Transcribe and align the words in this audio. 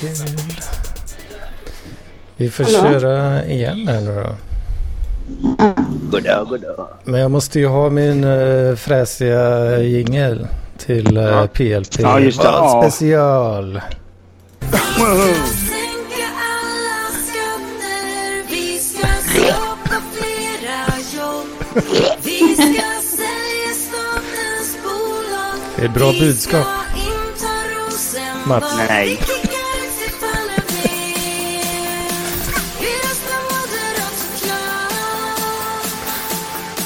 Kul. 0.00 0.10
Vi 2.36 2.50
får 2.50 2.64
Hallå? 2.64 3.00
köra 3.00 3.44
igen 3.44 3.88
här 3.88 4.00
nu 4.00 4.14
då. 4.24 4.34
Goddag, 6.10 6.46
goddag. 6.48 6.88
Men 7.04 7.20
jag 7.20 7.30
måste 7.30 7.58
ju 7.60 7.66
ha 7.66 7.90
min 7.90 8.24
uh, 8.24 8.76
fräsiga 8.76 9.78
jingel 9.78 10.46
till 10.78 11.18
uh, 11.18 11.24
Ja. 11.24 11.46
PLP 11.52 11.98
Ja, 11.98 12.20
just 12.20 12.42
det. 12.42 12.48
Ja. 12.48 12.82
special. 12.90 13.80
Det 25.76 25.82
är 25.82 25.88
ett 25.88 25.94
bra 25.94 26.12
budskap. 26.12 26.66
Mats. 28.46 28.74
Nej. 28.88 29.18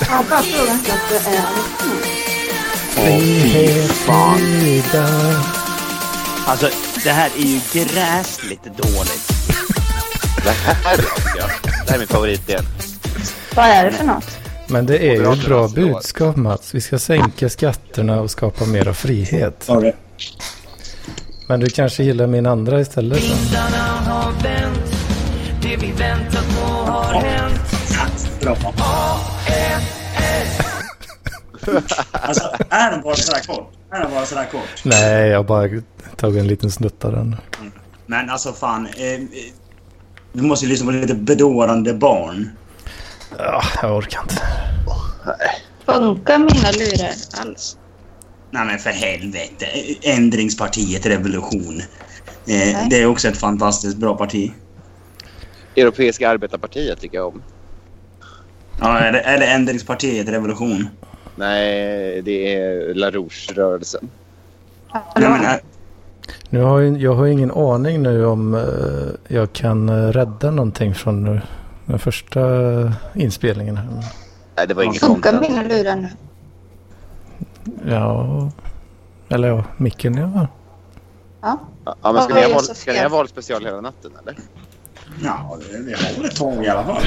Att 0.09 0.28
det 0.28 1.16
är 1.16 1.46
Frihet, 2.91 3.91
frida. 3.91 5.06
Alltså, 6.47 6.69
det 7.05 7.10
här 7.10 7.30
är 7.37 7.42
ju 7.42 7.60
gräsligt 7.73 8.64
dåligt. 8.64 9.28
Det 10.45 10.50
här 10.50 10.95
är 10.95 11.05
jag. 11.38 11.48
Det 11.62 11.91
här 11.91 11.95
är 11.95 11.98
min 11.98 12.09
favoritdel. 12.09 12.64
Vad 13.55 13.64
är 13.64 13.84
det 13.84 13.92
för 13.92 14.05
något? 14.05 14.39
Men 14.69 14.86
det 14.86 14.98
är 14.98 15.14
ju 15.14 15.33
ett 15.33 15.45
bra 15.45 15.69
budskap 15.69 16.36
Mats. 16.36 16.75
Vi 16.75 16.80
ska 16.80 16.98
sänka 16.98 17.48
skatterna 17.48 18.20
och 18.20 18.30
skapa 18.30 18.64
mera 18.64 18.95
frihet. 18.95 19.62
Sorry. 19.62 19.92
Men 21.48 21.61
du 21.61 21.67
kanske 21.67 22.02
gillar 22.02 22.27
min 22.27 22.47
andra 22.47 22.80
istället 22.80 23.20
då? 23.20 23.27
Vindarna 23.27 23.84
har 24.06 24.33
vänt, 24.33 24.97
det 25.62 25.77
vi 25.77 25.92
väntat 25.92 26.45
på 26.56 26.91
har 26.92 27.14
hänt. 27.14 27.61
Bra. 28.41 28.56
Alltså, 32.12 32.50
är 32.70 32.91
den 32.91 33.03
bara 33.03 33.14
sådär 33.14 33.41
kort? 33.47 33.72
Är 33.91 34.00
den 34.00 34.11
bara 34.11 34.27
sådär 34.27 34.48
kort? 34.53 34.84
Nej, 34.84 35.28
jag 35.28 35.39
har 35.39 35.45
bara 35.45 35.69
tagit 36.17 36.41
en 36.41 36.47
liten 36.47 36.70
snutt 36.70 37.05
av 37.05 37.12
den. 37.12 37.36
Men 38.06 38.31
alltså 38.31 38.53
fan. 38.53 38.86
Eh, 38.86 39.12
eh, 39.12 39.20
du 40.33 40.42
måste 40.42 40.67
ju 40.67 40.73
lyssna 40.73 40.86
på 40.86 40.92
lite 40.92 41.14
bedårande 41.14 41.95
barn. 41.95 42.50
Ja, 43.39 43.62
jag 43.83 43.97
orkar 43.97 44.23
inte. 44.23 44.42
Funkar 45.84 46.39
mina 46.39 46.70
lurar 46.70 47.12
alls? 47.41 47.77
Nej 48.51 48.67
men 48.67 48.78
för 48.78 48.91
helvete. 48.91 49.67
Ändringspartiet 50.03 51.06
Revolution. 51.06 51.80
Eh, 52.47 52.89
det 52.91 53.03
är 53.03 53.06
också 53.06 53.28
ett 53.28 53.36
fantastiskt 53.36 53.97
bra 53.97 54.17
parti. 54.17 54.53
Europeiska 55.77 56.28
arbetarpartiet 56.28 57.01
tycker 57.01 57.17
jag 57.17 57.27
om. 57.28 57.42
Ja, 58.80 58.98
är 58.98 59.39
det 59.39 59.47
Ändringspartiet 59.47 60.28
Revolution? 60.28 60.89
Nej, 61.37 62.23
det 62.23 62.55
är 62.55 62.95
La 62.95 63.11
Rouge-rörelsen. 63.11 64.09
Nej, 64.92 65.03
men, 65.31 65.45
eh, 65.45 65.56
Nu 66.51 66.61
har 66.61 66.81
jag, 66.81 66.97
jag 66.97 67.15
har 67.15 67.27
ingen 67.27 67.51
aning 67.51 68.03
nu 68.03 68.27
om 68.27 68.55
eh, 68.55 69.37
jag 69.37 69.53
kan 69.53 69.89
eh, 69.89 70.09
rädda 70.12 70.51
någonting 70.51 70.95
från 70.95 71.41
den 71.87 71.98
första 71.98 72.41
inspelningen. 73.14 73.77
Här. 73.77 74.05
Nej, 74.57 74.67
det 74.67 74.75
var 74.75 74.83
inget 74.83 75.01
Funkar 75.01 75.33
content. 75.33 75.51
mina 75.51 75.69
lurar 75.69 75.97
nu? 75.97 76.09
Ja, 77.86 78.51
eller 79.29 79.48
ja, 79.48 79.64
micken 79.77 80.14
ja. 80.17 80.46
Ja. 81.41 81.58
Ja, 82.02 82.13
men 82.13 82.23
ska 82.23 82.35
ni, 82.35 82.42
ha 82.42 82.48
val, 82.48 82.63
ska 82.63 82.92
ni 82.92 82.98
ha 82.98 83.08
valspecial 83.08 83.64
hela 83.64 83.80
natten 83.80 84.11
eller? 84.23 84.36
ja, 85.25 85.58
det, 85.70 85.83
det 85.83 85.96
har 85.96 86.17
väl 86.17 86.25
ett 86.25 86.36
tag 86.36 86.64
i 86.64 86.69
alla 86.69 86.85
fall. 86.85 87.02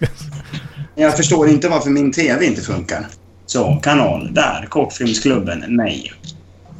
Jag 0.94 1.16
förstår 1.16 1.48
inte 1.48 1.68
varför 1.68 1.90
min 1.90 2.12
TV 2.12 2.46
inte 2.46 2.60
funkar. 2.60 3.06
Så, 3.46 3.78
kanal. 3.82 4.34
Där. 4.34 4.66
Kortfilmsklubben. 4.70 5.64
Nej. 5.68 6.12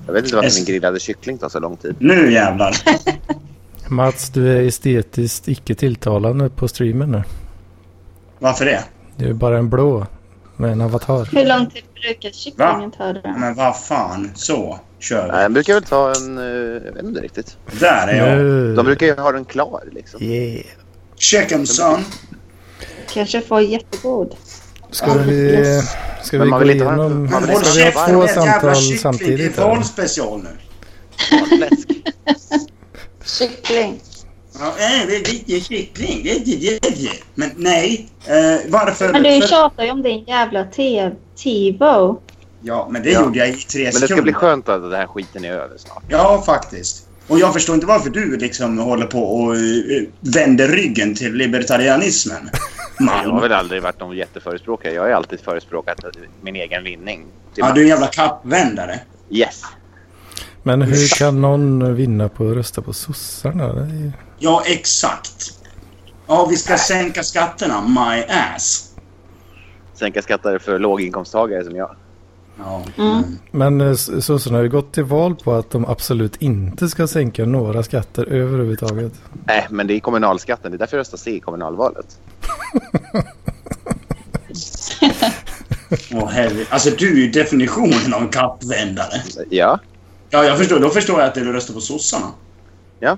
Jag 0.07 0.13
vet 0.15 0.25
inte 0.25 0.37
varför 0.37 0.49
Es- 0.49 0.57
min 0.59 0.65
grillade 0.65 1.01
kyckling 1.01 1.39
tar 1.39 1.49
så 1.49 1.61
lång 1.61 1.77
tid. 1.77 1.95
Nu 1.99 2.33
jävlar. 2.33 2.77
Mats, 3.89 4.31
du 4.31 4.49
är 4.59 4.63
estetiskt 4.63 5.49
icke 5.49 5.75
tilltalande 5.75 6.51
på 6.51 6.69
streamen 6.69 7.11
nu. 7.11 7.23
Varför 8.39 8.65
det? 8.65 8.85
Du 9.17 9.29
är 9.29 9.33
bara 9.33 9.59
en 9.59 9.71
blå 9.71 10.07
med 10.57 10.73
en 10.73 10.81
avatar. 10.81 11.29
Hur 11.33 11.47
lång 11.47 11.67
tid 11.71 11.83
brukar 12.03 12.31
kycklingen 12.31 12.91
ta 12.91 13.13
då? 13.13 13.21
Men 13.39 13.55
vad 13.55 13.77
fan. 13.81 14.31
Så. 14.35 14.79
Kör 14.99 15.27
Nej, 15.29 15.37
vi. 15.37 15.43
den 15.43 15.53
brukar 15.53 15.75
väl 15.75 15.83
ta 15.83 16.13
en... 16.17 16.39
eh, 16.39 16.45
Jag 16.87 16.93
vet 16.93 17.05
inte 17.05 17.21
riktigt. 17.21 17.57
Där 17.81 18.09
är 18.09 18.17
jag. 18.29 18.39
Nu. 18.39 18.75
De 18.75 18.87
brukar 18.87 19.07
ju 19.07 19.15
ha 19.15 19.33
den 19.33 19.45
klar 19.45 19.83
liksom. 19.93 20.23
Yeah. 20.23 20.65
Check 21.17 21.53
'em 21.53 21.67
son. 21.67 22.01
Kanske 23.13 23.41
får 23.41 23.61
jättegod. 23.61 24.35
Ska 24.95 25.13
vi, 25.15 25.83
ska 26.23 26.39
Men 26.39 26.47
vi 26.47 26.51
gå 26.51 26.63
inte 26.63 26.73
igenom... 26.75 27.25
inte 27.25 27.65
Ska 27.65 27.85
vi 27.85 27.91
ha 27.91 28.07
två 28.07 28.29
samtal 28.29 28.77
kyckling. 28.77 28.91
Det 28.91 28.95
är 28.95 28.99
samtidigt? 28.99 29.59
valspecial 29.59 30.43
nu. 30.43 30.49
Kyckling. 33.25 34.01
Ja, 34.61 34.67
äh, 34.69 35.07
det 35.07 35.17
är 35.17 35.33
lite 35.33 35.61
kyckling. 35.61 36.21
Det 36.25 36.31
är 36.31 36.39
det, 36.45 36.79
det, 36.83 36.89
det. 36.91 37.11
Men 37.35 37.51
nej. 37.57 38.09
Eh, 38.27 38.35
varför? 38.69 39.13
Men 39.13 39.23
du 39.23 39.41
för- 39.41 39.49
tjatar 39.49 39.85
ju 39.85 39.91
om 39.91 40.03
din 40.03 40.25
jävla 40.25 40.65
TiVo. 41.37 42.21
Ja, 42.63 42.89
men 42.91 43.03
det 43.03 43.11
Ja. 43.11 43.21
gjorde 43.23 43.39
jag 43.39 43.49
i 43.49 43.53
tre 43.53 43.83
Men 43.83 43.93
det 43.93 43.99
ska 43.99 44.01
sekunder. 44.07 44.23
bli 44.23 44.33
skönt 44.33 44.69
att 44.69 44.83
den 44.83 44.93
här 44.93 45.07
skiten 45.07 45.45
är 45.45 45.53
över 45.53 45.79
snart. 45.79 46.03
Ja, 46.09 46.43
faktiskt. 46.47 47.07
Och 47.27 47.39
jag 47.39 47.53
förstår 47.53 47.75
inte 47.75 47.87
varför 47.87 48.11
du 48.11 48.37
liksom 48.37 48.79
håller 48.79 49.07
på 49.07 49.19
och 49.37 49.57
eh, 49.57 49.61
vänder 50.21 50.69
ryggen 50.69 51.15
till 51.15 51.33
libertarianismen. 51.35 52.51
Jag 52.99 53.07
har 53.31 53.41
väl 53.41 53.53
aldrig 53.53 53.83
varit 53.83 54.01
någon 54.01 54.17
jätteförespråkare. 54.17 54.93
Jag 54.93 55.03
har 55.03 55.09
ju 55.09 55.15
alltid 55.15 55.41
förespråkat 55.41 55.99
min 56.43 56.57
egen 56.57 56.85
vinning. 56.85 57.27
Ja, 57.55 57.73
du 57.73 57.81
är 57.81 57.85
en 57.85 57.89
jävla 57.89 58.07
kappvändare. 58.07 59.01
Yes. 59.31 59.63
Men 60.63 60.83
hur 60.83 61.19
kan 61.19 61.41
någon 61.41 61.95
vinna 61.95 62.29
på 62.29 62.49
att 62.51 62.57
rösta 62.57 62.83
på 62.83 62.93
sossarna? 62.93 63.89
Ju- 63.93 64.13
Ja, 64.39 64.63
exakt. 64.67 65.61
Ja, 66.27 66.47
vi 66.51 66.57
ska 66.57 66.77
sänka 66.77 67.23
skatterna. 67.23 67.81
My 67.81 68.23
ass. 68.55 68.91
Sänka 69.95 70.23
skatter 70.23 70.59
för 70.59 70.79
låginkomsttagare 70.79 71.65
som 71.65 71.77
jag. 71.77 71.97
Ja. 72.59 72.83
Mm. 72.99 73.23
Men 73.51 73.81
eh, 73.81 73.95
sossarna 73.95 74.57
har 74.59 74.63
ju 74.63 74.69
gått 74.71 74.93
till 74.93 75.05
val 75.05 75.35
på 75.37 75.53
att 75.53 75.71
de 75.71 75.85
absolut 75.87 76.37
inte 76.43 76.89
ska 76.89 77.07
sänka 77.07 77.45
några 77.45 77.83
skatter 77.83 78.25
överhuvudtaget. 78.33 79.13
Nej, 79.47 79.67
men 79.71 79.87
det 79.87 79.95
är 79.95 80.01
kommunalskatten. 80.01 80.71
Det 80.71 80.77
är 80.77 80.79
därför 80.79 80.97
jag 80.97 81.01
röstar 81.01 81.19
C 81.19 81.31
i 81.31 81.41
kommunalvalet. 81.41 82.07
Åh, 86.13 86.29
helvete. 86.29 86.71
Alltså, 86.71 86.91
du 86.91 87.13
är 87.13 87.17
ju 87.17 87.31
definitionen 87.31 88.15
av 88.15 88.31
kappvändare. 88.33 89.23
Ja. 89.51 89.81
Ja, 90.31 90.45
jag 90.45 90.59
förstår. 90.59 90.81
Då 90.81 90.91
förstår 90.91 91.21
jag 91.21 91.29
att 91.29 91.35
du 91.35 91.53
röstar 91.53 91.75
på 91.75 91.81
sossarna. 91.81 92.27
Ja. 93.01 93.17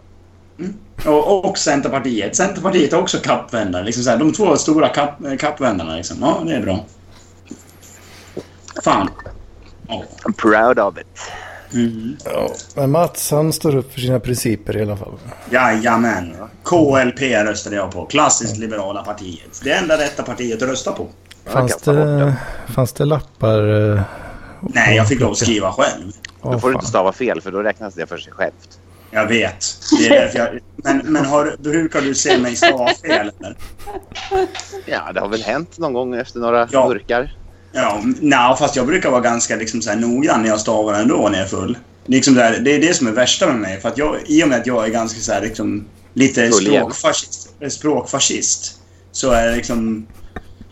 Mm. 0.58 0.74
Och, 1.04 1.44
och 1.44 1.58
Centerpartiet. 1.58 2.36
Centerpartiet 2.36 2.92
är 2.92 2.98
också 2.98 3.18
kappvändare. 3.18 3.84
Liksom 3.84 4.02
så 4.02 4.10
här, 4.10 4.16
de 4.16 4.32
två 4.32 4.56
stora 4.56 4.88
kapp, 4.88 5.18
kappvändarna. 5.38 5.96
Liksom. 5.96 6.16
Ja, 6.20 6.42
det 6.46 6.54
är 6.54 6.62
bra. 6.62 6.84
Fan. 8.84 9.10
Ja. 9.88 10.04
I'm 10.24 10.32
proud 10.32 10.78
of 10.78 10.98
it. 10.98 11.06
Mm. 11.76 12.16
Ja. 12.24 12.50
Men 12.74 12.90
Mats 12.90 13.30
han 13.30 13.52
står 13.52 13.76
upp 13.76 13.92
för 13.92 14.00
sina 14.00 14.20
principer 14.20 14.76
i 14.76 14.82
alla 14.82 14.96
fall. 14.96 15.12
Jajamän. 15.50 16.34
KLP 16.64 17.20
röstade 17.22 17.76
jag 17.76 17.90
på. 17.92 18.06
Klassiskt 18.06 18.56
liberala 18.58 19.02
partiet. 19.02 19.60
Det 19.64 19.72
enda 19.72 19.98
rätta 19.98 20.22
partiet 20.22 20.62
att 20.62 20.68
rösta 20.68 20.92
på. 20.92 21.06
Fanns 21.46 21.76
det, 21.76 22.34
fanns 22.74 22.92
det 22.92 23.04
lappar? 23.04 23.92
eh, 23.94 24.00
Nej, 24.60 24.96
jag 24.96 25.08
fick 25.08 25.20
lov 25.20 25.30
att 25.30 25.38
skriva 25.38 25.72
själv. 25.72 26.12
Då 26.42 26.48
åh, 26.48 26.58
får 26.58 26.68
du 26.68 26.74
inte 26.74 26.86
stava 26.86 27.12
fel 27.12 27.40
för 27.40 27.50
då 27.52 27.62
räknas 27.62 27.94
det 27.94 28.06
för 28.06 28.18
sig 28.18 28.32
självt. 28.32 28.78
Jag 29.10 29.26
vet. 29.26 29.64
Det 29.98 30.06
är 30.06 30.20
därför 30.20 30.38
jag... 30.38 30.48
Men, 30.76 31.02
men 31.04 31.24
har, 31.24 31.56
brukar 31.58 32.00
du 32.00 32.14
se 32.14 32.38
mig 32.38 32.56
stava 32.56 32.88
fel 32.88 33.30
eller? 33.40 33.56
Ja, 34.86 35.12
det 35.14 35.20
har 35.20 35.28
väl 35.28 35.42
hänt 35.42 35.78
någon 35.78 35.92
gång 35.92 36.14
efter 36.14 36.38
några 36.40 36.68
Ja. 36.72 36.86
burkar. 36.88 37.36
Ja, 37.76 38.02
nej, 38.20 38.56
fast 38.58 38.76
jag 38.76 38.86
brukar 38.86 39.10
vara 39.10 39.20
ganska 39.20 39.56
liksom, 39.56 39.82
så 39.82 39.90
här, 39.90 39.96
noggrann 39.96 40.42
när 40.42 40.48
jag 40.48 40.60
stavar 40.60 40.94
ändå 40.94 41.28
när 41.28 41.38
jag 41.38 41.44
är 41.44 41.48
full. 41.48 41.78
Liksom 42.06 42.34
så 42.34 42.40
här, 42.40 42.58
det 42.58 42.74
är 42.74 42.80
det 42.80 42.94
som 42.94 43.06
är 43.06 43.12
värsta 43.12 43.46
med 43.46 43.56
mig. 43.56 43.80
För 43.80 43.88
att 43.88 43.98
jag, 43.98 44.16
I 44.26 44.44
och 44.44 44.48
med 44.48 44.60
att 44.60 44.66
jag 44.66 44.84
är 44.84 44.88
ganska 44.90 45.20
så 45.20 45.32
här, 45.32 45.40
liksom, 45.42 45.84
lite 46.14 46.52
språkfascist, 46.52 47.48
språkfascist 47.68 48.80
så 49.12 49.30
är 49.30 49.48
det 49.48 49.56
liksom... 49.56 50.06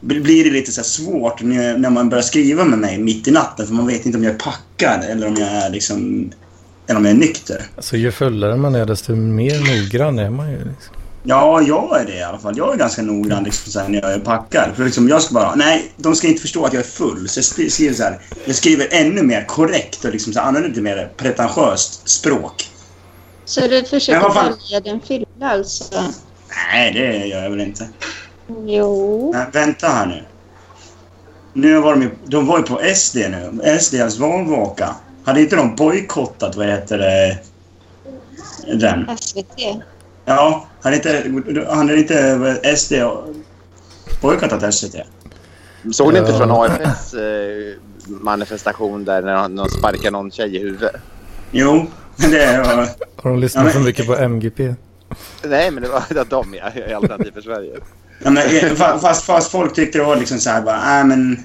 bl- 0.01 0.23
Blir 0.23 0.45
det 0.45 0.51
lite 0.51 0.73
så 0.73 0.81
här 0.81 0.85
svårt 0.87 1.43
när, 1.43 1.79
när 1.79 1.91
man 1.91 2.09
börjar 2.09 2.23
skriva 2.23 2.65
med 2.65 2.79
mig 2.79 2.99
mitt 2.99 3.29
i 3.29 3.31
natten 3.31 3.67
för 3.67 3.75
man 3.75 3.87
vet 3.87 4.07
inte 4.07 4.19
om 4.19 4.25
jag 4.25 4.35
är 4.35 4.39
packad 4.39 5.05
eller 5.11 5.27
om 5.27 5.37
jag 5.37 5.49
är 5.49 5.71
liksom... 5.71 6.31
Eller 6.87 6.99
om 6.99 7.05
jag 7.05 7.15
är 7.15 7.19
nykter. 7.19 7.63
Alltså 7.77 7.97
ju 7.97 8.13
fullare 8.13 8.57
man 8.57 8.75
är 8.75 8.87
desto 8.87 9.15
mer 9.15 9.59
noggrann 9.83 10.19
är 10.19 10.31
man 10.31 10.51
ju. 10.51 10.57
Liksom. 10.59 10.95
Ja, 11.27 11.63
jag 11.63 12.01
är 12.01 12.05
det 12.07 12.15
i 12.15 12.23
alla 12.23 12.39
fall. 12.39 12.59
Jag 12.59 12.73
är 12.75 12.79
ganska 12.79 13.03
noggrann 13.03 13.45
liksom, 13.45 13.73
så 13.73 13.81
här, 13.81 13.89
när 13.89 14.03
jag 14.03 14.13
är 14.13 14.19
packad. 14.19 14.71
För 14.77 14.85
liksom, 14.85 15.09
jag 15.09 15.23
ska 15.23 15.35
bara... 15.35 15.55
Nej, 15.55 15.93
de 15.97 16.15
ska 16.17 16.29
inte 16.29 16.41
förstå 16.43 16.65
att 16.65 16.73
jag 16.73 16.81
är 16.81 16.87
full. 16.87 17.29
Så 17.29 17.39
jag 17.39 17.45
skri- 17.45 17.71
skriver 17.71 17.95
så 17.95 18.03
här... 18.03 18.19
Jag 18.45 18.57
skriver 18.57 18.89
ännu 18.91 19.23
mer 19.23 19.45
korrekt 19.45 20.05
och 20.05 20.11
liksom 20.13 20.33
så 20.33 20.41
här, 20.41 20.47
använder 20.47 20.69
lite 20.69 20.81
mer 20.81 21.13
pretentiöst 21.17 22.09
språk. 22.09 22.71
Så 23.45 23.61
du 23.61 23.85
försöker 23.85 24.35
välja 24.35 24.81
din 24.81 25.01
fylla 25.01 25.27
alltså? 25.51 25.95
Nej, 26.73 26.93
det 26.93 27.27
gör 27.27 27.43
jag 27.43 27.51
väl 27.51 27.61
inte. 27.61 27.89
Jo. 28.67 29.33
Nej, 29.35 29.47
vänta 29.53 29.89
här 29.89 30.07
nu. 30.07 30.25
Nu 31.53 31.79
var 31.81 31.93
de, 31.93 32.03
ju- 32.03 32.17
de 32.27 32.47
var 32.47 32.59
ju 32.59 32.65
på 32.65 32.81
SD 32.95 33.17
nu. 33.17 33.79
SDs 33.81 34.19
valvaka. 34.19 34.95
Hade 35.25 35.41
inte 35.41 35.57
de 35.57 35.77
bojkottat, 35.77 36.57
vad 36.57 36.67
heter 36.67 36.99
det, 36.99 37.39
den? 38.75 39.17
SVT. 39.21 39.83
Ja, 40.25 40.67
hade 40.83 40.97
inte, 40.97 41.33
hade 41.71 41.97
inte 41.99 42.77
SD 42.77 42.93
bojkottat 44.23 44.75
SVT? 44.75 44.95
Såg 45.93 46.13
ni 46.13 46.19
inte 46.19 46.33
från 46.33 46.51
AFS 46.51 47.15
eh, 47.15 47.75
manifestation 48.07 49.05
där 49.05 49.23
när 49.23 49.49
någon 49.49 49.71
sparkar 49.71 50.11
någon 50.11 50.31
tjej 50.31 50.57
i 50.57 50.59
huvudet? 50.59 50.95
Jo, 51.51 51.87
det 52.17 52.59
var... 52.59 52.77
Har 53.23 53.31
de 53.31 53.39
lyssnat 53.39 53.61
Ja, 53.61 53.65
men- 53.65 53.73
för 53.73 53.81
mycket 53.81 54.07
på 54.07 54.17
MGP? 54.17 54.75
Nej, 55.45 55.71
men 55.71 55.83
det 55.83 55.89
var 55.89 56.25
de 56.31 56.55
ja, 56.55 56.81
i 56.91 56.93
Alternativ 56.95 57.31
för 57.35 57.41
Sverige. 57.41 57.75
Ja, 58.25 58.31
men, 58.31 58.43
eh, 58.47 58.51
fa- 58.51 58.99
fast, 58.99 59.25
fast 59.25 59.51
folk 59.51 59.75
tyckte 59.75 59.99
det 59.99 60.05
var 60.05 60.17
liksom 60.17 60.39
så 60.39 60.51
här 60.51 60.63
bara, 60.63 61.01
äh, 61.01 61.07
men... 61.07 61.39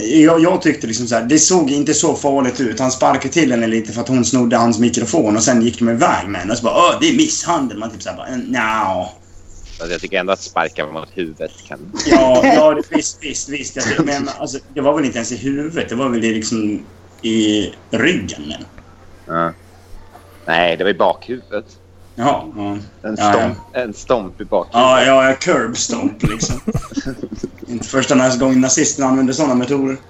Jag, 0.00 0.40
jag 0.40 0.62
tyckte 0.62 0.86
liksom 0.86 1.06
så 1.06 1.14
här, 1.14 1.22
det 1.22 1.38
såg 1.38 1.70
inte 1.70 1.94
så 1.94 2.14
farligt 2.14 2.60
ut. 2.60 2.80
Han 2.80 2.90
sparkade 2.90 3.34
till 3.34 3.50
henne 3.50 3.66
lite 3.66 3.92
för 3.92 4.00
att 4.00 4.08
hon 4.08 4.24
snodde 4.24 4.56
hans 4.56 4.78
mikrofon 4.78 5.36
och 5.36 5.42
sen 5.42 5.62
gick 5.62 5.78
de 5.78 5.88
iväg 5.88 6.28
med 6.28 6.40
henne. 6.40 6.52
Och 6.52 6.58
så 6.58 6.64
bara, 6.64 6.74
Åh, 6.74 6.98
det 7.00 7.08
är 7.08 7.16
misshandel. 7.16 7.78
Man 7.78 7.90
typ 7.90 8.02
så 8.02 8.10
här 8.10 8.16
bara, 8.16 8.36
nja. 8.36 9.08
Alltså, 9.80 9.92
jag 9.92 10.00
tycker 10.00 10.18
ändå 10.20 10.32
att 10.32 10.40
sparka 10.40 10.86
mot 10.86 11.08
huvudet 11.14 11.52
kan... 11.68 11.92
Ja, 12.06 12.40
ja 12.44 12.80
visst, 12.90 13.18
visst, 13.20 13.48
visst. 13.48 13.76
Jag, 13.76 14.06
men 14.06 14.28
alltså, 14.38 14.58
det 14.74 14.80
var 14.80 14.94
väl 14.96 15.04
inte 15.04 15.18
ens 15.18 15.32
i 15.32 15.36
huvudet. 15.36 15.88
Det 15.88 15.94
var 15.94 16.08
väl 16.08 16.24
i 16.24 16.34
liksom 16.34 16.84
i 17.22 17.70
ryggen. 17.90 18.42
Men. 18.48 18.64
Ja. 19.26 19.52
Nej, 20.46 20.76
det 20.76 20.84
var 20.84 20.90
i 20.90 20.94
bakhuvudet. 20.94 21.64
Jaha, 22.14 22.42
ja. 22.56 22.76
En 23.02 23.16
Ja, 23.18 23.32
stomp, 23.32 23.58
en 23.72 23.94
stomp 23.94 24.40
i 24.40 24.44
bakhuvudet. 24.44 24.74
Ja, 24.82 25.04
ja, 25.04 25.28
ja, 25.28 25.34
curb 25.36 25.76
stomp 25.76 26.22
liksom. 26.22 26.60
inte 27.66 27.88
första 27.88 28.14
nästa 28.14 28.44
gång 28.44 28.60
nazisterna 28.60 29.08
använde 29.08 29.34
sådana 29.34 29.54
metoder. 29.54 29.96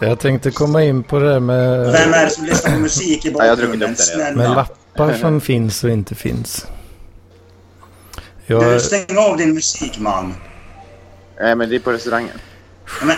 Jag 0.00 0.18
tänkte 0.20 0.50
komma 0.50 0.82
in 0.82 1.02
på 1.02 1.18
det 1.18 1.28
där 1.32 1.40
med, 1.40 1.92
Vem 1.92 2.14
är 2.14 2.24
det 2.24 2.30
som 2.30 2.44
lyssnar 2.44 2.72
på 2.72 2.78
musik 2.78 3.24
i 3.26 3.32
Ja, 3.38 3.44
jag 3.44 3.50
har 3.50 3.56
druckit 3.56 3.80
bakgrunden? 3.80 3.96
redan. 4.18 4.34
med 4.34 4.50
lappar 4.50 5.12
som 5.14 5.40
finns 5.40 5.84
och 5.84 5.90
inte 5.90 6.14
finns. 6.14 6.66
Jag, 8.46 8.64
Du, 8.64 8.80
stäng 8.80 9.18
av 9.18 9.36
din 9.36 9.54
musik, 9.54 9.98
man. 9.98 10.34
Nej, 11.40 11.54
men 11.56 11.68
det 11.68 11.76
är 11.76 11.80
på 11.80 11.92
restaurangen. 11.92 12.38
Ja, 13.00 13.06
Men, 13.06 13.16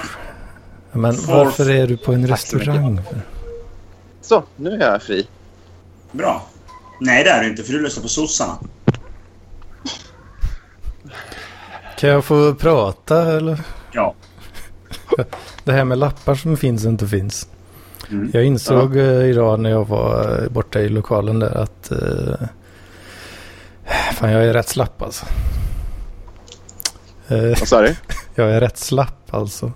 men 1.02 1.16
varför 1.26 1.70
är 1.70 1.86
du 1.86 1.96
på 1.96 2.12
en 2.12 2.26
restaurang? 2.26 3.00
Så, 4.22 4.42
nu 4.56 4.70
är 4.70 4.90
jag 4.90 5.02
fri. 5.02 5.26
Bra. 6.14 6.42
Nej, 7.00 7.24
det 7.24 7.30
är 7.30 7.42
du 7.42 7.50
inte, 7.50 7.62
för 7.62 7.72
du 7.72 7.82
lyssnar 7.82 8.02
på 8.02 8.08
sossarna. 8.08 8.58
Kan 11.98 12.10
jag 12.10 12.24
få 12.24 12.54
prata 12.54 13.36
eller? 13.36 13.60
Ja. 13.92 14.14
Det 15.64 15.72
här 15.72 15.84
med 15.84 15.98
lappar 15.98 16.34
som 16.34 16.56
finns 16.56 16.84
och 16.84 16.90
inte 16.90 17.06
finns. 17.08 17.48
Mm. 18.10 18.30
Jag 18.32 18.44
insåg 18.44 18.96
eh, 18.96 19.24
idag 19.24 19.60
när 19.60 19.70
jag 19.70 19.88
var 19.88 20.42
eh, 20.42 20.48
borta 20.48 20.80
i 20.80 20.88
lokalen 20.88 21.38
där 21.38 21.56
att 21.56 21.90
eh, 21.90 22.46
fan 24.12 24.30
jag 24.30 24.44
är 24.44 24.52
rätt 24.52 24.68
slapp 24.68 25.02
alltså. 25.02 25.26
Vad 27.28 27.68
sa 27.68 27.82
du? 27.82 27.94
jag 28.34 28.50
är 28.50 28.60
rätt 28.60 28.78
slapp 28.78 29.34
alltså. 29.34 29.72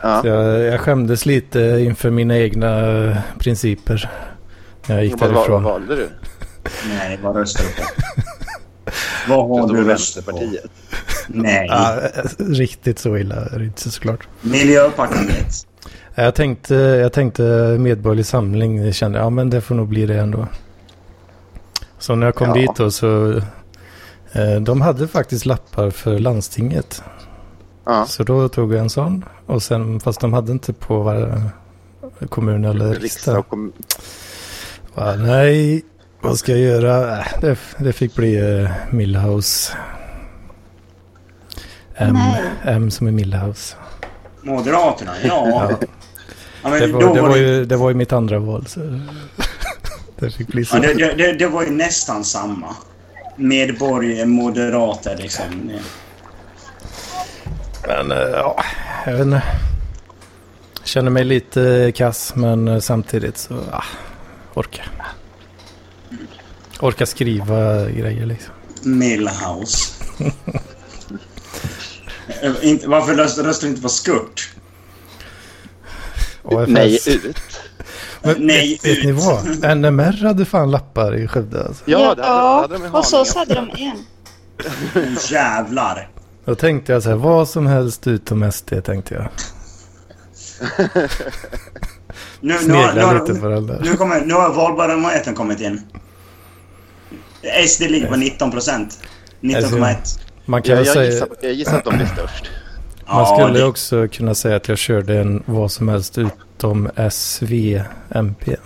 Ja. 0.00 0.22
Så 0.22 0.28
jag, 0.28 0.60
jag 0.60 0.80
skämdes 0.80 1.26
lite 1.26 1.60
inför 1.60 2.10
mina 2.10 2.38
egna 2.38 3.16
principer 3.38 4.10
jag 4.86 5.04
gick 5.04 5.20
Vad, 5.20 5.20
vad, 5.20 5.30
vad 5.30 5.42
därifrån. 5.42 5.62
valde 5.62 5.96
du? 5.96 6.08
Nej, 6.88 7.18
vad 7.22 7.36
röstar 7.36 7.64
du 7.64 7.82
på? 7.82 7.88
Vad 9.28 9.48
har 9.48 9.58
Röstade 9.62 9.82
du 9.82 9.88
röstat 9.88 10.24
på? 10.26 10.32
Vänsterpartiet. 10.32 10.70
Nej. 11.28 11.66
Ja, 11.70 12.00
riktigt 12.38 12.98
så 12.98 13.16
illa 13.16 13.34
är 13.36 13.58
det 13.58 13.64
inte 13.64 13.90
såklart. 13.90 14.28
Miljöpartiet. 14.40 15.66
Jag 16.14 16.34
tänkte, 16.34 16.74
jag 16.74 17.12
tänkte 17.12 17.42
Medborgerlig 17.80 18.26
Samling, 18.26 18.84
jag 18.84 18.94
kände 18.94 19.18
ja 19.18 19.30
men 19.30 19.50
det 19.50 19.60
får 19.60 19.74
nog 19.74 19.88
bli 19.88 20.06
det 20.06 20.18
ändå. 20.20 20.46
Så 21.98 22.14
när 22.14 22.26
jag 22.26 22.34
kom 22.34 22.48
Ja. 22.48 22.54
dit 22.54 22.70
då 22.76 22.90
så, 22.90 23.36
eh, 24.32 24.60
de 24.60 24.80
hade 24.80 25.08
faktiskt 25.08 25.46
lappar 25.46 25.90
för 25.90 26.18
landstinget. 26.18 27.02
Ja. 27.84 28.06
Så 28.06 28.22
då 28.22 28.48
tog 28.48 28.74
jag 28.74 28.80
en 28.80 28.90
sån. 28.90 29.24
Och 29.46 29.62
sen, 29.62 30.00
fast 30.00 30.20
de 30.20 30.32
hade 30.32 30.52
inte 30.52 30.72
på 30.72 31.02
varje 31.02 31.40
kommun 32.28 32.64
eller 32.64 32.84
Riksdag 32.88 33.04
riksdag. 33.04 33.48
kom... 33.48 33.72
Va, 34.94 35.14
nej, 35.16 35.84
vad 36.20 36.38
ska 36.38 36.52
jag 36.52 36.60
göra? 36.60 37.18
Äh, 37.18 37.26
Det, 37.40 37.58
det 37.78 37.92
fick 37.92 38.14
bli 38.14 38.40
uh, 38.42 38.70
Millhouse. 38.90 39.72
M, 41.96 42.12
Nej. 42.14 42.42
M 42.64 42.90
som 42.90 43.06
är 43.06 43.10
Millhouse. 43.12 43.76
Moderaterna, 44.42 45.12
ja. 45.24 45.46
Ja. 45.70 45.78
ja 46.62 46.68
men 46.70 46.80
Det 46.80 46.86
var, 46.92 47.14
det, 47.14 47.20
var 47.22 47.28
det- 47.28 47.38
ju, 47.38 47.64
det 47.64 47.76
var 47.76 47.88
ju 47.88 47.94
mitt 47.94 48.12
andra 48.12 48.38
val. 48.38 48.66
Så 48.66 48.80
det 50.18 50.30
fick 50.30 50.48
bli 50.48 50.64
så. 50.64 50.76
Ja, 50.76 50.80
det, 50.94 51.14
det, 51.14 51.32
det, 51.32 51.46
var 51.48 51.62
ju 51.62 51.70
nästan 51.70 52.24
samma. 52.24 52.76
Medborgare, 53.36 54.26
moderater 54.26 55.16
liksom. 55.16 55.44
Men 57.86 58.12
eh, 58.12 58.18
ja, 58.18 58.64
jag 59.06 59.12
vet 59.12 59.20
inte. 59.22 59.42
Känner 60.84 61.10
mig 61.10 61.24
lite 61.24 61.92
kass 61.94 62.32
men 62.36 62.68
eh, 62.68 62.78
samtidigt 62.78 63.38
så 63.38 63.54
ah, 63.72 63.84
orka. 64.54 64.82
Orka 66.80 67.06
skriva 67.06 67.84
grejer 67.90 68.26
liksom. 68.26 68.52
Millhouse. 68.82 69.92
Eh, 72.42 72.52
Varför 72.86 73.14
röstar 73.14 73.42
röstar 73.42 73.66
du 73.66 73.70
inte 73.70 73.82
på 73.82 73.88
Skurt? 73.88 74.50
AFS. 76.44 76.68
Nej, 76.70 76.98
ut. 77.06 77.36
Men, 78.22 78.36
Nej, 78.38 78.80
vet, 78.82 78.96
vet 78.98 79.04
ni 79.04 79.10
ut. 79.10 79.16
vad? 79.16 79.76
NMR 79.78 80.24
hade 80.26 80.44
fan 80.44 80.70
lappar 80.70 81.16
i 81.16 81.28
Skövde 81.28 81.64
alltså. 81.64 81.82
Ja, 81.86 82.14
det 82.14 82.22
hade, 82.22 82.60
hade 82.60 82.78
de 82.78 82.94
oss 82.94 83.34
Haninge. 83.34 83.38
hade 83.38 83.54
de 83.54 83.70
en. 85.02 85.16
Jävlar. 85.30 86.08
Då 86.44 86.54
tänkte 86.54 86.92
jag 86.92 87.02
så 87.02 87.08
här, 87.08 87.16
vad 87.16 87.48
som 87.48 87.66
helst 87.66 88.06
utom 88.06 88.52
SD 88.52 88.72
tänkte 88.84 89.14
jag. 89.14 89.28
Nu, 92.40 92.54
nu, 92.54 92.54
nu, 92.54 92.58
Snegla 92.64 93.06
har- 93.06 93.14
lite 93.26 93.40
på 93.40 93.48
den 93.48 93.66
där. 93.66 93.80
nu, 93.84 93.96
kommer, 93.96 94.20
nu 94.20 94.34
har 94.34 94.52
valbarometern 94.54 95.34
kommit 95.34 95.60
in. 95.60 95.80
SD 97.68 97.80
ligger 97.82 98.06
på 98.06 98.16
19 98.16 98.50
procent. 98.50 98.98
19,1. 99.40 99.96
Man 100.46 100.62
kan 100.62 100.76
Jag, 100.76 100.86
säga, 100.86 101.10
gissar, 101.10 101.28
jag 101.42 101.52
gissar 101.52 101.78
att 101.78 101.84
de 101.84 101.96
blir 101.96 102.06
störst. 102.06 102.50
man 103.06 103.36
skulle 103.38 103.58
det- 103.58 103.64
också 103.64 104.08
kunna 104.08 104.34
säga 104.34 104.56
att 104.56 104.68
jag 104.68 104.78
körde 104.78 105.20
en 105.20 105.42
vad 105.46 105.70
som 105.72 105.88
helst 105.88 106.18
utom 106.18 106.90
SVMP. 107.10 108.56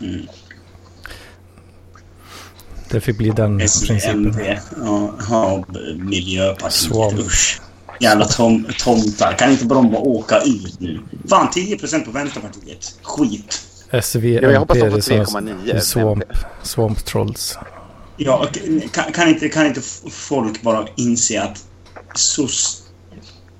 Mm. 0.00 0.26
Det 2.90 3.00
fick 3.00 3.18
bli 3.18 3.30
den 3.30 3.58
principen. 3.58 3.98
SMP. 4.32 4.58
Ja, 4.84 5.14
ja, 5.30 5.64
Miljöpartiet. 5.98 7.18
Usch. 7.26 7.60
Jävla 8.02 8.24
tom, 8.24 8.66
tomtar. 8.78 9.32
Kan 9.38 9.50
inte 9.50 9.64
de 9.64 9.90
bara 9.92 10.00
åka 10.02 10.40
ut 10.40 10.80
nu? 10.80 11.00
Fan, 11.30 11.48
10% 11.48 12.04
på 12.04 12.10
Vänsterpartiet. 12.10 12.94
Skit. 13.02 13.62
SVMP 14.02 14.42
Ja, 14.42 14.50
jag 14.50 14.58
hoppas 14.60 14.78
de 14.78 14.90
får 14.90 14.98
är 14.98 15.24
såna- 15.24 15.50
3,9 15.50 15.80
Swamp, 15.80 16.24
swamp 16.62 17.04
Trolls. 17.04 17.58
Ja, 18.16 18.46
kan, 18.92 19.12
kan, 19.12 19.28
inte, 19.28 19.48
kan 19.48 19.66
inte 19.66 19.80
folk 20.10 20.62
bara 20.62 20.86
inse 20.96 21.42
att 21.42 21.64
SOS... 22.14 22.78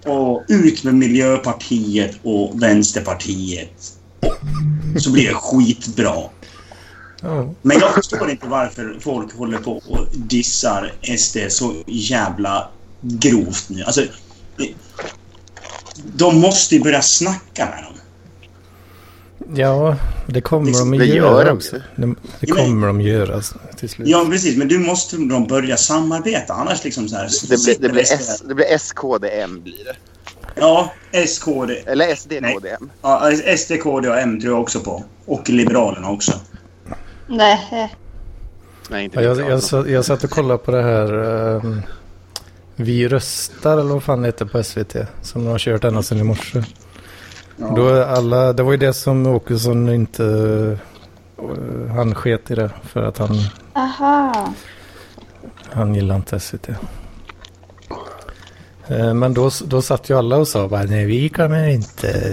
Och 0.06 0.42
ut 0.48 0.84
med 0.84 0.94
Miljöpartiet 0.94 2.16
och 2.22 2.62
Vänsterpartiet. 2.62 3.92
Så 4.98 5.10
blir 5.12 5.28
det 5.28 5.34
skitbra. 5.34 6.14
Ja. 7.22 7.54
Men 7.62 7.78
jag 7.78 7.94
förstår 7.94 8.30
inte 8.30 8.46
varför 8.46 8.96
folk 9.00 9.34
håller 9.36 9.58
på 9.58 9.72
och 9.72 10.06
dissar 10.14 10.92
SD 11.18 11.36
så 11.48 11.74
jävla 11.86 12.68
grovt 13.00 13.68
nu. 13.68 13.82
Alltså... 13.82 14.02
De 16.16 16.40
måste 16.40 16.74
ju 16.76 16.82
börja 16.82 17.02
snacka 17.02 17.64
med 17.74 17.84
dem. 17.84 17.92
Ja, 19.54 19.96
det 20.26 20.40
kommer 20.40 20.66
Liksom, 20.66 20.90
de 20.90 21.00
att 21.00 21.06
gör 21.06 21.14
göra 21.16 21.44
de 21.44 21.56
också. 21.56 21.76
Det, 21.96 22.06
det 22.06 22.14
Ja, 22.40 22.54
men- 22.54 22.64
kommer 22.64 22.86
de 22.86 23.00
göra 23.00 23.40
till 23.76 23.88
slut. 23.88 24.08
Ja, 24.08 24.26
precis. 24.30 24.56
Men 24.56 24.68
du 24.68 24.78
måste 24.78 25.16
de 25.16 25.46
börja 25.46 25.76
samarbeta. 25.76 26.54
Annars 26.54 26.84
liksom 26.84 27.08
så 27.08 27.16
här... 27.16 27.28
Det 27.48 27.64
blir, 27.64 27.76
det 27.80 27.88
blir, 27.88 28.02
S, 28.02 28.42
det 28.48 28.54
blir 28.54 28.66
SKDM 28.78 29.62
blir 29.62 29.84
det. 29.84 29.96
Ja, 30.54 30.92
SKD. 31.12 31.70
Eller 31.86 32.14
SDKDM. 32.14 32.90
Ja, 33.02 33.30
SD, 33.56 33.72
KD 33.82 34.08
och 34.08 34.18
M 34.18 34.40
tror 34.40 34.52
jag 34.54 34.62
också 34.62 34.80
på. 34.80 35.04
Och 35.26 35.48
Liberalerna 35.50 36.10
också. 36.10 36.32
Nej. 37.28 37.90
Nej, 38.90 39.04
inte 39.04 39.16
Ja, 39.16 39.22
jag, 39.22 39.50
jag, 39.50 39.62
satt- 39.62 39.88
jag 39.88 40.04
satt 40.04 40.24
och 40.24 40.30
kollade 40.30 40.58
på 40.58 40.70
det 40.70 40.82
här 40.82 41.12
ehm, 41.56 41.82
Vi 42.82 43.08
röstar 43.08 43.72
eller 43.78 43.92
vad 43.92 44.02
fan 44.02 44.22
det 44.22 44.28
heter 44.28 44.44
på 44.44 44.62
SVT. 44.62 44.96
Som 45.22 45.44
de 45.44 45.50
har 45.50 45.58
kört 45.58 45.84
ända 45.84 46.02
sedan 46.02 46.18
i 46.18 46.22
morse. 46.22 46.62
Ja. 47.56 47.72
Då 47.76 48.04
alla, 48.04 48.52
det 48.52 48.62
var 48.62 48.72
ju 48.72 48.78
det 48.78 48.92
som 48.92 49.26
Åkesson 49.26 49.88
inte... 49.88 50.24
eh, 51.38 51.94
Han 51.94 52.14
sket 52.14 52.50
i 52.50 52.54
det 52.54 52.70
för 52.82 53.02
att 53.02 53.18
han, 53.18 53.36
Aha. 53.72 54.52
han 55.72 55.94
gillar 55.94 56.16
inte 56.16 56.40
SVT. 56.40 56.68
Eh, 58.86 59.14
Men 59.14 59.34
då, 59.34 59.50
då 59.64 59.82
satt 59.82 60.10
ju 60.10 60.18
alla 60.18 60.36
och 60.36 60.48
sa 60.48 60.68
bara 60.68 60.82
nej 60.82 61.04
vi 61.06 61.28
kommer 61.28 61.68
inte 61.68 62.32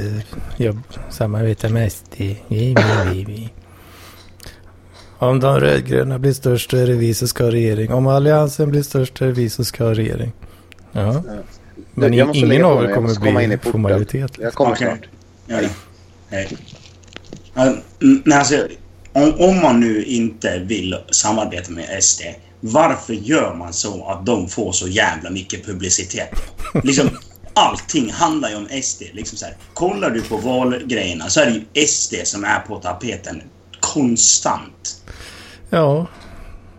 jobb, 0.58 0.80
samarbeta 1.10 1.70
med 1.70 1.92
SD. 1.92 2.14
Vi, 2.18 2.38
vi, 2.48 2.76
vi, 3.14 3.24
vi. 3.24 3.50
Om 5.20 5.40
de 5.40 5.60
rödgröna 5.60 6.20
blir 6.20 6.34
störst 6.34 6.74
är 6.74 6.88
det 6.88 6.94
vi 6.94 7.14
som 7.14 7.28
ska 7.28 7.44
ha 7.44 7.52
regering. 7.52 7.94
Om 7.94 8.08
alliansen 8.08 8.70
blir 8.72 8.84
störst 8.84 9.22
är 9.22 9.26
det 9.26 9.32
vi 9.32 9.50
som 9.50 9.66
ska 9.66 9.84
ha 9.84 9.94
regering. 9.94 10.32
Ja. 10.92 11.24
Men 11.94 12.14
Jag 12.14 12.28
måste 12.28 12.40
ingen 12.40 12.62
på 12.62 12.68
av 12.68 12.84
er 12.84 12.94
kommer 12.94 13.08
måste 13.08 13.22
komma 13.26 13.44
in 13.44 13.52
i 13.52 13.58
bli 13.58 13.58
få 13.58 13.64
porten. 13.64 13.82
majoritet. 13.82 14.32
Jag 14.40 14.54
kommer 14.54 14.72
Okej. 14.72 14.98
snart. 15.48 15.70
Hej. 16.30 16.58
Men 18.00 18.34
alltså, 18.34 18.68
om, 19.14 19.34
om 19.40 19.62
man 19.62 19.80
nu 19.80 20.04
inte 20.04 20.60
vill 20.60 20.96
samarbeta 21.12 21.72
med 21.72 22.04
SD, 22.04 22.22
varför 22.60 23.14
gör 23.14 23.56
man 23.56 23.74
så 23.74 24.08
att 24.10 24.26
de 24.26 24.48
får 24.48 24.72
så 24.72 24.88
jävla 24.88 25.30
mycket 25.30 25.66
publicitet? 25.66 26.30
Liksom, 26.84 27.10
allting 27.54 28.12
handlar 28.12 28.50
ju 28.50 28.56
om 28.56 28.68
SD. 28.84 29.02
Liksom 29.14 29.38
så 29.38 29.46
här, 29.46 29.56
kollar 29.74 30.10
du 30.10 30.22
på 30.22 30.38
valgrejerna 30.38 31.30
så 31.30 31.40
är 31.40 31.46
det 31.46 31.52
ju 31.82 31.88
SD 31.88 32.14
som 32.24 32.44
är 32.44 32.60
på 32.60 32.80
tapeten 32.80 33.42
konstant. 33.80 34.99
Ja, 35.70 36.08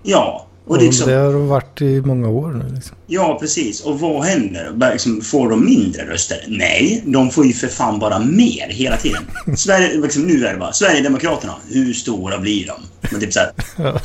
Ja, 0.03 0.47
och 0.65 0.71
och 0.71 0.79
det 0.79 0.85
är 0.85 0.87
liksom, 0.87 1.09
det 1.11 1.15
har 1.17 1.33
varit 1.33 1.83
i 1.83 2.01
många 2.01 2.29
år 2.29 2.51
nu. 2.53 2.75
Liksom. 2.75 2.97
ja 3.07 3.37
precis. 3.41 3.81
Och 3.81 4.01
vad 4.01 4.25
händer? 4.25 4.91
Liksom, 4.93 5.21
får 5.21 5.51
de 5.51 5.65
mindre 5.65 6.07
röster? 6.13 6.45
Nej, 6.49 7.03
de 7.07 7.31
får 7.31 7.47
ju 7.47 7.53
för 7.53 7.69
fan 7.69 7.99
bara 7.99 8.19
mer 8.19 8.69
hela 8.69 8.97
tiden. 8.97 9.23
Sverige, 9.57 10.01
liksom, 10.01 10.23
nu 10.23 10.47
är 10.47 10.53
det 10.53 10.59
bara 10.59 10.73
Sverigedemokraterna. 10.73 11.55
Hur 11.69 11.93
stora 11.93 12.39
blir 12.39 12.67
de? 12.67 13.09
Men 13.11 13.21
typ 13.21 13.33
så 13.33 13.41
här, 13.41 13.53
Ja. 13.79 14.01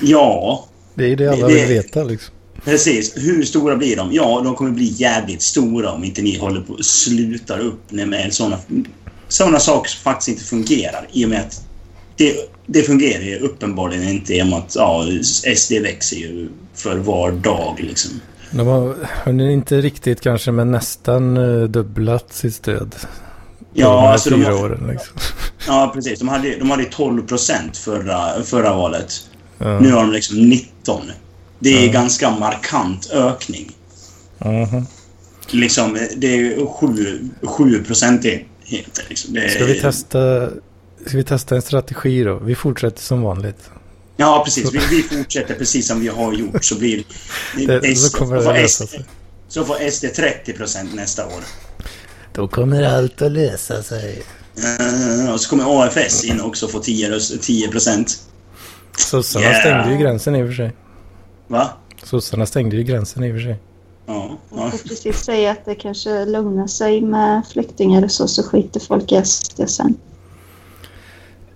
ja, 0.00 0.66
Det 0.94 1.12
är 1.12 1.16
det 1.16 1.28
alla 1.28 1.46
Det- 1.48 1.54
vill 1.54 1.66
veta 1.68 2.04
liksom. 2.04 2.34
Precis. 2.64 3.12
Hur 3.16 3.44
stora 3.44 3.76
blir 3.76 3.96
de? 3.96 4.12
Ja, 4.12 4.40
de 4.44 4.54
kommer 4.54 4.70
bli 4.70 4.84
jävligt 4.96 5.42
stora 5.42 5.92
om 5.92 6.04
inte 6.04 6.22
ni 6.22 6.38
håller 6.38 6.60
på 6.60 6.72
och 6.72 6.84
slutar 6.84 7.58
upp 7.58 7.90
med 7.92 8.32
sådana 8.34 8.58
såna 9.28 9.58
saker 9.60 9.90
som 9.90 10.00
faktiskt 10.02 10.28
inte 10.28 10.44
fungerar. 10.44 11.08
I 11.12 11.24
och 11.24 11.28
med 11.28 11.40
att 11.40 11.64
det, 12.18 12.34
det 12.66 12.82
fungerar 12.82 13.22
ju 13.22 13.38
uppenbarligen 13.38 14.08
inte 14.08 14.34
i 14.34 14.42
och 14.42 14.46
med 14.46 14.58
att 14.58 14.74
ja, 14.76 15.04
SD 15.56 15.72
växer 15.72 16.16
ju 16.16 16.48
för 16.74 16.96
var 16.96 17.30
dag 17.32 17.76
liksom. 17.80 18.10
De 18.50 18.66
har 18.66 18.94
inte 19.50 19.80
riktigt 19.80 20.20
kanske 20.20 20.52
men 20.52 20.70
nästan 20.70 21.36
eh, 21.36 21.68
dubblat 21.68 22.32
sitt 22.32 22.54
stöd. 22.54 22.94
de 23.74 23.80
Ja, 23.80 24.00
här 24.00 24.12
alltså 24.12 24.30
de, 24.30 24.44
har- 24.44 24.52
åren 24.64 24.86
liksom. 24.92 25.16
ja 25.66 25.90
precis. 25.94 26.18
De 26.18 26.28
hade, 26.28 26.56
de 26.58 26.70
hade 26.70 26.84
12 26.84 27.26
procent 27.26 27.76
förra, 27.76 28.42
förra 28.42 28.74
valet. 28.76 29.12
Ja. 29.58 29.80
Nu 29.80 29.92
har 29.92 30.02
de 30.02 30.12
liksom 30.12 30.36
19. 30.48 31.00
Det 31.58 31.70
är 31.82 31.86
Ja. 31.86 31.92
ganska 31.92 32.30
markant 32.30 33.10
ökning. 33.12 33.70
Mhm. 34.38 34.86
Liksom, 35.50 35.98
det 36.16 36.26
är 36.26 36.66
7, 36.66 37.28
7 37.42 37.84
procentenheter. 37.84 39.04
Liksom. 39.08 39.34
Det 39.34 39.40
är- 39.44 39.48
Ska 39.48 39.64
vi 39.64 39.80
testa 39.80 40.48
Ska 41.08 41.16
vi 41.16 41.24
testa 41.24 41.56
en 41.56 41.62
strategi 41.62 42.24
då? 42.24 42.38
Vi 42.38 42.54
fortsätter 42.54 43.02
som 43.02 43.22
vanligt. 43.22 43.70
Ja, 44.16 44.42
precis. 44.44 44.74
Vi, 44.74 44.78
vi 44.90 45.02
fortsätter 45.02 45.54
precis 45.54 45.88
som 45.88 46.00
vi 46.00 46.08
har 46.08 46.32
gjort. 46.32 46.64
Så 46.64 46.78
blir 46.78 47.04
Det, 47.66 47.96
så 47.96 48.18
kommer 48.18 48.36
det 48.36 48.42
får 48.42 48.52
lösa 48.52 48.84
SD, 48.86 48.90
sig. 48.90 49.04
så 49.48 49.64
får 49.64 49.90
SD 49.90 50.04
30 50.16 50.52
procent 50.52 50.94
nästa 50.94 51.26
år. 51.26 51.42
Då 52.32 52.48
kommer 52.48 52.82
allt 52.82 53.22
att 53.22 53.32
lösa 53.32 53.82
sig. 53.82 54.22
Eh, 54.56 55.32
och 55.32 55.40
så 55.40 55.50
kommer 55.50 55.84
AFS 55.84 56.24
in 56.24 56.40
också 56.40 56.66
och 56.66 56.72
får 56.72 56.80
10 56.80 57.10
röst- 57.10 57.42
10 57.42 57.68
procent. 57.68 58.22
Sossarna 58.98 59.44
Yeah. 59.44 59.60
stängde 59.60 59.92
ju 59.92 59.98
gränsen 59.98 60.36
i 60.36 60.42
och 60.42 60.46
för 60.46 60.54
sig. 60.54 60.72
Va? 61.46 61.70
Sossarna 62.04 62.46
stängde 62.46 62.76
ju 62.76 62.82
gränsen 62.82 63.24
i 63.24 63.30
och 63.30 63.34
för 63.36 63.40
sig. 63.42 63.56
Ja. 64.06 64.38
Jag 64.50 64.58
ja. 64.66 64.70
får 64.70 64.78
precis 64.88 65.16
säga 65.16 65.50
att 65.50 65.64
det 65.64 65.74
kanske 65.74 66.24
lugnar 66.24 66.66
sig 66.66 67.00
med 67.00 67.42
flyktingar 67.52 68.04
och 68.04 68.10
så, 68.10 68.28
så 68.28 68.42
skiter 68.42 68.80
folk 68.80 69.12
i 69.12 69.22
SD 69.24 69.60
sen. 69.68 69.94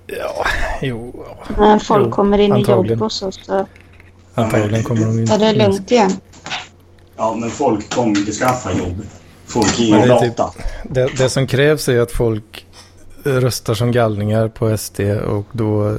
Ja, 0.07 0.47
jo. 0.83 1.25
När 1.59 1.79
folk 1.79 2.07
Jo, 2.07 2.11
kommer 2.11 2.39
in 2.39 2.57
i 2.57 2.63
jobb 2.63 3.03
och 3.03 3.13
så, 3.13 3.33
så 3.33 3.67
Antagligen 4.35 4.85
kommer 4.85 5.01
de 5.07 5.19
är 5.19 5.39
det 5.39 5.51
inte... 5.51 5.53
lugnt 5.53 5.91
igen. 5.91 6.11
ja, 7.17 7.35
men 7.41 7.51
folk 7.51 7.95
kommer 7.95 8.19
inte 8.19 8.33
skaffa 8.33 8.73
jobb. 8.73 9.03
Folk 9.47 9.79
är 9.79 9.83
ju 9.85 9.91
det 9.91 9.99
är 9.99 10.19
typ- 10.19 10.39
lata. 10.39 10.53
Det, 10.85 11.17
det 11.17 11.29
som 11.29 11.47
krävs 11.47 11.89
är 11.89 12.01
att 12.01 12.13
folk 12.13 12.67
röstar 13.25 13.75
som 13.75 13.93
galningar 13.93 14.49
på 14.49 14.79
SD 14.79 15.01
och 15.27 15.47
då 15.53 15.99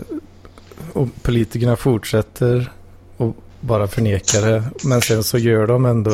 och 0.93 1.07
politikerna 1.21 1.75
fortsätter 1.75 2.71
och 3.17 3.35
bara 3.59 3.87
förnekar 3.87 4.41
det. 4.41 4.63
Men 4.83 5.01
sen 5.01 5.23
så 5.23 5.37
gör 5.37 5.67
de 5.67 5.85
ändå 5.85 6.11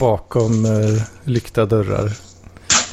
bakom 0.00 0.64
eh, 0.64 1.02
lyckta 1.24 1.66
dörrar. 1.66 2.12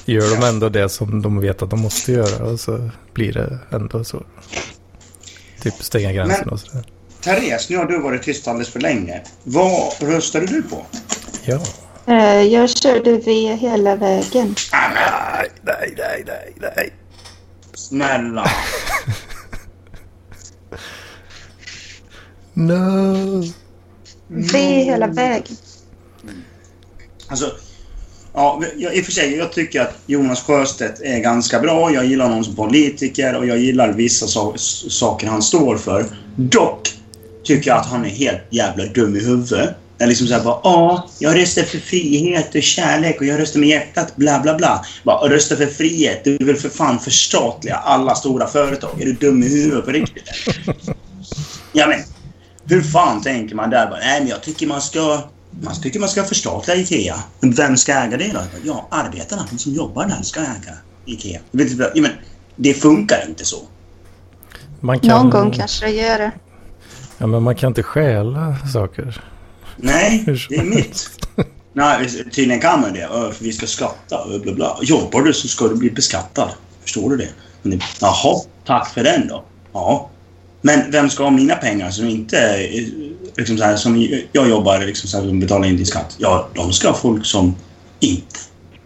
Gör 0.05 0.35
de 0.39 0.45
ändå 0.47 0.69
det 0.69 0.89
som 0.89 1.21
de 1.21 1.39
vet 1.39 1.61
att 1.61 1.69
de 1.69 1.79
måste 1.81 2.11
göra 2.11 2.45
och 2.45 2.59
så 2.59 2.89
blir 3.13 3.33
det 3.33 3.59
ändå 3.71 4.03
så. 4.03 4.23
Typ 5.61 5.73
stänga 5.73 6.13
gränsen 6.13 6.41
Men- 6.45 6.53
och 6.53 6.59
sådär. 6.59 6.83
Therese, 7.21 7.69
nu 7.69 7.77
har 7.77 7.85
du 7.85 7.99
varit 8.01 8.23
tyst 8.23 8.47
alldeles 8.47 8.69
för 8.69 8.79
länge. 8.79 9.21
Vad 9.43 9.93
röstade 9.99 10.45
du 10.45 10.61
på? 10.63 10.85
Ja. 11.45 11.59
Eh, 12.07 12.41
Jag 12.41 12.69
körde 12.69 13.17
V 13.17 13.55
hela 13.55 13.95
vägen. 13.95 14.55
Nej, 14.71 15.49
nej, 15.61 15.93
nej, 15.97 16.23
nej, 16.27 16.53
nej. 16.75 16.93
Snälla. 17.73 18.47
No. 22.55 23.43
V 24.27 24.57
hela 24.83 25.07
vägen. 25.07 25.55
Alltså, 27.27 27.51
ja, 28.33 28.61
jag, 28.77 28.95
i 28.95 29.01
och 29.01 29.05
för 29.05 29.11
sig, 29.11 29.35
jag 29.35 29.53
tycker 29.53 29.81
att 29.81 29.97
Jonas 30.05 30.41
Sjöstedt 30.41 31.01
är 31.01 31.19
ganska 31.19 31.59
bra. 31.59 31.93
Jag 31.93 32.05
gillar 32.05 32.25
honom 32.25 32.43
som 32.43 32.55
politiker 32.55 33.35
och 33.35 33.45
jag 33.45 33.57
gillar 33.57 33.93
vissa 33.93 34.27
so 34.27 34.53
saker 34.89 35.27
han 35.27 35.41
står 35.41 35.77
för. 35.77 36.05
Dock 36.35 36.93
tycker 37.43 37.69
jag 37.69 37.79
att 37.79 37.85
han 37.85 38.05
är 38.05 38.09
helt 38.09 38.41
jävla 38.49 38.85
dum 38.85 39.15
i 39.15 39.19
huvudet. 39.19 39.69
Jag 39.97 40.09
liksom 40.09 40.27
såhär 40.27 40.43
bara 40.43 40.59
ja, 40.63 41.09
jag 41.19 41.37
röstar 41.37 41.63
för 41.63 41.77
frihet 41.77 42.55
och 42.55 42.63
kärlek 42.63 43.19
och 43.19 43.25
jag 43.25 43.39
röstar 43.39 43.59
med 43.59 43.69
hjärtat, 43.69 44.15
bla 44.15 44.39
bla 44.39 44.55
bla. 44.55 44.85
Bara, 45.03 45.29
rösta 45.29 45.55
för 45.55 45.65
frihet, 45.65 46.23
du 46.23 46.37
vill 46.37 46.55
för 46.55 46.69
fan 46.69 46.99
förstatliga 46.99 47.75
alla 47.75 48.15
stora 48.15 48.47
företag. 48.47 49.01
Är 49.01 49.05
du 49.05 49.13
dum 49.13 49.43
i 49.43 49.49
huvudet 49.49 49.85
på 49.85 49.91
riktigt? 49.91 50.23
Ja 51.75 51.87
men, 51.87 51.99
hur 52.65 52.81
fan 52.81 53.21
tänker 53.21 53.55
man 53.55 53.69
där? 53.69 53.89
Bara, 53.89 53.99
Nej, 53.99 54.19
men 54.19 54.29
jag 54.29 54.43
tycker 54.43 54.67
man 54.67 54.81
ska... 54.81 55.21
Man 55.61 55.81
tycker 55.81 55.99
man 55.99 56.09
ska 56.09 56.23
förstatliga 56.23 56.77
IKEA. 56.77 57.15
Men 57.39 57.51
vem 57.51 57.77
ska 57.77 57.93
äga 57.93 58.17
det 58.17 58.31
då? 58.33 58.39
Ja, 58.63 58.87
arbetarna, 58.91 59.47
de 59.51 59.57
som 59.57 59.73
jobbar 59.73 60.05
där, 60.05 60.21
ska 60.21 60.39
äga 60.39 60.77
IKEA. 61.05 61.39
Ja, 61.51 62.01
men, 62.01 62.11
det 62.55 62.73
funkar 62.73 63.25
inte 63.27 63.45
så. 63.45 63.57
Man 64.79 64.99
kan, 64.99 65.09
Någon 65.09 65.29
gång 65.29 65.51
kanske 65.51 65.85
det 65.85 65.91
gör 65.91 66.17
det. 66.17 66.31
Ja, 67.17 67.27
men 67.27 67.43
man 67.43 67.55
kan 67.55 67.67
inte 67.67 67.83
stjäla 67.83 68.57
saker. 68.73 69.23
Nej, 69.75 70.23
det 70.49 70.55
är 70.55 70.63
mitt. 70.63 71.09
Nej, 71.73 72.07
tydligen 72.31 72.61
kan 72.61 72.81
man 72.81 72.93
det. 72.93 73.03
Ö, 73.03 73.31
För 73.31 73.43
vi 73.43 73.53
ska 73.53 73.67
skatta 73.67 74.39
bla 74.43 74.53
bla. 74.53 74.77
Jobbar 74.81 75.21
du 75.21 75.33
så 75.33 75.47
ska 75.47 75.67
du 75.67 75.75
bli 75.75 75.91
beskattad. 75.91 76.49
Förstår 76.81 77.09
du 77.09 77.17
det? 77.17 77.29
Men 77.61 77.71
det 77.71 77.85
jaha, 78.01 78.41
tack 78.65 78.93
för 78.93 79.03
den 79.03 79.27
då. 79.27 79.43
Ja. 79.73 80.09
Men 80.61 80.91
vem 80.91 81.09
ska 81.09 81.23
ha 81.23 81.31
mina 81.31 81.55
pengar 81.55 81.89
som 81.89 82.07
inte... 82.07 82.37
Liksom 83.37 83.57
så 83.57 83.63
här, 83.63 83.75
som 83.75 84.07
jag 84.31 84.49
jobbar 84.49 84.79
liksom 84.79 85.09
så 85.09 85.17
här, 85.17 85.27
som 85.27 85.39
betalar 85.39 85.67
in 85.67 85.77
din 85.77 85.85
skatt. 85.85 86.15
Ja, 86.17 86.47
de 86.53 86.73
ska 86.73 86.87
ha 86.87 86.95
folk 86.95 87.25
som 87.25 87.55
inte 87.99 88.39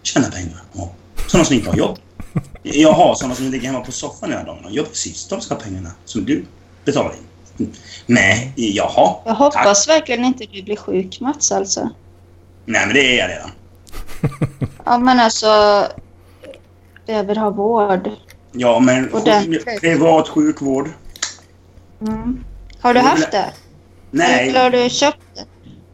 tjänar 0.04 0.32
pengar. 0.32 0.62
Ja. 0.74 0.92
Sådana 1.28 1.46
som 1.46 1.56
inte 1.56 1.70
har 1.70 1.78
jobb. 1.78 1.98
Jag 2.64 2.92
har 2.92 3.16
sådana 3.16 3.36
som 3.36 3.46
ligger 3.46 3.68
hemma 3.68 3.80
på 3.80 3.92
soffan 3.92 4.32
hela 4.32 4.44
dagen. 4.44 4.66
Ja, 4.70 4.84
precis. 4.84 5.28
De 5.28 5.42
ska 5.42 5.54
ha 5.54 5.62
pengarna 5.62 5.92
som 6.06 6.26
du 6.26 6.46
betalar 6.86 7.14
in. 7.14 7.74
Nej, 8.06 8.54
jaha. 8.56 9.16
Jag 9.26 9.36
hoppas 9.36 9.88
verkligen 9.88 10.26
inte 10.26 10.46
du 10.46 10.64
blir 10.64 10.76
sjuk 10.76 11.20
Mats 11.20 11.52
alltså. 11.52 11.90
Nej, 12.66 12.86
men 12.86 12.96
det 12.96 13.02
är 13.02 13.18
jag 13.18 13.30
redan. 13.30 13.50
Ja 14.86 14.98
men 14.98 15.20
alltså. 15.20 15.48
Behöver 17.06 17.36
ha 17.36 17.50
vård. 17.50 18.10
Ja, 18.52 18.80
men 18.80 19.10
privat 19.82 20.28
sjukvård? 20.28 20.90
Mm. 22.02 22.44
Har 22.80 22.94
du 22.94 23.00
haft 23.00 23.32
det? 23.32 23.54
Nej, 24.12 24.54
har 24.54 24.70
du 24.70 24.90
köpt 24.90 25.18
det? 25.36 25.46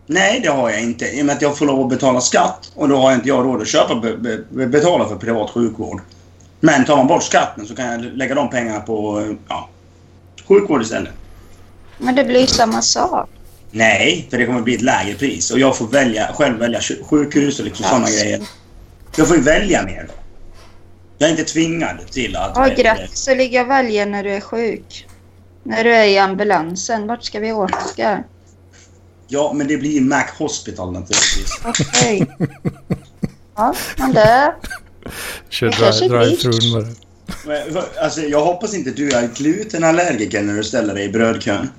nej, 0.06 0.40
det 0.40 0.50
har 0.50 0.70
jag 0.70 0.82
inte. 0.82 1.06
I 1.06 1.22
och 1.22 1.26
med 1.26 1.36
att 1.36 1.42
jag 1.42 1.58
får 1.58 1.66
lov 1.66 1.84
att 1.84 1.90
betala 1.90 2.22
skatt 2.22 2.72
och 2.76 2.90
då 2.90 2.98
har 2.98 3.14
inte 3.14 3.28
jag 3.28 3.46
råd 3.46 3.62
att 3.62 3.68
köpa, 3.68 3.96
be, 3.96 4.18
be, 4.50 4.68
betala 4.68 5.08
för 5.08 5.16
privat 5.16 5.50
sjukvård. 5.50 6.02
Men 6.60 6.86
tar 6.86 6.98
man 6.98 7.08
bort 7.08 7.24
skatten 7.24 7.66
så 7.68 7.76
kan 7.76 7.86
jag 7.86 8.02
lägga 8.02 8.36
de 8.36 8.50
pengarna 8.50 8.80
på 8.80 9.28
ja, 9.48 9.70
sjukvård 10.48 10.82
istället. 10.82 11.14
Men 11.98 12.16
det 12.16 12.24
blir 12.24 12.42
ju 12.42 12.48
samma 12.48 12.82
sak. 12.82 13.30
Nej, 13.72 14.28
för 14.30 14.38
det 14.38 14.46
kommer 14.46 14.62
bli 14.62 14.76
ett 14.76 14.82
lägre 14.82 15.14
pris 15.16 15.52
och 15.52 15.60
jag 15.60 15.78
får 15.78 15.88
välja, 15.88 16.30
själv 16.34 16.60
välja 16.60 16.80
sj- 16.80 17.04
sjukhus 17.04 17.60
och 17.60 17.66
liksom 17.66 17.86
sådana 17.86 18.10
grejer. 18.10 18.42
Jag 19.16 19.28
får 19.28 19.38
ju 19.38 19.44
välja 19.44 19.84
mer. 19.84 20.08
Jag 21.18 21.28
är 21.28 21.32
inte 21.32 21.44
tvingad 21.44 21.98
till 22.12 22.36
att... 22.36 22.52
Ja, 22.56 22.68
grattis 22.84 23.28
att 23.28 23.38
ligga 23.38 23.62
och 23.62 23.70
välja 23.70 24.06
när 24.06 24.24
du 24.24 24.32
är 24.32 24.42
sjuk. 24.42 25.08
När 25.64 25.84
du 25.84 25.94
är 25.94 26.06
i 26.06 26.18
ambulansen. 26.18 27.08
Vart 27.08 27.24
ska 27.24 27.40
vi 27.40 27.52
åka? 27.52 28.24
Ja, 29.28 29.54
men 29.56 29.68
det 29.68 29.78
blir 29.78 30.02
Mac 30.02 30.26
Hospital 30.38 30.92
naturligtvis. 30.92 31.50
Okej. 31.66 32.28
Ja, 33.56 33.76
men 33.98 34.14
det... 34.14 34.56
Kör 35.50 35.68
Det 35.68 35.74
kanske 35.78 36.06
dri- 36.06 36.10
blir. 36.10 36.20
drive-thrun 36.20 36.74
bara. 36.74 36.94
Men, 37.46 37.84
Alltså, 38.02 38.22
jag 38.22 38.46
hoppas 38.46 38.74
inte 38.74 38.92
du 38.92 39.12
är 39.12 39.28
glutenallergiker 39.36 40.44
när 40.44 40.54
du 40.54 40.64
ställer 40.64 40.94
dig 40.94 41.06
i 41.06 41.10
brödkön. 41.10 41.70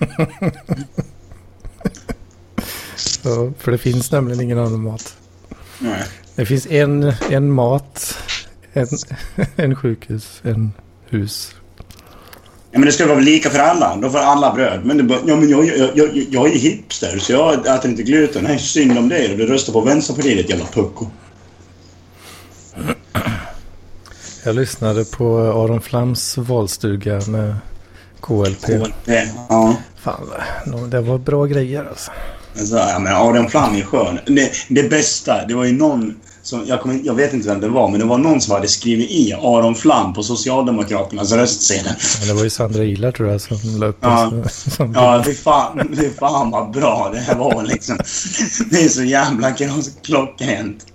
Ja, 3.24 3.52
för 3.58 3.72
det 3.72 3.78
finns 3.78 4.10
nämligen 4.12 4.40
ingen 4.40 4.58
annan 4.58 4.82
mat. 4.82 5.16
Nej. 5.78 6.02
Det 6.34 6.46
finns 6.46 6.66
en, 6.66 7.12
en 7.30 7.50
mat, 7.50 8.18
en, 8.72 8.86
en 9.56 9.76
sjukhus, 9.76 10.40
en 10.44 10.72
hus. 11.08 11.54
Ja, 12.72 12.78
men 12.78 12.86
det 12.86 12.92
ska 12.92 13.06
vara 13.06 13.18
lika 13.18 13.50
för 13.50 13.58
alla. 13.58 13.96
Då 13.96 14.10
får 14.10 14.18
alla 14.18 14.54
bröd. 14.54 14.80
Men, 14.84 14.96
det, 14.96 15.02
bara, 15.02 15.18
ja, 15.26 15.36
men 15.36 15.48
jag, 15.48 15.66
jag, 15.66 15.90
jag, 15.94 16.26
jag 16.30 16.46
är 16.46 16.58
hipster, 16.58 17.18
så 17.18 17.32
jag 17.32 17.66
äter 17.66 17.90
inte 17.90 18.02
gluten. 18.02 18.44
Nej, 18.44 18.58
synd 18.58 18.98
om 18.98 19.08
dig. 19.08 19.36
Du 19.36 19.46
röstar 19.46 19.72
på 19.72 19.80
Vänsterpartiet, 19.80 20.50
jävla 20.50 20.64
pucko. 20.64 21.06
Jag 24.44 24.54
lyssnade 24.54 25.04
på 25.04 25.38
Aron 25.38 25.80
Flams 25.80 26.38
valstuga 26.38 27.20
med 27.28 27.56
KLP. 28.20 28.66
Det, 29.04 29.28
ja. 29.48 29.76
Fan, 29.96 30.30
det 30.90 31.00
var 31.00 31.18
bra 31.18 31.46
grejer 31.46 31.84
alltså. 31.84 32.10
Alltså, 32.58 32.76
ja, 32.76 32.98
men 32.98 33.16
Adrian 33.16 33.48
Flam 33.48 33.74
är 33.74 33.82
skön. 33.82 34.18
Det, 34.26 34.52
det 34.68 34.90
bästa, 34.90 35.46
det 35.46 35.54
var 35.54 35.64
ju 35.64 35.72
någon 35.72 36.14
som, 36.52 36.66
jag, 36.66 36.80
kommer, 36.80 37.00
jag 37.04 37.14
vet 37.14 37.32
inte 37.32 37.48
vem 37.48 37.60
det 37.60 37.68
var, 37.68 37.88
men 37.88 38.00
det 38.00 38.06
var 38.06 38.18
någon 38.18 38.40
som 38.40 38.54
hade 38.54 38.68
skrivit 38.68 39.10
i 39.10 39.32
Aron 39.32 39.74
Flam 39.74 40.14
på 40.14 40.22
Socialdemokraternas 40.22 41.32
röstsedel. 41.32 41.92
Men 42.18 42.28
det 42.28 42.34
var 42.34 42.44
ju 42.44 42.50
Sandra 42.50 42.84
Ilar 42.84 43.12
tror 43.12 43.28
jag 43.30 43.40
som 43.40 43.58
la 43.80 43.86
upp 43.86 43.98
Ja. 44.00 44.32
som 44.50 44.92
Ja, 44.94 45.22
fy 45.26 45.34
fan, 45.34 45.88
fy 45.96 46.10
fan 46.10 46.50
vad 46.50 46.70
bra 46.70 47.10
det 47.12 47.20
här 47.20 47.34
var 47.34 47.62
liksom. 47.62 47.96
Det 48.70 48.84
är 48.84 48.88
så 48.88 49.02
jävla 49.02 49.50
klo- 49.50 50.02
klockrent. 50.02 50.86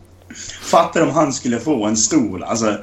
Fattar 0.62 1.02
om 1.02 1.10
han 1.12 1.34
skulle 1.34 1.60
få 1.60 1.86
en 1.86 1.98
stol, 1.98 2.44
alltså. 2.44 2.78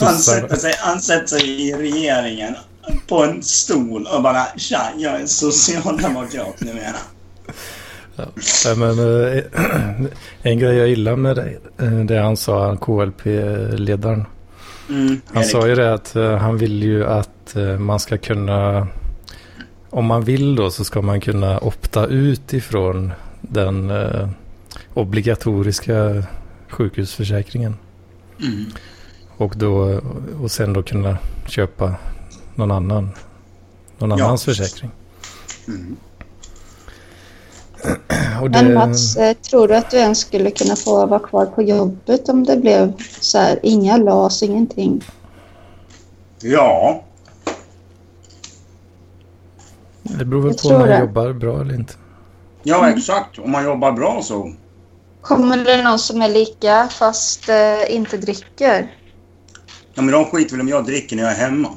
Han 0.00 0.18
sätter, 0.18 0.56
sig, 0.56 0.74
han 0.78 1.00
sätter 1.00 1.26
sig 1.26 1.68
i 1.68 1.74
regeringen 1.74 2.54
på 3.08 3.24
en 3.24 3.42
stol 3.42 4.06
och 4.06 4.22
bara 4.22 4.46
Tja, 4.56 4.80
jag 4.98 5.20
är 5.20 5.26
socialdemokrat 5.26 6.60
numera. 6.60 6.96
Nej, 8.16 8.76
men, 8.76 8.98
eh, 8.98 9.42
en 10.42 10.58
grej 10.58 10.76
jag 10.76 10.88
gillar 10.88 11.16
med 11.16 11.36
det, 11.36 11.58
eh, 11.84 11.92
det 12.04 12.18
han 12.18 12.36
sa, 12.36 12.76
KLP-ledaren. 12.76 14.24
Mm, 14.88 15.20
Han 15.34 15.44
sa 15.44 15.68
ju 15.68 15.74
det 15.74 15.94
att 15.94 16.16
eh, 16.16 16.36
han 16.36 16.58
vill 16.58 16.82
ju 16.82 17.04
att 17.06 17.56
man 17.78 18.00
ska 18.00 18.18
kunna, 18.18 18.88
om 19.90 20.04
man 20.06 20.24
vill 20.24 20.56
då 20.56 20.70
så 20.70 20.84
ska 20.84 21.02
man 21.02 21.20
kunna 21.20 21.58
opta 21.58 22.06
ut 22.06 22.52
ifrån 22.52 23.12
den 23.40 23.92
obligatoriska 24.94 26.22
sjukhusförsäkringen. 26.68 27.74
Mm. 28.42 28.64
Och, 29.36 29.54
då, 29.56 30.00
och 30.42 30.50
sen 30.50 30.72
då 30.72 30.82
kunna 30.82 31.18
köpa 31.46 31.94
någon 32.54 32.70
annan, 32.70 33.10
någon 33.98 34.18
Ja. 34.18 34.24
annans 34.24 34.44
försäkring. 34.44 34.90
Mm. 35.68 35.96
Och 38.42 38.50
det, 38.50 38.62
Men 38.62 38.74
Mats, 38.74 39.16
eh, 39.16 39.36
tror 39.36 39.68
du 39.68 39.76
att 39.76 39.90
du 39.90 39.96
ens 39.96 40.18
skulle 40.18 40.50
kunna 40.50 40.76
få 40.76 41.06
vara 41.06 41.20
kvar 41.20 41.46
på 41.46 41.62
jobbet 41.62 42.28
om 42.28 42.44
det 42.44 42.56
blev 42.56 42.92
så 43.20 43.38
här, 43.38 43.58
inga 43.62 43.96
LAS, 43.96 44.42
ingenting? 44.42 45.04
Ja, 46.40 47.02
det 50.02 50.24
beror 50.24 50.42
väl 50.42 50.54
på 50.54 50.68
om 50.68 50.78
man 50.78 50.88
det. 50.88 50.98
jobbar 51.00 51.32
bra 51.32 51.60
eller 51.60 51.74
inte. 51.74 51.94
ja 52.62 52.90
exakt. 52.90 53.38
Om 53.38 53.50
man 53.50 53.64
jobbar 53.64 53.92
bra 53.92 54.20
så. 54.22 54.52
Kommer 55.20 55.64
det 55.64 55.82
någon 55.82 55.98
som 55.98 56.22
är 56.22 56.28
lika 56.28 56.88
fast 56.88 57.48
eh, 57.48 57.94
inte 57.96 58.16
dricker? 58.16 58.94
Ja, 59.94 60.02
men 60.02 60.12
de 60.12 60.24
skiter 60.24 60.50
väl 60.50 60.60
om 60.60 60.68
jag 60.68 60.84
dricker 60.84 61.16
när 61.16 61.22
jag 61.22 61.32
är 61.32 61.36
hemma. 61.36 61.68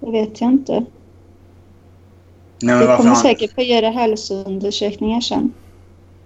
Det 0.00 0.10
vet 0.10 0.40
jag 0.40 0.50
inte. 0.50 0.84
Nej, 2.62 2.74
men 2.76 2.80
Du 2.88 2.96
kommer 2.96 3.14
fan. 3.14 3.22
säkert 3.22 3.54
få 3.54 3.62
göra 3.62 3.90
hälsoundersökningar 3.90 5.20
sen. 5.20 5.52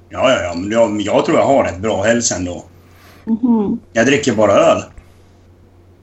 Ja, 0.08 0.30
ja, 0.30 0.42
ja. 0.42 0.54
Men 0.54 0.70
jag, 0.70 1.00
jag 1.00 1.24
tror 1.26 1.38
jag 1.38 1.46
har 1.46 1.64
rätt 1.64 1.78
bra 1.80 2.02
hälsa 2.02 2.36
ändå. 2.36 2.64
Mhm. 3.24 3.80
Jag 3.92 4.06
dricker 4.06 4.32
bara 4.34 4.52
öl. 4.52 4.82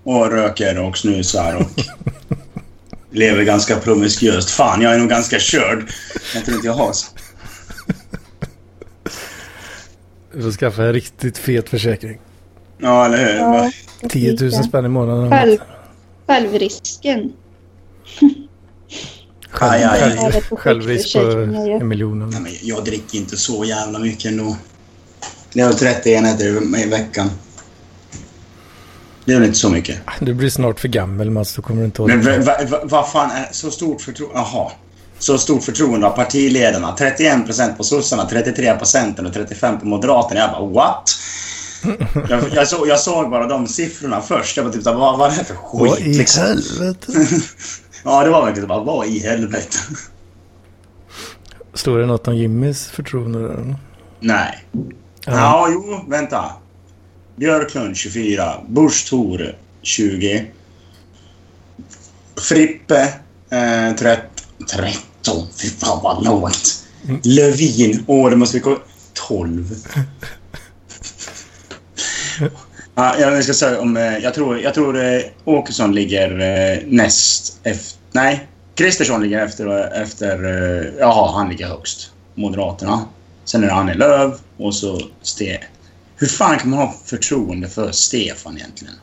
Och 0.04 0.32
röker 0.32 0.80
och 0.80 0.98
snusar 0.98 1.56
och 1.56 1.68
lever 3.12 3.44
ganska 3.44 3.76
promiskuöst. 3.76 4.50
Fan, 4.50 4.82
jag 4.82 4.94
är 4.94 4.98
nog 5.00 5.10
ganska 5.10 5.40
körd. 5.40 5.92
Jag 6.36 6.46
tror 6.46 6.56
inte 6.56 6.68
jag 6.68 6.74
har 6.74 6.94
så. 6.94 7.08
Du 10.34 10.42
får 10.42 10.52
skaffa 10.52 10.84
en 10.84 10.94
riktigt 10.94 11.38
fet 11.38 11.70
försäkring. 11.70 12.20
Ja, 12.78 13.06
eller 13.06 13.18
hur? 13.18 13.36
Ja, 13.36 13.72
10 14.10 14.38
000 14.42 14.52
spänn 14.52 14.86
i 14.86 14.90
månaden. 14.90 15.30
Själv, 15.32 15.58
självrisken. 16.28 17.34
Själv, 19.60 19.72
Aj, 19.92 20.20
aj, 20.34 20.42
självrisk 20.58 21.14
på 21.14 21.20
en 21.20 21.88
miljon. 21.88 22.30
Nej, 22.30 22.42
men 22.42 22.52
jag 22.62 22.86
dricker 22.86 23.18
inte 23.18 23.38
så 23.38 23.66
jävla 23.66 24.00
mycket 24.00 24.26
ändå. 24.32 24.58
Det 25.54 25.62
är 25.62 25.66
väl 25.68 25.76
30 25.78 26.10
enheter 26.14 26.78
i- 26.86 26.90
veckan. 26.90 27.32
Det 29.26 29.32
är 29.34 29.38
väl 29.40 29.48
inte 29.48 29.60
så 29.60 29.70
mycket. 29.70 29.98
Du 30.20 30.34
blir 30.34 30.50
snart 30.50 30.80
för 30.80 30.88
gammal 30.88 31.30
Mats, 31.32 31.56
då 31.56 31.62
kommer 31.62 31.80
du 31.82 31.86
inte 31.86 32.02
Men 32.02 32.20
orka. 32.20 32.38
vad 32.38 32.46
va, 32.46 32.78
va, 32.78 32.80
vad 32.84 33.12
fan 33.12 33.32
är 33.32 33.48
så 33.52 33.72
stort 33.72 34.02
förtroende? 34.02 34.40
Jaha. 34.40 34.72
Så 35.20 35.38
stort 35.38 35.64
förtroende 35.64 36.08
av 36.08 36.12
partiledarna. 36.16 36.96
31% 37.00 37.78
på 37.78 37.84
sossarna, 37.84 38.26
33 38.30 38.74
på 38.76 38.86
Centern 38.86 39.26
och 39.26 39.34
35 39.34 39.80
på 39.80 39.86
Moderaterna. 39.86 40.40
Jag 40.42 40.52
bara 40.52 40.66
what? 40.86 41.10
Jag, 42.30 42.44
jag, 42.54 42.68
så, 42.68 42.86
jag 42.88 43.00
såg 43.00 43.30
bara 43.30 43.48
de 43.48 43.68
siffrorna 43.68 44.22
först. 44.22 44.58
Jag 44.58 44.66
bara 44.66 44.74
typ 44.74 44.86
vad, 44.86 45.18
vad 45.20 45.34
är 45.34 45.38
det 45.38 45.44
för 45.44 45.56
skit? 45.56 45.82
Vad 45.90 46.00
i 46.00 46.04
liksom? 46.18 46.44
helvete? 46.44 47.12
Ja, 48.04 48.24
det 48.24 48.30
var 48.30 48.46
verkligen 48.46 48.68
bara, 48.68 48.84
vad 48.84 49.08
i 49.08 49.20
helvete? 49.20 49.78
Står 51.74 52.00
det 52.00 52.06
något 52.06 52.28
om 52.28 52.36
Jimmys 52.36 52.88
förtroende 52.88 53.48
där? 53.48 53.76
Nej. 54.20 54.66
Ja. 55.26 55.34
Ja, 55.34 55.68
jo, 55.72 56.06
vänta. 56.08 56.52
Björklund 57.36 57.98
24. 57.98 58.54
Busch 58.68 59.10
Thor 59.10 59.56
20. 59.82 60.52
Frippe 62.36 63.02
eh, 63.50 63.96
13. 63.96 64.30
13. 64.72 65.48
Fy 65.62 65.70
fan 65.70 66.00
vad 66.04 66.26
lågt. 66.26 66.88
Lövin. 67.24 68.04
Åh, 68.08 68.30
det 68.30 68.36
måste 68.36 68.58
vi 68.58 68.62
gå... 68.62 68.78
12. 69.14 69.76
Ja, 73.00 73.20
jag 73.20 73.44
ska 73.44 73.54
säga 73.54 73.80
om... 73.80 73.98
eh, 73.98 74.18
Jag 74.18 74.34
tror, 74.34 74.60
jag 74.60 74.74
tror 74.74 75.04
eh, 75.04 75.22
Åkesson 75.46 75.96
ligger 75.96 76.40
eh, 76.40 76.80
näst 76.88 77.60
efter... 77.64 78.00
Nej, 78.12 78.48
Kristersson 78.76 79.22
ligger 79.24 79.46
efter... 79.46 79.92
efter 80.02 80.38
jaha, 81.00 81.32
han 81.32 81.50
ligger 81.50 81.68
högst. 81.68 82.12
Moderaterna. 82.36 83.06
Sen 83.46 83.64
är 83.64 83.68
det 83.68 83.74
Annie 83.74 83.94
Lööf 83.94 84.34
och 84.58 84.76
så 84.76 85.02
Ste... 85.22 85.60
Hur 86.16 86.28
fan 86.28 86.58
kan 86.58 86.70
man 86.70 86.80
ha 86.80 86.96
förtroende 87.06 87.68
för 87.70 87.92
Stefan 87.92 88.58
egentligen? 88.58 88.94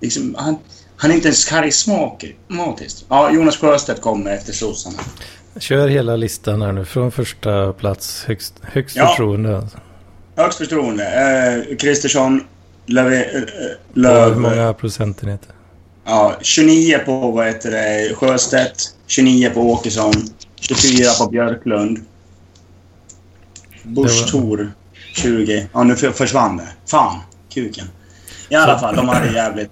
Liksom, 0.00 0.34
han, 0.38 0.56
han 0.96 1.10
är 1.10 1.14
inte 1.14 1.28
ens 1.28 1.44
karismatisk. 1.44 3.04
Ja, 3.08 3.30
Jonas 3.32 3.56
Sjöstedt 3.56 4.00
kommer 4.00 4.30
efter 4.30 4.52
sossarna. 4.52 4.98
Kör 5.58 5.88
hela 5.88 6.16
listan 6.16 6.62
här 6.62 6.72
nu 6.72 6.84
från 6.84 7.12
första 7.12 7.72
plats. 7.72 8.24
Högst, 8.26 8.54
högst 8.62 8.96
Ja. 8.96 9.06
förtroende. 9.08 9.56
Alltså. 9.58 9.78
Högst 10.36 10.58
förtroende. 10.58 11.66
Kristersson, 11.80 12.44
Löv... 12.88 13.12
Eh, 13.12 13.22
Löv 13.94 14.34
hur 14.34 14.40
många 14.40 14.72
procentenheter? 14.74 15.50
ja, 16.04 16.36
29 16.42 16.98
på 16.98 17.30
vad 17.30 17.46
heter 17.46 17.70
det, 17.70 18.14
Sjöstedt. 18.14 18.82
29 19.06 19.50
på 19.50 19.60
Åkesson. 19.72 20.12
24 20.60 21.04
på 21.20 21.30
Björklund. 21.30 21.98
Busch 23.82 24.30
Thor 24.30 24.72
20. 25.14 25.68
Ja, 25.72 25.82
nu 25.84 25.96
för- 25.96 26.10
försvann 26.10 26.56
det. 26.56 26.68
Fan, 26.86 27.18
kuken. 27.54 27.86
I 28.48 28.54
alla 28.54 28.78
fall, 28.78 28.96
de 28.96 29.08
hade 29.08 29.32
jävligt... 29.32 29.70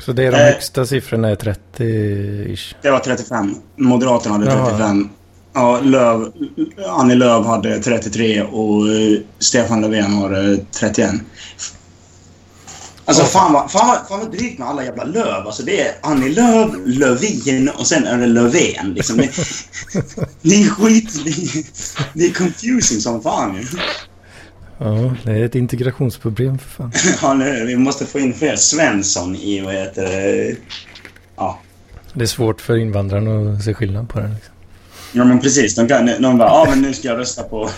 Så 0.00 0.12
det 0.12 0.24
är 0.24 0.32
de 0.32 0.38
Eh. 0.38 0.44
högsta 0.44 0.86
siffrorna 0.86 1.28
är 1.30 1.34
30-ish. 1.36 2.74
Det 2.82 2.90
var 2.90 2.98
35. 2.98 3.54
Moderaterna 3.76 4.34
hade 4.34 4.46
Jaha. 4.50 4.66
35. 4.70 5.08
Ja, 5.52 5.80
Löv, 5.80 6.32
Annie 6.88 7.14
Lööf 7.14 7.46
hade 7.46 7.78
33 7.80 8.42
och 8.42 8.88
eh, 8.88 9.18
Stefan 9.38 9.80
Löfven 9.80 10.12
har 10.12 10.50
eh, 10.52 10.58
31. 10.80 11.10
Alltså 13.06 13.22
Åh. 13.22 13.28
fan 13.28 13.52
vad, 13.52 13.70
fan, 13.70 13.86
vad, 13.88 14.08
fan 14.08 14.20
vad 14.20 14.32
drygt 14.32 14.58
med 14.58 14.68
alla 14.68 14.84
jävla 14.84 15.04
Löv. 15.04 15.46
Alltså 15.46 15.62
det 15.62 15.80
är 15.80 15.94
Annie 16.02 16.28
Lööf, 16.28 16.74
Lövin 16.84 17.68
och 17.68 17.86
sen 17.86 18.06
är 18.06 18.18
det 18.18 18.26
Löfven. 18.26 18.94
Liksom. 18.94 19.16
Det, 19.16 19.30
det 20.42 20.54
är 20.62 20.68
skit... 20.68 21.24
Det 21.24 21.30
är, 21.30 21.64
det 22.12 22.24
är 22.24 22.32
confusing 22.32 23.00
som 23.00 23.22
fan. 23.22 23.66
Ja, 24.78 25.14
det 25.24 25.32
är 25.32 25.44
ett 25.44 25.54
integrationsproblem 25.54 26.58
för 26.58 26.68
fan. 26.68 26.92
Ja, 27.22 27.34
nu, 27.34 27.64
vi 27.66 27.76
måste 27.76 28.06
få 28.06 28.18
in 28.18 28.34
fler 28.34 28.56
Svensson 28.56 29.36
i, 29.36 29.60
vad 29.60 29.74
heter 29.74 30.02
det? 30.02 30.56
Ja, 31.36 31.58
Det 32.14 32.22
är 32.22 32.26
svårt 32.26 32.60
för 32.60 32.76
invandrarna 32.76 33.52
att 33.52 33.64
se 33.64 33.74
skillnad 33.74 34.08
på 34.08 34.20
den. 34.20 34.34
Liksom. 34.34 34.54
ja 35.12 35.24
men 35.24 35.40
precis. 35.40 35.74
De, 35.74 35.88
kan, 35.88 36.06
de 36.06 36.38
bara, 36.38 36.48
ja 36.48 36.66
men 36.70 36.82
nu 36.82 36.94
ska 36.94 37.08
jag 37.08 37.18
rösta 37.18 37.42
på... 37.42 37.70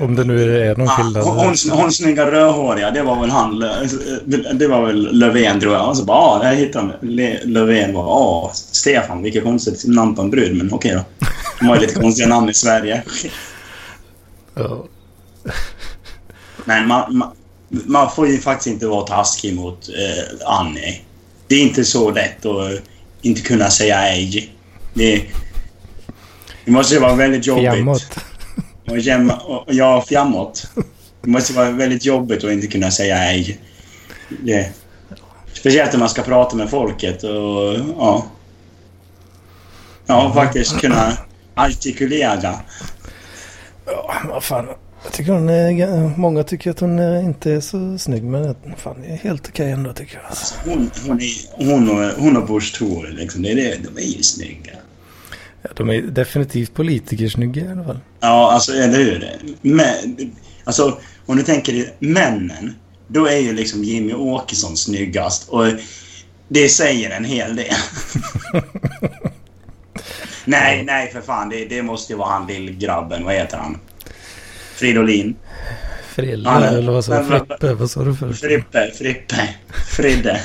Om 0.00 0.16
det 0.16 0.24
nu 0.24 0.58
är 0.66 0.76
någon 0.76 0.88
Ah, 0.88 0.92
skillnad. 0.96 1.24
hon, 1.24 1.36
hon, 1.36 1.54
hon 1.70 1.92
snygga 1.92 2.30
rödhåriga, 2.30 2.90
det 2.90 3.02
var 3.02 3.20
väl 3.20 3.30
han... 3.30 3.58
Det 4.54 4.66
var 4.66 4.86
väl 4.86 5.08
Löfven 5.18 5.60
tror 5.60 5.74
jag. 5.74 5.88
Och 5.88 5.96
så 5.96 6.04
bara, 6.04 6.16
ja, 6.44 6.48
där 6.50 6.54
hittade 6.56 6.98
de. 7.00 7.06
Le- 7.08 7.40
Löfven 7.44 7.94
var, 7.94 8.02
ja, 8.02 8.50
Stefan, 8.54 9.22
vilket 9.22 9.44
konstigt 9.44 9.84
namn 9.86 10.14
på 10.14 10.22
en 10.22 10.30
brud, 10.30 10.56
men 10.56 10.72
okej 10.72 10.92
då. 10.94 11.26
De 11.60 11.66
har 11.68 11.74
ju 11.76 11.80
lite 11.80 12.00
konstiga 12.00 12.28
namn 12.28 12.48
i 12.50 12.54
Sverige. 12.54 13.02
Ja. 14.56 14.84
Men 16.64 16.88
man, 16.88 17.16
man, 17.16 17.28
man 17.68 18.10
får 18.10 18.28
ju 18.28 18.38
faktiskt 18.38 18.66
inte 18.66 18.86
vara 18.86 19.06
taskig 19.06 19.54
mot 19.56 19.88
eh, 19.88 20.48
Annie. 20.48 21.00
Det 21.48 21.54
är 21.54 21.62
inte 21.62 21.84
så 21.84 22.10
lätt 22.10 22.46
att 22.46 22.70
eh, 22.72 22.78
inte 23.22 23.40
kunna 23.40 23.70
säga 23.70 24.08
ej. 24.08 24.50
Det, 24.94 25.22
det 26.64 26.70
måste 26.70 26.94
ju 26.94 27.00
vara 27.00 27.14
väldigt 27.14 27.46
jobbigt. 27.46 27.64
Framåt. 27.72 28.06
Och 28.86 28.98
jämma, 28.98 29.36
och, 29.36 29.64
ja, 29.74 30.04
framåt. 30.08 30.66
Det 31.22 31.30
måste 31.30 31.52
vara 31.52 31.70
väldigt 31.70 32.04
jobbigt 32.04 32.44
att 32.44 32.50
inte 32.50 32.66
kunna 32.66 32.90
säga 32.90 33.16
ej. 33.18 33.58
Det, 34.42 34.72
speciellt 35.52 35.92
när 35.92 35.98
man 35.98 36.08
ska 36.08 36.22
prata 36.22 36.56
med 36.56 36.70
folket 36.70 37.22
och 37.22 37.74
ja. 37.98 38.26
Ja, 40.06 40.32
faktiskt 40.34 40.80
kunna 40.80 41.12
artikulera. 41.54 42.54
Ja, 43.86 44.14
vad 44.28 44.44
fan. 44.44 44.66
Jag 45.04 45.12
tycker 45.12 45.32
hon 45.32 45.48
är, 45.48 45.70
ga- 45.70 46.16
många 46.16 46.44
tycker 46.44 46.70
att 46.70 46.80
hon 46.80 46.98
inte 47.20 47.52
är 47.52 47.60
så 47.60 47.98
snygg, 47.98 48.24
men 48.24 48.56
fan, 48.78 48.96
det 49.02 49.06
är 49.08 49.16
helt 49.16 49.48
okej 49.48 49.70
ändå 49.70 49.92
tycker 49.92 50.16
jag. 50.16 50.24
Alltså. 50.28 50.54
Hon, 50.64 50.90
hon, 51.06 51.20
är, 51.20 51.64
hon, 51.70 51.90
och, 51.90 52.10
hon 52.22 52.36
och 52.36 52.46
Busch 52.46 52.74
Thor, 52.78 53.08
liksom, 53.18 53.42
det 53.42 53.50
är 53.50 53.56
det, 53.56 53.76
de 53.94 54.02
är 54.02 54.06
ju 54.06 54.22
snygga. 54.22 54.72
Ja, 55.64 55.70
de 55.76 55.90
är 55.90 56.02
definitivt 56.02 56.74
politikersnygga 56.74 57.64
i 57.64 57.68
alla 57.68 57.84
fall. 57.84 57.98
Ja, 58.20 58.52
alltså 58.52 58.72
eller 58.72 58.98
hur? 58.98 59.30
Men, 59.62 59.94
alltså, 60.64 60.98
om 61.26 61.36
du 61.36 61.42
tänker 61.42 61.72
dig 61.72 61.94
männen, 61.98 62.74
då 63.08 63.26
är 63.26 63.38
ju 63.38 63.52
liksom 63.52 63.84
Jimmy 63.84 64.14
Åkesson 64.14 64.76
snyggast. 64.76 65.48
Och 65.48 65.66
det 66.48 66.68
säger 66.68 67.10
en 67.10 67.24
hel 67.24 67.56
del. 67.56 67.74
nej, 70.44 70.84
nej 70.84 71.12
för 71.12 71.20
fan. 71.20 71.48
Det, 71.48 71.64
det 71.64 71.82
måste 71.82 72.12
ju 72.12 72.18
vara 72.18 72.28
han 72.28 72.46
lillgrabben. 72.46 73.24
Vad 73.24 73.34
heter 73.34 73.56
han? 73.56 73.78
Fridolin? 74.74 75.36
Frille, 76.08 76.68
eller 76.68 76.92
vad 76.92 77.04
sa 77.04 77.18
du? 77.18 77.24
Frippe, 77.24 77.74
vad 77.74 77.90
sa 77.90 78.04
du 78.04 78.14
först? 78.14 78.40
Frippe, 78.40 78.90
Frippe, 78.98 79.48
Fridde. 79.96 80.40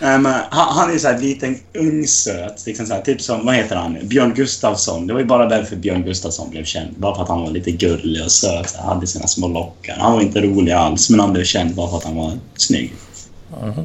Nej, 0.00 0.18
men 0.18 0.32
han, 0.50 0.76
han 0.76 0.94
är 0.94 0.98
så 0.98 1.08
här 1.08 1.18
liten 1.18 1.56
ungsöt. 1.74 2.66
Liksom 2.66 2.86
så 2.86 2.94
här, 2.94 3.02
typ 3.02 3.20
som, 3.22 3.46
vad 3.46 3.54
heter 3.54 3.76
han? 3.76 3.96
Björn 4.02 4.34
Gustafsson. 4.34 5.06
Det 5.06 5.12
var 5.12 5.20
ju 5.20 5.26
bara 5.26 5.48
därför 5.48 5.76
Björn 5.76 6.02
Gustafsson 6.02 6.50
blev 6.50 6.64
känd. 6.64 6.94
Bara 6.96 7.14
för 7.14 7.22
att 7.22 7.28
han 7.28 7.40
var 7.40 7.50
lite 7.50 7.70
gullig 7.70 8.24
och 8.24 8.32
söt. 8.32 8.74
här, 8.76 8.84
hade 8.84 9.06
sina 9.06 9.26
små 9.26 9.48
lockar. 9.48 9.96
Han 9.98 10.12
var 10.12 10.20
inte 10.20 10.40
rolig 10.40 10.72
alls, 10.72 11.10
men 11.10 11.20
han 11.20 11.32
blev 11.32 11.44
känd 11.44 11.74
bara 11.74 11.90
för 11.90 11.96
att 11.96 12.04
han 12.04 12.16
var 12.16 12.32
snygg. 12.54 12.92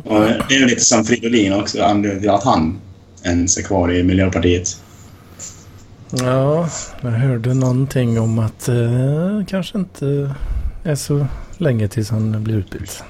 Och 0.04 0.22
det 0.50 0.56
är 0.56 0.66
lite 0.66 0.86
som 0.86 1.06
Fridolin 1.06 1.54
också. 1.54 1.84
Anledningen 1.84 2.22
till 2.22 2.30
att 2.30 2.44
han 2.44 2.80
ens 3.24 3.58
är 3.58 3.62
kvar 3.62 3.92
i 3.92 4.04
Miljöpartiet. 4.04 4.82
Ja, 6.10 6.70
jag 7.02 7.10
hörde 7.10 7.54
någonting 7.54 8.20
om 8.20 8.40
att 8.40 8.70
eh, 8.70 9.46
kanske 9.48 9.78
inte 9.78 10.36
är 10.84 10.96
så 10.96 11.28
länge 11.58 11.88
tills 11.88 12.10
han 12.10 12.44
blir 12.44 12.56
utbytt. 12.56 13.04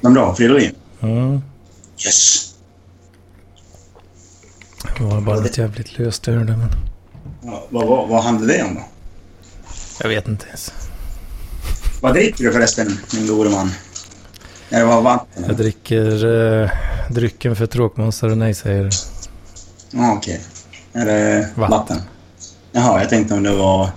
Men 0.00 0.14
bra, 0.14 0.34
Fridolin. 0.34 0.74
Mm. 1.00 1.40
Yes! 2.04 2.50
Det 4.98 5.04
var 5.04 5.20
bara 5.20 5.44
ett 5.44 5.58
jävligt 5.58 5.98
löst 5.98 6.26
jag 6.26 6.34
hörde, 6.34 6.56
men 6.56 6.68
Ja, 7.42 7.66
vad, 7.70 7.86
vad, 7.86 8.08
vad 8.08 8.22
handlar 8.24 8.54
det 8.54 8.62
om 8.62 8.74
då? 8.74 8.80
jag 10.00 10.08
vet 10.08 10.28
inte 10.28 10.46
ens. 10.46 10.72
Vad 12.00 12.14
dricker 12.14 12.44
du 12.44 12.52
förresten, 12.52 12.98
min 13.14 13.26
gode 13.26 13.50
man? 13.50 13.70
Är 14.70 14.80
det 14.80 14.86
bara 14.86 15.00
vatten? 15.00 15.44
Jag 15.46 15.56
dricker 15.56 16.26
eh, 16.62 16.70
drycken 17.10 17.56
för 17.56 17.66
tråkmånsar 17.66 18.28
och 18.28 18.38
nej-sägare. 18.38 18.90
Ja, 19.90 20.12
okej. 20.12 20.40
Är 20.92 21.04
det 21.06 21.48
Vatten. 21.54 21.70
vatten? 21.78 22.00
Jaha, 22.72 23.00
jag 23.00 23.08
tänkte 23.08 23.34
om 23.34 23.42
det 23.42 23.52
var 23.56 23.88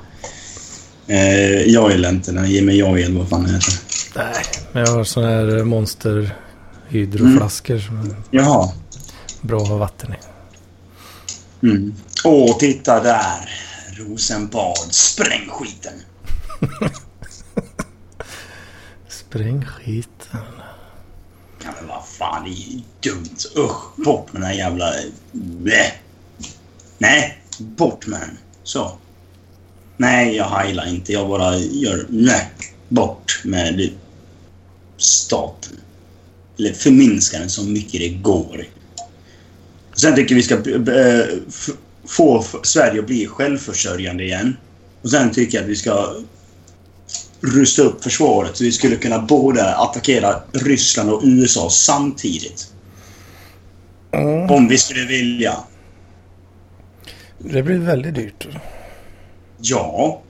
eh, 1.08 1.62
Joylent 1.62 2.28
eller 2.28 2.44
Jimmy 2.46 2.74
Joy 2.74 3.02
eller 3.04 3.20
vad 3.20 3.30
fan 3.30 3.44
det 3.44 3.50
heter. 3.52 3.74
Nej, 4.16 4.44
men 4.72 4.84
jag 4.84 4.92
har 4.92 5.04
sådana 5.04 5.32
här 5.32 5.64
monster 5.64 6.36
hydroflaskor 6.90 7.80
som 7.80 8.00
är 8.00 8.16
Jaha. 8.32 8.72
bra 9.42 9.62
att 9.62 9.68
ha 9.68 9.78
vatten 9.78 10.14
i. 10.14 10.18
Mm. 11.68 11.96
Åh, 12.24 12.58
titta 12.58 13.04
där! 13.04 13.50
Rosenbad. 13.98 14.94
Spräng 14.94 15.50
skiten! 15.50 15.94
Spräng 19.10 19.66
skiten. 19.66 20.40
Ja, 21.64 21.70
men 21.80 21.88
vad 21.88 22.06
fan, 22.08 22.44
det 22.44 22.50
är 22.50 22.54
ju 22.54 22.82
dumt. 23.02 23.38
Usch, 23.58 23.96
bort 24.06 24.34
med 24.34 24.42
den 24.42 24.50
här 24.50 24.58
jävla... 24.58 24.94
Blä. 25.32 25.92
Nej, 26.98 27.42
bort 27.58 28.08
med 28.08 28.20
den. 28.20 28.38
Så. 28.64 28.98
Nej, 29.98 30.36
jag 30.36 30.46
heilar 30.50 30.88
inte. 30.88 31.14
Jag 31.14 31.28
bara 31.28 31.58
gör... 31.58 32.06
Nej, 32.10 32.52
bort 32.90 33.42
med 33.44 33.78
det. 33.78 33.92
staten. 34.98 35.80
Eller 36.60 36.74
förminska 36.74 37.40
den 37.40 37.50
så 37.50 37.64
mycket 37.64 38.00
det 38.00 38.10
går. 38.10 38.66
Sen 39.94 40.16
tycker 40.16 40.36
vi 40.36 40.44
ska 40.44 40.56
eh, 40.56 41.26
få 42.08 42.46
Sverige 42.64 43.00
att 43.00 43.08
bli 43.08 43.28
självförsörjande 43.28 44.24
igen. 44.24 44.58
Och 45.02 45.10
sen 45.10 45.32
tycker 45.32 45.58
jag 45.58 45.64
att 45.64 45.70
vi 45.70 45.76
ska 45.76 46.16
rusta 47.42 47.82
upp 47.82 48.04
försvaret 48.04 48.58
så 48.58 48.64
vi 48.64 48.72
skulle 48.72 48.96
kunna 48.96 49.20
både 49.20 49.76
attackera 49.76 50.42
Ryssland 50.52 51.10
och 51.10 51.22
USA 51.24 51.70
samtidigt. 51.70 52.74
Om 54.50 54.68
vi 54.68 54.78
skulle 54.78 55.06
vilja. 55.06 55.58
Det 57.38 57.64
blir 57.64 57.78
väldigt 57.78 58.16
dyrt. 58.16 58.48
Ja. 59.58 60.22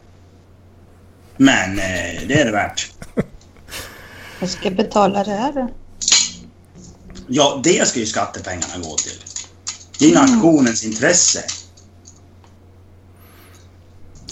Men 1.38 1.80
eh, 1.80 2.28
det 2.28 2.42
är 2.42 2.46
det 2.46 2.52
värt. 2.52 2.92
Jag 4.40 4.50
ska 4.50 4.72
betala 4.72 5.24
det 5.24 5.32
här 5.32 5.54
då. 5.54 5.70
Ja, 7.28 7.60
det 7.64 7.88
ska 7.88 8.00
ju 8.00 8.06
skattepengarna 8.06 8.78
gå 8.84 8.96
till. 8.98 9.12
Det 10.00 10.12
är 10.12 10.16
nationens 10.16 10.84
intresse. 10.86 11.44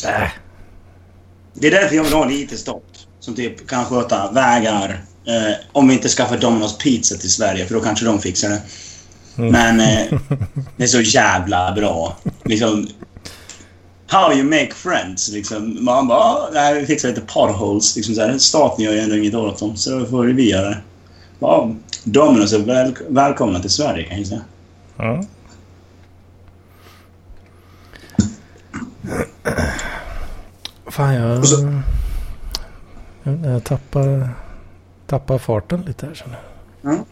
Äh, 0.06 0.28
Det 1.54 1.68
är 1.68 1.72
därför 1.72 1.96
jag 1.96 2.04
vill 2.04 2.14
ha 2.14 2.26
lite 2.26 2.58
stat. 2.58 2.84
Som 3.20 3.36
typ 3.36 3.68
kan 3.68 3.86
sköta 3.86 4.32
vägar. 4.32 5.06
Eh, 5.28 5.56
om 5.72 5.88
vi 5.88 5.94
inte 5.94 6.10
skaffar 6.10 6.38
Domino's 6.38 6.78
Pizza 6.80 7.16
till 7.16 7.32
Sverige, 7.32 7.66
för 7.66 7.74
då 7.76 7.82
kanske 7.82 8.06
de 8.06 8.22
fixar 8.22 8.50
det. 8.50 8.62
Men 9.36 9.80
eh, 9.80 10.20
det 10.78 10.84
är 10.84 10.88
så 10.88 11.02
jävla 11.02 11.72
bra. 11.74 12.18
Liksom, 12.44 12.88
how 14.08 14.34
you 14.34 14.44
make 14.44 14.72
friends. 14.76 15.30
Liksom, 15.30 15.78
man 15.86 16.08
bara, 16.08 16.20
"Ah, 16.20 16.50
nej, 16.54 16.80
vi 16.80 16.86
fixar 16.86 17.10
lite 17.10 17.22
potholes. 17.22 17.96
Liksom, 17.96 18.16
så 18.16 18.22
här, 18.22 18.38
staten 18.38 18.86
gör 18.86 18.94
ju 18.94 19.00
ändå 19.00 19.16
inget 19.16 19.34
åt 19.36 19.60
dem, 19.60 19.78
så 19.78 20.00
då 20.00 20.06
får 20.06 20.26
vi 20.26 20.50
göra 20.50 20.70
det. 20.70 20.78
Ja, 21.40 21.72
Domino's 22.04 22.56
är 22.56 22.66
väl, 22.66 22.96
välkomna 23.10 23.60
till 23.60 23.70
Sverige 23.70 24.04
kan 24.10 24.18
jag 24.18 24.28
säga. 24.28 24.42
ja. 24.98 25.24
Fan, 30.88 31.14
jag... 31.14 31.48
Så- 31.48 31.82
Jag, 33.44 33.64
tappar, 33.64 34.30
tappar 35.08 35.38
farten 35.38 35.82
lite 35.82 36.06
här 36.06 36.14
känner 36.14 36.40
jag. 36.82 37.06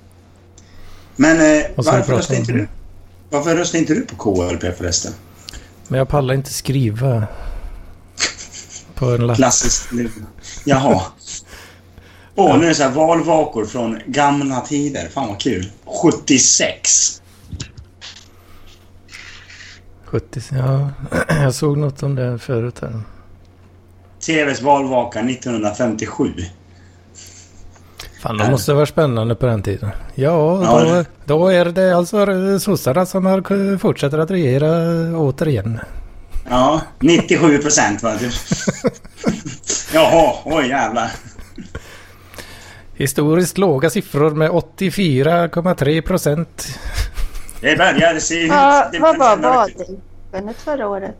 Men 1.15 1.37
eh, 1.59 1.65
varför, 1.75 2.13
om? 2.13 2.35
inte 2.35 2.51
du, 2.51 2.67
varför 3.29 3.55
röstar 3.55 3.79
inte 3.79 3.93
du 3.93 4.01
på 4.01 4.15
KLP 4.15 4.77
förresten? 4.77 5.13
Men 5.87 5.97
jag 5.97 6.07
pallar 6.09 6.33
inte 6.33 6.53
skriva 6.53 7.27
på 8.95 9.05
en 9.05 9.27
lapp. 9.27 9.37
Klassiskt. 9.37 9.89
Jaha. 10.65 11.01
Åh, 12.35 12.57
nu 12.57 12.65
är 12.65 12.69
det 12.69 12.75
så 12.75 12.89
valvakor 12.89 13.65
från 13.65 13.99
gamla 14.05 14.61
tider. 14.61 15.09
Fan 15.09 15.27
vad 15.27 15.39
kul. 15.39 15.71
76. 15.85 17.21
70, 20.05 20.41
ja. 20.51 20.89
Jag 21.43 21.53
såg 21.53 21.77
något 21.77 22.03
om 22.03 22.15
det 22.15 22.39
förut 22.39 22.79
här. 22.81 23.01
TVs 24.25 24.61
valvaka 24.61 25.19
1957. 25.19 26.33
Fan, 28.21 28.37
det 28.37 28.51
måste 28.51 28.73
vara 28.73 28.85
spännande 28.85 29.35
på 29.35 29.45
den 29.45 29.63
tiden. 29.63 29.89
Ja, 30.15 30.63
Ja, 30.63 30.83
då, 30.83 31.05
då 31.25 31.47
är 31.47 31.65
det 31.65 31.97
alltså 31.97 32.25
sossarna 32.59 33.05
som 33.05 33.25
har, 33.25 33.77
fortsätter 33.77 34.17
att 34.17 34.31
regera 34.31 34.69
återigen. 35.17 35.79
Ja, 36.49 36.81
97 36.99 37.57
procent 37.57 38.01
det. 38.01 38.31
Jaha, 39.93 40.33
oj 40.45 40.67
jävlar. 40.67 41.11
Historiskt 43.03 43.57
låga 43.57 43.89
siffror 43.89 44.31
med 44.31 44.51
84,3 44.51 46.01
procent. 46.01 46.79
Det 47.61 47.77
börjar 47.77 48.19
se 48.19 48.43
ut... 48.43 48.49
Ja, 48.51 48.91
vad 48.99 49.17
var 49.17 49.37
valdeltagandet 49.37 50.57
förra 50.57 50.87
året? 50.87 51.15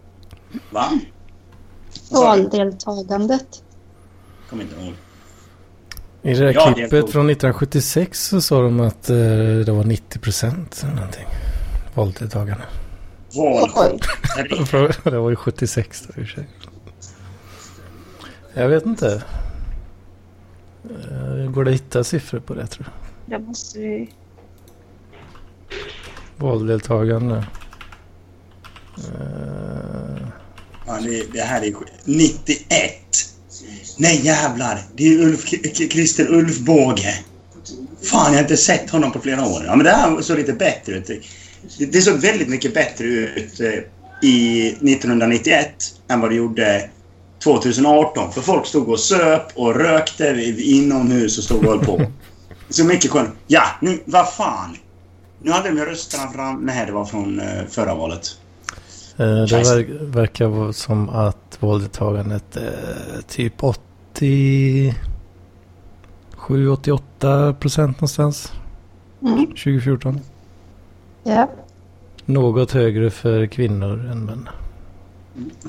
Va? 0.70 1.00
Valdeltagandet. 2.12 3.48
Kommer 4.50 4.64
inte 4.64 4.76
ihåg. 4.76 4.94
I 6.22 6.34
det 6.34 6.46
där 6.46 6.54
Ja, 6.54 6.74
klippet 6.74 6.92
från 6.92 7.30
1976 7.30 8.28
så 8.28 8.42
sa 8.42 8.62
de 8.62 8.80
att 8.80 9.10
eh, 9.10 9.16
det 9.66 9.72
var 9.72 9.84
90 9.84 10.20
procent 10.20 10.82
eller 10.84 10.96
någonting. 10.96 11.28
Valdeltagande. 11.94 12.64
Val. 13.36 14.00
Det 15.04 15.20
var 15.20 15.30
ju 15.30 15.36
76 15.36 16.02
då 16.08 16.22
i 16.22 16.24
och 16.24 16.28
för 16.28 16.36
sig. 16.36 16.48
Jag 18.54 18.70
vet 18.70 18.86
inte. 18.86 19.24
Eh, 20.90 21.52
Går 21.52 21.64
det 21.64 21.70
att 21.72 21.76
hitta 21.76 22.04
siffror 22.04 22.40
på 22.40 22.54
det 22.54 22.68
tror 22.68 22.86
du? 22.86 23.36
Det 23.36 23.40
måste 23.44 23.80
vi... 23.80 24.10
Valdeltagande. 26.38 27.46
Eh, 28.98 30.28
Ja, 30.88 31.00
det, 31.02 31.34
det 31.34 31.42
här 31.42 31.62
är 31.62 31.66
sk- 31.66 31.88
91. 32.06 32.94
Nej 33.98 34.22
jävlar. 34.26 34.80
Det 34.96 35.08
är 35.08 35.20
Ulf, 35.20 35.46
Christer 35.92 36.34
Ulfbåge. 36.34 37.14
Fan, 38.02 38.26
jag 38.26 38.34
har 38.34 38.42
inte 38.42 38.58
sett 38.58 38.90
honom 38.90 39.12
på 39.12 39.20
flera 39.20 39.46
år. 39.46 39.64
Ja, 39.66 39.76
men 39.76 39.84
det 39.86 39.92
här 39.92 40.22
såg 40.22 40.38
lite 40.38 40.54
bättre 40.54 40.94
ut. 40.94 41.08
Det, 41.78 41.86
det 41.86 42.02
såg 42.02 42.18
väldigt 42.18 42.50
mycket 42.50 42.74
bättre 42.74 43.06
ut 43.06 43.60
eh, 43.60 43.70
i 44.30 44.68
1991 44.68 45.70
än 46.08 46.20
vad 46.22 46.30
det 46.32 46.36
gjorde 46.36 46.90
2018. 47.44 48.32
För 48.32 48.42
folk 48.42 48.66
stod 48.66 48.90
och 48.90 49.00
söp 49.00 49.44
och 49.56 49.76
rökte 49.76 50.54
inomhus 50.58 51.38
och 51.38 51.44
stod 51.44 51.66
och 51.66 51.72
höll 51.72 51.86
på. 51.86 52.02
Så 52.70 52.86
mycket 52.86 53.12
skön. 53.12 53.32
Ja, 53.48 53.64
nu, 53.82 54.00
vad 54.06 54.34
fan. 54.34 54.78
Nu 55.42 55.52
hade 55.52 55.72
vi 55.72 55.86
rösterna 55.86 56.32
fram... 56.32 56.66
Nej, 56.66 56.86
det 56.86 56.92
var 56.92 57.06
från 57.06 57.40
eh, 57.40 57.66
förra 57.70 57.96
valet. 57.96 58.38
eh, 59.18 59.26
det 59.26 59.52
verk, 59.52 59.88
verkar 60.02 60.48
vara 60.48 60.74
som 60.74 61.10
att 61.10 61.58
valdeltagandet 61.60 62.58
är 62.58 63.22
typ 63.28 63.64
80... 63.64 64.96
7-88 66.38 67.54
procent 67.54 67.98
någonstans. 67.98 68.52
Mm. 69.22 69.46
2014. 69.46 70.20
Ja. 71.24 71.50
Något 72.26 72.72
högre 72.72 73.10
för 73.10 73.46
kvinnor 73.46 74.06
än 74.12 74.26
män. 74.26 74.50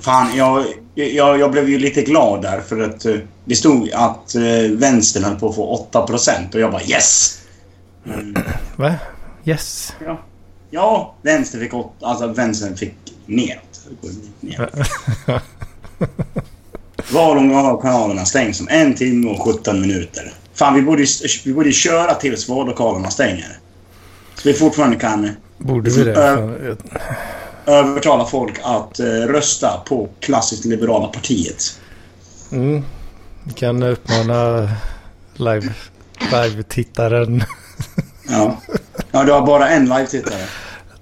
Fan, 0.01 0.37
jag, 0.37 0.65
jag, 0.95 1.41
jag 1.41 1.51
blev 1.51 1.69
ju 1.69 1.79
lite 1.79 2.03
glad 2.03 2.43
där 2.43 2.61
för 2.61 2.81
att 2.81 3.05
eh, 3.05 3.17
det 3.45 3.57
stod 3.57 3.91
att 3.93 4.35
eh, 4.35 4.71
vänstern 4.71 5.25
höll 5.25 5.37
på 5.37 5.49
att 5.49 5.55
få 5.55 5.89
8% 5.93 6.55
och 6.55 6.61
jag 6.61 6.73
bara 6.73 6.83
yes! 6.83 7.41
Mm, 8.07 8.35
Va? 8.77 8.95
Yes. 9.45 9.93
ja. 10.05 10.21
ja, 10.71 11.15
vänstern 11.23 11.61
fick 11.61 11.75
8, 11.75 11.91
alltså 12.01 12.27
vänstern 12.27 12.77
fick 12.77 12.95
neråt. 13.27 13.89
neråt. 14.41 14.73
Vallokanalerna 17.13 18.25
stängs 18.25 18.61
om 18.61 18.69
en 18.71 18.95
timme 18.95 19.31
och 19.31 19.43
17 19.55 19.81
minuter. 19.81 20.33
Fan, 20.55 20.75
vi 20.75 20.83
borde, 20.83 21.07
vi 21.45 21.53
borde 21.53 21.73
köra 21.73 22.15
tills 22.15 22.49
vallokalerna 22.49 23.11
stänger. 23.11 23.59
Så 24.35 24.49
vi 24.49 24.55
fortfarande 24.55 24.97
kan 24.97 25.31
Borde 25.59 25.91
vi 25.91 26.05
det? 26.05 26.29
Äh. 26.29 26.77
Övertala 27.67 28.25
folk 28.25 28.61
att 28.63 29.01
eh, 29.01 29.07
rösta 29.07 29.81
på 29.87 30.09
klassiskt 30.21 30.65
liberala 30.65 31.07
partiet. 31.07 31.81
Mm. 32.53 32.85
Vi 33.45 33.53
kan 33.53 33.83
uppmana 33.83 34.69
live, 35.35 35.75
live-tittaren. 36.33 37.45
Ja. 38.29 38.57
Ja, 39.11 39.25
du 39.25 39.33
har 39.33 39.47
bara 39.47 39.69
en 39.69 39.85
live-tittare. 39.85 40.45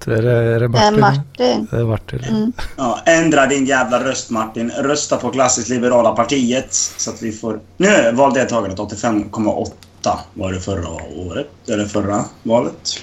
Är 0.06 0.22
det, 0.22 0.32
är 0.32 0.60
det 0.60 0.68
Martin? 0.68 1.00
Martin. 1.00 1.68
Det 1.70 1.76
är 1.76 1.84
Martin. 1.84 2.24
Mm. 2.24 2.52
Ja, 2.76 3.00
ändra 3.06 3.46
din 3.46 3.66
jävla 3.66 4.04
röst 4.04 4.30
Martin. 4.30 4.70
Rösta 4.70 5.16
på 5.16 5.30
klassiskt 5.30 5.68
liberala 5.68 6.12
partiet. 6.12 6.72
Så 6.72 7.10
att 7.10 7.22
vi 7.22 7.32
får... 7.32 7.60
Nu 7.76 7.86
är 7.86 8.12
valdeltagandet 8.12 8.78
85,8 8.78 10.18
var 10.34 10.52
det 10.52 10.60
förra 10.60 10.88
året. 11.16 11.48
Eller 11.68 11.86
förra 11.86 12.24
valet. 12.42 13.02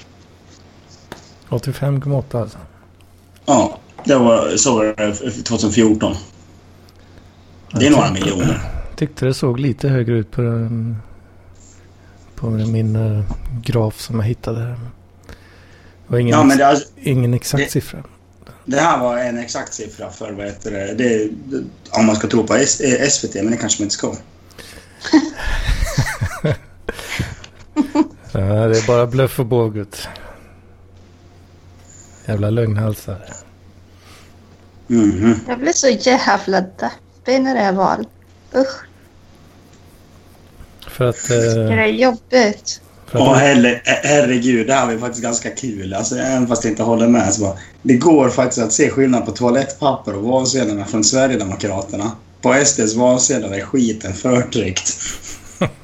85,8 1.50 2.42
alltså. 2.42 2.58
Ja, 3.50 3.78
det 4.06 4.16
var, 4.16 4.58
så 4.58 4.76
var 4.76 4.86
det 4.98 5.14
2014. 5.44 6.16
Det 7.72 7.88
är 7.88 7.92
några 7.92 8.12
miljoner. 8.12 8.62
Tyckte 8.96 9.26
det 9.26 9.34
såg 9.34 9.60
lite 9.60 9.90
högre 9.90 10.16
ut 10.18 10.32
på, 10.32 10.42
den, 10.42 10.98
på 12.36 12.50
min 12.50 12.96
eh, 12.96 13.24
graf 13.64 14.00
som 14.02 14.16
jag 14.20 14.26
hittade. 14.26 14.60
här. 14.60 14.68
Det 14.68 14.76
var 16.08 16.20
ingen, 16.20 16.38
Ja, 16.38 16.44
men 16.44 16.58
det, 16.58 16.68
alltså, 16.68 16.88
ingen 17.02 17.34
exakt 17.34 17.64
det- 17.64 17.72
siffra. 17.72 18.04
det 18.66 18.80
här 18.80 19.00
var 19.00 19.18
en 19.18 19.38
exakt 19.38 19.74
siffra 19.74 20.10
för 20.10 20.32
vad 20.32 20.46
heter 20.46 20.72
det, 20.72 20.94
det, 20.94 21.30
Om 21.92 22.06
man 22.06 22.16
ska 22.16 22.28
tro 22.28 22.48
på 22.48 22.56
S, 22.56 22.80
eh, 22.82 23.08
SVT, 23.10 23.36
men 23.36 23.52
det 23.52 23.58
kanske 23.58 23.82
man 23.82 23.86
inte 23.86 23.96
ska. 23.96 24.12
Ja, 28.32 28.40
det 28.68 28.78
är 28.78 28.88
bara 28.88 29.08
bluff 29.08 29.40
och 29.40 29.46
bågut. 29.46 30.08
Jävla 32.30 32.50
lögnhalsar. 32.50 33.20
Mhm. 34.88 35.36
Jag 35.48 35.60
blir 35.60 35.72
så 35.74 35.88
jävla 35.90 36.62
deppig 36.62 37.42
när 37.42 37.56
det 37.56 37.62
är 37.62 37.72
val. 37.72 38.06
Usch, 38.56 38.86
För 40.88 41.06
att... 41.10 41.28
det 41.28 41.74
Eh, 41.74 41.80
är 41.80 41.86
jobbigt. 41.88 42.82
för 43.08 43.20
Åh 43.20 43.32
att 43.32 43.38
herre, 43.40 43.82
herregud, 43.86 44.68
det 44.68 44.74
här 44.74 44.86
var 44.86 44.94
ju 44.94 45.00
faktiskt 45.00 45.24
ganska 45.24 45.50
kul. 45.50 45.94
Alltså, 45.94 46.16
även 46.16 46.48
fast 46.48 46.64
jag 46.64 46.72
inte 46.72 46.84
håller 46.84 47.08
med 47.08 47.34
så 47.34 47.42
bara, 47.42 47.58
Det 47.82 47.98
går 47.98 48.30
faktiskt 48.30 48.62
att 48.62 48.74
se 48.74 48.90
skillnad 48.90 49.26
på 49.26 49.32
toalettpapper 49.32 50.16
och 50.16 50.24
valsedlarna 50.24 50.86
från 50.86 51.04
Sverigedemokraterna. 51.04 52.12
På 52.42 52.66
SDs 52.66 52.96
valsedlar 52.96 53.50
är 53.58 53.62
skiten 53.62 54.14
förtryckt. 54.14 54.98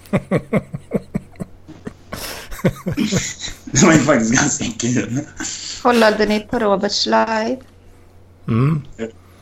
det 3.79 3.85
var 3.85 3.93
ju 3.93 3.99
faktiskt 3.99 4.33
ganska 4.41 4.65
kul. 4.79 5.19
Kollade 5.81 6.25
ni 6.25 6.39
på 6.39 6.59
Roberts 6.59 7.05
live? 7.05 7.57
mm, 8.47 8.81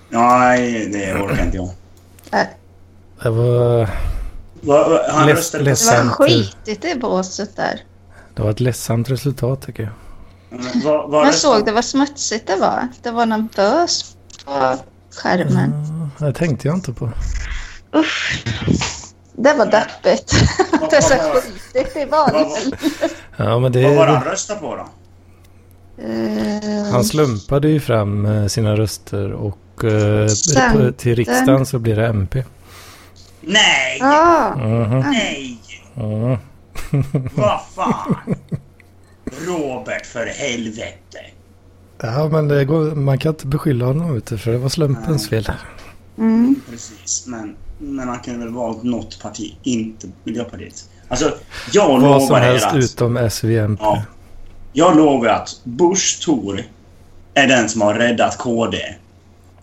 Nej, 0.09 0.89
det 0.93 1.13
orkar 1.13 1.45
inte 1.45 1.57
jag. 1.57 1.69
Det 3.23 3.29
var, 3.29 3.79
Va- 4.61 4.89
va- 4.89 4.99
Han 5.09 5.29
Leds- 5.29 5.51
det 5.51 5.63
var 5.63 6.09
skitigt 6.09 6.85
i 6.85 6.95
båset 6.99 7.55
där. 7.55 7.81
det 8.35 8.41
var 8.41 8.51
ett 8.51 8.59
ledsamt 8.59 9.09
resultat 9.09 9.61
tycker 9.65 9.83
jag. 9.83 9.91
Va, 10.83 11.07
va 11.07 11.17
Jag 11.17 11.27
röstade- 11.27 11.55
såg 11.57 11.65
det 11.65 11.71
vad 11.71 11.85
smutsigt 11.85 12.47
det 12.47 12.55
var. 12.55 12.87
Det 13.03 13.11
var 13.11 13.25
någon 13.25 13.49
bös 13.55 14.15
på 14.45 14.77
skärmen. 15.15 15.73
Ja, 16.19 16.25
det 16.25 16.33
tänkte 16.33 16.67
jag 16.67 16.77
inte 16.77 16.93
på. 16.93 17.11
Usch. 17.95 18.43
Det 19.35 19.53
var 19.53 19.65
deppigt. 19.65 20.33
Det 20.89 20.95
är 20.95 21.01
så 21.01 21.13
skitigt 21.15 21.97
i 21.97 22.05
valet. 22.05 22.73
Ja, 23.37 23.59
men 23.59 23.71
det... 23.71 23.83
Vad 23.83 23.95
var 23.95 24.07
han 24.07 24.23
röstade 24.23 24.59
på 24.59 24.75
då? 24.75 24.85
Eh, 26.03 26.91
Han 26.91 27.03
slumpade 27.03 27.67
ju 27.69 27.79
fram 27.79 28.25
eh, 28.25 28.45
sina 28.47 28.75
röster 28.75 29.31
och 29.31 29.83
eh, 29.83 30.91
till 30.97 31.15
riksdagen 31.15 31.65
så 31.65 31.79
blir 31.79 31.95
det 31.95 32.07
MP. 32.07 32.43
Nej! 33.41 33.97
Ja, 33.99 34.55
Mhm. 34.55 34.99
Nej! 34.99 35.59
Mm. 35.95 36.37
Vad 37.35 37.59
fan! 37.75 38.15
Robert, 39.47 40.05
för 40.05 40.25
helvete! 40.25 41.19
Ja, 42.01 42.27
men 42.31 42.47
det 42.47 42.65
går, 42.65 42.95
man 42.95 43.17
kan 43.19 43.29
inte 43.31 43.47
beskylla 43.47 43.85
honom 43.85 44.17
ute 44.17 44.37
för 44.37 44.51
det 44.51 44.57
var 44.57 44.69
slumpens 44.69 45.29
fel. 45.29 45.51
mm. 46.17 46.55
Precis, 46.69 47.23
men, 47.27 47.55
men 47.83 48.07
han 48.07 48.19
kan 48.19 48.39
väl 48.39 48.49
valt 48.49 48.83
något 48.83 49.21
parti, 49.21 49.55
inte 49.63 50.07
Miljöpartiet. 50.23 50.89
Alltså, 51.07 51.37
jag 51.71 51.87
Vad 51.87 52.01
som 52.01 52.09
lovar 52.09 52.37
er 52.37 52.43
helst 52.43 52.65
att... 52.65 52.75
utom 52.75 53.29
SVMP. 53.29 53.81
Ja. 53.81 54.03
Jag 54.73 54.97
lovar 54.97 55.27
att 55.27 55.49
Bush 55.63 56.21
Thor 56.21 56.63
är 57.33 57.47
den 57.47 57.69
som 57.69 57.81
har 57.81 57.93
räddat 57.93 58.37
KD. 58.37 58.77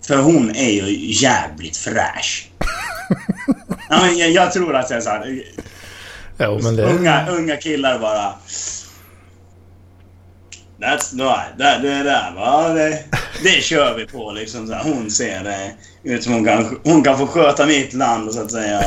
För 0.01 0.17
hon 0.17 0.55
är 0.55 0.69
ju 0.69 1.13
jävligt 1.13 1.77
fräsch. 1.77 2.51
ja, 3.89 4.07
jag, 4.07 4.31
jag 4.31 4.51
tror 4.51 4.75
att 4.75 4.89
det 4.89 4.95
är 4.95 5.01
så 5.01 5.09
här, 5.09 5.43
Jo, 6.39 6.59
men 6.63 6.75
det... 6.75 6.83
unga, 6.83 7.27
unga 7.29 7.57
killar 7.57 7.99
bara... 7.99 8.33
That's 10.81 11.13
right. 11.13 11.57
Det, 11.57 11.79
det 11.87 12.03
där 12.03 12.31
va. 12.35 12.69
Det, 12.73 13.03
det 13.43 13.63
kör 13.63 13.97
vi 13.97 14.05
på 14.07 14.31
liksom. 14.31 14.67
Så 14.67 14.73
här. 14.73 14.83
Hon 14.83 15.11
ser 15.11 15.43
det 15.43 15.71
ut 16.03 16.23
som 16.23 16.33
hon 16.33 16.45
kan, 16.45 16.79
hon 16.83 17.03
kan 17.03 17.17
få 17.17 17.27
sköta 17.27 17.65
mitt 17.65 17.93
land 17.93 18.31
så 18.33 18.41
att 18.41 18.51
säga. 18.51 18.81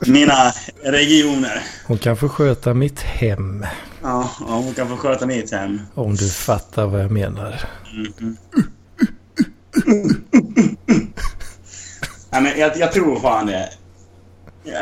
Mina 0.06 0.52
regioner. 0.82 1.62
Hon 1.86 1.98
kan 1.98 2.16
få 2.16 2.28
sköta 2.28 2.74
mitt 2.74 3.00
hem. 3.00 3.66
Ja, 4.02 4.30
ja, 4.40 4.46
hon 4.46 4.74
kan 4.74 4.88
få 4.88 4.96
sköta 4.96 5.26
mitt 5.26 5.52
hem. 5.52 5.80
Om 5.94 6.16
du 6.16 6.30
fattar 6.30 6.86
vad 6.86 7.00
jag 7.00 7.10
menar. 7.10 7.60
Mhm. 7.92 8.36
Nej, 12.30 12.42
men 12.42 12.58
jag, 12.58 12.76
jag 12.76 12.92
tror 12.92 13.20
fan 13.20 13.46
det. 13.46 13.68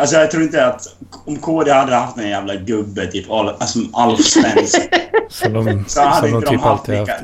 Alltså 0.01 0.17
jag 0.17 0.31
tror 0.31 0.43
inte 0.43 0.67
att 0.67 0.97
om 1.27 1.37
KD 1.37 1.73
hade 1.73 1.95
haft 1.95 2.17
en 2.19 2.29
jävla 2.29 2.55
gubbe, 2.57 3.07
typ 3.07 3.31
Al- 3.31 3.57
alltså 3.59 3.79
Alf 3.93 4.21
Svensson. 4.21 4.81
Som 5.29 5.53
de, 5.53 5.85
Så 5.89 6.01
hade 6.01 6.21
som 6.21 6.31
de 6.31 6.37
inte 6.37 6.47
de 6.47 6.57
typ 6.57 6.61
haft 6.61 6.81
alltid 6.81 6.99
haft. 6.99 7.23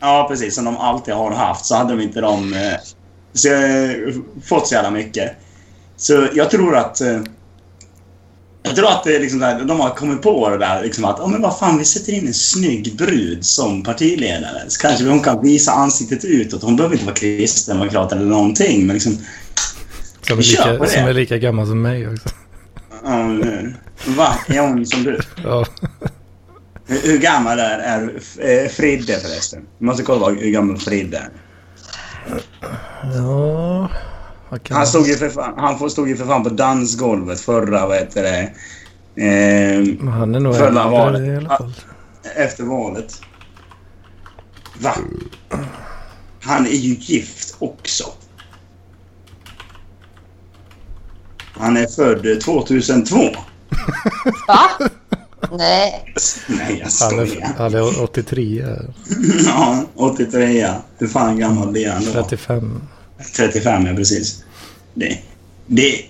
Ja, 0.00 0.26
precis. 0.30 0.54
Som 0.54 0.64
de 0.64 0.76
alltid 0.76 1.14
har 1.14 1.30
haft. 1.30 1.66
Så 1.66 1.74
hade 1.76 1.96
de 1.96 2.02
inte 2.02 2.20
de 2.20 2.54
eh, 2.54 2.72
så, 3.32 3.48
eh, 3.48 3.90
fått 4.44 4.68
så 4.68 4.74
jävla 4.74 4.90
mycket. 4.90 5.32
Så 5.96 6.26
jag 6.34 6.50
tror 6.50 6.76
att... 6.76 7.00
Eh, 7.00 7.20
jag 8.62 8.76
tror 8.76 8.88
att 8.88 9.04
det 9.04 9.16
är 9.16 9.20
liksom 9.20 9.38
där, 9.38 9.64
de 9.64 9.80
har 9.80 9.90
kommit 9.90 10.22
på 10.22 10.50
det 10.50 10.58
där 10.58 10.82
liksom 10.82 11.04
att 11.04 11.20
oh, 11.20 11.28
men 11.28 11.42
vad 11.42 11.58
fan, 11.58 11.78
vi 11.78 11.84
sätter 11.84 12.12
in 12.12 12.26
en 12.26 12.34
snygg 12.34 12.96
brud 12.96 13.44
som 13.46 13.82
partiledare. 13.82 14.62
Så 14.68 14.80
kanske 14.80 15.04
hon 15.08 15.20
kan 15.20 15.42
visa 15.42 15.72
ansiktet 15.72 16.24
utåt. 16.24 16.62
Hon 16.62 16.76
behöver 16.76 16.94
inte 16.94 17.06
vara 17.06 17.16
kristdemokrat 17.16 18.12
eller 18.12 18.24
någonting. 18.24 18.86
Men 18.86 18.94
liksom, 18.94 19.18
Som 20.26 20.38
är, 20.38 20.42
lika, 20.42 20.88
som 20.88 21.08
är 21.08 21.12
lika 21.12 21.38
gammal 21.38 21.66
som 21.66 21.82
mig 21.82 22.08
också. 22.08 22.28
ja. 23.04 23.28
Va? 24.16 24.34
Är 24.48 24.60
hon 24.60 24.86
som 24.86 25.02
du? 25.04 25.20
Ja. 25.44 25.66
Hur, 26.86 27.00
hur 27.02 27.18
gammal 27.18 27.58
är, 27.58 27.78
är 28.40 28.68
Fridde 28.68 29.12
förresten? 29.20 29.62
Vi 29.78 29.86
måste 29.86 30.02
kolla 30.02 30.28
hur 30.28 30.50
gammal 30.50 30.76
Fridde 30.78 31.16
är. 31.18 31.28
Ja... 33.14 33.88
Han 34.70 34.86
stod 34.86 35.06
ju 35.06 35.16
för 35.16 35.28
fan, 35.28 35.54
han 35.56 35.90
stod 35.90 36.08
ju 36.08 36.16
för 36.16 36.24
fan 36.26 36.42
på 36.42 36.48
dansgolvet 36.48 37.40
förra, 37.40 37.86
vad 37.86 37.96
heter 37.96 38.22
det, 38.22 38.40
eh, 39.22 39.96
Men 39.98 40.08
han 40.08 40.34
är 40.34 40.40
nog 40.40 40.54
Förra 40.56 40.66
äldre 40.68 40.82
valet. 40.90 41.20
i 41.22 41.36
alla 41.36 41.48
fall. 41.48 41.72
efter 42.36 42.64
valet. 42.64 43.20
Va? 44.80 44.94
Han 46.42 46.66
är 46.66 46.70
ju 46.70 46.94
gift 46.94 47.56
också. 47.58 48.04
Han 51.58 51.76
är 51.76 51.86
född 51.86 52.26
eh, 52.26 52.38
2002. 52.38 53.16
Va? 54.48 54.70
Nej. 55.50 56.14
Nej, 56.48 56.84
jag 56.84 57.06
Han 57.08 57.18
är, 57.18 57.26
skojar. 57.26 57.54
han 57.56 57.74
är 57.74 58.02
83. 58.02 58.64
Ja, 59.46 59.84
83 59.94 60.68
Hur 60.98 61.06
fan 61.06 61.38
gammal 61.38 61.68
blir 61.72 61.90
han 61.90 62.04
då? 62.04 62.12
35. 62.12 62.82
35, 63.36 63.86
ja 63.86 63.94
precis. 63.94 64.44
Det... 64.94 65.18
det 65.66 66.02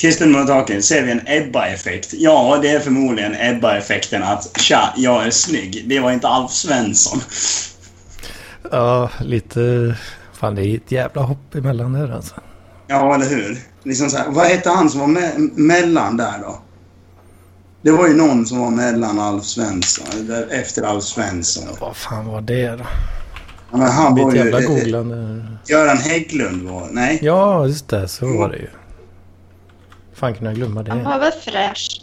Kristdemokraterna, 0.00 0.82
ser 0.82 1.02
vi 1.02 1.10
en 1.10 1.20
Ebba-effekt? 1.26 2.08
Ja, 2.12 2.58
det 2.62 2.68
är 2.68 2.80
förmodligen 2.80 3.34
Ebba-effekten 3.34 4.22
att 4.22 4.60
tja, 4.60 4.94
jag 4.96 5.26
är 5.26 5.30
snygg. 5.30 5.84
Det 5.88 6.00
var 6.00 6.12
inte 6.12 6.28
Alf 6.28 6.50
Svensson. 6.50 7.20
Ja, 8.70 9.10
lite... 9.20 9.94
Fan, 10.32 10.54
det 10.54 10.66
är 10.66 10.76
ett 10.76 10.92
jävla 10.92 11.22
hopp 11.22 11.54
emellan 11.54 11.92
där 11.92 12.12
alltså. 12.12 12.34
Ja, 12.86 13.14
eller 13.14 13.26
hur? 13.26 13.58
Liksom 13.82 14.10
så 14.10 14.16
här, 14.16 14.26
vad 14.28 14.46
hette 14.46 14.70
han 14.70 14.90
som 14.90 15.00
var 15.00 15.06
me- 15.20 15.50
mellan 15.58 16.16
där 16.16 16.38
då? 16.42 16.58
Det 17.82 17.90
var 17.90 18.08
ju 18.08 18.14
någon 18.14 18.46
som 18.46 18.58
var 18.60 18.70
mellan 18.70 19.18
Alf 19.18 19.44
Svensson, 19.44 20.06
eller 20.20 20.46
efter 20.50 20.82
Alf 20.82 21.04
Svensson. 21.04 21.64
Vad 21.80 21.96
fan 21.96 22.26
var 22.26 22.40
det 22.40 22.70
då? 22.76 22.84
Ja, 23.70 23.76
men 23.78 23.88
han 23.88 24.14
var 24.16 24.32
ju... 24.32 24.38
jävla 24.38 24.60
eh, 24.62 24.66
googlande. 24.68 25.46
Göran 25.66 25.96
Hägglund 25.98 26.68
var... 26.68 26.88
Nej. 26.90 27.18
Ja, 27.22 27.66
just 27.66 27.88
det. 27.88 28.08
Så 28.08 28.26
var 28.38 28.48
det 28.48 28.56
ju. 28.56 28.68
Fan 30.14 30.34
kunde 30.34 30.50
jag 30.50 30.56
glömma 30.56 30.84
Han 30.88 30.98
det? 30.98 31.04
var 31.04 31.18
väl 31.18 31.32
fräsch. 31.32 32.00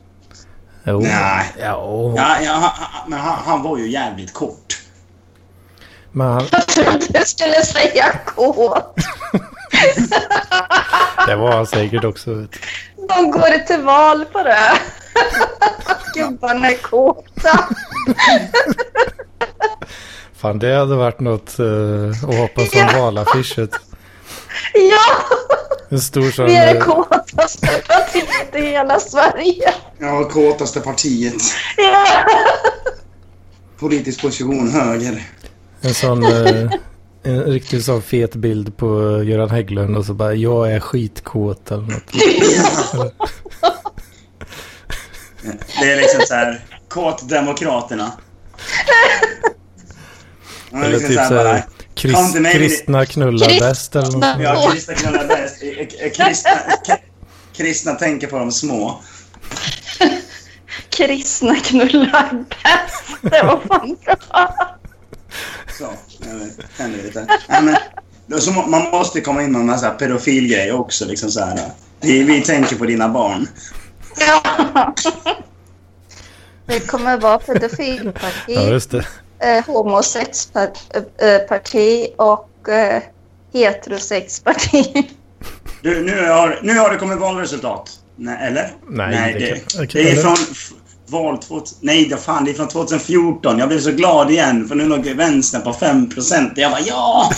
Jo. 0.83 0.99
Nej. 0.99 1.45
Ja. 1.59 2.13
Ja, 2.17 2.37
ja, 2.43 2.51
han- 2.53 2.61
han- 2.75 3.09
men 3.09 3.19
han, 3.19 3.37
han 3.45 3.63
var 3.63 3.77
ju 3.77 3.91
jävligt 3.91 4.33
kort. 4.33 4.79
Men 6.11 6.27
han, 6.27 6.43
Jag 6.51 6.67
trodde 6.67 7.05
du 7.19 7.25
skulle 7.25 7.65
säga 7.65 8.05
kåt. 8.25 8.95
Det 11.27 11.35
var 11.35 11.51
han 11.51 11.67
säkert 11.67 12.03
också. 12.03 12.33
vet. 12.33 12.49
De 13.09 13.31
går 13.31 13.65
till 13.67 13.81
val 13.81 14.25
på 14.25 14.43
det. 14.43 14.71
Gubbarna 16.15 16.67
är 16.71 16.75
kåta. 16.77 17.69
Fan, 20.37 20.59
det 20.59 20.75
hade 20.75 20.95
varit 20.95 21.19
något 21.19 21.59
uh, 21.59 22.09
att 22.09 22.35
hoppa 22.35 22.61
som 22.65 22.79
Ja. 22.79 22.89
valaffisch. 22.99 23.57
vet 23.57 23.71
du. 23.71 23.77
Ja, 24.73 25.23
En 25.89 25.99
stor 26.01 26.31
sån... 26.31 26.45
vi 26.45 26.55
är 26.55 26.73
det 26.73 26.79
eh, 26.79 26.85
kåtaste 26.85 27.67
partiet 27.87 28.55
i 28.55 28.61
hela 28.61 28.99
Sverige. 28.99 29.73
Ja, 29.99 30.23
kåtaste 30.29 30.79
partiet. 30.79 31.33
Ja. 31.77 32.05
Politisk 33.79 34.21
position 34.21 34.71
höger. 34.71 35.23
En 35.81 35.93
sån... 35.93 36.23
eh, 36.23 36.71
en 37.23 37.43
riktigt 37.43 37.85
sån 37.85 38.01
fet 38.01 38.35
bild 38.35 38.77
på 38.77 39.23
Göran 39.23 39.49
Hägglund 39.49 39.97
och 39.97 40.05
så 40.05 40.13
bara 40.13 40.33
jag 40.33 40.71
är 40.71 40.79
skitkåt 40.79 41.71
eller 41.71 41.83
något. 41.83 42.11
Det 45.79 45.91
är 45.91 45.97
liksom 45.97 46.21
så 46.27 46.33
här, 46.33 46.65
kåtdemokraterna. 46.87 48.11
Ja, 50.71 50.77
Eller 50.83 50.89
liksom 50.89 51.07
typ 51.09 51.15
så 51.17 51.21
här 51.21 51.27
så 51.29 51.35
bara, 51.35 51.53
här, 51.53 51.63
krist, 51.93 52.51
kristna 52.53 53.05
knullar 53.05 53.47
Kristna- 53.47 53.67
bäst 53.69 53.95
eller 53.95 54.11
något. 54.11 54.25
Ja, 54.43 54.69
kristna 54.71 54.93
knullar 54.93 55.27
bäst. 55.27 55.61
Kristna, 56.15 56.51
kristna 57.53 57.91
tänker 57.93 58.27
på 58.27 58.37
de 58.39 58.51
små. 58.51 59.01
Kristna 60.89 61.55
knullar 61.55 62.45
bäst. 62.49 63.03
Det 63.21 63.43
var 63.43 63.59
fan 63.67 63.97
bra. 64.05 64.77
Så, 65.77 65.87
händer 66.77 67.03
lite. 67.03 67.27
Nej, 67.49 67.61
men, 67.63 67.75
så 68.41 68.51
man 68.51 68.89
måste 68.91 69.21
komma 69.21 69.43
in 69.43 69.51
med 69.51 69.59
en 69.61 69.67
massa 69.67 69.89
pedofilgrejer 69.89 70.73
också. 70.75 71.05
Liksom 71.05 71.31
så 71.31 71.39
här. 71.45 71.59
Vi, 72.01 72.23
vi 72.23 72.41
tänker 72.41 72.75
på 72.75 72.85
dina 72.85 73.09
barn. 73.09 73.47
Ja. 74.19 74.41
Det 76.65 76.79
kommer 76.79 77.17
vara 77.17 77.39
pedofilparti, 77.39 78.33
Ja, 78.47 78.61
just 78.61 78.91
det. 78.91 79.05
eh, 79.39 79.65
homosexparti 79.65 82.07
och 82.17 82.69
eh, 82.69 83.01
heterosexparti. 83.53 85.09
Du, 85.81 86.03
nu 86.03 86.27
har, 86.27 86.59
nu 86.63 86.77
har 86.77 86.89
det 86.91 86.97
kommit 86.97 87.19
valresultat. 87.19 87.89
Nej, 88.15 88.47
eller? 88.47 88.73
Nej, 88.89 89.33
det 89.33 89.39
det, 89.39 89.61
det 89.79 89.85
det 89.93 90.11
är 90.11 90.15
från 90.15 90.35
val... 91.11 91.39
Nej, 91.79 92.05
det, 92.05 92.17
fan, 92.17 92.45
det 92.45 92.51
är 92.51 92.55
från 92.55 92.67
2014. 92.67 93.59
Jag 93.59 93.69
blev 93.69 93.79
så 93.79 93.91
glad 93.91 94.31
igen, 94.31 94.67
för 94.67 94.75
nu 94.75 94.85
låg 94.85 95.05
vänstern 95.05 95.61
på 95.61 95.73
5 95.73 96.09
procent. 96.09 96.53
Jag 96.55 96.71
bara 96.71 96.81
ja! 96.81 97.31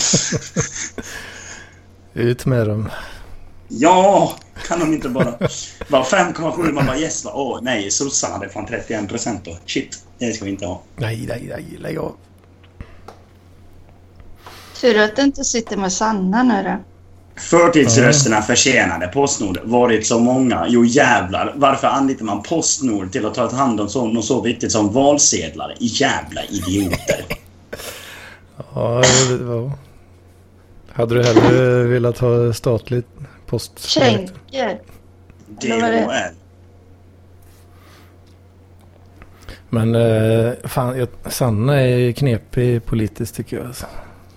Ut 2.14 2.46
med 2.46 2.68
dem. 2.68 2.90
Ja! 3.68 4.36
Kan 4.68 4.80
de 4.80 4.94
inte 4.94 5.10
bara... 5.10 5.38
bara 5.88 6.04
5,7. 6.04 6.72
Man 6.72 6.86
bara 6.86 6.98
yes. 6.98 7.26
va? 7.26 7.32
Åh, 7.34 7.60
nej, 7.62 7.92
sossarna 7.92 8.34
hade 8.34 8.50
fan 8.50 8.66
31 8.66 9.10
procent 9.10 9.46
då. 9.46 9.58
Shit, 9.66 10.04
det 10.18 10.34
ska 10.34 10.46
vi 10.46 10.52
inte 10.52 10.66
ha. 10.66 10.82
Nej, 10.96 11.26
nej, 11.28 11.46
nej, 11.50 11.78
lägg 11.80 11.98
av. 11.98 12.16
Tur 14.82 14.98
att 15.00 15.16
du 15.16 15.22
inte 15.22 15.44
sitter 15.44 15.78
med 15.78 15.94
Sanna 15.94 16.44
nu 16.44 16.64
då. 16.64 16.93
Förtidsrösterna 17.36 18.42
förtjänade 18.42 19.08
Postnord 19.08 19.60
varit 19.64 20.08
så 20.08 20.20
många. 20.20 20.66
Jo 20.68 20.86
jävlar, 20.86 21.54
varför 21.56 21.88
anlitar 21.88 22.26
man 22.26 22.44
Postnord 22.44 23.12
till 23.12 23.26
att 23.26 23.34
ta 23.34 23.52
hand 23.52 23.82
om 23.82 23.90
så, 23.90 24.08
något 24.08 24.26
så 24.26 24.42
viktigt 24.42 24.72
som 24.72 24.94
valsedlar? 24.94 25.76
Jävla 25.80 26.44
idioter. 26.44 27.26
Ja, 28.76 29.02
det 29.30 29.44
var... 29.44 29.72
Hade 30.94 31.16
du 31.16 31.24
hellre 31.24 31.84
velat 31.84 32.18
ha 32.18 32.54
statligt 32.54 33.08
post? 33.46 33.96
Det? 33.96 34.30
DHL. 35.48 36.36
Men 39.70 39.96
eh, 39.96 40.54
fan, 40.64 40.98
jag, 41.00 41.08
Sanna 41.26 41.82
är 41.82 42.12
knepig 42.12 42.86
politiskt 42.86 43.36
tycker 43.36 43.58
jag. 43.58 43.66
Alltså. 43.66 43.86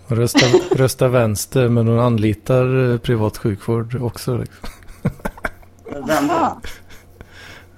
Hon 0.08 0.18
röstar, 0.18 0.76
röstar 0.76 1.08
vänster 1.08 1.68
men 1.68 1.88
hon 1.88 1.98
anlitar 2.00 2.92
eh, 2.92 2.98
privat 2.98 3.38
sjukvård 3.38 3.94
också. 4.00 4.36
Liksom. 4.36 4.68
Vem 6.06 6.28
då? 6.28 6.34
Ja, 6.34 6.60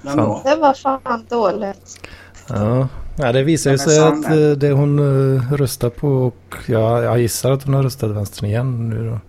Vem 0.02 0.16
då? 0.16 0.42
det 0.44 0.56
var 0.56 0.74
fan 0.74 1.26
dåligt. 1.28 2.00
Ja. 2.48 2.88
ja, 3.16 3.32
det 3.32 3.42
visar 3.42 3.70
ju 3.70 3.78
sig 3.78 3.98
att 3.98 4.14
Sanna- 4.24 4.50
eh, 4.50 4.56
det 4.56 4.70
hon 4.72 4.98
eh, 5.36 5.52
röstar 5.52 5.90
på 5.90 6.08
och 6.08 6.54
jag, 6.66 7.04
jag 7.04 7.18
gissar 7.20 7.50
att 7.50 7.62
hon 7.64 7.74
har 7.74 7.82
röstat 7.82 8.10
vänster 8.10 8.46
igen 8.46 8.88
nu 8.88 9.10
då. 9.10 9.20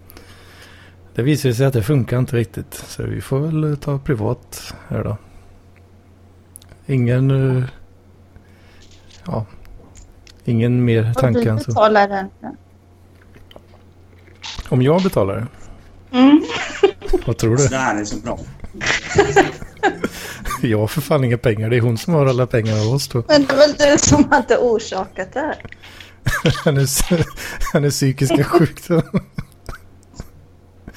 Det 1.15 1.21
visar 1.23 1.49
ju 1.49 1.55
sig 1.55 1.65
att 1.65 1.73
det 1.73 1.83
funkar 1.83 2.19
inte 2.19 2.35
riktigt. 2.35 2.73
Så 2.73 3.03
vi 3.03 3.21
får 3.21 3.39
väl 3.39 3.77
ta 3.77 3.99
privat 3.99 4.73
här 4.87 5.03
då. 5.03 5.17
Ingen... 6.85 7.63
Ja. 9.25 9.45
Ingen 10.45 10.85
mer 10.85 11.09
Och 11.09 11.15
tanke 11.17 11.49
än 11.49 11.59
så. 11.59 11.65
betalar 11.71 12.07
den. 12.07 12.29
Om 14.69 14.81
jag 14.81 15.03
betalar 15.03 15.35
det? 15.35 15.47
Mm. 16.17 16.43
Vad 17.25 17.37
tror 17.37 17.57
du? 17.57 17.67
Det 17.67 17.77
här 17.77 18.01
är 18.01 18.05
så 18.05 18.17
bra. 18.17 18.39
Jag 20.61 20.79
har 20.79 20.87
för 20.87 21.01
fan 21.01 21.23
inga 21.23 21.37
pengar. 21.37 21.69
Det 21.69 21.77
är 21.77 21.81
hon 21.81 21.97
som 21.97 22.13
har 22.13 22.25
alla 22.25 22.47
pengar 22.47 22.87
av 22.87 22.93
oss 22.93 23.07
då. 23.07 23.23
Men 23.27 23.45
det 23.45 23.53
är 23.53 23.57
väl 23.57 23.73
du 23.73 23.97
som 23.97 24.29
hade 24.31 24.57
orsakat 24.57 25.33
det 25.33 25.39
här? 25.39 25.57
Hennes, 26.65 27.01
hennes 27.73 27.93
psykiska 27.93 28.43
sjukdom. 28.43 29.01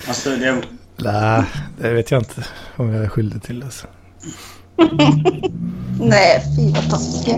Alltså, 0.06 0.30
det, 0.30 0.62
Nej, 0.96 1.44
det 1.78 1.92
vet 1.92 2.10
jag 2.10 2.20
inte 2.20 2.44
om 2.76 2.92
jag 2.92 3.04
är 3.04 3.08
skyldig 3.08 3.42
till. 3.42 3.62
Alltså. 3.62 3.86
Nej, 6.00 6.42
fy 6.56 6.72
vad 6.72 6.90
taskigt. 6.90 7.36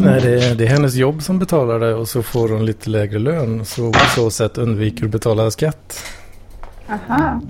Nej, 0.00 0.20
det 0.20 0.44
är, 0.44 0.54
det 0.54 0.64
är 0.64 0.68
hennes 0.68 0.94
jobb 0.94 1.22
som 1.22 1.38
betalar 1.38 1.80
det 1.80 1.94
och 1.94 2.08
så 2.08 2.22
får 2.22 2.48
hon 2.48 2.66
lite 2.66 2.90
lägre 2.90 3.18
lön. 3.18 3.64
Så 3.64 3.92
på 3.92 3.98
så 4.14 4.30
sätt 4.30 4.58
undviker 4.58 5.04
att 5.04 5.10
betala 5.10 5.50
skatt. 5.50 6.02
Aha. 6.88 7.40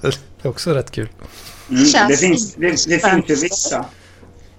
Så 0.00 0.06
det 0.06 0.18
är 0.42 0.48
också 0.48 0.70
rätt 0.70 0.90
kul. 0.90 1.08
mm, 1.70 1.84
det, 2.08 2.16
finns, 2.16 2.54
det, 2.54 2.70
det 2.70 2.98
finns 2.98 3.30
ju 3.30 3.34
vissa. 3.34 3.84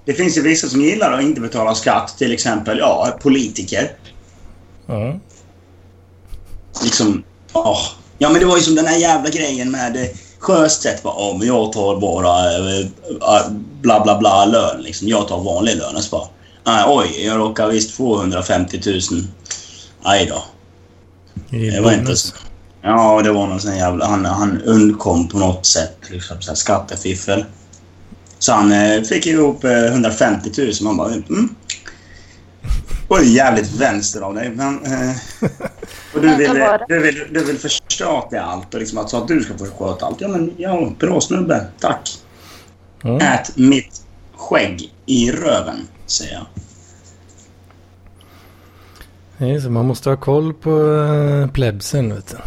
Det 0.05 0.13
finns 0.13 0.37
ju 0.37 0.41
vissa 0.41 0.67
som 0.67 0.81
gillar 0.81 1.11
att 1.11 1.21
inte 1.21 1.41
betala 1.41 1.75
skatt. 1.75 2.15
Till 2.17 2.31
exempel, 2.31 2.77
ja, 2.77 3.17
politiker. 3.21 3.91
Ja. 4.85 5.19
liksom... 6.83 7.23
åh. 7.53 7.79
Ja, 8.17 8.29
men 8.29 8.39
det 8.39 8.45
var 8.45 8.57
ju 8.57 8.63
som 8.63 8.75
den 8.75 8.85
här 8.85 8.97
jävla 8.97 9.29
grejen 9.29 9.71
med 9.71 9.95
eh, 9.95 10.07
Sjöstedt. 10.39 11.03
Bara, 11.03 11.13
om 11.13 11.41
jag 11.45 11.73
tar 11.73 11.99
bara 11.99 12.51
eh, 12.55 12.79
eh, 12.79 13.51
bla 13.81 14.03
bla 14.03 14.17
bla 14.19 14.45
lön. 14.45 14.81
Liksom. 14.81 15.07
Jag 15.07 15.27
tar 15.27 15.43
vanlig 15.43 15.77
lön. 15.77 15.95
Och 15.95 16.03
så 16.03 16.15
bara, 16.17 16.27
nej, 16.65 16.83
oj, 16.87 17.25
jag 17.25 17.37
råkar 17.39 17.67
visst 17.67 17.91
få 17.91 18.19
150 18.19 18.81
000. 18.85 19.01
Aj 20.03 20.25
då. 20.25 20.43
I 21.57 21.69
Det 21.69 21.81
var 21.81 21.91
inte 21.91 22.03
bonus. 22.03 22.21
så. 22.21 22.35
Ja, 22.81 23.21
det 23.23 23.31
var 23.31 23.47
någon 23.47 23.61
sån 23.61 23.77
jävla... 23.77 24.07
Han, 24.07 24.25
han 24.25 24.61
undkom 24.61 25.27
på 25.27 25.37
något 25.39 25.65
sätt. 25.65 25.97
Liksom 26.09 26.41
så 26.41 26.51
här 26.51 26.55
skattefiffel. 26.55 27.45
Så 28.39 28.53
han 28.53 28.71
eh, 28.71 29.01
fick 29.01 29.25
ihop 29.25 29.63
eh, 29.63 29.85
150 29.85 30.49
000. 30.57 30.71
Man 30.81 30.97
bara... 30.97 31.07
Mm. 31.13 31.55
Det 32.89 33.13
var 33.13 33.21
ju 33.21 33.29
jävligt 33.29 33.71
vänster 33.75 34.21
av 34.21 34.35
dig. 34.35 34.49
Men, 34.49 34.85
eh, 34.85 35.15
och 36.13 36.21
du 36.21 36.35
vill, 36.35 36.61
du 36.87 36.99
vill, 36.99 37.23
du 37.31 37.43
vill 37.43 37.57
förstatliga 37.57 38.41
allt 38.41 38.73
och 38.73 38.79
liksom 38.79 38.97
att, 38.97 39.09
så 39.09 39.17
att 39.17 39.27
du 39.27 39.41
ska 39.41 39.57
få 39.57 39.65
sköta 39.65 40.05
allt. 40.05 40.21
Ja, 40.21 40.27
men 40.27 40.53
ja, 40.57 40.91
bra 40.99 41.21
snubbe. 41.21 41.65
Tack. 41.79 42.09
Ja. 43.01 43.19
Ät 43.19 43.57
mitt 43.57 44.01
skägg 44.35 44.93
i 45.05 45.31
röven, 45.31 45.87
säger 46.05 46.33
jag. 46.33 46.45
Nej, 49.37 49.61
så 49.61 49.69
man 49.69 49.85
måste 49.85 50.09
ha 50.09 50.17
koll 50.17 50.53
på 50.53 50.95
äh, 50.95 51.51
plebsen, 51.51 52.15
vet 52.15 52.27
du. 52.27 52.37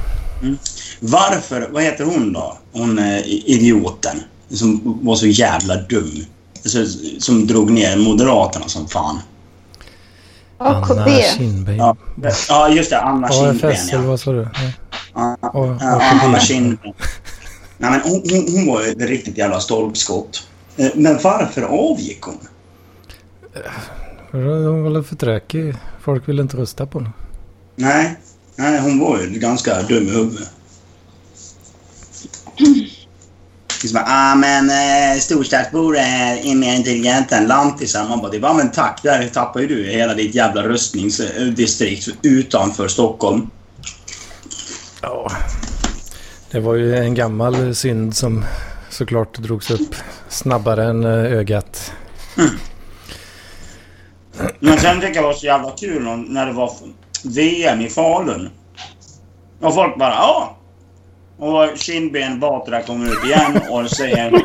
Varför, 1.00 1.68
vad 1.70 1.82
heter 1.82 2.04
hon 2.04 2.32
då? 2.32 2.58
Hon 2.72 2.98
eh, 2.98 3.26
idioten. 3.26 4.22
Som 4.48 4.98
var 5.02 5.14
så 5.14 5.26
jävla 5.26 5.76
dum. 5.76 6.24
Alltså, 6.64 6.78
som 7.18 7.46
drog 7.46 7.70
ner 7.70 7.96
Moderaterna 7.96 8.68
som 8.68 8.88
fan. 8.88 9.18
AKB. 10.60 10.98
Anna 10.98 11.22
Kinberg. 11.36 11.76
Ja, 11.76 11.96
ja 12.48 12.68
just 12.68 12.90
det. 12.90 13.00
Anna 13.00 13.28
Kindgren, 13.28 13.70
AFS, 13.70 13.92
eller 13.92 14.04
vad 14.04 14.20
sa 14.20 14.32
du? 14.32 14.48
Ja. 15.14 15.36
Anna 16.22 16.40
Kindgren. 16.40 16.94
Nej, 17.78 17.90
men 17.90 18.00
hon, 18.00 18.22
hon, 18.30 18.46
hon 18.56 18.66
var 18.74 18.82
ju 18.82 18.88
ett 18.90 19.00
riktigt 19.00 19.38
jävla 19.38 19.60
stolpskott. 19.60 20.46
Eh, 20.76 20.90
Men 20.94 21.18
varför 21.22 21.62
avgick 21.62 22.22
hon? 22.22 22.38
För 24.30 24.42
Hon 24.42 24.82
var 24.82 24.90
väl 24.90 25.02
för 25.04 25.16
tråkig. 25.16 25.74
Folk 26.00 26.28
ville 26.28 26.42
inte 26.42 26.56
rösta 26.56 26.86
på 26.86 26.98
henne. 26.98 27.10
Nej, 27.76 28.16
nej 28.56 28.80
hon 28.80 28.98
var 28.98 29.18
ju 29.20 29.26
ganska 29.38 29.82
dum 29.82 30.08
i 30.08 30.10
huvudet. 30.10 30.48
Liksom 33.82 34.00
ah 34.06 34.34
men 34.34 34.70
eh, 34.70 35.18
storstadsbor 35.20 35.96
är 35.96 36.54
mer 36.54 36.74
intelligenta 36.76 37.36
än 37.36 37.46
lantisar. 37.46 38.08
Man 38.08 38.18
bara, 38.20 38.30
det 38.30 38.38
var 38.38 38.54
men 38.54 38.70
tack, 38.70 39.00
där 39.02 39.28
tappar 39.28 39.60
ju 39.60 39.66
du 39.66 39.84
hela 39.90 40.14
ditt 40.14 40.34
jävla 40.34 40.68
röstningsdistrikt 40.68 42.08
utanför 42.22 42.88
Stockholm. 42.88 43.50
Ja. 45.02 45.30
Det 46.50 46.60
var 46.60 46.74
ju 46.74 46.96
en 46.96 47.14
gammal 47.14 47.74
synd 47.74 48.16
som 48.16 48.44
såklart 48.90 49.38
drogs 49.38 49.70
upp 49.70 49.94
snabbare 50.28 50.84
än 50.84 51.04
eh, 51.04 51.10
ögat. 51.38 51.92
Men 54.60 54.78
sen 54.78 55.00
tycker 55.00 55.14
jag 55.14 55.24
det 55.24 55.26
var 55.26 55.32
så 55.32 55.46
jävla 55.46 55.70
kul 55.70 56.02
när- 56.02 56.16
när 56.16 56.46
det 56.46 56.52
var 56.52 56.72
VM 57.24 57.80
i 57.80 57.88
Falun. 57.88 58.50
Och 59.60 59.74
folk 59.74 59.98
bara, 59.98 60.10
ja. 60.14 60.56
Och 61.40 61.68
Kindben 61.76 62.40
Batra 62.40 62.82
kommer 62.82 63.12
ut 63.12 63.24
igen 63.24 63.60
och 63.70 63.90
säger... 63.90 64.42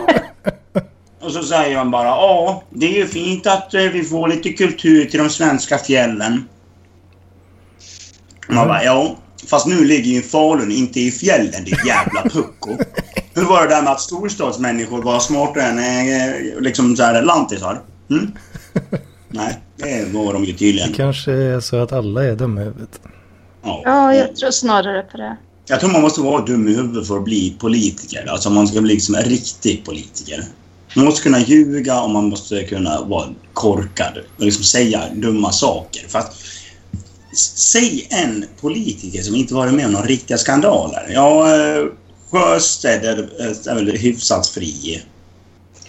Och 1.21 1.31
så 1.31 1.43
säger 1.43 1.77
han 1.77 1.91
bara, 1.91 2.07
ja, 2.07 2.63
det 2.69 2.85
är 2.85 2.97
ju 2.99 3.07
fint 3.07 3.47
att 3.47 3.73
eh, 3.73 3.81
vi 3.81 4.03
får 4.03 4.27
lite 4.27 4.49
kultur 4.49 5.05
till 5.05 5.19
de 5.19 5.29
svenska 5.29 5.77
fjällen. 5.77 6.47
Man 8.47 8.67
bara, 8.67 8.83
ja. 8.83 9.15
Fast 9.49 9.67
nu 9.67 9.85
ligger 9.85 10.11
ju 10.11 10.21
Falun 10.21 10.71
inte 10.71 10.99
i 10.99 11.11
fjällen, 11.11 11.63
ditt 11.63 11.85
jävla 11.85 12.21
pucko. 12.21 12.77
Hur 13.33 13.43
var 13.43 13.61
det 13.61 13.75
där 13.75 13.81
med 13.81 13.91
att 13.91 14.01
storstadsmänniskor 14.01 15.01
var 15.01 15.19
smartare 15.19 15.63
än 15.63 15.79
eh, 15.79 16.61
liksom 16.61 16.95
så 16.95 17.03
här 17.03 17.21
lantisar? 17.21 17.81
Mm? 18.09 18.31
Nej, 19.29 19.59
det 19.75 20.13
var 20.13 20.33
de 20.33 20.43
ju 20.43 20.53
tydligen. 20.53 20.91
Det 20.91 20.97
kanske 20.97 21.31
är 21.31 21.59
så 21.59 21.77
att 21.77 21.91
alla 21.91 22.23
är 22.23 22.35
dumma 22.35 22.61
i 22.61 22.63
huvudet. 22.63 23.01
Ja, 23.63 24.15
jag 24.15 24.35
tror 24.35 24.51
snarare 24.51 25.01
på 25.01 25.17
det. 25.17 25.37
Jag 25.67 25.79
tror 25.79 25.91
man 25.91 26.01
måste 26.01 26.21
vara 26.21 26.45
dum 26.45 26.67
i 26.67 26.73
huvudet 26.73 27.07
för 27.07 27.17
att 27.17 27.23
bli 27.23 27.55
politiker. 27.59 28.25
Alltså 28.29 28.49
man 28.49 28.67
ska 28.67 28.81
bli 28.81 28.93
liksom 28.93 29.15
en 29.15 29.23
riktig 29.23 29.85
politiker. 29.85 30.43
Man 30.95 31.05
måste 31.05 31.23
kunna 31.23 31.39
ljuga 31.39 32.01
och 32.01 32.09
man 32.09 32.29
måste 32.29 32.63
kunna 32.63 33.01
vara 33.01 33.27
korkad 33.53 34.17
och 34.37 34.45
liksom 34.45 34.63
säga 34.63 35.03
dumma 35.13 35.51
saker. 35.51 36.05
För 36.07 36.19
att, 36.19 36.35
säg 37.55 38.07
en 38.09 38.45
politiker 38.61 39.21
som 39.21 39.35
inte 39.35 39.53
varit 39.53 39.73
med 39.73 39.85
om 39.85 39.91
några 39.91 40.05
riktiga 40.05 40.37
skandaler. 40.37 41.09
Ja, 41.13 41.55
eh, 41.55 41.85
Sjöstedt 42.31 43.05
är, 43.05 43.17
är 43.69 43.75
väl 43.75 43.97
hyfsat 43.97 44.47
fri. 44.47 45.01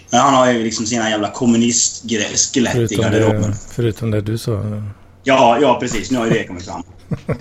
Men 0.09 0.19
han 0.19 0.33
har 0.33 0.51
ju 0.51 0.63
liksom 0.63 0.85
sina 0.85 1.09
jävla 1.09 1.31
kommunistskelett 1.31 2.57
i 2.57 2.65
Förutom 2.73 3.01
garderoben. 3.03 3.55
förutom 3.69 4.11
det 4.11 4.21
du 4.21 4.37
sa. 4.37 4.63
Ja, 5.23 5.57
ja 5.61 5.77
precis. 5.79 6.11
Nu 6.11 6.17
har 6.17 6.25
ju 6.25 6.31
det 6.31 6.43
kommit 6.43 6.65
fram. 6.65 6.83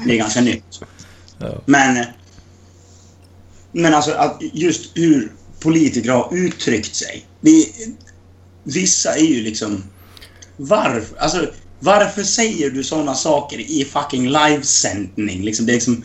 Det 0.07 0.13
är 0.13 0.17
ganska 0.17 0.41
nytt. 0.41 0.81
Men... 1.65 2.05
Men 3.77 3.95
alltså 3.95 4.13
att 4.13 4.43
just 4.53 4.91
hur 4.95 5.33
politiker 5.61 6.11
har 6.11 6.29
uttryckt 6.37 6.95
sig. 6.95 7.27
Vi, 7.41 7.73
vissa 8.65 9.15
är 9.17 9.25
ju 9.25 9.43
liksom... 9.43 9.83
Varför? 10.57 11.19
Alltså, 11.19 11.47
varför 11.81 12.23
säger 12.23 12.71
du 12.71 12.85
såna 12.85 13.15
saker 13.15 13.59
i 13.59 13.85
fucking 13.85 14.29
livesändning? 14.29 15.43
Liksom, 15.43 15.67
det 15.67 15.73
är 15.73 15.75
liksom... 15.75 16.05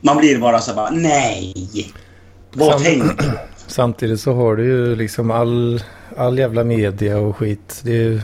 Man 0.00 0.16
blir 0.16 0.38
bara 0.38 0.60
så 0.60 0.74
bara, 0.74 0.90
nej! 0.90 1.54
Vad 2.52 2.82
tänker 2.84 3.16
du? 3.18 3.38
Samtidigt 3.66 4.20
så 4.20 4.32
har 4.32 4.56
du 4.56 4.64
ju 4.64 4.96
liksom 4.96 5.30
all, 5.30 5.82
all 6.16 6.38
jävla 6.38 6.64
media 6.64 7.18
och 7.18 7.36
skit. 7.36 7.80
Det 7.82 7.90
är 7.90 7.94
ju 8.02 8.20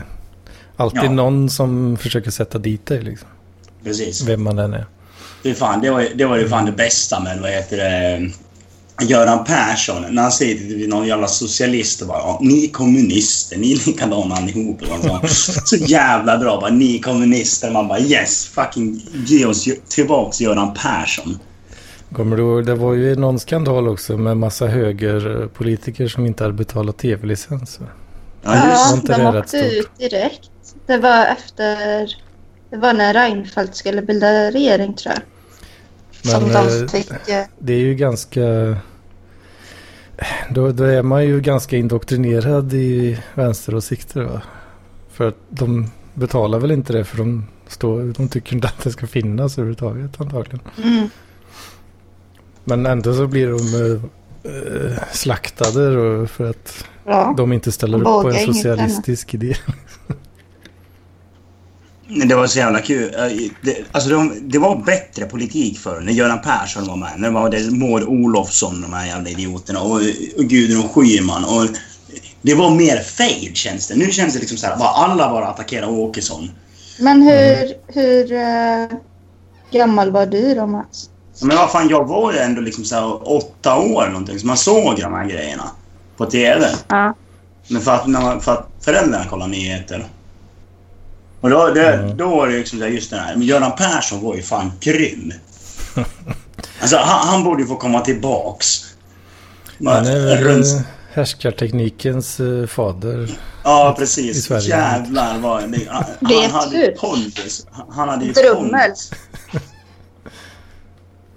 alltid 0.75 1.03
Ja. 1.03 1.11
någon 1.11 1.49
som 1.49 1.97
försöker 1.97 2.31
sätta 2.31 2.57
dit 2.57 2.85
dig 2.85 3.01
liksom. 3.01 3.27
Precis. 3.83 4.21
Vem 4.27 4.43
man 4.43 4.59
än 4.59 4.73
är. 4.73 4.85
Det, 5.43 5.53
fan, 5.53 5.81
det, 5.81 5.91
var, 5.91 6.07
det 6.15 6.25
var 6.25 6.37
ju 6.37 6.49
fan 6.49 6.65
det 6.65 6.71
bästa 6.71 7.19
med, 7.19 7.39
vad 7.41 7.51
heter 7.51 7.77
det, 7.77 8.31
Göran 9.01 9.43
Persson. 9.45 10.05
När 10.09 10.21
han 10.21 10.31
säger 10.31 10.55
till 10.55 10.89
någon 10.89 11.07
jävla 11.07 11.27
socialist 11.27 12.01
och 12.01 12.07
bara 12.07 12.17
ja, 12.17 12.39
ni 12.41 12.65
är 12.65 12.69
kommunister, 12.69 13.57
ni 13.57 13.71
är 13.71 13.87
likadana 13.87 14.35
allihop. 14.35 14.81
Och 14.81 15.29
så, 15.29 15.61
så 15.65 15.75
jävla 15.75 16.37
bra 16.37 16.59
bara, 16.61 16.71
ni 16.71 16.97
är 16.97 17.01
kommunister. 17.01 17.71
Man 17.71 17.87
bara 17.87 17.99
yes, 17.99 18.45
fucking 18.45 19.01
ge 19.25 19.45
oss 19.45 19.67
tillbaks 19.89 20.41
Göran 20.41 20.73
Persson. 20.73 21.39
Kommer 22.15 22.37
du 22.37 22.61
det 22.61 22.75
var 22.75 22.93
ju 22.93 23.15
någon 23.15 23.39
skandal 23.39 23.87
också 23.87 24.17
med 24.17 24.37
massa 24.37 24.67
högerpolitiker 24.67 26.07
som 26.07 26.25
inte 26.25 26.43
hade 26.43 26.53
betalat 26.53 26.97
tv-licens. 26.97 27.79
Ja, 28.41 28.69
just 28.69 28.89
Ja, 28.89 28.95
inte 28.95 29.13
de 29.13 29.21
det 29.21 29.31
rätt 29.31 29.43
åkte 29.43 29.57
ut 29.57 29.97
direkt. 29.97 30.49
Det 30.87 30.97
var 30.97 31.25
efter... 31.25 32.28
Det 32.69 32.77
var 32.77 32.93
när 32.93 33.13
Reinfeldt 33.13 33.75
skulle 33.75 34.01
bilda 34.01 34.51
regering 34.51 34.93
tror 34.93 35.13
jag. 35.15 35.23
Som 36.31 36.43
Men 36.43 36.53
de 36.65 36.87
fick... 36.89 37.11
eh, 37.29 37.43
det 37.59 37.73
är 37.73 37.79
ju 37.79 37.95
ganska... 37.95 38.75
Då, 40.49 40.71
då 40.71 40.83
är 40.83 41.01
man 41.01 41.25
ju 41.25 41.41
ganska 41.41 41.77
indoktrinerad 41.77 42.73
i 42.73 43.19
vänsteråsikter 43.33 44.21
va? 44.21 44.41
För 45.11 45.27
att 45.27 45.35
de 45.49 45.91
betalar 46.13 46.59
väl 46.59 46.71
inte 46.71 46.93
det 46.93 47.03
för 47.03 47.17
de, 47.17 47.45
står, 47.67 48.13
de 48.17 48.27
tycker 48.27 48.53
inte 48.55 48.67
att 48.67 48.83
det 48.83 48.91
ska 48.91 49.07
finnas 49.07 49.57
överhuvudtaget 49.57 50.21
antagligen. 50.21 50.59
Mm. 50.83 51.09
Men 52.63 52.85
ändå 52.85 53.13
så 53.13 53.27
blir 53.27 53.47
de 53.47 53.95
eh, 54.43 55.03
slaktade 55.11 55.95
då 55.95 56.27
för 56.27 56.49
att 56.49 56.85
Ja. 57.05 57.33
de 57.37 57.53
inte 57.53 57.71
ställer 57.71 57.97
upp 57.97 58.03
på 58.03 58.29
en 58.29 58.53
socialistisk 58.53 59.33
idé. 59.33 59.55
Det 62.09 62.35
var 62.35 62.47
så 62.47 62.59
jävla 62.59 62.81
kul. 62.81 63.13
Eh, 63.15 63.51
Det, 63.61 63.77
alltså 63.91 64.09
de, 64.09 64.49
det 64.49 64.59
var 64.59 64.75
bättre 64.75 65.25
politik 65.25 65.79
förr 65.79 65.99
när 65.99 66.13
Göran 66.13 66.41
Persson 66.41 66.87
var 66.87 66.95
med. 66.95 67.11
När 67.17 67.27
det 67.27 67.33
var 67.33 67.49
det 67.49 67.71
Maud 67.71 68.03
Olofsson, 68.03 68.81
de 68.81 68.93
här 68.93 69.07
jävla 69.07 69.29
idioterna. 69.29 69.81
Och, 69.81 70.01
och 70.37 70.43
Gudrun 70.43 70.89
Schyman. 70.89 71.43
Och 71.43 71.67
det 72.41 72.55
var 72.55 72.69
mer 72.75 72.97
fade 72.99 73.55
känns 73.55 73.87
det. 73.87 73.95
Nu 73.95 74.11
känns 74.11 74.33
det 74.33 74.39
liksom 74.39 74.57
så 74.57 74.67
här, 74.67 74.77
bara 74.77 74.89
alla 74.89 75.29
bara 75.29 75.47
attackerar 75.47 75.89
Åkesson. 75.89 76.51
Men 76.99 77.21
hur, 77.21 77.73
hur 77.87 78.31
eh, 78.31 78.97
gammal 79.71 80.11
var 80.11 80.25
du 80.25 80.55
då 80.55 80.67
Mats? 80.67 81.09
Men 81.41 81.57
vad 81.57 81.71
fan, 81.71 81.89
jag 81.89 82.07
var 82.07 82.33
ju 82.33 82.39
ändå 82.39 82.61
liksom 82.61 82.85
så 82.85 82.95
här 82.95 83.31
åtta 83.31 83.77
år 83.77 84.07
någonting, 84.07 84.39
så 84.39 84.47
man 84.47 84.57
såg 84.57 84.99
de 84.99 85.13
här 85.13 85.25
grejerna 85.25 85.63
på 86.17 86.25
TV. 86.25 86.67
Ja. 86.87 87.13
Men 87.67 87.81
för 87.81 87.91
att, 87.91 88.43
för 88.43 88.51
att 88.53 88.67
föräldrarna 88.81 89.25
kollar 89.25 89.47
nyheter. 89.47 90.05
Och 91.41 91.49
då, 91.49 91.67
det, 91.67 91.93
Mm. 91.93 92.17
då 92.17 92.27
var 92.29 92.47
det 92.47 92.57
liksom 92.57 92.79
så 92.79 92.85
här, 92.85 92.91
just 92.91 93.09
det 93.11 93.17
här. 93.17 93.35
Men 93.35 93.47
Göran 93.47 93.71
Persson 93.77 94.21
var 94.21 94.35
ju 94.35 94.41
fan 94.41 94.71
grym. 94.79 95.33
Alltså 96.81 96.97
han, 96.97 97.27
han 97.27 97.43
borde 97.43 97.61
ju 97.61 97.67
få 97.67 97.75
komma 97.75 98.01
tillbaks. 98.01 98.85
Han 99.85 100.05
är 100.05 100.25
väl 100.25 100.37
Runt- 100.43 100.75
eh, 100.75 100.81
härskarteknikens 101.13 102.39
eh, 102.39 102.65
fader. 102.67 103.29
Ja, 103.63 103.93
i 103.95 103.99
precis. 103.99 104.45
Sverige. 104.45 104.67
Jävlar 104.67 105.37
vad... 105.39 105.71
Det, 105.71 105.87
han, 105.89 106.03
han 106.41 106.51
hade 106.51 106.77
ju 106.77 106.85
du? 106.85 106.91
pondus. 106.91 107.65
Han 107.89 108.09
hade 108.09 108.25
ju 108.25 108.33
pondus. 108.33 109.11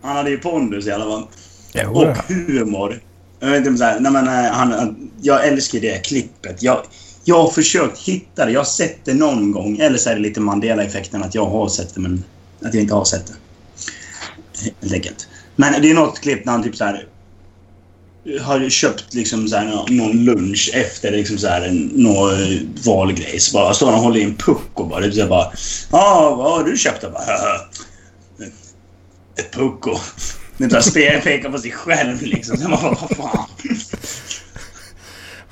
Han 0.02 0.16
hade 0.16 0.30
ju 0.30 0.38
pondus 0.38 0.86
i 0.86 0.92
alla 0.92 1.04
fall. 1.04 1.26
Jo, 1.74 1.90
Och 1.90 2.16
humor. 2.28 3.00
Jag 3.40 3.48
vet 3.48 3.56
inte 3.58 3.70
om 3.70 3.76
så 3.78 3.84
här, 3.84 4.00
nej 4.00 4.12
men, 4.12 4.28
eh, 4.28 4.50
han, 4.52 5.10
jag 5.22 5.46
älskar 5.46 5.80
det 5.80 6.06
klippet. 6.06 6.62
Jag, 6.62 6.82
jag 7.24 7.42
har 7.42 7.50
försökt 7.50 7.98
hitta 7.98 8.44
det. 8.46 8.52
Jag 8.52 8.60
har 8.60 8.64
sett 8.64 9.04
det 9.04 9.14
någon 9.14 9.52
gång. 9.52 9.78
Eller 9.78 9.98
så 9.98 10.10
är 10.10 10.14
det 10.14 10.20
lite 10.20 10.40
Mandela-effekten 10.40 11.22
att 11.22 11.34
jag 11.34 11.46
har 11.46 11.68
sett 11.68 11.94
det 11.94 12.00
men 12.00 12.24
att 12.64 12.74
jag 12.74 12.82
inte 12.82 12.94
har 12.94 13.04
sett 13.04 13.26
det. 13.26 13.34
Helt 14.80 14.92
enkelt. 14.92 15.28
Men 15.56 15.82
det 15.82 15.90
är 15.90 15.94
något 15.94 16.20
klipp 16.20 16.44
när 16.44 16.52
han 16.52 16.62
typ 16.62 16.76
så 16.76 16.84
här 16.84 17.06
eh, 18.26 18.42
har 18.42 18.68
köpt 18.68 19.14
liksom 19.14 19.48
så 19.48 19.56
här, 19.56 19.84
någon 19.90 20.24
lunch 20.24 20.70
efter 20.74 21.10
liksom 21.10 21.38
så 21.38 21.48
här, 21.48 21.70
någon 21.92 22.52
eh, 22.52 22.60
valgrej. 22.84 23.40
Så 23.40 23.52
bara 23.52 23.74
står 23.74 23.86
han 23.86 23.94
och 23.94 24.02
håller 24.02 24.20
i 24.20 24.24
en 24.24 24.36
pucko 24.36 24.84
bara. 24.84 25.26
Bara 25.28 25.52
Ja, 25.92 26.34
vad 26.38 26.52
har 26.52 26.64
du 26.64 26.76
köpt? 26.76 27.02
Jag 27.02 27.12
bara, 27.12 27.22
ett 29.36 29.52
pucko. 29.52 29.96
Det 30.94 31.22
pekar 31.24 31.50
på 31.50 31.58
sig 31.58 31.70
själv 31.70 32.22
liksom. 32.22 32.56
Så 32.56 32.68
man 32.68 32.82
bara, 32.82 32.98
vad 33.00 33.16
fan. 33.16 33.46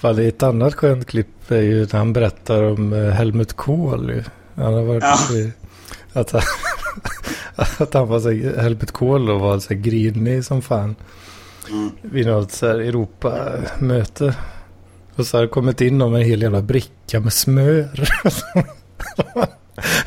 Är 0.02 0.20
ett 0.20 0.42
annat 0.42 0.74
skönt 0.74 1.06
klipp 1.06 1.50
är 1.50 1.60
ju 1.62 1.80
när 1.92 1.98
han 1.98 2.12
berättar 2.12 2.62
om 2.62 2.92
eh, 2.92 3.10
Helmut 3.10 3.52
Kohl. 3.52 4.22
Han 4.54 4.74
har 4.74 4.82
varit 4.82 5.02
Ja. 5.02 5.34
i- 5.36 5.52
att, 6.12 6.30
han, 6.32 6.42
att 7.78 7.94
han 7.94 8.08
var 8.08 8.20
så 8.20 8.30
här, 8.30 8.60
Helmut 8.62 8.90
Kohl 8.92 9.30
och 9.30 9.40
var 9.40 9.58
så 9.58 9.68
här 9.74 9.80
grinig 9.80 10.44
som 10.44 10.62
fan. 10.62 10.96
Mm. 11.70 11.90
Vid 12.02 12.26
något 12.26 12.52
så 12.52 12.66
här 12.66 12.74
Europamöte. 12.78 14.34
Och 15.16 15.26
så 15.26 15.36
har 15.36 15.42
det 15.42 15.48
kommit 15.48 15.80
in 15.80 15.98
någon 15.98 16.12
med 16.12 16.20
en 16.20 16.26
hel 16.28 16.42
jävla 16.42 16.62
bricka 16.62 17.20
med 17.20 17.32
smör. 17.32 17.88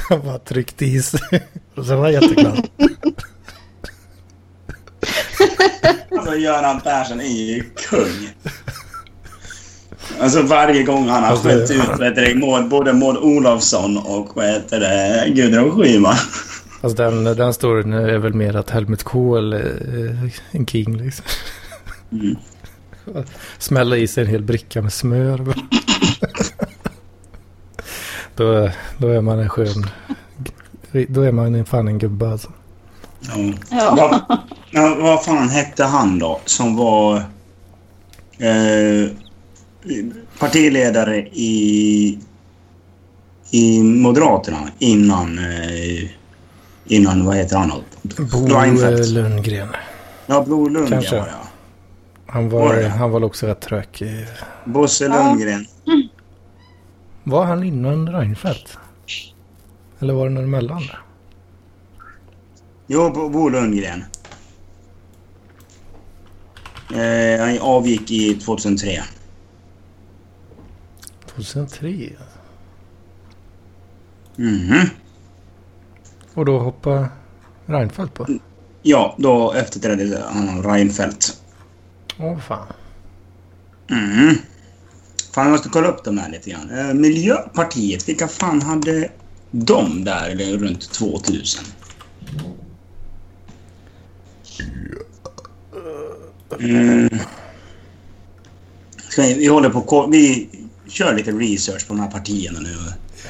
Han 0.10 0.22
bara 0.22 0.40
tryckt 0.40 0.82
i 0.82 1.02
sig. 1.02 1.44
Och 1.76 1.86
så 1.86 1.96
var 1.96 2.04
han 2.04 2.14
jätteglad. 2.14 2.68
Alltså 6.18 6.36
Göran 6.36 6.82
Persson 6.82 7.22
är 7.22 7.26
ju 7.56 7.64
kung. 7.64 8.30
Alltså 10.24 10.42
varje 10.42 10.84
gång 10.84 11.10
han 11.10 11.24
har 11.24 11.30
Alltså, 11.30 11.48
skällt 11.48 11.72
ut 11.72 11.88
vad 11.88 12.08
heter 12.08 12.22
det, 12.22 12.36
Maud, 12.36 12.70
både 12.70 12.94
Maud 12.94 13.18
Olofsson 13.18 13.98
och 13.98 14.30
vad 14.36 14.46
heter 14.46 14.80
det, 14.80 15.30
Gudrun 15.30 15.72
Schyman. 15.72 16.16
Alltså 16.82 17.04
den, 17.04 17.24
den 17.24 17.54
storyn 17.54 17.94
är 17.94 18.18
väl 18.18 18.34
mer 18.34 18.56
att 18.56 18.70
Helmut 18.70 19.04
Kohl 19.04 19.54
är 19.54 20.32
en 20.52 20.66
king 20.68 20.98
liksom. 20.98 21.26
Mm. 22.12 22.36
Smälla 23.58 23.98
i 23.98 24.08
sig 24.08 24.24
en 24.24 24.30
hel 24.30 24.44
bricka 24.44 24.82
med 24.82 24.94
smör. 24.94 25.54
då, 28.36 28.70
då 28.98 29.08
är 29.08 29.22
man 29.22 29.40
en 29.40 29.50
skön... 29.50 29.86
Då 31.08 31.22
är 31.22 31.32
man 31.32 31.56
en 31.56 31.66
fan 31.66 31.88
en 31.88 32.00
gubbe 32.00 32.30
alltså. 32.30 32.52
Ja. 33.22 33.54
Ja. 33.72 34.28
Vad, 34.74 34.98
vad 34.98 35.26
fan 35.26 35.50
hette 35.50 35.84
han 35.84 36.20
då 36.20 36.40
som 36.46 36.76
var 36.76 37.16
eh, 38.38 39.10
partiledare 40.40 41.18
i, 41.34 42.20
i 43.52 43.84
Moderaterna 43.84 44.70
innan, 44.80 45.38
eh, 45.40 46.10
innan 46.86 47.26
vad 47.26 47.36
heter 47.36 47.58
han? 47.58 47.72
Bo 48.32 48.48
Reinfeldt. 48.48 49.08
Lundgren. 49.10 49.68
Ja, 50.26 50.44
Bo 50.48 50.68
Lundgren 50.70 50.88
Kanske. 50.90 51.16
var 51.20 51.26
det 51.26 51.32
ja. 51.32 51.48
Han 52.28 52.50
Var 52.50 52.60
var, 52.60 52.84
han 52.84 53.12
var 53.12 53.24
också 53.24 53.48
rätt 53.48 53.62
trökig. 53.62 54.26
Bosse 54.66 55.06
Ja. 55.06 55.28
Lundgren. 55.30 55.66
Var 57.24 57.46
han 57.46 57.64
innan 57.64 58.10
Reinfeldt? 58.14 58.78
Eller 60.00 60.14
var 60.14 60.24
det 60.28 60.34
någon 60.34 60.44
emellan? 60.44 60.84
Jo, 62.88 63.30
Bo 63.30 63.50
Lundgren. 63.50 64.04
Eh, 66.94 67.40
han 67.46 67.60
avgick 67.60 68.12
i 68.12 68.34
2003. 68.36 69.00
2003? 71.36 72.10
Mhm. 74.36 74.90
Och 76.34 76.46
då 76.46 76.60
hoppade 76.60 77.10
Reinfeldt 77.66 78.14
på? 78.14 78.28
Ja, 78.82 79.16
då 79.20 79.52
efterträdde 79.54 80.24
han 80.34 80.64
Reinfeldt. 80.64 81.42
Åh 82.20 82.40
fan. 82.40 82.68
Mm. 83.90 84.36
Fan, 85.34 85.44
jag 85.44 85.52
måste 85.52 85.70
kolla 85.70 85.88
upp 85.88 86.04
de 86.04 86.18
här 86.18 86.30
lite 86.30 86.50
grann. 86.50 86.70
Eh, 86.70 86.94
Miljöpartiet, 86.94 88.10
vilka 88.10 88.28
fan 88.28 88.62
hade 88.62 89.12
de 89.52 90.04
där 90.04 90.30
eller 90.30 90.58
runt 90.58 90.92
2000? 90.92 91.64
Mm. 96.60 97.10
Vi, 99.18 99.48
håller 99.48 99.70
på 99.70 100.08
Vi 100.12 100.50
kör 100.94 101.14
lite 101.14 101.32
research 101.32 101.88
på 101.88 101.94
de 101.94 102.00
här 102.00 102.12
partierna 102.12 102.60
nu. 102.60 102.76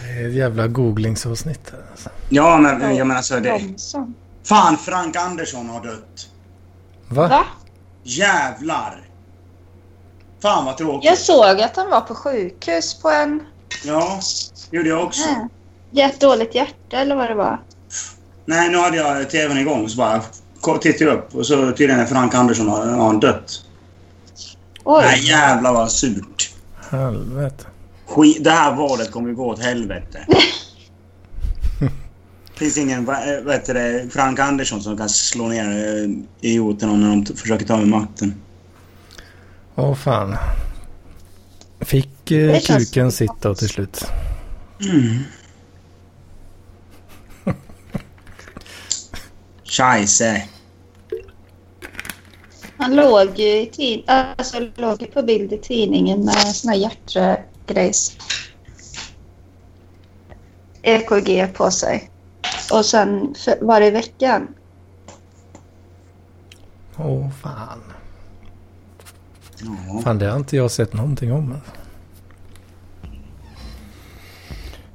Det 0.04 0.22
är 0.22 0.28
ett 0.28 0.34
jävla 0.34 0.68
googlingsavsnitt 0.68 1.72
här 1.72 1.84
alltså. 1.92 2.10
Ja, 2.30 2.58
men 2.58 2.96
jag 2.96 3.08
menar 3.08 3.22
så 3.22 3.40
det... 3.40 3.50
Romson. 3.50 4.14
Fan, 4.44 4.78
Frank 4.78 5.16
Andersson 5.16 5.70
har 5.70 5.84
dött. 5.84 6.30
Va? 7.10 7.28
Va? 7.28 7.46
Jävlar! 8.04 9.10
Fan 10.42 10.66
vad 10.66 10.78
tråkigt. 10.78 11.10
Jag 11.10 11.18
såg 11.18 11.62
att 11.62 11.76
han 11.76 11.90
var 11.90 12.02
på 12.02 12.16
sjukhus 12.16 13.02
på 13.02 13.10
en... 13.10 13.42
Ja, 13.86 14.20
gjorde 14.72 14.90
jag 14.90 15.04
också. 15.04 15.30
Äh, 15.30 15.46
jättedåligt 15.92 16.56
hjärta 16.56 16.98
eller 16.98 17.16
vad 17.16 17.30
det 17.30 17.36
var. 17.36 17.62
Nej, 18.46 18.70
nu 18.70 18.78
hade 18.78 18.98
jag 18.98 19.30
tvn 19.30 19.58
igång 19.58 19.90
så 19.90 19.98
bara 19.98 20.22
tittade 20.80 21.12
jag 21.12 21.18
upp 21.18 21.36
och 21.36 21.46
så 21.46 21.72
tydligen 21.72 22.00
är 22.00 22.06
Frank 22.06 22.34
Andersson 22.34 22.70
har, 22.70 22.86
har 22.86 23.14
dött. 23.14 23.66
Oj. 24.84 25.04
Nej 25.06 25.28
jävlar 25.28 25.74
vad 25.74 25.92
surt. 25.92 26.53
Helvete. 26.94 27.66
Skit, 28.06 28.44
det 28.44 28.52
här 28.52 28.76
valet 28.76 29.12
kommer 29.12 29.34
gå 29.34 29.46
åt 29.46 29.60
helvete. 29.60 30.28
finns 32.56 32.78
ingen 32.78 33.08
heter 33.52 33.74
det, 33.74 34.10
Frank 34.10 34.40
Andersson 34.40 34.82
som 34.82 34.98
kan 34.98 35.10
slå 35.10 35.48
ner 35.48 35.66
eh, 35.66 36.10
idioterna 36.42 36.94
när 36.94 37.10
de 37.10 37.26
försöker 37.36 37.66
ta 37.66 37.74
över 37.74 37.86
makten. 37.86 38.36
Åh 39.76 39.96
fan. 39.96 40.36
Fick 41.80 42.32
eh, 42.32 42.60
kuken 42.60 43.12
sitta 43.12 43.50
och 43.50 43.58
till 43.58 43.70
slut? 43.70 44.06
Mm. 44.82 45.20
Scheisse. 49.64 50.44
Han 52.84 52.96
låg 52.96 53.40
ju 53.40 53.62
i 53.62 53.66
tid, 53.66 54.04
alltså 54.08 54.60
låg 54.76 55.14
på 55.14 55.22
bild 55.22 55.54
i 55.54 55.58
tidningen 55.58 56.26
med 56.26 56.36
sån 56.36 56.70
här 56.70 56.78
hjärtgrejs. 56.78 58.18
EKG 60.82 61.54
på 61.54 61.72
sig. 61.72 62.10
Och 62.72 62.86
sen 62.86 63.36
var 63.62 63.80
det 63.80 63.88
i 63.88 63.92
veckan. 63.92 64.48
Åh 66.98 67.30
fan. 67.30 67.84
Ja. 69.62 70.02
Fan 70.04 70.20
det 70.20 70.26
har 70.26 70.38
inte 70.38 70.56
jag 70.56 70.72
sett 70.72 70.94
någonting 70.94 71.34
om. 71.34 71.58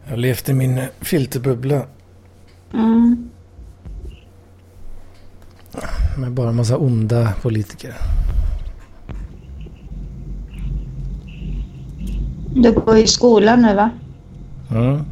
Jag 0.05 0.11
har 0.11 0.17
levt 0.17 0.49
i 0.49 0.53
min 0.53 0.83
filterbubbla 1.01 1.87
Mm. 2.75 3.31
Med 6.17 6.33
bara 6.33 6.49
en 6.49 6.57
massa 6.57 6.77
onda 6.77 7.33
politiker. 7.43 7.95
Du 12.55 12.73
går 12.73 12.97
i 12.97 13.07
skolan 13.07 13.63
nu 13.63 13.75
va? 13.75 13.91
Mm. 14.71 15.05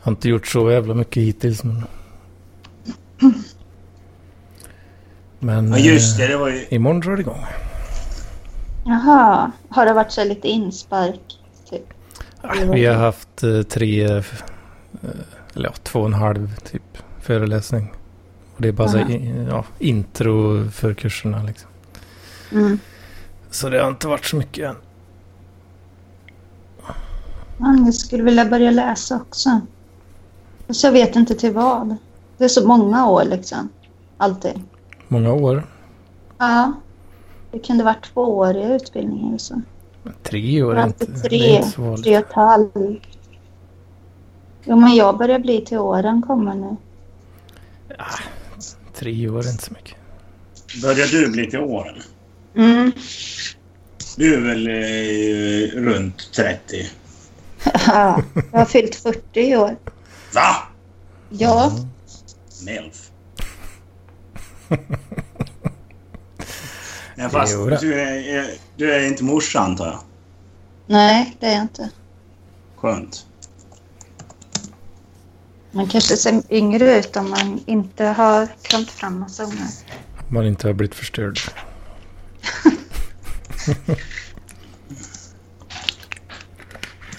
Har 0.00 0.12
inte 0.12 0.28
gjort 0.28 0.46
så 0.46 0.70
jävla 0.70 0.94
mycket 0.94 1.22
hittills 1.22 1.64
men... 1.64 1.84
Men 5.38 5.70
ja 5.70 5.78
just 5.78 6.16
det, 6.16 6.24
eh, 6.24 6.30
det 6.30 6.36
var 6.36 6.48
ju... 6.48 6.66
imorgon 6.70 7.00
drar 7.00 7.16
det 7.16 7.20
igång. 7.20 7.44
Jaha. 8.84 9.52
Har 9.68 9.86
det 9.86 9.92
varit 9.92 10.12
så 10.12 10.24
lite 10.24 10.48
inspark? 10.48 11.20
Typ? 11.70 11.82
Vi 12.72 12.86
har 12.86 12.94
haft 12.94 13.42
eh, 13.42 13.62
tre, 13.62 14.04
eh, 14.04 14.24
eller 15.54 15.68
ja, 15.68 15.74
två 15.82 16.00
och 16.00 16.06
en 16.06 16.14
halv 16.14 16.56
typ 16.56 16.98
föreläsning. 17.20 17.92
Och 18.58 18.62
det 18.62 18.68
är 18.68 18.72
bara 18.72 18.88
så, 18.88 18.98
Aha. 18.98 19.10
i- 19.10 19.46
ja, 19.50 19.64
intro 19.78 20.68
för 20.70 20.94
kurserna 20.94 21.42
liksom. 21.42 21.70
Mm. 22.52 22.78
Så 23.50 23.68
det 23.68 23.82
har 23.82 23.88
inte 23.88 24.08
varit 24.08 24.24
så 24.24 24.36
mycket 24.36 24.64
än. 24.70 24.76
Ja, 27.58 27.76
jag 27.84 27.94
skulle 27.94 28.22
vilja 28.22 28.44
börja 28.44 28.70
läsa 28.70 29.16
också. 29.16 29.60
Så 30.70 30.86
jag 30.86 30.92
vet 30.92 31.16
inte 31.16 31.34
till 31.34 31.52
vad. 31.52 31.96
Det 32.38 32.44
är 32.44 32.48
så 32.48 32.66
många 32.68 33.08
år 33.08 33.24
liksom. 33.24 33.68
Alltid. 34.16 34.52
Många 35.08 35.32
år. 35.32 35.66
Ja. 36.38 36.72
Det 37.52 37.58
kunde 37.58 37.84
vara 37.84 37.94
tvååriga 37.94 38.74
utbildningar 38.74 39.34
och 39.34 39.40
så. 39.40 39.60
Tre 40.22 40.62
år 40.62 40.76
är 40.76 40.86
inte, 40.86 41.06
det 41.06 41.12
är 41.16 41.28
tre, 41.28 41.56
inte 41.56 41.68
så 41.68 41.82
vanligt. 41.82 42.04
tre 42.04 42.18
och 42.18 42.24
ett 42.26 42.32
halvt. 42.32 42.72
Jo, 44.64 44.76
men 44.76 44.94
jag 44.94 45.18
börjar 45.18 45.38
bli 45.38 45.60
till 45.60 45.78
åren 45.78 46.22
kommer 46.22 46.54
nu. 46.54 46.76
Tre 48.98 49.28
år 49.28 49.46
är 49.46 49.50
inte 49.50 49.64
så 49.64 49.72
mycket. 49.72 49.96
Börjar 50.82 51.06
du 51.06 51.28
bli 51.28 51.50
till 51.50 51.58
åren? 51.58 52.02
Mm. 52.56 52.92
Du 54.16 54.34
är 54.34 54.40
väl 54.40 54.66
eh, 54.66 55.82
runt 55.82 56.32
30? 56.32 56.86
Ja, 57.86 58.22
jag 58.52 58.58
har 58.58 58.64
fyllt 58.64 58.94
40 58.94 59.40
i 59.40 59.56
år. 59.56 59.76
Va? 60.34 60.56
Ja, 61.30 61.72
Melf. 62.64 63.10
Nej, 67.14 67.28
fast 67.30 67.80
du 67.80 68.00
är, 68.00 68.50
du 68.76 68.92
är 68.92 69.06
inte 69.06 69.24
morsa 69.24 69.60
antar 69.60 69.86
jag? 69.86 70.00
nej 70.86 71.36
det 71.40 71.46
är 71.46 71.52
jag 71.52 71.62
inte. 71.62 71.90
Skönt. 72.76 73.26
Man 75.70 75.86
kanske 75.86 76.16
ser 76.16 76.42
yngre 76.50 76.98
ut 76.98 77.16
om 77.16 77.30
man 77.30 77.60
inte 77.66 78.04
har 78.04 78.48
krömt 78.62 78.90
fram 78.90 79.18
massa 79.20 79.42
ungar. 79.42 79.68
Om 80.28 80.34
man 80.34 80.46
inte 80.46 80.66
har 80.66 80.74
blivit 80.74 80.94
förstörd. 80.94 81.38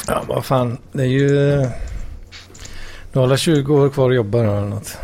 ja, 0.07 0.23
vad 0.27 0.45
fan. 0.45 0.77
Det 0.91 1.01
är 1.03 1.07
ju... 1.07 1.29
Du 3.11 3.19
har 3.19 3.23
alla 3.23 3.37
20 3.37 3.75
år 3.75 3.89
kvar 3.89 4.09
att 4.09 4.15
jobba 4.15 4.39
eller 4.39 4.61
något. 4.61 4.97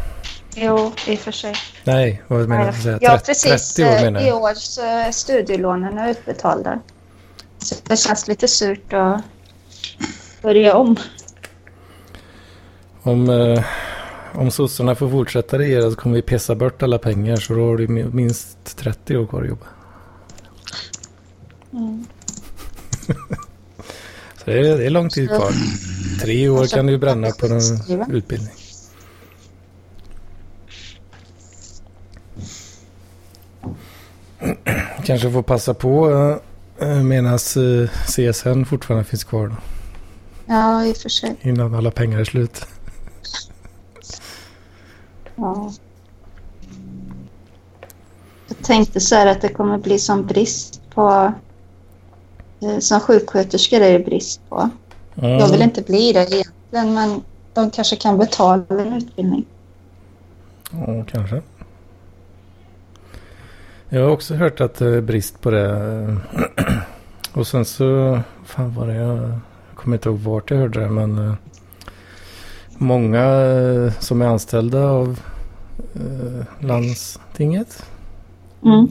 Jo, 0.55 0.91
i 1.07 1.15
och 1.15 1.19
för 1.19 1.31
sig. 1.31 1.55
Nej, 1.83 2.23
vad 2.27 2.49
menar 2.49 2.71
du? 2.71 2.81
Säga? 2.81 2.97
Ja, 3.01 3.11
30, 3.11 3.25
precis. 3.25 3.73
30 3.73 3.85
år 3.89 3.95
eh, 3.95 4.01
menar 4.01 4.21
I 4.21 4.27
jag. 4.27 4.41
år 4.41 4.53
så 4.53 4.81
är 4.81 5.11
studielånen 5.11 6.09
utbetalda. 6.09 6.79
Så 7.57 7.75
det 7.83 7.97
känns 7.97 8.27
lite 8.27 8.47
surt 8.47 8.93
att 8.93 9.21
börja 10.41 10.75
om. 10.75 10.95
Om, 13.05 13.29
eh, 13.29 13.63
om 14.33 14.51
sossarna 14.51 14.95
får 14.95 15.09
fortsätta 15.09 15.59
regera 15.59 15.89
så 15.89 15.95
kommer 15.95 16.15
vi 16.15 16.21
pissa 16.21 16.55
bort 16.55 16.83
alla 16.83 16.97
pengar 16.97 17.35
så 17.35 17.53
då 17.53 17.65
har 17.69 17.77
du 17.77 17.87
mi- 17.87 18.13
minst 18.13 18.77
30 18.77 19.17
år 19.17 19.27
kvar 19.27 19.41
att 19.41 19.47
jobba. 19.47 19.65
Mm. 21.73 22.05
Så 24.37 24.51
det 24.51 24.69
är, 24.69 24.77
det 24.77 24.85
är 24.85 24.89
lång 24.89 25.09
tid 25.09 25.29
kvar. 25.29 25.51
Tre 26.21 26.49
år 26.49 26.65
kan 26.67 26.85
du 26.87 26.97
bränna 26.97 27.31
på 27.31 27.47
någon 27.47 28.11
utbildning. 28.15 28.53
Kanske 35.05 35.31
får 35.31 35.41
passa 35.41 35.73
på 35.73 36.07
uh, 36.81 37.03
medan 37.03 37.39
CSN 38.07 38.63
fortfarande 38.65 39.03
finns 39.05 39.23
kvar 39.23 39.47
då, 39.47 39.55
Ja, 40.45 40.85
i 40.85 40.91
och 40.91 40.97
för 40.97 41.09
sig. 41.09 41.35
innan 41.41 41.75
alla 41.75 41.91
pengar 41.91 42.19
är 42.19 42.23
slut. 42.23 42.65
Ja. 45.35 45.71
Jag 48.47 48.57
tänkte 48.63 48.99
så 48.99 49.15
här 49.15 49.27
att 49.27 49.41
det 49.41 49.49
kommer 49.49 49.77
bli 49.77 49.99
sån 49.99 50.25
brist 50.27 50.81
på... 50.89 51.33
eh, 52.61 52.79
Som 52.79 52.99
sjuksköterskor 52.99 53.81
är 53.81 53.99
det 53.99 54.05
brist 54.05 54.41
på. 54.49 54.69
Jag 55.15 55.51
vill 55.51 55.61
inte 55.61 55.81
bli 55.81 56.13
det 56.13 56.19
egentligen, 56.33 56.93
men 56.93 57.23
de 57.53 57.71
kanske 57.71 57.95
kan 57.95 58.17
betala 58.17 58.65
en 58.69 58.93
utbildning. 58.93 59.45
Ja, 60.71 61.05
kanske. 61.07 61.41
Jag 63.89 64.01
har 64.03 64.09
också 64.09 64.33
hört 64.35 64.61
att 64.61 64.75
det 64.75 64.87
är 64.87 65.01
brist 65.01 65.41
på 65.41 65.51
det. 65.51 66.17
Och 67.33 67.47
sen 67.47 67.65
så, 67.65 68.19
fan 68.45 68.73
var 68.75 68.87
det 68.87 68.95
jag, 68.95 69.17
jag 69.17 69.39
kommer 69.75 69.97
inte 69.97 70.09
ihåg 70.09 70.19
vart 70.19 70.51
jag 70.51 70.57
hörde 70.57 70.79
det 70.79 70.89
men 70.89 71.17
eh, 71.27 71.33
många 72.77 73.23
eh, 73.25 73.91
som 73.99 74.21
är 74.21 74.25
anställda 74.25 74.79
av 74.85 75.19
eh, 75.95 76.65
landstinget 76.65 77.83
Mm. 78.65 78.87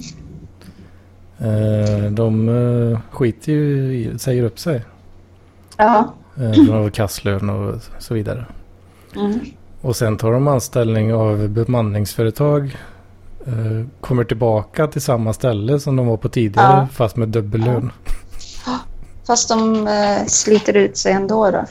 eh, 1.39 2.11
de 2.12 2.49
eh, 2.49 2.99
skiter 3.11 3.53
ju 3.53 3.95
i, 3.95 4.18
säger 4.18 4.43
upp 4.43 4.59
sig. 4.59 4.85
Ja. 5.76 6.14
Eh, 6.37 6.66
från 6.66 6.91
kasslön 6.91 7.51
och 7.51 7.74
så 7.99 8.14
vidare. 8.14 8.47
Mm. 9.16 9.41
Och 9.80 9.97
sen 9.97 10.16
tar 10.16 10.32
de 10.32 10.49
anställning 10.49 11.14
av 11.14 11.49
bemanningsföretag. 11.49 12.76
Eh, 13.47 13.87
kommer 14.01 14.24
tillbaka 14.24 14.87
till 14.87 15.03
samma 15.03 15.32
ställe 15.32 15.80
som 15.80 15.97
de 15.97 16.07
var 16.07 16.16
på 16.16 16.28
tidigare 16.28 16.80
Ja. 16.80 16.89
fast 16.93 17.16
med 17.16 17.28
dubbellön. 17.28 17.93
Fast 19.26 19.49
de 19.49 19.87
eh, 19.87 20.26
sliter 20.26 20.76
ut 20.76 20.97
sig 20.97 21.12
ändå 21.12 21.51
då. 21.51 21.64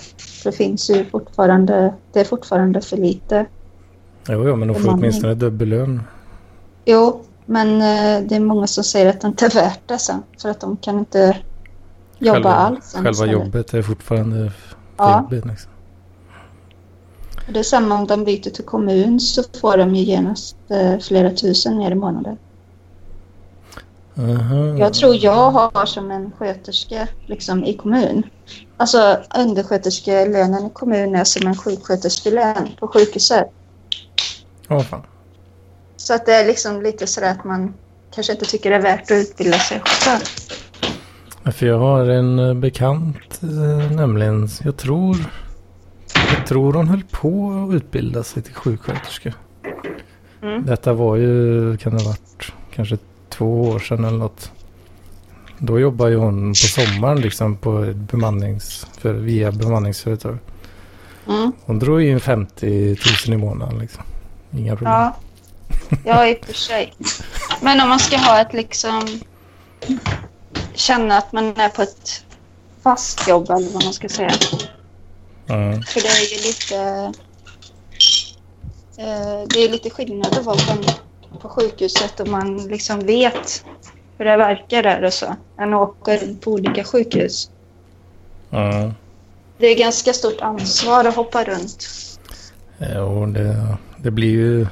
Det 0.44 0.52
finns 0.52 0.89
ju 0.89 1.06
fortfarande, 1.06 1.94
det 2.14 2.20
är 2.20 2.26
fortfarande 2.26 2.82
för 2.82 2.98
lite. 2.98 3.46
Jo, 4.30 4.48
jo, 4.48 4.56
men 4.56 4.68
de 4.68 4.74
får 4.74 4.82
Bemanning. 4.82 5.04
åtminstone 5.04 5.34
dubbellön. 5.34 6.04
Jo, 6.86 7.24
men 7.46 7.68
eh, 7.76 8.28
det 8.30 8.36
är 8.36 8.39
många 8.39 8.68
som 8.68 8.84
säger 8.84 9.10
att 9.10 9.22
det 9.22 9.28
inte 9.28 9.46
är 9.46 9.50
värt 9.50 9.80
det 9.86 9.98
sen. 9.98 10.24
För 10.41 10.50
att 10.50 10.60
de 10.60 10.78
kan 10.78 11.00
inte 11.00 11.38
jobba 12.20 12.34
själva, 12.34 12.50
alls. 12.54 12.94
Själva 12.94 13.10
istället. 13.10 13.34
jobbet 13.34 13.74
är 13.74 13.82
fortfarande 13.82 14.52
Ja. 14.98 15.22
jobbigt. 15.22 15.46
Liksom. 15.46 15.72
Det 17.54 17.60
är 17.60 17.64
samma 17.64 17.96
om 17.96 18.08
de 18.08 18.24
byter 18.24 18.50
till 18.50 18.66
kommun 18.66 19.20
så 19.20 19.44
får 19.62 19.78
de 19.78 19.96
ju 19.96 20.04
genast 20.04 20.56
eh, 20.70 21.00
flera 21.00 21.32
tusen 21.32 21.78
mer 21.78 21.91
i 21.91 21.96
månaden. 21.96 22.38
Aha. 24.18 24.78
Jag 24.78 24.94
tror 24.94 25.16
jag 25.16 25.52
har 25.52 25.86
som 25.86 26.12
en 26.12 26.32
sköterska 26.38 27.08
liksom, 27.26 27.64
i 27.64 27.74
kommun. 27.74 28.24
Alltså 28.78 29.18
undersköterskelönen 29.36 30.66
i 30.66 30.70
kommun 30.74 31.16
är 31.16 31.24
som 31.24 31.48
en 31.48 31.56
sjuksköterskelön 31.56 32.70
på 32.80 32.88
sjukhuset. 32.88 33.48
Ja, 34.68 34.80
fan. 34.80 35.02
Så 35.98 36.14
att 36.14 36.26
det 36.26 36.34
är 36.34 36.48
liksom 36.48 36.82
lite 36.82 37.08
sådär 37.08 37.32
att 37.32 37.44
man 37.44 37.74
kanske 38.16 38.34
inte 38.34 38.46
tycker 38.46 38.70
det 38.70 38.76
är 38.76 38.82
värt 38.82 39.02
att 39.02 39.12
utbilda 39.12 39.60
sig 39.60 39.82
själv. 39.86 40.24
För 41.52 41.66
jag 41.66 41.80
har 41.80 42.06
en 42.06 42.40
eh, 42.40 42.54
bekant 42.54 43.40
eh, 43.44 43.92
nämligen. 43.92 44.50
Jag 44.64 44.78
tror, 44.78 45.18
jag 46.38 46.48
tror 46.48 46.74
hon 46.74 46.88
höll 46.88 47.04
på 47.12 47.68
att 47.70 47.76
utbilda 47.76 48.24
sig 48.24 48.44
till 48.44 48.54
sjuksköterska. 48.54 49.34
Mm. 50.42 50.66
Detta 50.66 50.94
var 50.94 51.16
ju, 51.16 51.78
kan 51.78 51.98
det 51.98 52.04
ha 52.04 52.10
varit, 52.10 52.54
kanske 52.76 52.98
två 53.30 53.62
år 53.62 53.80
sedan 53.80 54.06
eller 54.06 54.18
något. 54.18 54.52
Då 55.66 55.80
jobbade 55.80 56.11
ju 56.11 56.18
hon 56.18 56.49
på 56.49 56.55
sommaren 56.55 57.22
liksom 57.22 57.57
på 57.57 57.93
bemannings, 57.95 58.88
för, 58.97 59.14
via 59.14 59.51
bemanningsföretag. 59.51 60.38
Mm. 61.28 61.51
Hon 61.66 61.80
drog 61.80 62.03
in 62.03 62.20
50 62.20 62.97
000 63.28 63.36
i 63.36 63.38
månaden 63.38 63.80
liksom. 63.80 64.03
Inga 64.51 64.76
problem. 64.76 64.93
Ja. 64.93 65.16
ja, 66.05 66.28
i 66.28 66.34
och 66.41 66.45
för 66.45 66.53
sig. 66.53 66.93
Men 67.61 67.82
om 67.82 67.89
man 67.89 67.99
ska 67.99 68.18
ha 68.18 68.41
ett 68.41 68.53
liksom... 68.53 69.20
Känna 70.74 71.18
att 71.18 71.32
man 71.32 71.57
är 71.57 71.70
på 71.70 71.82
ett 71.82 72.26
fast 72.82 73.28
jobb 73.28 73.49
eller 73.49 73.70
vad 73.74 73.84
man 73.84 73.93
ska 73.93 74.09
säga. 74.09 74.32
Ja. 75.45 75.82
För 75.88 76.01
det 76.01 76.07
är 76.07 76.34
ju 76.34 76.47
lite... 76.47 76.78
Eh, 78.97 79.47
det 79.49 79.59
är 79.64 79.70
lite 79.70 79.89
skillnad 79.89 80.38
att 80.38 80.45
vara 80.45 80.57
på, 80.57 81.39
på 81.39 81.49
sjukhuset 81.49 82.20
och 82.20 82.28
man 82.28 82.57
liksom 82.57 82.99
vet 82.99 83.66
hur 84.18 84.26
det 84.26 84.38
verkar 84.38 84.84
där 84.84 85.03
och 85.03 85.14
så. 85.14 85.36
Än 85.59 85.74
att 85.74 85.82
åka 85.82 86.18
runt 86.18 86.41
på 86.41 86.51
olika 86.51 86.84
sjukhus. 86.84 87.49
Ja. 88.49 88.91
Det 89.57 89.68
är 89.68 89.78
ganska 89.78 90.14
stort 90.14 90.41
ansvar 90.41 91.05
att 91.05 91.16
hoppa 91.16 91.43
runt. 91.43 91.88
Jo, 92.95 93.26
det, 93.26 93.78
det 93.97 94.11
blir 94.11 94.30
ju... 94.32 94.68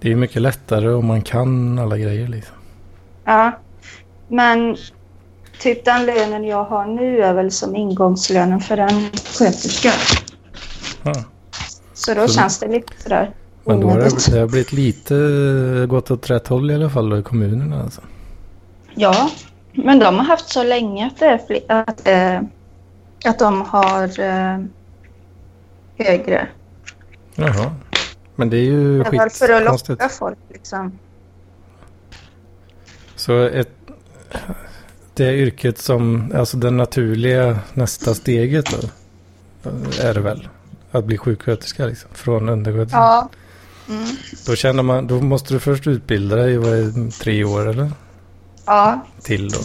Det 0.00 0.12
är 0.12 0.16
mycket 0.16 0.42
lättare 0.42 0.88
om 0.88 1.06
man 1.06 1.22
kan 1.22 1.78
alla 1.78 1.98
grejer 1.98 2.28
liksom. 2.28 2.56
Ja, 3.24 3.52
men 4.28 4.76
typ 5.60 5.84
den 5.84 6.06
lönen 6.06 6.44
jag 6.44 6.64
har 6.64 6.86
nu 6.86 7.20
är 7.22 7.34
väl 7.34 7.50
som 7.50 7.76
ingångslönen 7.76 8.60
för 8.60 8.78
en 8.78 9.10
sköterska. 9.12 9.92
Ja. 11.02 11.14
Så 11.94 12.14
då 12.14 12.28
Så- 12.28 12.34
känns 12.34 12.58
det 12.58 12.68
lite 12.68 12.92
sådär 13.02 13.30
Men 13.70 13.80
då 13.80 13.88
har 13.88 13.98
det, 13.98 14.32
det 14.32 14.40
har 14.40 14.46
blivit 14.46 14.72
lite 14.72 15.86
gått 15.88 16.10
åt 16.10 16.30
rätt 16.30 16.48
håll 16.48 16.70
i 16.70 16.74
alla 16.74 16.90
fall 16.90 17.18
i 17.18 17.22
kommunerna 17.22 17.82
alltså. 17.82 18.00
Ja, 18.94 19.30
men 19.72 19.98
de 19.98 20.16
har 20.16 20.24
haft 20.24 20.48
så 20.48 20.62
länge 20.62 21.06
att, 21.06 21.18
det 21.18 21.26
är 21.26 21.38
fler, 21.46 21.60
att, 21.68 22.08
eh, 22.08 22.40
att 23.24 23.38
de 23.38 23.62
har 23.62 24.20
eh, 24.20 24.58
högre. 25.98 26.48
Jaha. 27.34 27.74
Men 28.36 28.50
det 28.50 28.56
är 28.56 28.64
ju 28.64 29.02
Det 29.02 29.10
väl 29.10 29.30
för 29.30 29.52
att 29.52 29.64
locka 29.64 30.08
folk 30.08 30.38
liksom. 30.48 30.98
Så 33.16 33.42
ett, 33.42 33.70
det 35.14 35.34
yrket 35.34 35.78
som, 35.78 36.32
alltså 36.36 36.56
det 36.56 36.70
naturliga 36.70 37.58
nästa 37.74 38.14
steget 38.14 38.66
då, 38.70 38.88
är 40.02 40.14
det 40.14 40.20
väl? 40.20 40.48
Att 40.90 41.04
bli 41.04 41.18
sjuksköterska 41.18 41.86
liksom, 41.86 42.10
från 42.12 42.48
undersköterska. 42.48 42.98
Ja. 42.98 43.28
Mm. 43.90 44.06
Då 44.46 44.54
känner 44.56 44.82
man, 44.82 45.06
då 45.06 45.20
måste 45.20 45.54
du 45.54 45.60
först 45.60 45.86
utbilda 45.86 46.36
dig, 46.36 46.56
det, 46.56 47.10
tre 47.10 47.44
år 47.44 47.68
eller? 47.68 47.92
Ja, 48.66 49.06
Till 49.22 49.48
då. 49.50 49.58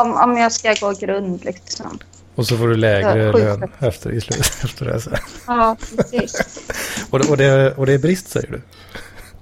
om, 0.00 0.14
om 0.16 0.36
jag 0.36 0.52
ska 0.52 0.74
gå 0.80 0.92
grund 0.92 1.44
liksom. 1.44 1.98
Och 2.34 2.46
så 2.46 2.56
får 2.56 2.68
du 2.68 2.76
lägre 2.76 3.22
Ja, 3.24 3.32
lön 3.32 3.70
efter, 3.78 4.10
i 4.12 4.20
slut, 4.20 4.38
efter 4.64 4.84
det. 4.86 5.00
Så. 5.00 5.10
Ja, 5.46 5.76
precis. 5.96 6.42
Och, 7.10 7.18
det- 7.18 7.28
och, 7.30 7.36
det, 7.36 7.74
och 7.76 7.86
det 7.86 7.92
är 7.92 7.98
brist 7.98 8.28
säger 8.28 8.50
du? 8.50 8.62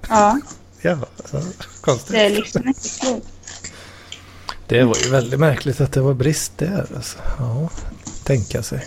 Ja, 0.09 0.41
Ja, 0.83 0.97
konstigt. 1.81 2.13
det 2.13 2.21
är 2.27 2.31
liksom 2.31 2.69
inte 2.69 2.89
klokt. 3.01 3.27
Det 4.67 4.83
var 4.85 4.97
ju 5.05 5.11
väldigt 5.11 5.41
märkligt 5.41 5.81
att 5.81 5.93
det 5.93 6.01
var 6.01 6.15
brist 6.15 6.53
där. 6.59 6.87
Alltså. 6.97 7.19
Ja, 7.39 7.71
tänka 8.25 8.63
sig. 8.63 8.87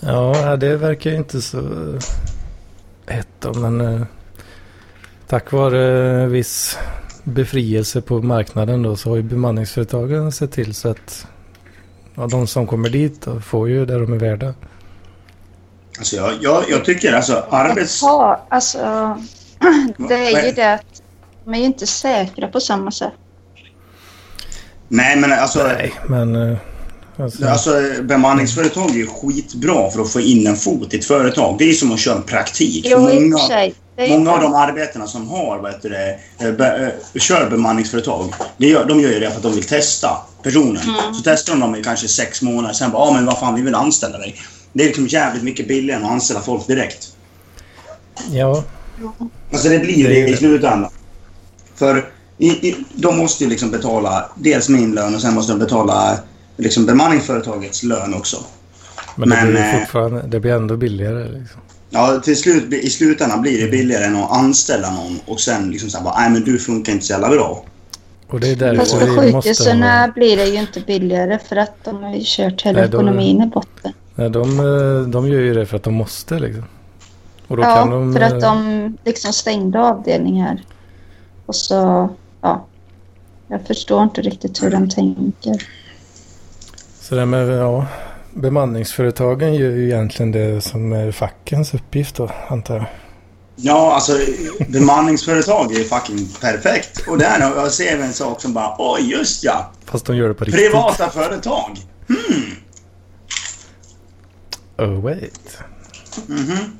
Ja, 0.00 0.56
det 0.56 0.76
verkar 0.76 1.10
ju 1.10 1.16
inte 1.16 1.42
så 1.42 1.58
hett 3.08 3.28
då, 3.40 3.54
men 3.54 3.80
eh, 3.80 4.02
tack 5.26 5.52
vare 5.52 6.26
viss 6.26 6.78
befrielse 7.24 8.00
på 8.00 8.22
marknaden 8.22 8.82
då 8.82 8.96
så 8.96 9.08
har 9.08 9.16
ju 9.16 9.22
bemanningsföretagen 9.22 10.32
sett 10.32 10.52
till 10.52 10.74
så 10.74 10.88
att 10.88 11.26
ja, 12.14 12.26
de 12.26 12.46
som 12.46 12.66
kommer 12.66 12.88
dit 12.88 13.22
då 13.22 13.40
får 13.40 13.68
ju 13.68 13.86
det 13.86 13.98
de 13.98 14.12
är 14.12 14.18
värda. 14.18 14.54
Alltså 15.98 16.16
jag, 16.16 16.32
jag, 16.40 16.64
jag 16.68 16.84
tycker 16.84 17.12
alltså 17.12 17.44
arbets... 17.50 18.02
Ja, 18.02 18.46
alltså. 18.48 18.78
Det 20.08 20.14
är 20.14 20.46
ju 20.46 20.52
det 20.52 20.74
att 20.74 21.02
de 21.44 21.54
är 21.54 21.58
ju 21.58 21.64
inte 21.64 21.86
säkra 21.86 22.48
på 22.48 22.60
samma 22.60 22.90
sätt. 22.90 23.12
Nej, 24.88 25.16
men 25.16 25.32
alltså... 25.32 25.66
Nej, 25.66 25.92
men 26.06 26.36
eh, 26.36 26.58
alltså, 27.18 27.46
Alltså 27.46 28.02
bemanningsföretag 28.02 28.90
är 28.90 28.94
ju 28.94 29.06
skitbra 29.06 29.90
för 29.90 30.00
att 30.00 30.12
få 30.12 30.20
in 30.20 30.46
en 30.46 30.56
fot 30.56 30.94
i 30.94 30.98
ett 30.98 31.04
företag. 31.04 31.58
Det 31.58 31.64
är 31.64 31.68
ju 31.68 31.74
som 31.74 31.92
att 31.92 32.00
köra 32.00 32.16
en 32.16 32.22
praktik. 32.22 32.86
Jo, 32.88 32.98
många, 32.98 33.64
ju 33.98 34.08
många 34.08 34.32
av 34.32 34.40
de 34.40 34.54
arbetarna 34.54 35.06
som 35.06 35.28
har, 35.28 35.58
vad 35.58 35.72
heter 35.72 35.90
det, 35.90 36.18
eh, 36.46 36.52
be, 36.52 36.94
eh, 37.14 37.20
kör 37.20 37.50
bemanningsföretag, 37.50 38.34
det 38.56 38.66
gör, 38.66 38.84
de 38.84 39.00
gör 39.00 39.10
ju 39.10 39.20
det 39.20 39.30
för 39.30 39.36
att 39.36 39.42
de 39.42 39.52
vill 39.52 39.64
testa 39.64 40.16
personen. 40.42 40.82
Mm. 40.82 41.14
Så 41.14 41.22
testar 41.24 41.52
de 41.52 41.60
dem 41.60 41.76
i 41.76 41.82
kanske 41.82 42.08
sex 42.08 42.42
månader, 42.42 42.74
sen 42.74 42.90
bara, 42.90 43.02
ah, 43.02 43.12
men 43.12 43.26
vad 43.26 43.38
fan, 43.38 43.54
vi 43.54 43.62
vill 43.62 43.74
anställa 43.74 44.18
dig. 44.18 44.40
Det 44.72 44.82
är 44.82 44.86
liksom 44.86 45.06
jävligt 45.06 45.42
mycket 45.42 45.68
billigare 45.68 46.00
än 46.00 46.06
att 46.06 46.12
anställa 46.12 46.40
folk 46.40 46.66
direkt. 46.66 47.12
ja, 48.30 48.64
Alltså 49.52 49.68
det 49.68 49.78
blir 49.78 50.08
Det 50.08 50.20
är 50.20 50.22
det 50.22 50.28
ju 50.28 50.34
i 50.34 50.36
slutändan. 50.36 50.90
För 51.74 52.12
i, 52.38 52.48
i, 52.48 52.76
de 52.94 53.18
måste 53.18 53.44
ju 53.44 53.50
liksom 53.50 53.70
betala 53.70 54.30
dels 54.34 54.68
min 54.68 54.94
lön 54.94 55.14
och 55.14 55.20
sen 55.20 55.34
måste 55.34 55.52
de 55.52 55.58
betala 55.58 56.18
liksom 56.58 56.86
bemanningsföretagets 56.86 57.82
lön 57.82 58.14
också. 58.14 58.36
men, 59.16 59.28
det 59.28 59.36
Men, 59.36 59.46
blir 59.50 59.60
eh, 59.60 59.78
fortfarande 59.80 60.22
det 60.26 60.40
blir 60.40 60.52
ändå 60.52 60.76
billigare. 60.76 61.24
Liksom. 61.24 61.60
Ja, 61.90 62.20
till 62.24 62.36
slut, 62.36 62.72
i 62.72 62.90
slutändan 62.90 63.42
blir 63.42 63.64
det 63.64 63.70
billigare 63.70 64.04
än 64.04 64.16
att 64.16 64.32
anställa 64.32 64.90
någon 64.90 65.18
och 65.26 65.40
sen 65.40 65.70
liksom 65.70 65.90
såhär 65.90 66.04
bara, 66.04 66.20
nej 66.20 66.30
men 66.30 66.44
du 66.44 66.58
funkar 66.58 66.92
inte 66.92 67.04
så 67.06 67.12
jävla 67.12 67.28
bra. 67.28 67.64
Och 68.28 68.40
det 68.40 68.62
är 68.62 68.76
Fast 68.76 68.90
därför 68.92 69.06
för 69.14 69.22
vi 69.22 69.32
måste 69.32 69.48
sjukhusen 69.48 69.82
ha... 69.82 70.08
blir 70.14 70.36
det 70.36 70.44
ju 70.46 70.60
inte 70.60 70.80
billigare 70.80 71.38
för 71.48 71.56
att 71.56 71.84
de 71.84 72.02
har 72.02 72.14
ju 72.14 72.20
kört 72.24 72.62
hela 72.62 72.80
Nej, 72.80 72.88
de- 72.88 72.96
ekonomin 72.96 73.42
i 73.42 73.46
botten. 73.46 73.92
Nej, 74.14 74.30
de, 74.30 74.58
eh, 74.60 75.08
de 75.10 75.28
gör 75.28 75.40
ju 75.40 75.54
det 75.54 75.66
för 75.66 75.76
att 75.76 75.82
de 75.82 75.94
måste 75.94 76.38
liksom. 76.38 76.64
Och 77.48 77.56
då 77.56 77.62
Ja, 77.62 77.74
kan 77.74 77.90
de... 77.90 78.12
för 78.12 78.20
att 78.20 78.32
eh, 78.32 78.38
de 78.38 78.96
liksom 79.04 79.32
stängde 79.32 79.80
avdelningar. 79.80 80.62
Och 81.46 81.54
så, 81.56 82.08
ja. 82.40 82.66
Jag 83.48 83.66
förstår 83.66 84.02
inte 84.02 84.20
riktigt 84.22 84.62
hur 84.62 84.70
de 84.70 84.88
tänker. 84.90 85.66
Så 87.08 87.14
det 87.14 87.26
med, 87.26 87.48
ja, 87.48 87.86
bemanningsföretagen 88.34 89.54
gör 89.54 89.70
ju 89.70 89.84
egentligen 89.84 90.32
det 90.32 90.60
som 90.60 90.92
är 90.92 91.12
fackens 91.12 91.74
uppgift 91.74 92.16
då, 92.16 92.30
antar 92.48 92.76
jag. 92.76 92.86
Ja, 93.56 93.94
alltså 93.94 94.12
bemanningsföretag 94.68 95.72
är 95.74 95.78
ju 95.78 95.84
fucking 95.84 96.28
perfekt. 96.40 97.08
Och 97.08 97.18
där 97.18 97.40
jag 97.40 97.72
ser 97.72 97.96
vi 97.96 98.02
en 98.02 98.12
sak 98.12 98.42
som 98.42 98.52
bara, 98.52 98.74
oj 98.78 99.10
just 99.10 99.44
ja, 99.44 99.72
Fast 99.84 100.06
de 100.06 100.16
gör 100.16 100.28
det 100.28 100.34
på 100.34 100.44
riktigt. 100.44 100.70
privata 100.70 101.10
företag. 101.10 101.78
Oh 104.78 105.00
wait. 105.00 105.58
Mhm. 106.26 106.78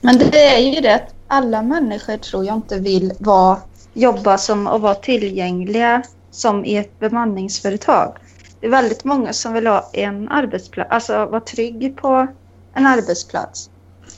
Men 0.00 0.18
det 0.18 0.56
är 0.56 0.74
ju 0.74 0.80
det 0.80 0.94
att 0.94 1.14
alla 1.28 1.62
människor 1.62 2.16
tror 2.16 2.44
jag 2.44 2.56
inte 2.56 2.78
vill 2.78 3.12
vara, 3.18 3.58
jobba 3.94 4.38
som 4.38 4.66
och 4.66 4.80
vara 4.80 4.94
tillgängliga 4.94 6.02
som 6.30 6.64
i 6.64 6.76
ett 6.76 6.98
bemanningsföretag. 7.00 8.16
Det 8.60 8.66
är 8.66 8.70
väldigt 8.70 9.04
många 9.04 9.32
som 9.32 9.52
vill 9.52 9.66
ha 9.66 9.90
en 9.92 10.28
arbetsplats, 10.28 10.90
alltså 10.90 11.26
vara 11.26 11.40
trygg 11.40 11.96
på 11.96 12.26
en 12.74 12.86
arbetsplats. 12.86 13.70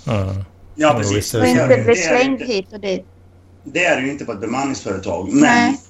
Ja. 0.04 0.34
Ja, 0.74 0.94
precis. 0.98 1.34
Och 1.34 1.46
inte 1.46 1.66
bli 1.66 1.76
det, 1.76 1.90
är, 1.90 1.94
slängd 1.94 2.40
inte- 2.40 2.52
hit 2.52 2.66
och 2.72 2.80
dit. 2.80 3.06
det 3.64 3.84
är 3.84 3.96
det 3.96 4.02
ju 4.02 4.12
inte 4.12 4.24
på 4.24 4.32
ett 4.32 4.40
bemanningsföretag. 4.40 5.28
Men 5.32 5.40
Nej. 5.40 5.80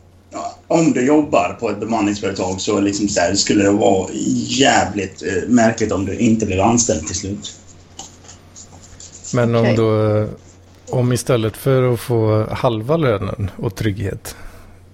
om 0.67 0.93
du 0.93 1.07
jobbar 1.07 1.57
på 1.61 1.71
ett 1.71 1.81
bemanningsföretag 1.81 2.61
så, 2.61 2.81
liksom 2.81 3.09
så 3.09 3.21
här, 3.21 3.35
skulle 3.35 3.65
det 3.65 3.71
vara 3.71 4.09
jävligt 4.47 5.23
eh, 5.23 5.49
märkligt 5.49 5.93
om 5.93 6.05
du 6.07 6.17
inte 6.19 6.47
blev 6.47 6.61
anställd 6.61 7.07
till 7.07 7.17
slut. 7.17 7.55
Men 9.35 9.55
om 9.55 9.61
Okej. 9.63 9.77
då... 9.77 10.17
eh, 10.17 10.27
Om 10.91 11.13
istället 11.13 11.57
för 11.57 11.93
att 11.95 12.01
få 12.01 12.47
halva 12.51 12.97
lönen 12.97 13.51
och 13.57 13.75
trygghet 13.75 14.37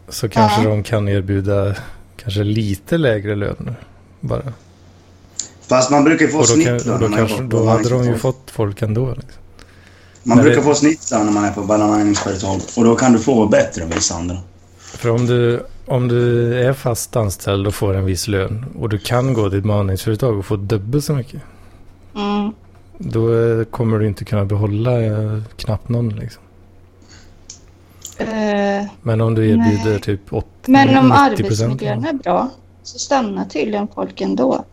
så 0.09 0.29
kanske 0.29 0.63
Ja. 0.63 0.69
de 0.69 0.83
kan 0.83 1.09
erbjuda 1.09 1.75
kanske 2.17 2.45
lite 2.45 2.99
lägre 2.99 3.35
lön 3.35 3.75
bara. 4.21 4.53
Fast 5.69 5.91
man 5.91 6.05
brukar 6.05 6.27
ju 6.27 6.33
få 6.33 6.39
då, 6.39 6.45
snittlön 6.45 7.01
då, 7.01 7.09
när 7.09 7.17
kanske, 7.17 7.37
på 7.37 7.43
då 7.43 7.67
hade 7.67 7.89
de 7.89 8.05
ju 8.05 8.15
fått 8.19 8.51
folk 8.51 8.83
ändå. 8.83 9.07
Liksom. 9.09 9.43
Man 10.23 10.37
Men 10.37 10.45
brukar 10.45 10.61
det- 10.61 10.65
få 10.67 10.75
snittlön 10.75 11.27
när 11.27 11.33
man 11.33 11.45
är 11.45 11.53
på 11.53 11.61
bemanningsföretag 11.63 12.61
och 12.77 12.85
då 12.85 12.95
kan 12.97 13.13
du 13.13 13.19
få 13.19 13.47
bättre 13.47 13.83
än 13.83 13.91
vissa 13.91 14.15
andra. 14.15 14.37
För 14.79 15.11
om 15.11 15.27
du, 15.27 15.61
om 15.87 16.09
du 16.09 16.55
är 16.55 16.73
fast 16.73 17.17
anställd 17.17 17.67
och 17.67 17.75
får 17.75 17.95
en 17.95 18.05
viss 18.05 18.29
lön 18.29 18.65
och 18.79 18.89
du 18.89 18.99
kan 18.99 19.35
gå 19.35 19.49
till 19.49 19.59
ett 19.59 19.63
bemanningsföretag 19.65 20.39
och 20.39 20.47
få 20.47 20.57
dubbelt 20.57 21.05
så 21.05 21.13
mycket. 21.15 21.41
Mm. 22.17 22.53
Då 22.99 23.35
eh, 23.35 23.65
kommer 23.65 23.99
du 23.99 24.07
inte 24.07 24.25
kunna 24.25 24.45
behålla 24.45 25.01
eh, 25.03 25.39
knappt 25.57 25.89
någon. 25.89 26.09
Liksom. 26.09 26.43
Eh, 28.19 28.87
Men 29.03 29.21
om 29.21 29.35
du 29.35 29.49
erbjuder 29.51 29.91
Nej. 29.91 30.01
typ 30.01 30.33
80, 30.33 30.47
men 30.67 30.97
om 30.99 31.09
90 31.31 31.45
procent. 31.45 31.71
arbetsmiljön 31.73 32.05
är 32.05 32.13
bra 32.13 32.51
så 32.83 32.99
stannar 32.99 33.45
tydligen 33.45 33.89
folk 33.95 34.21
ändå. 34.21 34.65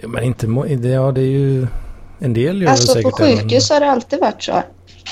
Ja, 0.00 0.08
men 0.08 0.24
inte, 0.24 0.46
ja 0.88 1.12
det 1.12 1.20
är 1.20 1.24
ju 1.24 1.66
en 2.18 2.32
del 2.34 2.62
gör 2.62 2.70
Alltså 2.70 2.86
på 2.86 2.92
säkert 2.92 3.16
det. 3.18 3.24
men- 3.24 3.36
sjukhus 3.38 3.70
har 3.70 3.80
det 3.80 3.90
alltid 3.90 4.20
varit 4.20 4.42
så. 4.42 4.62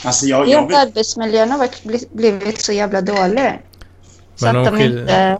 Alltså 0.04 0.26
jag, 0.26 0.46
Det 0.46 0.52
är 0.52 0.54
jag, 0.54 0.72
att 0.72 0.88
arbetsmiljön 0.88 1.50
har 1.50 1.58
varit- 1.58 2.12
blivit 2.12 2.60
så 2.60 2.72
jävla 2.72 3.00
dålig. 3.00 3.60
Så 4.36 4.44
Men 4.46 4.56
att 4.56 4.68
om 4.68 4.74
de 4.78 4.84
skil- 4.84 5.00
inte... 5.00 5.38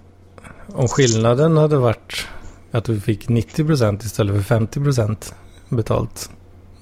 Om 0.75 0.89
skillnaden 0.89 1.57
hade 1.57 1.77
varit 1.77 2.27
att 2.73 2.85
du 2.85 3.01
fick 3.01 3.29
90 3.29 3.65
procent 3.67 4.05
istället 4.05 4.35
för 4.37 4.43
50 4.43 4.81
procent 4.81 5.35
betalt. 5.69 6.31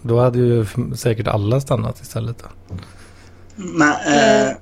Då 0.03 0.20
hade 0.20 0.39
ju 0.39 0.66
säkert 0.97 1.26
alla 1.28 1.61
stannat 1.61 2.01
istället. 2.01 2.43
Men, 3.57 3.89
eh, 3.91 4.53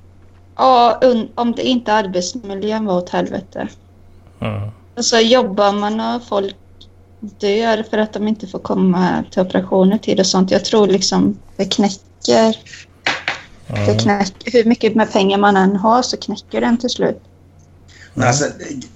Ja, 0.57 0.99
om 1.35 1.51
det 1.51 1.63
inte 1.63 1.93
arbetsmiljön 1.93 2.85
var 2.85 2.97
åt 2.97 3.09
helvete. 3.09 3.67
Ja. 4.39 4.71
Alltså 4.97 5.17
jobbar 5.17 5.71
man 5.73 5.99
och 6.15 6.23
folk 6.27 6.55
dör 7.19 7.83
för 7.89 7.97
att 7.97 8.13
de 8.13 8.27
inte 8.27 8.47
får 8.47 8.59
komma 8.59 9.23
till 9.31 9.41
operationer 9.41 9.97
tid 9.97 10.19
och 10.19 10.25
sånt. 10.27 10.51
Jag 10.51 10.65
tror 10.65 10.87
liksom 10.87 11.37
det 11.57 11.65
knäcker. 11.65 12.57
Det 13.67 13.91
Ja. 13.91 13.97
knäcker. 13.99 14.51
Hur 14.51 14.63
mycket 14.65 14.95
med 14.95 15.11
pengar 15.11 15.37
man 15.37 15.57
än 15.57 15.75
har 15.75 16.01
så 16.01 16.17
knäcker 16.17 16.61
den 16.61 16.77
till 16.77 16.89
slut. 16.89 17.21
Men 18.13 18.27
alltså, 18.27 18.45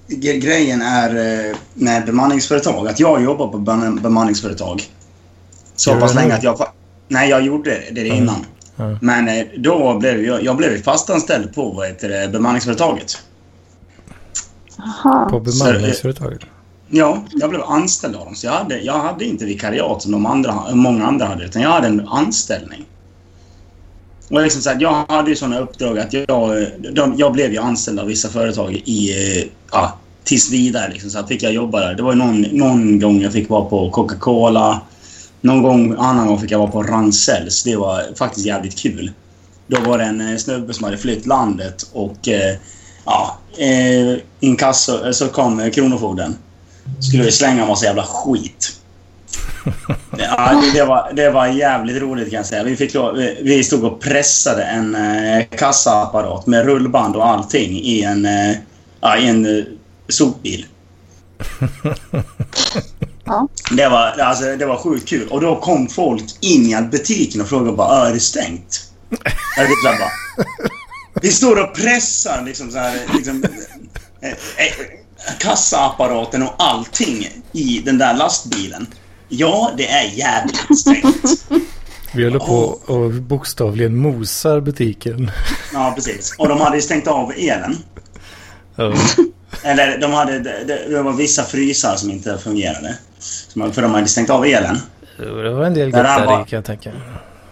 grejen 0.08 0.82
är 0.82 1.10
eh, 1.50 1.56
med 1.74 2.06
bemanningsföretag, 2.06 2.88
att 2.88 3.00
jag 3.00 3.22
jobbar 3.22 3.48
på 3.48 3.58
beman- 3.58 4.00
bemanningsföretag 4.02 4.82
så 5.76 5.94
pass 5.94 6.12
det 6.12 6.20
länge 6.20 6.34
att 6.34 6.42
jag... 6.42 6.66
Nej, 7.08 7.30
jag 7.30 7.42
gjorde 7.42 7.82
det 7.92 8.00
Mm. 8.00 8.16
innan. 8.16 8.46
Ja. 8.80 8.98
Men 9.00 9.28
eh, 9.28 9.46
då 9.56 9.98
blev 9.98 10.24
jag, 10.24 10.44
jag 10.44 10.56
blev 10.56 10.82
fastanställd 10.82 11.54
på 11.54 11.70
vad 11.70 11.86
heter 11.86 12.08
det, 12.08 12.28
bemanningsföretaget. 12.28 13.22
Jaha. 14.76 15.28
På 15.30 15.40
bemanningsföretaget. 15.40 16.40
Ja, 16.88 17.24
jag 17.30 17.50
blev 17.50 17.62
anställd 17.62 18.16
av 18.16 18.24
dem. 18.24 18.34
Så 18.34 18.46
jag 18.46 18.52
hade, 18.52 18.78
jag 18.78 18.98
hade 18.98 19.24
inte 19.24 19.44
vikariat 19.44 20.02
som 20.02 20.12
de 20.12 20.26
andra, 20.26 20.74
många 20.74 21.06
andra 21.06 21.26
hade, 21.26 21.44
utan 21.44 21.62
jag 21.62 21.70
hade 21.70 21.86
en 21.86 22.08
anställning. 22.08 22.84
Och 24.30 24.42
liksom 24.42 24.62
så 24.62 24.70
här, 24.70 24.76
jag 24.80 25.04
hade 25.08 25.30
ju 25.30 25.36
sådana 25.36 25.58
uppdrag 25.58 25.98
att 25.98 26.12
jag, 26.12 26.66
de, 26.92 27.14
jag 27.16 27.32
blev 27.32 27.52
ju 27.52 27.58
anställd 27.58 28.00
av 28.00 28.06
vissa 28.06 28.28
företag 28.28 28.82
i, 28.84 29.10
eh, 29.10 29.44
ja, 29.72 29.98
tills 30.24 30.52
vidare. 30.52 30.92
Liksom, 30.92 31.10
så 31.10 31.26
fick 31.26 31.42
jag 31.42 31.52
jobba 31.52 31.80
där. 31.80 31.94
Det 31.94 32.02
var 32.02 32.14
någon, 32.14 32.40
någon 32.40 33.00
gång 33.00 33.22
jag 33.22 33.32
fick 33.32 33.48
vara 33.48 33.64
på 33.64 33.90
Coca-Cola. 33.90 34.80
Någon 35.40 35.62
gång, 35.62 35.94
annan 35.98 36.26
gång 36.26 36.40
fick 36.40 36.50
jag 36.50 36.58
vara 36.58 36.70
på 36.70 36.82
Ragn-Sells. 36.82 37.64
Det 37.64 37.76
var 37.76 38.16
faktiskt 38.16 38.46
jävligt 38.46 38.78
kul. 38.78 39.12
Då 39.66 39.80
var 39.80 39.98
det 39.98 40.04
en 40.04 40.20
eh, 40.20 40.36
snubbe 40.36 40.74
som 40.74 40.84
hade 40.84 40.98
flytt 40.98 41.26
landet 41.26 41.90
och 41.92 42.28
eh, 42.28 42.56
ja, 43.04 43.38
eh, 43.58 44.18
inkasso, 44.40 45.04
eh, 45.06 45.10
så 45.12 45.28
kom 45.28 45.60
eh, 45.60 45.70
Kronofogden. 45.70 46.36
Skulle 47.00 47.22
vi 47.22 47.32
slänga 47.32 47.66
massa 47.66 47.84
jävla 47.84 48.02
skit. 48.02 48.76
Ja, 50.18 50.62
det, 50.74 50.84
var, 50.84 51.12
det 51.12 51.30
var 51.30 51.46
jävligt 51.46 52.02
roligt 52.02 52.30
kan 52.30 52.36
jag 52.36 52.46
säga. 52.46 52.64
Vi, 52.64 52.76
fick, 52.76 52.96
vi, 53.42 53.64
stod 53.64 53.84
och 53.84 54.00
pressade 54.00 54.62
en 54.62 54.94
eh, 54.94 55.44
kassaapparat 55.44 56.46
med 56.46 56.64
rullband 56.64 57.16
och 57.16 57.26
allting 57.26 57.78
i 57.78 58.02
en, 58.02 58.24
eh, 58.24 58.56
i 59.18 59.28
en 59.28 59.66
sopbil. 60.08 60.66
Ja. 63.30 63.48
Det 63.76 63.88
var, 63.88 64.20
alltså, 64.20 64.56
det 64.56 64.66
var 64.66 64.76
sjukt 64.76 65.08
kul. 65.08 65.28
Och 65.28 65.40
då 65.40 65.56
kom 65.60 65.88
folk 65.88 66.24
in 66.40 66.66
i 66.66 66.82
butiken 66.90 67.40
och 67.40 67.48
frågade 67.48 67.76
bara 67.76 67.88
"Ah, 67.88 68.06
är 68.08 68.12
det 68.12 68.20
stängt? 68.20 68.90
Jag 69.56 69.62
vet 69.62 69.70
inte, 69.70 69.98
bara, 69.98 70.44
Vi 71.22 71.32
står 71.32 71.62
och 71.62 71.74
pressar 71.74 72.42
liksom 72.44 72.70
så 72.70 72.78
här, 72.78 73.00
liksom, 73.14 73.44
eh, 74.22 74.28
eh, 74.30 74.36
kassaapparaten 75.38 76.42
och 76.42 76.54
allting 76.58 77.28
i 77.52 77.82
den 77.84 77.98
där 77.98 78.14
lastbilen. 78.14 78.86
Ja, 79.28 79.70
det 79.76 79.86
är 79.88 80.04
jävligt 80.04 80.78
strängt. 80.78 81.46
Vi 82.14 82.24
håller 82.24 82.38
på 82.38 82.54
och 82.86 83.10
bokstavligen 83.12 83.96
mosar 83.96 84.60
butiken. 84.60 85.30
Ja, 85.72 85.92
precis. 85.94 86.34
Och 86.38 86.48
de 86.48 86.60
hade 86.60 86.80
stängt 86.82 87.06
av 87.06 87.32
elen. 87.36 87.76
Ja. 88.76 88.94
Eller 89.62 89.98
de 89.98 90.12
hade, 90.12 90.38
det, 90.38 90.64
det 90.88 91.02
var 91.02 91.12
vissa 91.12 91.44
frysar 91.44 91.96
som 91.96 92.10
inte 92.10 92.38
fungerade. 92.38 92.98
För 93.72 93.82
de 93.82 93.94
hade 93.94 94.06
stängt 94.06 94.30
av 94.30 94.44
elen. 94.46 94.78
Det 95.18 95.50
var 95.50 95.64
en 95.64 95.74
del 95.74 95.90
gott 95.90 96.02
där 96.02 96.26
var- 96.26 96.44
kan 96.44 96.56
jag 96.56 96.64
tänka. 96.64 96.92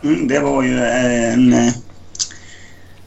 Mm, 0.04 0.28
det 0.28 0.38
var 0.40 0.62
ju 0.62 0.84
en, 0.84 1.52
eh, 1.52 1.72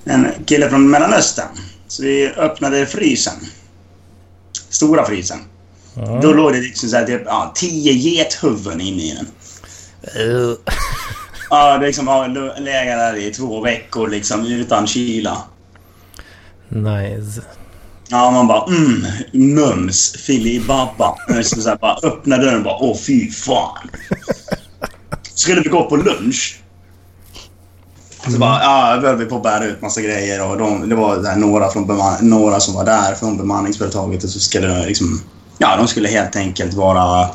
en 0.05 0.27
kille 0.45 0.69
från 0.69 0.89
Mellanöstern. 0.89 1.47
Så 1.87 2.03
vi 2.03 2.29
öppnade 2.37 2.85
frysen. 2.85 3.33
Stora 4.69 5.05
frysen. 5.05 5.39
Då 6.21 6.33
låg 6.33 6.53
det 6.53 6.59
liksom 6.61 6.89
så 6.89 6.97
här, 6.97 7.05
typ, 7.05 7.21
ja, 7.25 7.51
tio 7.55 7.93
gethuvuden 7.93 8.81
inne 8.81 9.01
i 9.03 9.15
den. 9.15 9.27
Uh, 10.27 10.55
Ja, 11.49 11.77
det 11.77 11.85
liksom 11.85 12.07
har 12.07 12.27
legat 12.59 12.97
där 12.97 13.15
i 13.15 13.31
två 13.31 13.61
veckor 13.61 14.07
liksom 14.07 14.45
utan 14.45 14.87
kyla. 14.87 15.37
nice. 16.69 17.41
Ja, 18.11 18.31
man 18.31 18.47
bara 18.47 18.65
mm, 18.65 19.05
mums, 19.31 20.11
filibabba. 20.11 21.15
Så 21.43 21.61
så 21.61 21.75
bara 21.81 21.97
öppna 22.03 22.37
dörren 22.37 22.57
och 22.57 22.63
bara 22.63 22.77
åh 22.79 22.97
fy 22.97 23.31
fan. 23.31 23.89
Skulle 25.33 25.61
vi 25.61 25.69
gå 25.69 25.89
på 25.89 25.95
lunch. 25.95 26.61
Så 28.29 28.39
bara, 28.39 28.63
ja, 28.63 28.97
då 29.01 29.07
höll 29.07 29.17
vi 29.17 29.25
på 29.25 29.35
att 29.35 29.43
bära 29.43 29.65
ut 29.65 29.81
massa 29.81 30.01
grejer 30.01 30.49
och 30.49 30.57
de, 30.57 30.89
det 30.89 30.95
var 30.95 31.17
där 31.17 31.35
några, 31.35 31.69
från 31.69 31.87
beman, 31.87 32.17
några 32.21 32.59
som 32.59 32.73
var 32.73 32.85
där 32.85 33.15
från 33.15 33.37
bemanningsföretaget 33.37 34.23
och 34.23 34.29
så 34.29 34.39
skulle 34.39 34.67
de 34.67 34.85
liksom, 34.85 35.21
ja, 35.57 35.77
de 35.77 35.87
skulle 35.87 36.09
helt 36.09 36.35
enkelt 36.35 36.73
vara, 36.73 37.29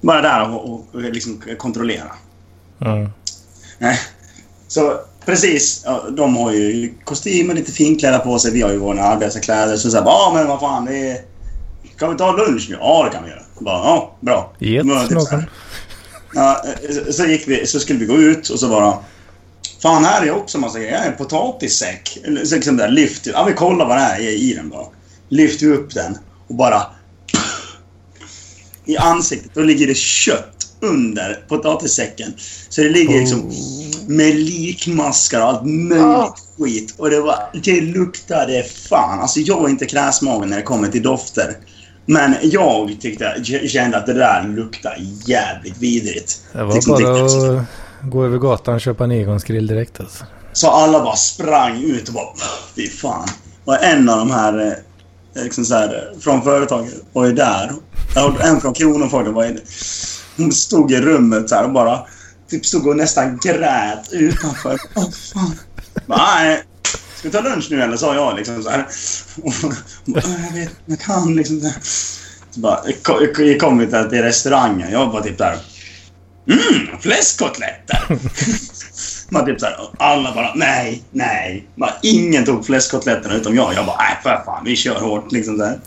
vara 0.00 0.22
där 0.22 0.50
och, 0.50 0.72
och, 0.72 0.94
och 0.94 1.00
liksom 1.00 1.42
kontrollera. 1.58 2.12
Mm. 2.80 3.08
Så 4.68 5.00
precis, 5.24 5.84
de 6.16 6.36
har 6.36 6.52
ju 6.52 6.94
kostymer, 7.04 7.54
lite 7.54 7.72
finkläder 7.72 8.18
på 8.18 8.38
sig. 8.38 8.52
Vi 8.52 8.62
har 8.62 8.70
ju 8.70 8.78
våra 8.78 9.02
arbetarkläder. 9.02 9.76
Så 9.76 9.90
såhär, 9.90 10.04
ja 10.04 10.32
men 10.34 10.48
vad 10.48 10.60
fan, 10.60 10.84
det 10.84 11.10
är... 11.10 11.20
Kan 11.98 12.10
vi 12.10 12.16
ta 12.16 12.36
lunch 12.36 12.66
nu? 12.70 12.76
Ja, 12.80 13.04
det 13.04 13.10
kan 13.10 13.24
vi 13.24 13.30
göra. 13.30 13.42
Bara, 13.58 13.78
ja, 13.78 14.16
bra. 14.20 14.52
Get 14.58 14.86
Men 14.86 15.08
så 15.08 15.30
här. 15.30 15.36
någon. 15.36 15.44
Ja, 16.34 16.62
eh, 16.88 17.12
så, 17.12 17.26
gick 17.26 17.48
vi, 17.48 17.66
så 17.66 17.80
skulle 17.80 17.98
vi 17.98 18.06
gå 18.06 18.16
ut 18.16 18.48
och 18.48 18.60
så 18.60 18.68
bara... 18.68 18.94
Fan, 19.82 20.04
här 20.04 20.26
är 20.26 20.30
också 20.30 20.58
massa 20.58 20.78
grejer. 20.78 21.06
En 21.06 21.16
potatissäck. 21.16 22.18
Liksom 22.24 22.76
där, 22.76 22.88
lyft, 22.88 23.26
ja, 23.26 23.44
vi 23.44 23.52
kollar 23.52 23.86
vad 23.86 23.96
det 23.96 24.02
är 24.02 24.20
i 24.20 24.54
den 24.54 24.68
bara. 24.68 24.86
Lyfter 25.28 25.66
vi 25.66 25.72
upp 25.72 25.94
den 25.94 26.18
och 26.48 26.54
bara... 26.54 26.82
I 28.84 28.96
ansiktet. 28.96 29.50
Då 29.54 29.62
ligger 29.62 29.86
det 29.86 29.96
kött 29.96 30.59
under 30.82 31.44
potatissäcken. 31.48 32.32
Så 32.68 32.80
det 32.80 32.88
ligger 32.88 33.20
liksom 33.20 33.52
med 34.06 34.34
likmaskar 34.36 35.40
och 35.40 35.48
allt 35.48 35.64
möjligt 35.64 36.04
Ah. 36.06 36.36
skit. 36.58 36.94
Och 36.96 37.10
det, 37.10 37.20
var, 37.20 37.36
det 37.64 37.80
luktade 37.80 38.62
fan. 38.62 39.20
Alltså 39.20 39.40
jag 39.40 39.64
är 39.64 39.68
inte 39.68 39.86
kräsmagen 39.86 40.50
när 40.50 40.56
det 40.56 40.62
kommer 40.62 40.88
till 40.88 41.02
dofter. 41.02 41.56
Men 42.06 42.34
jag 42.42 42.96
tyckte, 43.00 43.44
kände 43.68 43.96
att 43.96 44.06
det 44.06 44.14
där 44.14 44.48
luktade 44.56 44.96
jävligt 45.26 45.78
vidrigt. 45.78 46.40
Det 46.52 46.64
var 46.64 46.74
Liksom, 46.74 46.92
bara 47.02 47.24
att 47.60 47.64
gå 48.10 48.24
över 48.24 48.38
gatan 48.38 48.74
och 48.74 48.80
köpa 48.80 49.04
en 49.04 49.12
Egonsgrill 49.12 49.66
direkt 49.66 50.00
alltså. 50.00 50.24
Så 50.52 50.68
alla 50.70 51.00
bara 51.04 51.16
sprang 51.16 51.82
ut 51.82 52.08
och 52.08 52.14
bara 52.14 52.28
fy 52.76 52.88
fan. 52.88 53.28
Och 53.64 53.84
en 53.84 54.08
av 54.08 54.18
de 54.18 54.30
här, 54.30 54.66
eh, 55.36 55.42
liksom 55.44 55.64
så 55.64 55.74
här 55.74 56.12
eh, 56.14 56.20
från 56.20 56.42
företaget 56.42 56.94
var 57.12 57.26
ju 57.26 57.32
där. 57.32 57.70
En 58.40 58.60
från 58.60 58.74
Kronofogden 58.74 59.34
var 59.34 59.44
ju 59.44 59.56
hon 60.36 60.52
stod 60.52 60.92
i 60.92 61.00
rummet 61.00 61.48
så 61.48 61.54
här 61.54 61.64
och 61.64 61.72
bara 61.72 62.00
typ 62.50 62.66
stod 62.66 62.86
och 62.86 62.96
nästan 62.96 63.38
grät 63.42 64.12
utanför. 64.12 64.78
Åh 64.94 65.10
fan. 65.10 65.58
Nej. 66.06 66.62
Ska 67.16 67.28
vi 67.28 67.32
ta 67.32 67.40
lunch 67.40 67.66
nu 67.70 67.82
eller? 67.82 67.96
sa 67.96 68.14
jag 68.14 68.36
liksom 68.36 68.62
så 68.62 68.70
här. 68.70 68.86
Och, 69.42 69.52
bara, 70.04 70.22
jag 70.46 70.52
vet 70.52 70.70
jag 70.86 71.00
kan 71.00 71.36
liksom. 71.36 71.60
Så. 71.60 71.70
Så 72.50 72.60
bara, 72.60 72.80
jag 73.38 73.60
kom 73.60 73.78
vi 73.78 73.86
till 73.86 74.22
restaurangen. 74.22 74.92
Jag 74.92 75.12
var 75.12 75.20
typ 75.20 75.38
där. 75.38 75.56
Mm, 76.46 77.00
fläskkotletter! 77.00 78.18
Man 79.28 79.46
typ 79.46 79.60
såhär, 79.60 79.76
alla 79.98 80.34
bara 80.34 80.54
nej, 80.54 81.02
nej. 81.10 81.68
Bara, 81.76 81.94
ingen 82.02 82.44
tog 82.44 82.66
fläskkotletterna 82.66 83.34
utom 83.34 83.56
jag. 83.56 83.74
Jag 83.74 83.86
bara, 83.86 83.96
nej 83.96 84.18
för 84.22 84.42
fan, 84.44 84.64
vi 84.64 84.76
kör 84.76 85.00
hårt 85.00 85.32
liksom 85.32 85.58
så 85.58 85.64
här. 85.64 85.80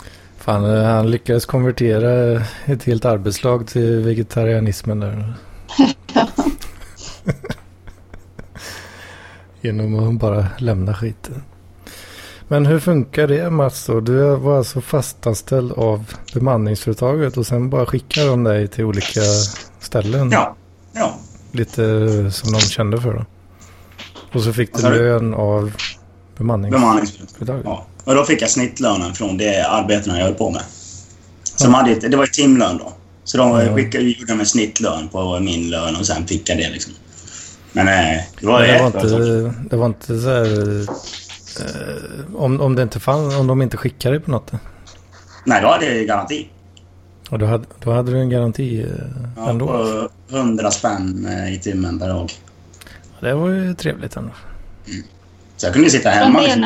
Fan, 0.43 0.65
eh, 0.65 0.83
han 0.83 1.11
lyckades 1.11 1.45
konvertera 1.45 2.41
ett 2.65 2.83
helt 2.83 3.05
arbetslag 3.05 3.67
till 3.67 3.99
vegetarianismen 3.99 4.99
där. 4.99 5.33
Genom 9.61 10.09
att 10.09 10.19
bara 10.19 10.47
lämna 10.57 10.93
skiten. 10.93 11.43
Men 12.47 12.65
hur 12.65 12.79
funkar 12.79 13.27
det 13.27 13.49
Mats 13.49 13.85
då? 13.85 13.99
Du 13.99 14.35
var 14.35 14.57
alltså 14.57 14.81
fastanställd 14.81 15.71
av 15.71 16.13
bemanningsföretaget 16.33 17.37
och 17.37 17.45
sen 17.45 17.69
bara 17.69 17.85
skickar 17.85 18.27
de 18.27 18.43
dig 18.43 18.67
till 18.67 18.83
olika 18.83 19.21
ställen. 19.79 20.31
Ja, 20.31 20.55
ja. 20.93 21.15
Lite 21.51 21.81
som 22.31 22.51
de 22.53 22.59
kände 22.59 23.01
för 23.01 23.13
då. 23.13 23.25
Och 24.33 24.41
så 24.41 24.53
fick 24.53 24.73
du 24.73 24.81
lön 24.81 25.33
av 25.33 25.73
bemanningsföretaget. 26.37 26.81
Bemanningsföretag. 26.81 27.61
Ja. 27.65 27.87
Och 28.03 28.15
då 28.15 28.23
fick 28.25 28.41
jag 28.41 28.49
snittlönen 28.49 29.13
från 29.13 29.37
det 29.37 29.61
arbetena 29.67 30.17
jag 30.17 30.25
höll 30.25 30.33
på 30.35 30.49
med. 30.51 30.61
Så 31.43 31.63
de 31.63 31.73
hade 31.73 31.91
ett, 31.91 32.11
det 32.11 32.17
var 32.17 32.23
ett 32.23 32.33
timlön 32.33 32.77
då. 32.77 32.93
Så 33.23 33.37
de 33.37 33.49
Ja. 33.51 33.75
skickade, 33.75 34.03
gjorde 34.03 34.33
de 34.33 34.39
en 34.39 34.45
snittlön 34.45 35.07
på 35.09 35.39
min 35.39 35.69
lön 35.69 35.95
och 35.95 36.05
sen 36.05 36.27
fick 36.27 36.49
jag 36.49 36.57
det 36.57 36.69
liksom. 36.69 36.93
Men 37.71 37.87
eh, 37.87 38.21
det 38.39 38.45
var 38.47 38.59
Men 38.59 38.69
det, 38.69 38.79
var 38.79 38.87
inte, 38.87 39.59
det 39.69 39.75
var 39.77 39.85
inte 39.85 40.19
så 40.19 40.29
här... 40.29 40.81
Eh, 41.59 42.35
om, 42.35 42.61
om 42.61 42.75
det 42.75 42.81
inte 42.83 42.99
fanns, 42.99 43.35
om 43.35 43.47
de 43.47 43.61
inte 43.61 43.77
skickade 43.77 44.15
dig 44.15 44.23
på 44.25 44.31
något. 44.31 44.51
Nej, 45.45 45.61
då 45.61 45.67
hade 45.67 45.85
jag 45.97 46.07
garanti. 46.07 46.47
Och 47.29 47.39
då 47.39 47.45
hade, 47.45 47.65
då 47.83 47.91
hade 47.91 48.11
du 48.11 48.19
en 48.19 48.29
garanti 48.29 48.81
eh, 48.81 48.87
Ja, 49.37 49.49
ändå. 49.49 49.67
på 49.67 50.09
100 50.37 50.71
spänn 50.71 51.27
eh, 51.31 51.53
i 51.53 51.59
timmen 51.59 51.99
per 51.99 52.07
dag. 52.07 52.31
Det 53.19 53.33
var 53.33 53.49
ju 53.49 53.73
trevligt 53.73 54.15
ändå. 54.15 54.31
Så 55.57 55.65
jag 55.65 55.73
kunde 55.73 55.89
sitta 55.89 56.09
hemma. 56.09 56.39
det 56.41 56.45
Liksom. 56.45 56.61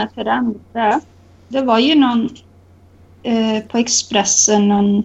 Det. 1.50 1.60
Det 1.60 1.66
var 1.66 1.80
ju 1.80 1.96
någon 1.96 2.30
eh, 3.24 3.60
på 3.72 3.78
Expressen, 3.78 4.68
någon 4.68 5.04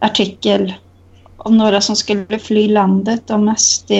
artikel 0.00 0.74
om 1.36 1.58
några 1.58 1.80
som 1.80 1.96
skulle 1.96 2.38
fly 2.38 2.68
landet 2.68 3.30
om 3.30 3.54
SD. 3.58 3.90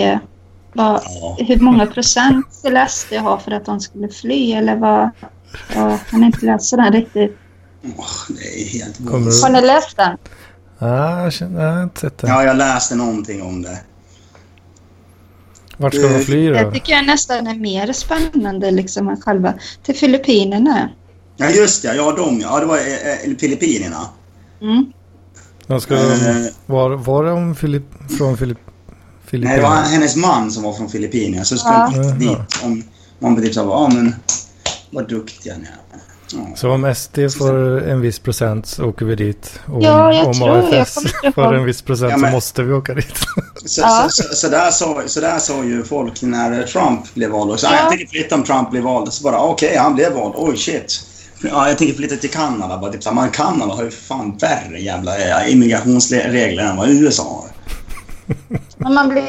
Vad, 0.73 1.01
Ja. 1.21 1.37
hur 1.41 1.61
många 1.61 1.87
procent 1.87 2.47
skulle 2.55 2.89
SD 2.89 3.13
ha 3.13 3.39
för 3.39 3.51
att 3.51 3.65
de 3.65 3.81
skulle 3.81 4.09
fly? 4.09 4.53
Eller 4.53 4.77
vad? 4.77 5.11
Jag 5.75 5.99
kan 6.11 6.25
inte 6.25 6.47
läsa 6.47 6.77
den 6.77 6.93
riktigt. 6.93 7.39
Det 7.83 8.63
är 8.63 8.69
helt. 8.73 9.11
Har 9.43 9.51
ni 9.51 9.61
läst 9.67 9.97
den? 9.97 10.17
Ah, 10.79 11.23
jag, 11.23 11.33
känner, 11.33 11.65
jag 11.65 11.73
har 11.73 11.83
inte 11.83 12.01
sett 12.01 12.19
det. 12.19 12.27
Ja, 12.29 12.45
jag 12.45 12.57
läste 12.57 12.95
någonting 12.95 13.43
om 13.43 13.63
det. 13.63 13.79
Vart 15.77 15.95
ska 15.95 16.09
de 16.09 16.21
fly 16.25 16.49
Det 16.51 16.63
då? 16.65 16.71
tycker 16.73 16.93
jag 16.93 17.07
nästan 17.07 17.47
är 17.47 17.55
mer 17.55 17.93
spännande 17.93 18.71
liksom 18.71 19.09
än 19.09 19.21
själva 19.21 19.55
till 19.83 19.97
Filippinerna. 19.97 20.89
Ja, 21.43 21.51
just 21.51 21.83
det. 21.83 21.95
Ja, 21.95 22.13
de 22.13 22.41
ja. 22.41 22.61
Det 22.61 22.67
var 22.67 22.77
eh, 22.77 23.31
eh, 23.31 23.37
Filippinerna. 23.41 24.07
Mm. 24.63 25.81
Ska, 25.81 25.95
Eh. 25.95 26.03
var, 26.67 26.91
var 26.91 27.25
de 27.25 27.55
Filip, 27.55 27.83
från 28.19 28.37
Filip, 28.37 28.59
Nej, 29.31 29.57
det 29.57 29.63
var 29.63 29.69
Filippinerna? 29.71 29.83
hennes 29.83 30.17
man 30.17 30.51
som 30.51 30.63
var 30.63 30.73
från 30.73 30.89
Filippinerna. 30.89 31.45
Så 31.45 31.57
skulle 31.57 31.75
Ja. 31.75 31.91
de 32.19 32.19
dit. 32.27 32.39
Om, 32.63 32.83
man 33.19 33.43
typ 33.43 33.55
sa, 33.55 33.61
ja 33.63 33.91
men 33.95 34.15
vad 34.91 35.09
duktiga 35.09 35.55
ni 35.57 35.65
är. 35.65 36.57
Så 36.57 36.71
om 36.71 36.95
SD 36.95 37.19
får 37.39 37.83
en 37.89 38.01
viss 38.01 38.19
procent 38.19 38.67
så 38.67 38.85
åker 38.85 39.07
vi 39.07 39.15
dit. 39.15 39.61
Och 39.67 39.83
Ja, 39.83 40.13
jag 40.15 40.27
om 40.27 40.43
AFS 40.43 40.99
får 41.35 41.55
en 41.55 41.65
viss 41.65 41.83
procent 41.83 42.11
Ja, 42.11 42.17
så 42.17 42.21
men- 42.23 42.33
måste 42.33 42.63
vi 42.63 42.73
åka 42.73 42.95
dit. 42.95 43.07
Så, 43.65 43.81
Ja. 43.81 44.09
så, 44.11 44.23
så, 44.23 44.35
så, 44.35 44.49
där 44.49 44.71
sa, 44.71 45.03
så 45.07 45.21
där 45.21 45.39
sa 45.39 45.65
ju 45.65 45.85
folk 45.85 46.23
när 46.23 46.63
Trump 46.63 47.15
blev 47.15 47.31
vald. 47.31 47.61
Så, 47.61 47.67
Ja. 47.67 47.71
ah, 47.73 47.77
jag 47.81 47.89
tänker 47.91 48.07
flytta 48.07 48.35
om 48.35 48.43
Trump 48.45 48.71
blir 48.71 48.81
vald. 48.81 49.13
Så 49.13 49.23
bara, 49.25 49.41
okej, 49.41 49.77
han 49.77 49.95
blev 49.95 50.13
vald. 50.13 50.35
Oj, 50.37 50.57
shit. 50.57 51.07
Ja, 51.43 51.69
jag 51.69 51.79
tänker 51.79 51.95
flytta 51.95 52.17
till 52.17 52.31
Kanada. 52.31 52.79
Bara, 52.79 52.93
typ, 52.93 53.13
man, 53.13 53.31
Kanada 53.31 53.75
har 53.75 53.85
ju 53.85 53.91
fan 53.91 54.37
värre 54.37 54.81
jävla 54.81 55.19
eh, 55.43 55.53
immigrationsregler 55.53 56.63
än 56.65 56.77
vad 56.77 56.89
USA 56.91 57.23
har. 57.23 57.51
Men 58.77 58.95
man 58.95 59.09
blir... 59.09 59.25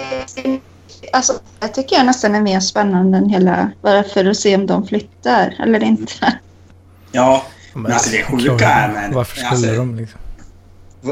Alltså, 1.14 1.34
jag 1.60 1.74
tycker 1.74 1.96
jag 1.96 2.06
nästan 2.06 2.36
är 2.36 2.42
mer 2.42 2.60
spännande 2.60 3.18
än 3.18 3.30
hela... 3.30 3.72
Bara 3.82 4.04
för 4.04 4.26
att 4.26 4.38
se 4.38 4.56
om 4.56 4.68
de 4.68 4.88
flyttar 4.88 5.56
eller 5.64 5.84
inte. 5.84 6.38
Ja, 7.12 7.44
men 7.74 7.92
alltså 7.92 8.10
det 8.12 8.24
sjuka 8.24 8.70
är. 8.70 9.12
Varför 9.14 9.36
skulle 9.36 9.50
alltså, 9.50 9.68
de 9.76 9.96
liksom? 9.96 10.20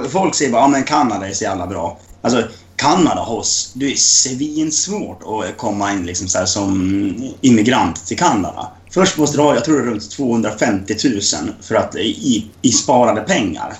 Folk 0.10 0.36
säger 0.36 0.52
bara, 0.52 0.62
ja 0.62 0.68
men 0.68 0.84
Kanada 0.84 1.28
är 1.30 1.34
så 1.34 1.44
jävla 1.44 1.68
bra. 1.68 1.98
Alltså, 2.22 2.44
Kanada 2.76 3.22
har 3.22 3.42
s- 3.42 3.72
det 3.76 3.86
är 3.92 3.96
svinsvårt 3.96 5.20
att 5.24 5.58
komma 5.58 5.92
in 5.92 6.06
liksom 6.06 6.28
så 6.28 6.38
här, 6.38 6.46
som 6.46 7.16
immigrant 7.42 8.06
till 8.06 8.18
Kanada. 8.18 8.68
Först 8.92 9.18
måste 9.18 9.38
du 9.38 9.42
ha, 9.44 9.54
jag 9.54 9.66
tror 9.66 9.78
det 9.78 9.82
är 9.82 9.86
runt 9.86 10.12
250 10.12 10.96
000 11.04 11.22
för 11.62 11.76
att, 11.76 11.96
i, 11.96 12.48
i 12.62 12.72
sparade 12.72 13.22
pengar. 13.22 13.74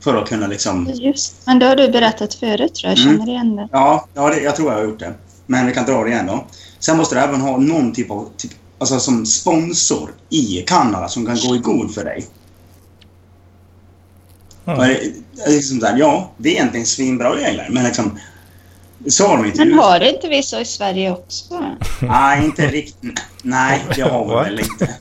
För 0.00 0.16
att 0.22 0.28
kunna 0.28 0.46
liksom... 0.46 0.90
Just. 0.94 1.34
Men 1.46 1.58
det 1.58 1.66
har 1.66 1.76
du 1.76 1.88
berättat 1.88 2.34
förut 2.34 2.74
tror 2.74 2.90
jag. 2.90 2.98
Jag 2.98 3.04
Mm. 3.06 3.18
känner 3.18 3.32
igen 3.32 3.56
det. 3.56 3.68
Ja, 3.72 4.08
ja 4.14 4.28
det, 4.28 4.40
jag 4.40 4.56
tror 4.56 4.70
jag 4.72 4.78
har 4.78 4.84
gjort 4.84 4.98
det. 4.98 5.14
Men 5.46 5.66
vi 5.66 5.72
kan 5.74 5.86
dra 5.86 6.04
det 6.04 6.10
igen 6.10 6.26
då. 6.26 6.46
Sen 6.78 6.96
måste 6.96 7.14
du 7.14 7.20
även 7.20 7.40
ha 7.40 7.56
någon 7.56 7.92
typ 7.92 8.10
av, 8.10 8.28
typ, 8.36 8.50
alltså 8.78 8.98
som 9.00 9.26
sponsor 9.26 10.10
i 10.30 10.62
Kanada 10.66 11.08
som 11.08 11.26
kan 11.26 11.36
gå 11.48 11.56
i 11.56 11.58
god 11.58 11.94
för 11.94 12.04
dig. 12.04 12.26
Är 14.64 15.50
liksom 15.50 15.82
här, 15.82 15.96
ja, 15.98 16.30
det 16.36 16.48
är 16.48 16.52
egentligen 16.52 16.86
svinbra 16.86 17.36
regler, 17.36 17.68
men 17.70 17.84
liksom... 17.84 18.18
Inte 19.06 19.64
Men 19.64 19.78
har 19.78 20.00
inte 20.00 20.28
vi 20.28 20.42
så 20.42 20.60
i 20.60 20.64
Sverige 20.64 21.10
också? 21.10 21.64
Nej, 22.00 22.44
inte 22.44 22.66
riktigt. 22.66 23.20
Nej, 23.42 23.84
det 23.94 24.02
har 24.02 24.28
vi 24.28 24.34
väl 24.34 24.60
inte. 24.60 24.94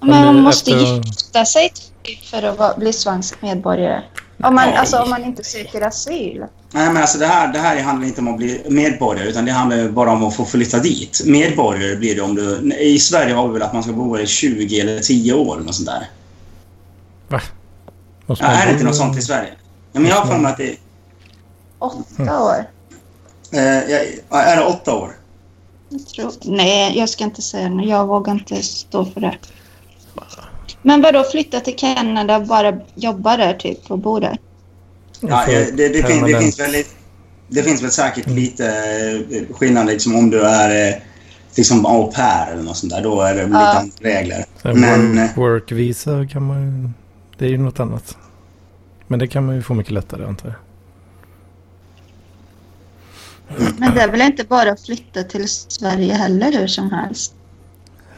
Men 0.00 0.24
man 0.24 0.40
måste 0.40 0.70
efter- 0.70 0.94
gifta 0.94 1.44
sig 1.44 1.72
typ 2.02 2.24
för 2.24 2.42
att 2.42 2.76
bli 2.76 2.92
svensk 2.92 3.42
medborgare. 3.42 4.02
Om 4.42 4.54
man, 4.54 4.68
Nej. 4.68 4.76
alltså, 4.76 4.98
om 4.98 5.10
man 5.10 5.24
inte 5.24 5.44
söker 5.44 5.80
asyl. 5.86 6.44
Nej, 6.70 6.86
men 6.86 6.96
alltså 6.96 7.18
det 7.18 7.26
här, 7.26 7.52
det 7.52 7.58
här 7.58 7.82
handlar 7.82 8.08
inte 8.08 8.20
om 8.20 8.28
att 8.28 8.36
bli 8.36 8.62
medborgare, 8.68 9.28
utan 9.28 9.44
det 9.44 9.52
handlar 9.52 9.76
ju 9.76 9.90
bara 9.90 10.12
om 10.12 10.24
att 10.24 10.36
få 10.36 10.44
flytta 10.44 10.78
dit. 10.78 11.22
Medborgare 11.24 11.96
blir 11.96 12.14
det 12.14 12.20
om 12.20 12.34
du... 12.34 12.74
I 12.80 12.98
Sverige 12.98 13.34
har 13.34 13.46
vi 13.48 13.52
väl 13.52 13.62
att 13.62 13.72
man 13.72 13.82
ska 13.82 13.92
bo 13.92 14.18
i 14.18 14.26
20 14.26 14.80
eller 14.80 15.00
10 15.00 15.32
år 15.32 15.60
eller 15.60 15.72
sånt 15.72 15.88
där. 15.88 16.08
Ja, 17.28 17.40
man 18.28 18.50
är 18.50 18.66
det 18.66 18.72
inte 18.72 18.84
något 18.84 18.96
sånt 18.96 19.18
i 19.18 19.22
Sverige? 19.22 19.50
Ja, 19.92 20.00
men 20.00 20.10
jag 20.10 20.16
har 20.16 20.26
för 20.26 20.38
mig 20.38 20.52
att 20.52 20.58
det... 20.58 20.76
Åtta 21.78 22.42
år. 22.42 22.70
Eh, 23.52 23.90
jag, 23.90 24.02
ja, 24.28 24.42
är 24.42 24.56
det 24.56 24.64
åtta 24.64 24.94
år? 24.94 25.10
Jag 25.88 26.06
tror, 26.06 26.32
nej, 26.44 26.98
jag 26.98 27.08
ska 27.08 27.24
inte 27.24 27.42
säga 27.42 27.68
det. 27.68 27.84
Jag 27.84 28.06
vågar 28.06 28.32
inte 28.32 28.62
stå 28.62 29.04
för 29.04 29.20
det. 29.20 29.38
Men 30.82 31.02
vadå, 31.02 31.24
flytta 31.24 31.60
till 31.60 31.76
Kanada 31.76 32.36
och 32.36 32.46
bara 32.46 32.78
jobba 32.94 33.36
där 33.36 33.54
typ 33.54 33.90
och 33.90 33.98
bo 33.98 34.20
där? 34.20 34.38
Ja, 35.20 35.46
eh, 35.46 35.66
det, 35.74 35.88
det, 35.88 36.02
fin, 36.02 36.24
det, 36.24 36.38
finns 36.38 36.60
väl 36.60 36.84
det 37.48 37.62
finns 37.62 37.82
väl 37.82 37.90
säkert 37.90 38.26
lite 38.26 38.66
eh, 39.30 39.54
skillnad 39.56 39.86
liksom 39.86 40.16
om 40.16 40.30
du 40.30 40.40
är 40.40 40.88
eh, 40.88 40.98
liksom 41.56 41.86
au 41.86 42.12
pair 42.12 42.52
eller 42.52 42.62
något 42.62 42.76
sånt 42.76 42.92
där. 42.92 43.02
Då 43.02 43.20
är 43.20 43.34
det 43.34 43.46
lite 43.46 43.58
Ja. 43.58 43.78
andra 43.78 43.92
regler. 44.00 44.44
Men... 44.62 45.16
work, 45.16 45.36
work 45.36 45.72
visa 45.72 46.26
kan 46.26 46.42
man 46.42 46.62
ju... 46.62 46.90
Det 47.38 47.44
är 47.44 47.50
ju 47.50 47.58
något 47.58 47.80
annat. 47.80 48.16
Men 49.06 49.18
det 49.18 49.26
kan 49.26 49.46
man 49.46 49.54
ju 49.54 49.62
få 49.62 49.74
mycket 49.74 49.92
lättare 49.92 50.24
antar 50.24 50.48
jag. 50.48 50.56
Men 53.78 53.94
det 53.94 54.00
är 54.00 54.08
väl 54.10 54.20
inte 54.20 54.44
bara 54.44 54.70
att 54.70 54.80
flytta 54.86 55.22
till 55.22 55.48
Sverige 55.48 56.14
heller 56.14 56.52
hur 56.52 56.66
som 56.66 56.90
helst? 56.90 57.34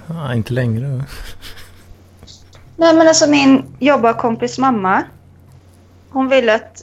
Ja, 0.06 0.34
inte 0.34 0.52
längre. 0.52 1.04
Nej 2.76 2.94
men 2.96 3.08
alltså 3.08 3.30
min 3.30 3.64
jobbarkompis 3.78 4.58
mamma. 4.58 5.02
Hon 6.10 6.28
vill 6.28 6.48
att, 6.48 6.82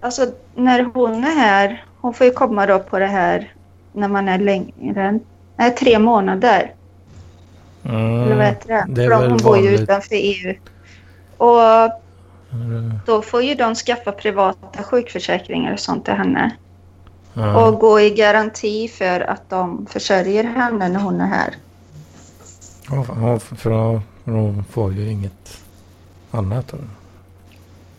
alltså 0.00 0.26
när 0.54 0.82
hon 0.94 1.24
är 1.24 1.34
här, 1.34 1.84
hon 2.00 2.14
får 2.14 2.26
ju 2.26 2.32
komma 2.32 2.66
då 2.66 2.78
på 2.78 2.98
det 2.98 3.06
här 3.06 3.54
när 3.92 4.08
man 4.08 4.28
är 4.28 4.38
längre 4.38 5.02
än, 5.02 5.20
nej 5.56 5.74
tre 5.74 5.98
månader. 5.98 6.74
Mm, 7.84 8.22
Eller 8.22 8.36
vad 8.36 8.46
heter 8.46 8.68
det? 8.68 8.84
det 8.88 9.04
är 9.04 9.10
För 9.10 9.18
väl 9.18 9.30
hon 9.30 9.38
bor 9.38 9.58
ju 9.58 9.68
utanför 9.74 10.14
EU. 10.14 10.54
Och 11.36 11.90
då 13.06 13.22
får 13.22 13.42
ju 13.42 13.54
de 13.54 13.74
skaffa 13.74 14.12
privata 14.12 14.82
sjukförsäkringar 14.82 15.72
och 15.72 15.80
sånt 15.80 16.04
till 16.04 16.14
henne. 16.14 16.56
Ja. 17.34 17.66
Och 17.68 17.78
gå 17.80 18.00
i 18.00 18.10
garanti 18.10 18.88
för 18.88 19.20
att 19.20 19.50
de 19.50 19.86
försörjer 19.86 20.44
henne 20.44 20.88
när 20.88 21.00
hon 21.00 21.20
är 21.20 21.26
här. 21.26 21.54
Ja, 22.90 23.38
för- 23.38 24.00
hon 24.24 24.64
får 24.64 24.92
ju 24.92 25.10
inget 25.10 25.62
annat. 26.30 26.68
då. 26.68 26.78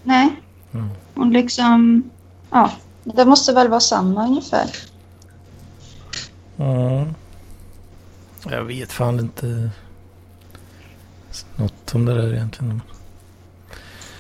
Nej. 0.04 0.30
Mm. 0.74 0.90
Hon 1.16 1.32
liksom, 1.32 2.04
ja, 2.50 2.72
det 3.04 3.26
måste 3.26 3.54
väl 3.54 3.68
vara 3.70 3.80
samma 3.80 4.28
ungefär. 4.28 4.70
Ja. 6.56 7.06
Jag 8.50 8.64
vet 8.64 8.92
fan 8.92 9.20
inte 9.20 9.70
något 11.56 11.96
om 11.96 12.06
det 12.06 12.14
där 12.14 12.34
egentligen. 12.34 12.82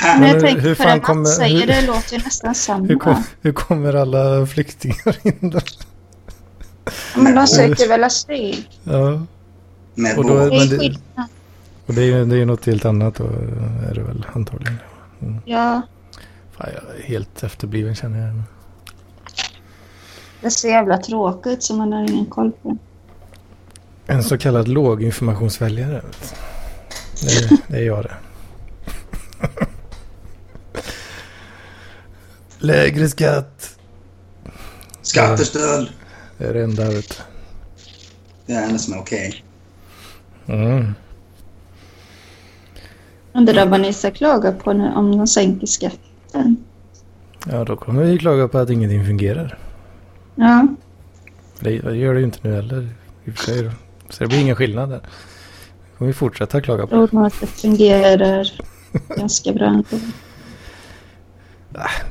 Men 0.03 0.19
Men 0.19 0.27
jag 0.29 0.35
hur- 0.35 0.41
tänker 0.41 0.61
hur 0.61 0.75
fan 0.75 0.99
det 0.99 1.13
Mats 1.13 1.35
säger 1.35 1.59
hur- 1.59 1.67
det 1.67 1.81
låter 1.81 2.13
ju 2.17 2.23
nästan 2.23 2.55
samma. 2.55 2.85
Hur, 2.87 2.95
kom, 2.99 3.23
hur 3.41 3.53
kommer 3.53 3.93
alla 3.93 4.45
flyktingar 4.45 5.17
in 5.27 5.49
då? 5.49 5.59
Men 7.15 7.35
de 7.35 7.47
söker 7.47 7.87
väl 7.89 8.03
asyl? 8.03 8.67
Ja, 8.83 9.21
med 9.95 10.17
och 10.17 10.23
då. 10.27 10.33
Det 10.37 10.45
Men 10.49 10.53
är 10.61 10.65
det- 10.79 10.97
och 11.85 11.93
det 11.93 12.01
är 12.01 12.05
ju 12.05 12.25
det 12.25 12.37
är 12.41 12.45
något 12.45 12.65
helt 12.65 12.85
annat 12.85 13.15
då 13.15 13.23
är 13.89 13.93
det 13.95 14.01
väl 14.03 14.25
antagligen. 14.33 14.77
Ja, 15.45 15.81
Fan, 16.57 16.69
jag 16.73 16.95
är 16.99 17.03
helt 17.03 17.43
efterbliven 17.43 17.95
känner 17.95 18.27
jag. 18.27 18.41
det 20.41 20.45
är 20.47 20.49
så 20.51 20.67
jävla 20.67 20.97
tråkigt 20.97 21.63
så 21.63 21.75
man 21.75 21.93
har 21.93 22.01
ingen 22.11 22.25
koll 22.25 22.51
på. 22.51 22.77
En 24.07 24.23
så 24.23 24.37
kallad 24.37 24.67
låginformationsväljare. 24.67 26.01
Det, 27.21 27.57
det 27.67 27.77
är 27.77 27.83
jag 27.83 28.03
det. 28.03 28.13
Lägre 32.64 33.09
skatt. 33.09 33.78
Skattestöld. 35.01 35.89
Det 36.38 36.45
är 36.45 36.53
det 36.53 36.64
enda 36.64 36.89
vet 36.89 37.09
du. 37.09 37.24
Det 38.45 38.53
är 38.53 38.59
det 38.61 38.66
enda 38.66 38.80
som 38.80 38.93
är 38.93 38.99
okej. 38.99 39.43
Mm. 40.45 40.93
Undrar 43.34 43.66
vad 43.66 43.82
ni 43.82 43.93
ska 43.93 44.11
klaga 44.11 44.51
på 44.51 44.74
nu 44.74 44.91
om 44.95 45.18
de 45.18 45.28
sänker 45.28 45.68
skatten. 45.68 46.64
Ja, 47.51 47.64
då 47.64 47.76
kommer 47.76 48.03
vi 48.03 48.18
klaga 48.18 48.47
på 48.47 48.57
att 48.57 48.70
ingenting 48.70 49.05
fungerar. 49.05 49.57
Ja, 50.36 50.68
Det 51.59 51.72
gör 51.72 52.14
det 52.14 52.20
ju 52.20 52.26
inte 52.26 52.39
nu 52.41 52.55
heller. 52.55 52.89
I 53.26 53.30
och 53.32 53.36
för 53.36 53.43
sig 53.43 53.64
då. 53.64 53.72
Så 54.09 54.24
det 54.24 54.28
blir 54.28 54.41
ingen 54.41 54.55
skillnad 54.55 54.89
där. 54.89 54.99
Det 54.99 55.97
kommer 55.97 56.07
vi 56.07 56.14
fortsätta 56.14 56.61
klaga 56.61 56.82
jag 56.82 56.89
på. 56.89 56.95
tror 56.95 57.20
nog 57.20 57.26
att 57.28 57.39
det 57.41 57.47
fungerar 57.47 58.51
ganska 59.18 59.53
bra 59.53 59.66
ändå. 59.66 59.97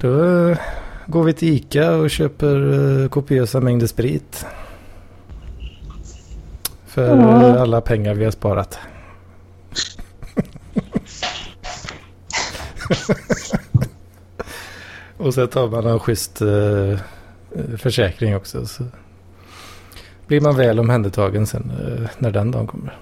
Då 0.01 0.25
eh, 0.49 0.59
går 1.07 1.25
vi 1.25 1.33
till 1.33 1.49
Ica 1.49 1.91
och 1.95 2.11
köper 2.11 2.73
eh, 3.03 3.09
kopiösa 3.09 3.61
mängder 3.61 3.87
sprit. 3.87 4.47
För 6.87 7.17
Ja. 7.17 7.47
eh, 7.55 7.63
alla 7.63 7.81
pengar 7.81 8.15
vi 8.15 8.25
har 8.25 8.33
sparat. 8.33 8.79
och 15.17 15.35
så 15.35 15.47
tar 15.47 15.69
man 15.69 15.87
en 15.87 16.01
schysst 16.01 16.41
eh, 16.43 16.99
försäkring 17.79 18.37
också. 18.37 18.67
Så 18.67 18.85
blir 20.27 20.41
man 20.41 20.57
väl 20.57 20.81
omhändertagen 20.81 21.47
sen 21.47 21.73
eh, 22.03 22.09
när 22.19 22.31
den 22.31 22.51
dagen 22.51 22.67
kommer. 22.67 22.99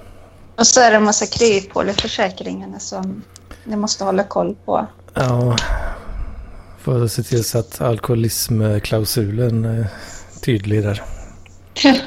Och 0.57 0.67
så 0.67 0.81
är 0.81 0.91
det 0.91 0.97
en 0.97 1.05
massa 1.05 1.27
kryphål 1.27 1.89
i 1.89 1.93
försäkringarna 1.93 2.79
som 2.79 3.23
ni 3.65 3.77
måste 3.77 4.05
hålla 4.05 4.25
koll 4.25 4.57
på. 4.65 4.87
Ja, 5.15 5.57
får 6.81 7.09
se 7.09 7.23
till 7.23 7.45
så 7.45 7.59
att 7.59 7.81
alkoholismklausulen 7.81 9.65
är 9.65 9.87
tydlig 10.41 10.83
där. 10.83 11.03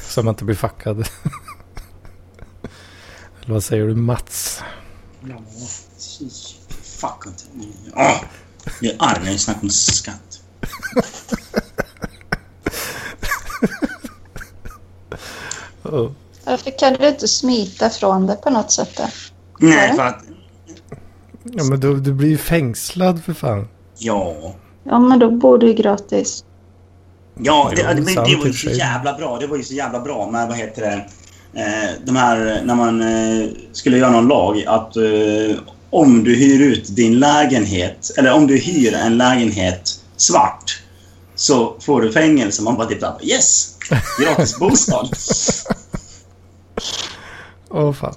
Så 0.00 0.22
man 0.22 0.32
inte 0.32 0.44
blir 0.44 0.56
fuckad. 0.56 1.08
Eller 3.42 3.54
vad 3.54 3.64
säger 3.64 3.86
du 3.86 3.94
Mats? 3.94 4.62
Ja, 5.20 5.42
inte. 7.26 7.44
Ah, 7.94 8.20
jag 8.80 8.92
är 8.92 8.96
arg 8.98 9.24
när 9.24 9.30
jag 9.30 9.40
snackar 9.40 9.62
om 9.62 9.70
skatt. 9.70 10.40
Oh. 15.82 16.10
Varför 16.44 16.78
kan 16.78 16.92
du 16.92 17.08
inte 17.08 17.28
smita 17.28 17.90
från 17.90 18.26
det 18.26 18.36
på 18.36 18.50
något 18.50 18.72
sätt? 18.72 18.96
Då? 18.96 19.08
Nej, 19.58 19.96
för 19.96 20.02
att... 20.02 20.24
Ja, 21.42 21.64
men 21.64 21.80
du, 21.80 22.00
du 22.00 22.12
blir 22.12 22.28
ju 22.28 22.38
fängslad 22.38 23.24
för 23.24 23.34
fan. 23.34 23.68
Ja. 24.04 24.54
Ja, 24.84 24.98
men 24.98 25.18
då 25.18 25.30
bor 25.30 25.58
du 25.58 25.66
ju 25.66 25.74
gratis. 25.74 26.44
Ja, 27.42 27.72
det, 27.76 27.82
det, 27.82 27.94
det, 27.94 28.14
det 28.14 28.36
var 28.36 28.46
ju 28.46 28.52
så 28.52 28.70
jävla 28.70 29.12
bra. 29.12 29.38
Det 29.38 29.46
var 29.46 29.56
ju 29.56 29.62
så 29.62 29.74
jävla 29.74 30.00
bra 30.00 30.30
med, 30.30 30.48
vad 30.48 30.56
heter 30.56 30.82
det, 30.82 31.06
eh, 31.60 31.90
de 32.04 32.16
här, 32.16 32.62
när 32.64 32.74
man 32.74 33.00
eh, 33.00 33.48
skulle 33.72 33.98
göra 33.98 34.10
någon 34.10 34.28
lag 34.28 34.64
att 34.66 34.96
eh, 34.96 35.56
om 35.90 36.24
du 36.24 36.34
hyr 36.34 36.60
ut 36.60 36.96
din 36.96 37.18
lägenhet, 37.18 38.10
eller 38.16 38.32
om 38.32 38.46
du 38.46 38.56
hyr 38.56 38.94
en 38.94 39.18
lägenhet 39.18 40.00
svart 40.16 40.82
så 41.34 41.76
får 41.80 42.02
du 42.02 42.12
fängelse. 42.12 42.62
Man 42.62 42.76
bara 42.76 42.88
typ 42.88 43.00
såhär, 43.00 43.16
yes! 43.22 43.76
Gratis 44.20 44.58
bostad. 44.58 45.08
Åh 47.70 47.92
fan. 47.92 48.14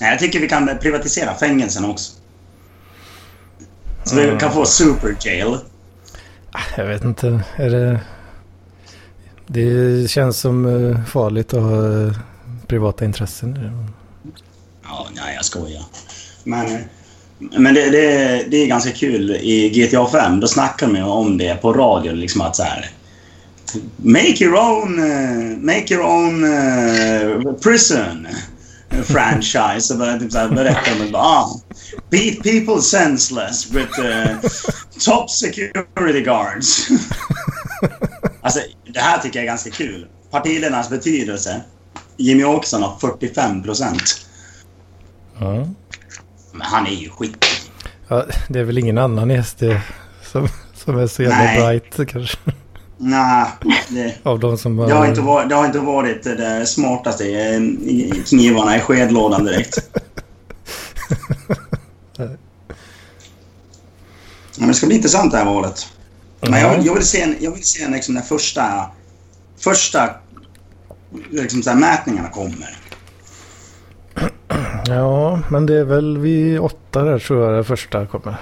Nej, 0.00 0.10
jag 0.10 0.18
tycker 0.18 0.40
vi 0.40 0.48
kan 0.48 0.70
privatisera 0.80 1.34
fängelsen 1.34 1.84
också. 1.84 2.12
Så 4.04 4.18
Mm. 4.18 4.34
vi 4.34 4.40
kan 4.40 4.52
få 4.52 4.64
super 4.64 5.16
jail. 5.20 5.56
Jag 6.76 6.86
vet 6.86 7.04
inte. 7.04 7.40
Är 7.56 7.70
det... 7.70 8.00
Det 9.46 10.10
känns 10.10 10.38
som 10.40 10.66
eh, 10.66 11.04
farligt 11.04 11.54
att 11.54 11.62
ha 11.62 12.02
eh, 12.06 12.12
privata 12.66 13.04
intressen. 13.04 13.54
det. 13.54 13.72
Ja, 14.84 15.06
nej, 15.14 15.34
jag 15.36 15.44
skojar. 15.44 15.82
Men, 16.44 16.66
men 17.38 17.74
det, 17.74 17.90
det, 17.90 18.44
det 18.50 18.56
är 18.56 18.66
ganska 18.66 18.90
kul. 18.90 19.30
I 19.30 19.68
GTA 19.70 20.06
5 20.06 20.40
då 20.40 20.46
snackar 20.48 20.88
ju 20.88 21.02
om 21.02 21.38
det 21.38 21.54
på 21.62 21.72
radio. 21.72 22.12
Liksom 22.12 22.40
att 22.40 22.56
så 22.56 22.62
här, 22.62 22.90
Make 23.96 24.44
your 24.44 24.54
own, 24.56 24.98
eh, 24.98 25.56
make 25.58 25.94
your 25.94 26.04
own 26.06 26.44
eh, 26.44 27.52
franchise. 28.90 29.94
Och 29.94 29.98
bara, 29.98 30.18
typ 30.18 30.32
så 30.32 30.38
här, 30.38 30.48
berättar 30.48 30.98
de 30.98 31.12
bara, 31.12 31.22
ah, 31.22 31.60
beat 32.10 32.42
people 32.42 32.82
senseless 32.82 33.70
with 33.70 34.00
eh, 34.00 34.36
top 35.04 35.30
security 35.30 36.20
guards. 36.20 36.88
alltså, 38.40 38.60
det 38.92 39.00
här 39.00 39.18
tycker 39.18 39.38
jag 39.38 39.44
är 39.44 39.50
ganska 39.50 39.70
kul. 39.70 40.06
Partiledarnas 40.30 40.90
betydelse. 40.90 41.62
Jimmy 42.16 42.44
Åkesson 42.44 42.82
har 42.82 42.98
45 42.98 43.62
procent. 43.62 44.26
Ja. 45.38 45.68
Men 46.52 46.60
han 46.60 46.86
är 46.86 46.90
ju 46.90 47.10
skit. 47.10 47.46
Ja, 48.08 48.26
det 48.48 48.58
är 48.58 48.64
väl 48.64 48.78
ingen 48.78 48.98
annan 48.98 49.30
i 49.30 49.44
SD 49.44 49.62
som, 50.22 50.48
som 50.74 50.98
är 50.98 51.06
så 51.06 51.22
jävla 51.22 51.38
Nej. 51.38 51.60
bright 51.60 52.08
kanske. 52.08 52.38
Nej, 52.96 53.46
det, 53.88 54.14
Av 54.22 54.40
de 54.40 54.58
som 54.58 54.76
bara... 54.76 54.88
det, 54.88 54.94
har 54.94 55.06
inte 55.06 55.20
varit, 55.20 55.48
det 55.48 55.54
har 55.54 55.66
inte 55.66 55.78
varit 55.78 56.22
det 56.22 56.66
smartaste 56.66 57.30
eh, 57.30 57.60
knivarna 58.24 58.76
i 58.76 58.80
skedlådan 58.80 59.44
direkt. 59.44 59.78
Men 64.58 64.68
det 64.68 64.74
ska 64.74 64.86
bli 64.86 64.96
intressant 64.96 65.32
det 65.32 65.38
här 65.38 65.44
valet. 65.44 65.86
Men 66.40 66.60
jag, 66.60 66.86
jag 66.86 66.94
vill 66.94 67.06
se, 67.06 67.22
en, 67.22 67.36
jag 67.40 67.50
vill 67.50 67.64
se 67.64 67.82
en, 67.82 67.92
liksom, 67.92 68.14
när 68.14 68.22
första, 68.22 68.90
första 69.58 70.10
liksom, 71.30 71.62
så 71.62 71.70
här, 71.70 71.76
mätningarna 71.76 72.28
kommer. 72.28 72.78
Ja, 74.86 75.40
men 75.50 75.66
det 75.66 75.78
är 75.78 75.84
väl 75.84 76.18
vid 76.18 76.60
åtta 76.60 77.02
där 77.02 77.18
tror 77.18 77.44
jag 77.44 77.58
det 77.58 77.64
första 77.64 78.06
kommer. 78.06 78.36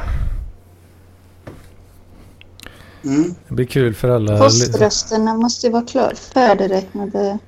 Mm. 3.04 3.34
Det 3.48 3.54
blir 3.54 3.66
kul 3.66 3.94
för 3.94 4.08
alla. 4.08 4.38
Poströsterna 4.38 5.34
måste 5.34 5.66
ju 5.66 5.72
vara 5.72 5.84
klar, 5.86 6.14
färdigräknade. 6.14 7.38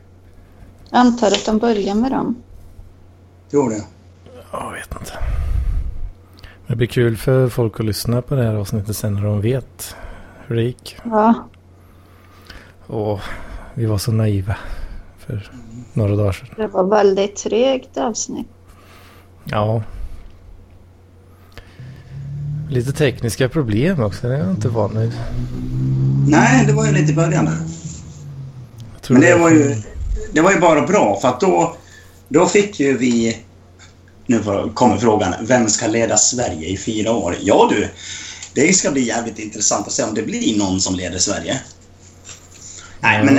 Jag 0.90 1.00
antar 1.00 1.26
att 1.26 1.46
de 1.46 1.58
börjar 1.58 1.94
med 1.94 2.10
dem. 2.10 2.36
Tror 3.50 3.70
det. 3.70 3.84
Jag 4.52 4.72
vet 4.72 4.92
inte. 5.00 5.12
Det 6.66 6.76
blir 6.76 6.86
kul 6.86 7.16
för 7.16 7.48
folk 7.48 7.80
att 7.80 7.86
lyssna 7.86 8.22
på 8.22 8.34
det 8.34 8.42
här 8.44 8.54
avsnittet 8.54 8.96
sen 8.96 9.14
när 9.14 9.22
de 9.24 9.40
vet 9.40 9.96
hur 10.46 10.56
det 10.56 10.62
gick. 10.62 10.96
Ja, 11.04 11.34
Och 12.86 13.20
vi 13.74 13.86
var 13.86 13.98
så 13.98 14.12
naiva 14.12 14.56
för 15.18 15.50
några 15.92 16.16
dagar 16.16 16.32
sedan. 16.32 16.48
det 16.56 16.66
var 16.66 16.84
väldigt 16.84 17.36
trögt 17.36 17.96
avsnitt. 17.96 18.48
Ja. 19.44 19.82
Lite 22.70 22.92
tekniska 22.92 23.48
problem 23.48 24.02
också. 24.02 24.28
Det 24.28 24.34
är 24.34 24.38
jag 24.38 24.50
inte 24.50 24.68
van 24.68 24.98
vid. 24.98 25.12
Nej, 26.28 26.66
det 26.66 26.72
var 26.72 26.86
ju 26.86 26.92
lite 26.92 27.12
i 27.12 27.14
början 27.14 27.44
där. 27.44 27.58
Men 29.08 29.20
det 29.20 29.36
var 29.36 29.50
ju, 29.50 29.76
det 30.32 30.40
var 30.40 30.52
ju 30.52 30.60
bara 30.60 30.86
bra 30.86 31.20
för 31.20 31.28
att 31.28 31.40
då, 31.40 31.76
då 32.28 32.46
fick 32.46 32.80
ju 32.80 32.96
vi... 32.96 33.38
Nu 34.26 34.42
kommer 34.74 34.96
frågan, 34.96 35.34
vem 35.40 35.68
ska 35.68 35.86
leda 35.86 36.16
Sverige 36.16 36.68
i 36.68 36.76
fyra 36.76 37.12
år? 37.12 37.36
Ja 37.40 37.70
du, 37.70 37.88
det 38.54 38.72
ska 38.72 38.90
bli 38.90 39.06
jävligt 39.06 39.38
intressant 39.38 39.86
att 39.86 39.92
se 39.92 40.02
om 40.02 40.14
det 40.14 40.22
blir 40.22 40.58
någon 40.58 40.80
som 40.80 40.94
leder 40.94 41.18
Sverige. 41.18 41.60
Nej, 43.00 43.24
men 43.24 43.38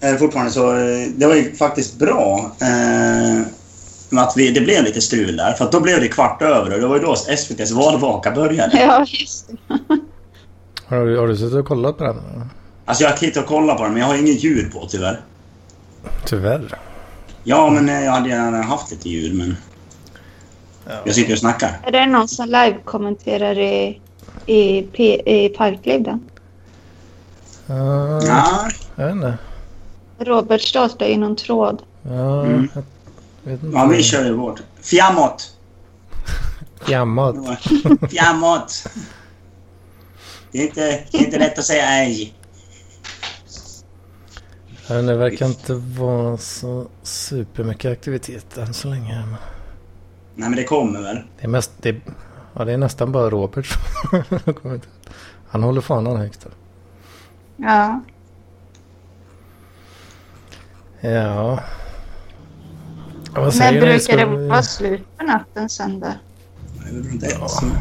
eh, 0.00 0.16
fortfarande 0.18 0.52
så, 0.52 0.76
eh, 0.76 1.08
det 1.16 1.26
var 1.26 1.34
ju 1.34 1.54
faktiskt 1.54 1.98
bra. 1.98 2.56
Eh, 2.60 3.46
med 4.14 4.24
att 4.24 4.36
vi, 4.36 4.50
det 4.50 4.60
blev 4.60 4.84
lite 4.84 5.00
strul 5.00 5.36
där, 5.36 5.52
för 5.52 5.64
att 5.64 5.72
då 5.72 5.80
blev 5.80 6.00
det 6.00 6.08
kvart 6.08 6.42
över 6.42 6.74
och 6.74 6.80
det 6.80 6.86
var 6.86 6.96
ju 6.96 7.02
då 7.02 7.12
SVTs 7.16 7.70
valvaka 7.72 8.30
började. 8.30 8.78
Ja, 8.80 9.04
just. 9.08 9.50
Har 10.86 11.04
du, 11.06 11.18
har 11.18 11.26
du 11.28 11.36
suttit 11.36 11.54
och 11.54 11.66
kollat 11.66 11.98
på 11.98 12.04
den? 12.04 12.16
Alltså 12.84 13.04
jag 13.04 13.10
har 13.10 13.16
tittat 13.16 13.42
och 13.42 13.48
kollat 13.48 13.76
på 13.76 13.82
den, 13.84 13.92
men 13.92 14.00
jag 14.02 14.08
har 14.08 14.14
ingen 14.14 14.34
ljud 14.34 14.72
på 14.72 14.86
tyvärr. 14.90 15.20
Tyvärr. 16.26 16.78
Ja, 17.44 17.70
men 17.70 17.88
eh, 17.88 18.04
jag 18.04 18.12
hade 18.12 18.28
gärna 18.28 18.62
haft 18.62 18.90
lite 18.90 19.08
ljud, 19.08 19.34
men... 19.34 19.56
Jag 21.04 21.14
sitter 21.14 21.32
och 21.32 21.38
snackar. 21.38 21.80
Är 21.82 21.92
det 21.92 22.06
någon 22.06 22.28
som 22.28 22.46
live-kommenterar 22.46 23.58
i, 23.58 24.00
i, 24.46 24.82
P, 24.82 25.22
i 25.44 25.48
Parkliv 25.48 26.02
då? 26.02 26.18
Ja, 27.66 28.20
Ja, 28.26 28.68
jag 28.96 29.04
vet 29.06 29.14
inte. 29.14 29.38
Robert 30.18 30.60
startar 30.60 31.06
i 31.06 31.16
någon 31.16 31.36
tråd. 31.36 31.82
Ja, 32.02 32.44
Mm. 32.44 32.68
jag. 32.74 32.84
Ja 33.72 33.86
vi 33.86 34.02
kör 34.02 34.24
ju 34.24 34.32
vårt. 34.32 34.62
Fjamot! 34.80 35.56
Gammalt. 36.86 37.60
Fjamot! 38.10 38.88
Det 40.52 40.58
är 40.58 40.62
inte, 40.62 41.04
det 41.10 41.18
är 41.18 41.24
inte 41.24 41.38
lätt 41.38 41.58
att 41.58 41.64
säga 41.64 41.84
ej. 41.88 42.34
Ja, 44.88 44.94
Det 44.94 45.16
verkar 45.16 45.46
inte 45.46 45.74
vara 45.74 46.36
så 46.36 46.86
supermycket 47.02 47.92
aktivitet 47.92 48.58
än 48.58 48.74
så 48.74 48.88
länge. 48.88 49.14
men 49.14 49.36
Nej, 50.34 50.48
men 50.48 50.56
det 50.56 50.64
kommer 50.64 51.02
väl. 51.02 51.16
Det 51.16 51.44
är, 51.44 51.48
mest, 51.48 51.70
det, 51.80 51.96
ja, 52.54 52.64
det 52.64 52.72
är 52.72 52.78
nästan 52.78 53.12
bara 53.12 53.30
Robert 53.30 53.66
som 53.66 54.80
Han 55.48 55.62
håller 55.62 55.80
fanan 55.80 56.16
högt. 56.16 56.46
Ja. 57.56 58.00
Ja. 61.00 61.60
Ja 63.34 63.40
vad 63.40 63.56
När 63.58 63.72
brukar 63.72 63.98
Ska 63.98 64.16
det 64.16 64.26
vi- 64.26 64.48
vara 64.48 64.62
slut 64.62 65.18
på 65.18 65.24
natten 65.24 65.68
sen 65.68 66.00
då? 66.00 66.06
Ett 67.26 67.50
som- 67.50 67.76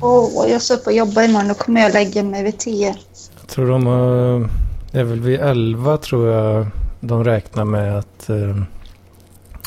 Åh, 0.00 0.46
jag 0.50 0.62
ska 0.62 0.74
upp 0.74 0.86
och 0.86 0.92
jobba 0.92 1.22
imorgon. 1.24 1.48
Då 1.48 1.54
kommer 1.54 1.80
jag 1.80 1.92
lägga 1.92 2.22
mig 2.22 2.42
vid 2.42 2.58
tio. 2.58 2.96
Jag 3.40 3.48
tror 3.48 3.68
de 3.68 3.86
har... 3.86 4.48
Det 4.92 5.00
är 5.00 5.04
väl 5.04 5.20
vid 5.20 5.40
11 5.40 5.96
tror 5.96 6.28
jag 6.28 6.66
de 7.00 7.24
räknar 7.24 7.64
med 7.64 7.98
att... 7.98 8.30
eh, 8.30 8.56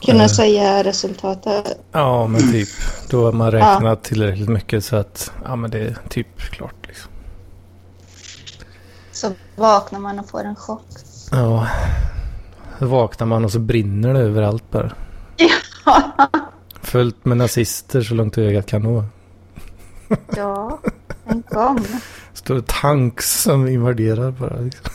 Kunna 0.05 0.23
Eh. 0.23 0.29
säga 0.29 0.83
resultatet. 0.83 1.77
Ja, 1.91 2.27
men 2.27 2.51
typ. 2.51 2.67
Då 3.09 3.25
har 3.25 3.31
man 3.31 3.51
räknat 3.51 4.03
tillräckligt 4.03 4.49
mycket 4.49 4.85
så 4.85 4.95
att 4.95 5.31
ja, 5.45 5.55
men 5.55 5.71
det 5.71 5.79
är 5.79 5.97
typ 6.09 6.39
klart. 6.39 6.75
Liksom. 6.87 7.11
Så 9.11 9.31
vaknar 9.55 9.99
man 9.99 10.19
och 10.19 10.29
får 10.29 10.43
en 10.43 10.55
chock. 10.55 10.85
Ja. 11.31 11.67
Vaknar 12.79 13.27
man 13.27 13.45
och 13.45 13.51
så 13.51 13.59
brinner 13.59 14.13
det 14.13 14.19
överallt 14.19 14.71
bara. 14.71 14.91
Fullt 16.81 17.25
med 17.25 17.37
nazister 17.37 18.01
så 18.01 18.13
långt 18.13 18.37
ögat 18.37 18.65
kan 18.65 18.81
nå. 18.81 19.03
Ja, 20.35 20.79
tänk 21.27 21.55
om. 21.55 21.85
Står 22.33 22.59
tanks 22.61 23.41
som 23.41 23.67
invaderar 23.67 24.31
bara. 24.31 24.59
Liksom. 24.59 24.85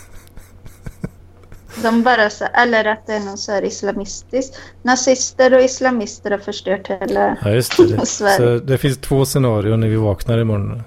De 1.82 2.02
bara 2.02 2.30
så, 2.30 2.44
eller 2.44 2.84
att 2.84 3.06
det 3.06 3.12
är 3.14 3.20
någon 3.20 3.38
så 3.38 3.52
här 3.52 3.62
islamistisk. 3.64 4.52
Nazister 4.82 5.54
och 5.54 5.60
islamister 5.62 6.30
har 6.30 6.38
förstört 6.38 6.88
hela... 6.88 7.36
Ja, 7.44 7.50
just 7.50 7.76
det. 7.76 8.06
Sverige. 8.06 8.36
Så 8.60 8.64
det 8.66 8.78
finns 8.78 8.98
två 8.98 9.24
scenarier 9.24 9.76
när 9.76 9.88
vi 9.88 9.96
vaknar 9.96 10.38
imorgon. 10.38 10.82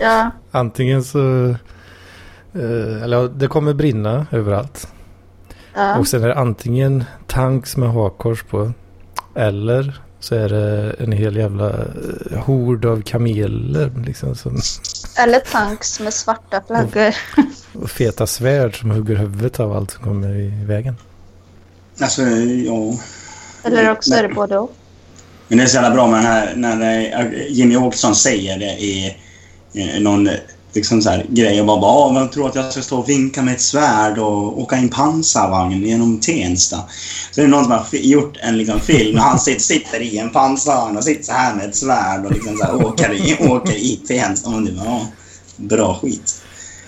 Ja, 0.00 0.30
Antingen 0.50 1.04
så... 1.04 1.48
eh, 2.54 3.02
Eller 3.02 3.16
ja, 3.16 3.22
det 3.28 3.46
kommer 3.48 3.72
brinna 3.74 4.26
överallt. 4.30 4.88
Ja. 5.74 5.98
Och 5.98 6.08
sen 6.08 6.22
är 6.22 6.28
det 6.28 6.34
antingen 6.34 7.04
tanks 7.26 7.76
med 7.76 7.92
hakkors 7.92 8.42
på. 8.42 8.72
Eller 9.34 10.00
så 10.20 10.34
är 10.34 10.48
det 10.48 10.94
en 10.98 11.12
hel 11.12 11.36
jävla 11.36 11.68
eh, 11.70 12.38
hord 12.38 12.84
av 12.84 13.02
kameler. 13.02 13.92
Liksom, 14.06 14.34
som, 14.34 14.60
Eller 15.18 15.40
tanks 15.40 16.00
med 16.00 16.14
svarta 16.14 16.62
flaggor. 16.66 17.14
och 17.82 17.90
feta 17.90 18.26
svärd 18.26 18.80
som 18.80 18.90
hugger 18.90 19.16
huvudet 19.16 19.60
av 19.60 19.72
allt 19.72 19.90
som 19.90 20.04
kommer 20.04 20.36
i 20.36 20.64
vägen. 20.64 20.96
Alltså, 22.00 22.22
ja. 22.22 22.98
Eller 23.64 23.90
också 23.90 24.14
är 24.14 24.22
det 24.28 24.34
både 24.34 24.58
och. 24.58 24.74
Men 25.48 25.58
det 25.58 25.64
är 25.64 25.68
så 25.68 25.76
jävla 25.76 25.90
bra 25.90 26.06
med 26.06 26.16
den 26.16 26.24
här, 26.24 26.54
när 26.56 27.46
Jimmy 27.48 27.76
Åkesson 27.76 28.14
säger 28.14 28.58
det 28.58 28.70
i 28.70 29.16
någon 30.00 30.28
liksom 30.74 31.02
så 31.02 31.10
här, 31.10 31.26
grej 31.28 31.60
och 31.60 31.66
bara, 31.66 31.80
bara 31.80 31.90
"Ah, 31.92 32.12
vem 32.12 32.28
tror 32.28 32.48
att 32.48 32.54
jag 32.54 32.72
ska 32.72 32.82
stå 32.82 32.98
och 32.98 33.08
vinka 33.08 33.42
med 33.42 33.54
ett 33.54 33.60
svärd 33.60 34.18
och 34.18 34.60
åka 34.62 34.76
i 34.76 34.78
en 34.78 34.88
pansarvagn 34.88 35.82
genom 35.86 36.20
Tensta? 36.20 36.76
Så 37.30 37.40
det 37.40 37.42
är 37.42 37.48
någon 37.48 37.64
som 37.64 37.72
har 37.72 37.86
gjort 37.92 38.36
en 38.42 38.58
liksom, 38.58 38.80
film 38.80 39.14
när 39.16 39.22
han 39.22 39.38
sitter, 39.38 39.60
sitter 39.60 40.00
i 40.02 40.18
en 40.18 40.30
pansarvagn 40.30 40.96
och 40.96 41.04
sitter 41.04 41.22
så 41.24 41.32
här 41.32 41.54
med 41.54 41.68
ett 41.68 41.76
svärd 41.76 42.24
och 42.24 42.32
liksom 42.32 42.56
så 42.56 42.64
här, 42.64 42.86
åker, 42.86 43.12
i, 43.12 43.36
åker 43.48 43.74
i 43.74 43.96
Tensta. 44.08 44.50
Och 44.50 44.62
bara, 44.62 44.72
ja, 44.84 45.06
bra 45.56 45.98
skit. 46.02 46.42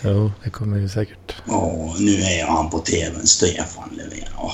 Jo, 0.04 0.30
det 0.44 0.50
kommer 0.50 0.76
ju 0.78 0.88
säkert. 0.88 1.34
Åh, 1.48 1.94
nu 2.00 2.14
är 2.22 2.46
han 2.46 2.70
på 2.70 2.78
TVn, 2.78 3.26
Stefan 3.26 3.90
Löfven. 3.96 4.28
Åh. 4.38 4.52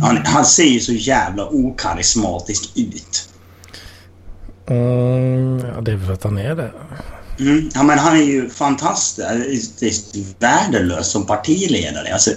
Han, 0.00 0.16
han 0.24 0.44
ser 0.44 0.64
ju 0.64 0.80
så 0.80 0.92
jävla 0.92 1.46
okarismatisk 1.48 2.70
ut. 2.76 3.28
Mm, 4.68 5.58
ja, 5.74 5.80
det 5.80 5.92
är 5.92 5.96
väl 5.96 6.06
för 6.06 6.12
att 6.12 6.24
han 6.24 6.38
är 6.38 6.54
det. 6.54 6.72
Mm. 7.38 7.70
Ja, 7.74 7.82
men 7.82 7.98
han 7.98 8.16
är 8.16 8.22
ju 8.22 8.50
fantastiskt 8.50 10.16
värdelös 10.38 11.08
som 11.08 11.26
partiledare. 11.26 12.12
Alltså, 12.12 12.30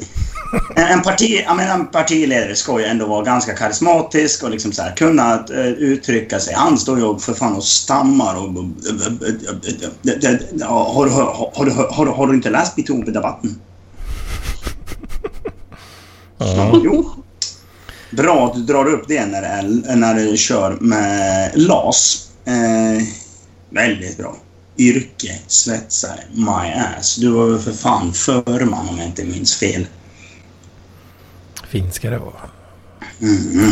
en, 0.75 0.83
en, 0.87 1.01
parti, 1.01 1.43
jag 1.47 1.57
menar, 1.57 1.75
en 1.75 1.87
partiledare 1.87 2.55
ska 2.55 2.79
ju 2.79 2.85
ändå 2.85 3.05
vara 3.05 3.23
ganska 3.23 3.53
karismatisk 3.55 4.43
och 4.43 4.49
liksom 4.49 4.71
så 4.71 4.81
här, 4.81 4.95
kunna 4.95 5.45
uh, 5.51 5.57
uttrycka 5.67 6.39
sig. 6.39 6.53
Han 6.53 6.77
står 6.77 6.99
ju 6.99 7.19
för 7.19 7.33
fan 7.33 7.55
och 7.55 7.63
stammar 7.63 8.35
och... 8.35 8.49
Har, 10.67 11.05
du- 11.05 11.11
har, 11.11 11.51
har, 11.55 11.65
du- 11.65 11.71
har, 11.71 12.05
du- 12.05 12.11
har 12.11 12.27
du 12.27 12.33
inte 12.35 12.49
läst 12.49 12.77
metoo-debatten? 12.77 13.55
Ja. 16.37 16.71
Jo. 16.83 17.11
Bra 18.11 18.45
att 18.47 18.53
du 18.53 18.61
drar 18.61 18.85
upp 18.85 19.03
det 19.07 19.25
när, 19.25 19.41
det 19.41 19.47
är, 19.47 19.95
när 19.95 20.13
du 20.15 20.37
kör 20.37 20.77
med 20.81 21.51
LAS. 21.55 22.27
Eh, 22.45 23.03
väldigt 23.69 24.17
bra. 24.17 24.35
Yrke, 24.79 25.39
svetsare, 25.47 26.19
my 26.33 26.73
ass. 26.97 27.15
Du 27.15 27.31
var 27.31 27.47
väl 27.47 27.59
för 27.59 27.71
fan 27.71 28.13
förman 28.13 28.89
om 28.89 28.97
jag 28.97 29.07
inte 29.07 29.23
minns 29.23 29.55
fel. 29.55 29.87
Fint 31.67 31.93
ska 31.93 32.09
det 32.09 32.17
vara. 32.17 32.49
Mm. 33.21 33.71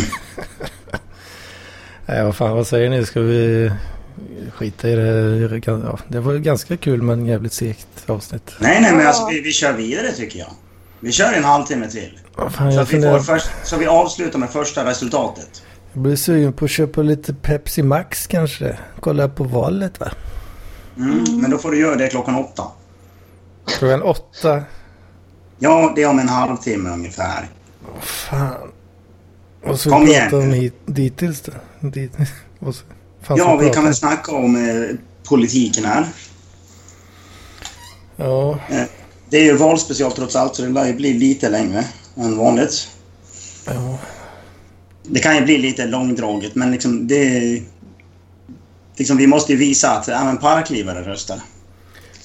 Nej, 2.06 2.24
vad 2.24 2.36
fan, 2.36 2.56
vad 2.56 2.66
säger 2.66 2.90
ni? 2.90 3.06
Ska 3.06 3.20
vi 3.20 3.70
skita 4.54 4.88
i 4.88 4.94
det? 4.94 5.60
Ja, 5.66 5.98
det 6.08 6.20
var 6.20 6.32
ju 6.32 6.38
ganska 6.38 6.76
kul 6.76 7.02
men 7.02 7.26
jävligt 7.26 7.52
segt 7.52 7.88
avsnitt. 8.06 8.52
Nej, 8.58 8.80
nej, 8.80 8.94
men 8.94 9.06
alltså, 9.06 9.26
vi, 9.26 9.40
vi 9.40 9.52
kör 9.52 9.72
vidare 9.72 10.12
tycker 10.12 10.38
jag. 10.38 10.52
Vi 11.00 11.12
kör 11.12 11.32
en 11.32 11.44
halvtimme 11.44 11.88
till. 11.88 12.18
Vad 12.36 12.52
fan, 12.52 12.72
Så 12.72 12.80
att 12.80 12.92
vi, 12.92 13.02
får 13.02 13.18
först, 13.18 13.48
så 13.64 13.76
vi 13.76 13.86
avslutar 13.86 14.38
med 14.38 14.50
första 14.50 14.84
resultatet. 14.84 15.62
jag 15.92 16.02
blir 16.02 16.16
sugen 16.16 16.52
på 16.52 16.64
att 16.64 16.70
köpa 16.70 17.02
lite 17.02 17.34
Pepsi 17.34 17.82
Max 17.82 18.26
kanske. 18.26 18.78
Kolla 19.00 19.28
på 19.28 19.44
valet 19.44 20.00
va? 20.00 20.10
Mm. 20.98 21.40
Men 21.40 21.50
då 21.50 21.58
får 21.58 21.70
du 21.70 21.78
göra 21.78 21.96
det 21.96 22.08
klockan 22.08 22.34
åtta. 22.34 22.64
Klockan 23.66 24.02
åtta. 24.02 24.62
Ja, 25.58 25.92
det 25.96 26.02
är 26.02 26.08
om 26.08 26.18
en 26.18 26.28
halvtimme 26.28 26.90
ungefär. 26.90 27.48
Fan. 28.00 28.54
Vad 29.64 29.80
ska 29.80 29.90
Kom 29.90 30.04
vi 30.04 30.10
igen 30.10 30.52
hit, 30.52 30.74
dittills 30.86 31.40
då? 31.40 31.52
Dit, 31.88 32.12
vad 32.58 32.74
ska- 32.74 32.86
fan 33.22 33.36
Ja, 33.36 33.56
vi 33.56 33.70
kan 33.70 33.84
väl 33.84 33.94
snacka 33.94 34.32
om 34.32 34.56
eh, 34.56 34.96
politiken 35.28 35.84
här. 35.84 36.06
Ja, 38.16 38.58
Det 39.30 39.36
är 39.36 39.42
ju 39.44 39.56
valspecial 39.56 40.12
trots 40.12 40.36
allt, 40.36 40.54
så 40.56 40.62
det 40.62 40.68
lär 40.68 40.86
ju 40.86 40.94
bli 40.94 41.12
lite 41.14 41.48
längre 41.48 41.84
än 42.16 42.36
vanligt. 42.36 42.88
ja. 43.66 43.98
Det 45.10 45.20
kan 45.20 45.36
ju 45.36 45.42
bli 45.44 45.58
lite 45.58 45.86
långdraget, 45.86 46.54
men 46.54 46.70
liksom 46.70 47.06
det... 47.06 47.62
Liksom 48.98 49.16
vi 49.16 49.26
måste 49.26 49.52
ju 49.52 49.58
visa 49.58 49.90
att 49.90 50.08
även 50.08 50.38
parklivare 50.38 51.02
röstar. 51.02 51.40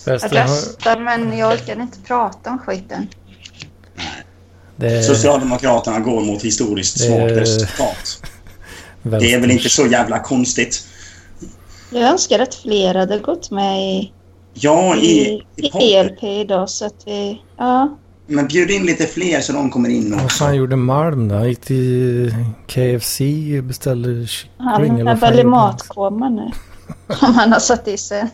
Jag 0.05 0.13
röstar 0.33 0.99
men 0.99 1.37
jag 1.37 1.53
orkar 1.53 1.81
inte 1.81 1.99
prata 1.99 2.49
om 2.49 2.59
skiten. 2.59 3.07
det, 4.75 5.03
Socialdemokraterna 5.03 5.99
går 5.99 6.21
mot 6.21 6.41
historiskt 6.43 6.97
Det- 6.97 7.03
svagt 7.03 7.31
resultat. 7.31 8.21
Det 9.03 9.33
är 9.33 9.39
väl 9.39 9.51
inte 9.51 9.69
så 9.69 9.87
jävla 9.87 10.19
konstigt. 10.19 10.87
Jag 11.91 12.01
önskar 12.03 12.39
att 12.39 12.55
fler 12.55 12.95
hade 12.95 13.19
gått 13.19 13.51
med 13.51 13.81
i, 13.81 14.11
Ja, 14.53 14.95
i, 14.95 14.99
i, 14.99 15.43
i 15.55 15.65
i 15.67 15.69
podden. 15.71 15.87
ELP 15.87 16.23
idag 16.23 16.69
så 16.69 16.85
att 16.85 16.95
vi... 17.05 17.41
Ja, 17.57 17.97
Men 18.27 18.47
bjud 18.47 18.71
in 18.71 18.85
lite 18.85 19.05
fler 19.05 19.41
så 19.41 19.53
de 19.53 19.69
kommer 19.69 19.89
in 19.89 20.11
Vad 20.11 20.25
också. 20.25 20.43
fan 20.43 20.55
gjorde 20.55 20.75
Malm 20.75 21.27
då? 21.27 21.35
Han 21.35 21.47
gick 21.49 21.61
till 21.61 22.35
KFC 22.67 23.21
och 23.57 23.63
beställde 23.63 24.27
kyckling 24.27 24.51
han 24.57 24.83
eller 24.83 24.99
är 24.99 25.03
vad 25.03 25.19
väl 25.19 25.39
i 25.39 25.43
matkoma 25.43 26.29
nu. 26.29 26.51
Om 27.21 27.33
han 27.33 27.51
har 27.51 27.59
satt 27.59 27.87
i 27.87 27.97
sig. 27.97 28.29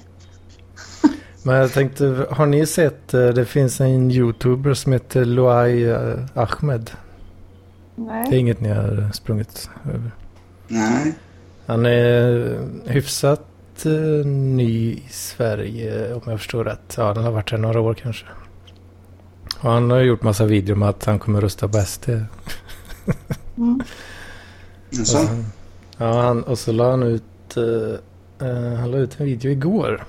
Men 1.44 1.56
jag 1.56 1.74
tänkte, 1.74 2.28
har 2.32 2.46
ni 2.46 2.66
sett, 2.66 3.14
eh, 3.14 3.28
det 3.28 3.46
finns 3.46 3.82
en 3.82 4.12
YouTuber 4.12 4.74
som 4.74 4.94
heter 4.94 5.26
Loai 5.26 5.84
eh, 5.90 6.16
Ahmed. 6.34 6.92
Det 7.96 8.02
är 8.02 8.06
Nej. 8.30 8.36
inget 8.40 8.62
ni 8.62 8.70
har 8.70 9.12
sprungit 9.14 9.70
över. 9.86 10.12
Nej. 10.68 11.14
Han 11.66 11.86
är 11.86 12.60
hyfsat 12.86 13.46
eh, 13.86 14.26
ny 14.26 14.92
i 14.92 15.04
Sverige 15.10 16.14
om 16.14 16.22
jag 16.26 16.40
förstår 16.40 16.64
rätt. 16.64 16.94
Ja, 16.98 17.14
han 17.14 17.24
har 17.24 17.32
varit 17.32 17.52
här 17.52 17.58
några 17.58 17.82
år 17.82 17.94
kanske. 17.94 18.26
Och 19.62 19.72
han 19.72 19.92
har 19.92 20.00
gjort 20.00 20.24
massa 20.24 20.46
videor 20.46 20.76
om 20.76 20.84
att 20.84 21.06
han 21.06 21.20
kommer 21.20 21.42
rösta 21.42 21.68
på 21.68 21.78
SD. 21.78 22.10
Mm. 23.58 23.82
Och 25.00 25.08
sen- 25.08 25.46
Ja, 25.98 26.22
han, 26.22 26.44
och 26.44 26.60
så 26.60 26.72
la 26.72 26.90
han 26.90 27.04
ut, 27.04 27.58
eh, 27.58 28.78
han 28.80 28.92
la 28.92 28.98
ut 28.98 29.20
en 29.20 29.26
video 29.26 29.52
igår. 29.52 30.04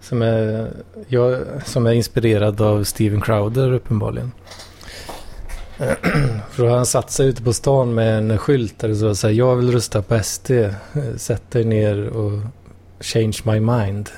Som 0.00 0.22
är, 0.22 0.70
jag, 1.08 1.38
som 1.64 1.86
är 1.86 1.92
inspirerad 1.92 2.60
av 2.60 2.84
Steven 2.84 3.20
Crowder 3.20 3.72
uppenbarligen. 3.72 4.32
För 6.50 6.62
då 6.62 6.68
har 6.68 6.76
han 6.76 6.86
satt 6.86 7.10
sig 7.10 7.26
ute 7.28 7.42
på 7.42 7.52
stan 7.52 7.94
med 7.94 8.18
en 8.18 8.38
skylt 8.38 8.78
där 8.78 8.88
det 8.88 8.96
står 8.96 9.14
så 9.14 9.26
här, 9.26 9.34
jag 9.34 9.56
vill 9.56 9.72
rösta 9.72 10.02
på 10.02 10.22
SD. 10.22 10.50
Sätt 11.16 11.50
dig 11.50 11.64
ner 11.64 12.08
och 12.08 12.32
change 13.00 13.36
my 13.44 13.60
mind. 13.60 14.10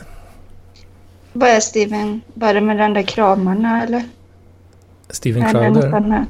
Vad 1.32 1.48
är 1.48 1.61
Steven? 1.61 2.20
Vad 2.35 2.51
är 2.51 2.55
det 2.55 2.61
med 2.61 2.77
den 2.78 2.94
där 2.94 3.02
kramarna 3.02 3.82
eller? 3.82 4.02
Steven 5.11 5.43
Crowder. 5.53 6.27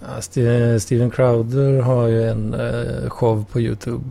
Ja, 0.00 0.20
Ste- 0.20 0.78
Steven 0.78 1.10
Crowder 1.10 1.80
har 1.82 2.06
ju 2.06 2.28
en 2.30 2.54
eh, 2.54 3.10
show 3.10 3.44
på 3.52 3.60
YouTube. 3.60 4.04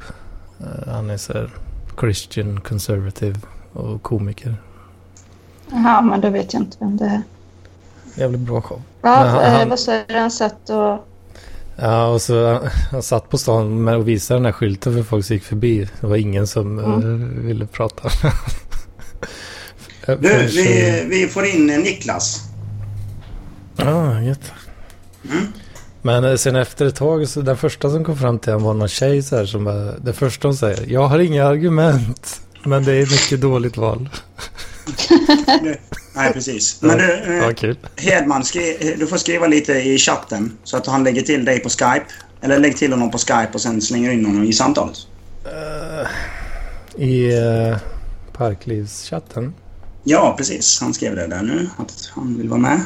Eh, 0.60 0.88
han 0.94 1.10
är 1.10 1.18
så 1.18 1.34
här 1.34 1.50
Christian 2.00 2.62
conservative 2.62 3.36
och 3.74 4.02
komiker. 4.04 4.56
Jaha, 5.72 6.02
men 6.02 6.22
då 6.22 6.30
vet 6.30 6.54
jag 6.54 6.62
inte 6.62 6.78
vem 6.80 6.98
det 6.98 7.06
är. 7.06 7.22
Jävligt 8.16 8.42
bra 8.42 8.62
show. 8.62 8.82
Ja, 9.02 9.10
han- 9.10 9.44
eh, 9.44 9.52
han- 9.52 9.70
vad 9.70 9.80
sa 9.80 10.04
du? 10.08 10.16
Han 10.16 10.32
satt 10.32 10.70
och... 10.70 11.06
Ja, 11.82 12.08
och 12.08 12.22
så 12.22 12.60
han 12.92 13.04
satt 13.04 13.30
på 13.30 13.38
stan 13.38 13.84
med 13.84 13.96
och 13.96 14.08
visade 14.08 14.38
den 14.40 14.46
här 14.46 14.52
skylten 14.52 14.94
för 14.94 15.04
folk 15.04 15.26
som 15.26 15.34
gick 15.34 15.44
förbi. 15.44 15.88
Det 16.02 16.08
var 16.08 16.16
ingen 16.18 16.48
som 16.48 16.80
eh, 16.80 17.44
ville 17.46 17.66
prata. 17.66 18.10
du, 20.06 20.16
vi, 20.48 21.06
vi 21.10 21.28
får 21.28 21.46
in 21.46 21.66
Niklas. 21.68 22.49
Ja, 23.80 24.22
gött. 24.22 24.52
Mm. 25.32 25.46
Men 26.02 26.24
eh, 26.24 26.36
sen 26.36 26.56
efter 26.56 26.86
ett 26.86 26.96
tag, 26.96 27.28
så 27.28 27.42
den 27.42 27.58
första 27.58 27.90
som 27.90 28.04
kom 28.04 28.18
fram 28.18 28.40
till 28.40 28.54
honom 28.54 28.68
var 28.68 28.74
någon 28.74 28.88
tjej 28.88 29.24
så 29.24 29.38
här 29.38 29.46
som 29.46 29.64
bara, 29.64 29.98
det 29.98 30.14
första 30.14 30.48
hon 30.48 30.58
säger, 30.58 30.86
jag 30.88 31.08
har 31.08 31.20
inga 31.20 31.46
argument, 31.46 32.42
men 32.64 32.84
det 32.84 32.94
är 32.94 33.04
ett 33.04 33.12
mycket 33.12 33.42
dåligt 33.42 33.78
val. 33.78 34.10
Nej, 36.16 36.34
precis. 36.34 36.82
Men 36.82 36.98
du, 36.98 37.14
eh, 37.14 37.36
Ja, 37.36 37.54
kul. 37.54 37.78
Hedman, 37.96 38.44
skri, 38.44 38.96
du 39.00 39.08
får 39.08 39.18
skriva 39.18 39.48
lite 39.48 39.74
i 39.74 39.98
chatten 39.98 40.58
så 40.64 40.78
att 40.78 40.86
han 40.86 41.04
lägger 41.04 41.22
till 41.22 41.46
dig 41.46 41.60
på 41.60 41.70
Skype. 41.70 42.06
Eller 42.42 42.60
lägg 42.60 42.78
till 42.78 42.92
honom 42.92 43.12
på 43.12 43.18
Skype 43.18 43.50
och 43.54 43.62
sen 43.62 43.82
slänger 43.82 44.12
in 44.12 44.26
honom 44.26 44.44
i 44.44 44.54
samtalet. 44.54 44.98
I 46.96 47.34
uh, 47.34 47.78
Parklivschatten. 48.34 49.54
Ja, 50.04 50.36
precis. 50.38 50.82
Han 50.82 50.94
skrev 50.94 51.16
det 51.16 51.28
där 51.28 51.42
nu, 51.42 51.70
att 51.78 52.12
han 52.16 52.38
vill 52.38 52.50
vara 52.50 52.60
med. 52.60 52.72
Mm, 52.72 52.78
mm, 52.78 52.82
mm, 52.82 52.82
mm, 52.82 52.82
mm, 52.82 52.82
mm. 52.82 52.86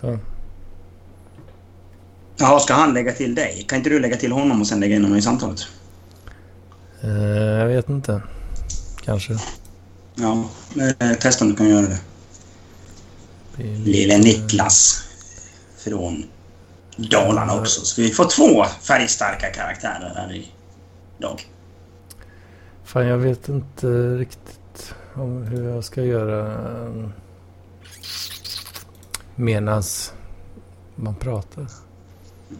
Så. 0.00 0.18
Jaha, 2.36 2.60
ska 2.60 2.74
han 2.74 2.94
lägga 2.94 3.12
till 3.12 3.34
dig? 3.34 3.64
Kan 3.68 3.78
inte 3.78 3.90
du 3.90 4.00
lägga 4.00 4.16
till 4.16 4.32
honom 4.32 4.60
och 4.60 4.66
sen 4.66 4.80
lägga 4.80 4.96
in 4.96 5.02
honom 5.02 5.18
i 5.18 5.22
samtalet? 5.22 5.60
Eh, 7.00 7.10
jag 7.10 7.66
vet 7.66 7.88
inte. 7.88 8.22
Kanske. 9.04 9.38
Ja, 10.14 10.44
eh, 10.98 11.18
testa 11.18 11.44
om 11.44 11.50
du 11.50 11.56
kan 11.56 11.68
göra 11.68 11.86
det. 11.86 11.98
Lille 13.62 14.18
Niklas. 14.18 15.02
Från 15.76 16.24
Dalarna 16.96 17.60
också. 17.60 17.80
Så 17.80 18.02
vi 18.02 18.10
får 18.10 18.24
två 18.24 18.64
färgstarka 18.82 19.50
karaktärer 19.50 20.12
här 20.16 20.42
idag. 21.18 21.46
Fan, 22.86 23.06
jag 23.06 23.18
vet 23.18 23.48
inte 23.48 23.86
riktigt 24.16 24.94
om 25.14 25.42
hur 25.42 25.68
jag 25.68 25.84
ska 25.84 26.02
göra 26.02 26.52
eh, 26.86 27.08
medans 29.34 30.12
man 30.94 31.14
pratar. 31.14 31.66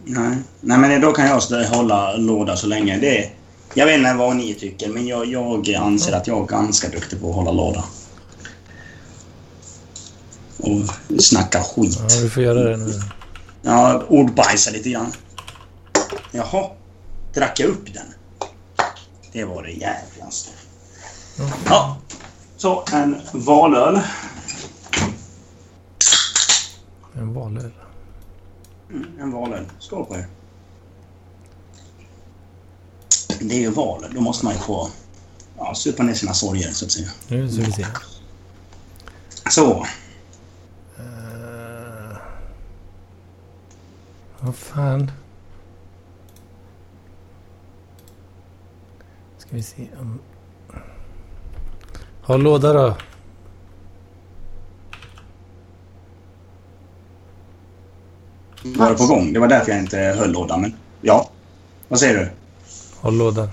Nej. 0.03 0.37
Nej, 0.61 0.77
men 0.77 1.01
då 1.01 1.11
kan 1.11 1.25
jag 1.25 1.65
hålla 1.65 2.17
låda 2.17 2.55
så 2.55 2.67
länge. 2.67 2.97
Det, 2.99 3.31
jag 3.73 3.85
vet 3.85 3.97
inte 3.97 4.13
vad 4.13 4.35
ni 4.35 4.53
tycker, 4.53 4.89
men 4.89 5.07
jag, 5.07 5.25
jag 5.25 5.69
anser 5.69 6.13
att 6.13 6.27
jag 6.27 6.41
är 6.41 6.45
ganska 6.45 6.89
duktig 6.89 7.21
på 7.21 7.29
att 7.29 7.35
hålla 7.35 7.51
låda. 7.51 7.83
Och 10.57 10.81
snacka 11.21 11.63
skit. 11.63 11.99
Ja, 12.09 12.15
vi 12.21 12.29
får 12.29 12.43
göra 12.43 12.69
det 12.69 12.77
nu. 12.77 12.93
Ja, 13.61 14.03
ordbajsa 14.07 14.71
lite 14.71 14.89
grann. 14.89 15.11
Jaha. 16.31 16.69
Drack 17.33 17.59
jag 17.59 17.69
upp 17.69 17.93
den? 17.93 18.16
Det 19.37 19.45
var 19.45 19.63
det 19.63 19.71
jävlaste. 19.71 20.51
Ja. 21.65 21.97
Så, 22.55 22.83
en 22.91 23.21
valöl. 23.33 23.99
En 27.13 27.33
valöl. 27.33 27.71
Mm, 28.89 29.19
en 29.19 29.31
valöl. 29.31 29.65
Skål 29.79 30.05
på 30.05 30.15
er. 30.15 30.27
Det 33.39 33.55
är 33.55 33.59
ju 33.59 33.71
val. 33.71 34.05
Då 34.13 34.21
måste 34.21 34.45
man 34.45 34.53
ju 34.53 34.59
få 34.59 34.89
ja, 35.57 35.75
supa 35.75 36.03
ner 36.03 36.13
sina 36.13 36.33
sorger, 36.33 36.71
så 36.71 36.85
att 36.85 36.91
säga. 36.91 37.09
Nu 37.27 37.51
ska 37.51 37.61
vi 37.61 37.71
se. 37.71 37.85
Så. 39.49 39.85
Uh, 40.99 42.17
vad 44.39 44.55
fan. 44.55 45.11
Ska 49.47 49.55
vi 49.55 49.63
se 49.63 49.87
om... 49.99 50.19
Ha 52.21 52.37
låda 52.37 52.73
då. 52.73 52.95
Var 58.63 58.89
det 58.89 58.95
på 58.95 59.05
gång? 59.05 59.33
Det 59.33 59.39
var 59.39 59.47
därför 59.47 59.71
jag 59.71 59.81
inte 59.81 59.97
höll 59.97 60.31
lådan. 60.31 60.61
Men 60.61 60.73
ja. 61.01 61.29
Vad 61.87 61.99
säger 61.99 62.19
du? 62.19 62.29
Ha 63.01 63.09
låda. 63.09 63.49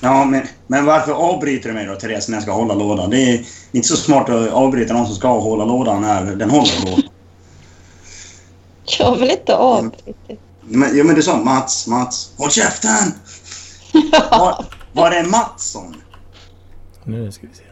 Ja, 0.00 0.24
men, 0.24 0.42
men 0.66 0.84
varför 0.84 1.12
avbryter 1.12 1.68
du 1.68 1.74
mig 1.74 1.86
då, 1.86 1.94
Therese, 1.94 2.28
när 2.28 2.36
jag 2.36 2.42
ska 2.42 2.52
hålla 2.52 2.74
lådan? 2.74 3.10
Det 3.10 3.18
är 3.18 3.44
inte 3.72 3.88
så 3.88 3.96
smart 3.96 4.28
att 4.28 4.50
avbryta 4.50 4.94
någon 4.94 5.06
som 5.06 5.14
ska 5.14 5.40
hålla 5.40 5.64
lådan 5.64 6.02
när 6.02 6.24
den 6.36 6.50
håller 6.50 6.84
lådan. 6.84 7.02
Jag 8.84 9.06
har 9.06 9.16
väl 9.16 9.30
inte 9.30 9.56
avbrutit. 9.56 10.40
Men, 10.60 10.96
ja, 10.96 11.04
men 11.04 11.14
du 11.14 11.22
sa 11.22 11.36
Mats, 11.36 11.86
Mats. 11.86 12.32
Håll 12.36 12.50
käften! 12.50 13.12
var 14.92 15.10
är 15.10 15.24
Mattsson? 15.24 15.96
Nu 17.04 17.32
ska 17.32 17.46
vi 17.46 17.54
se. 17.54 17.62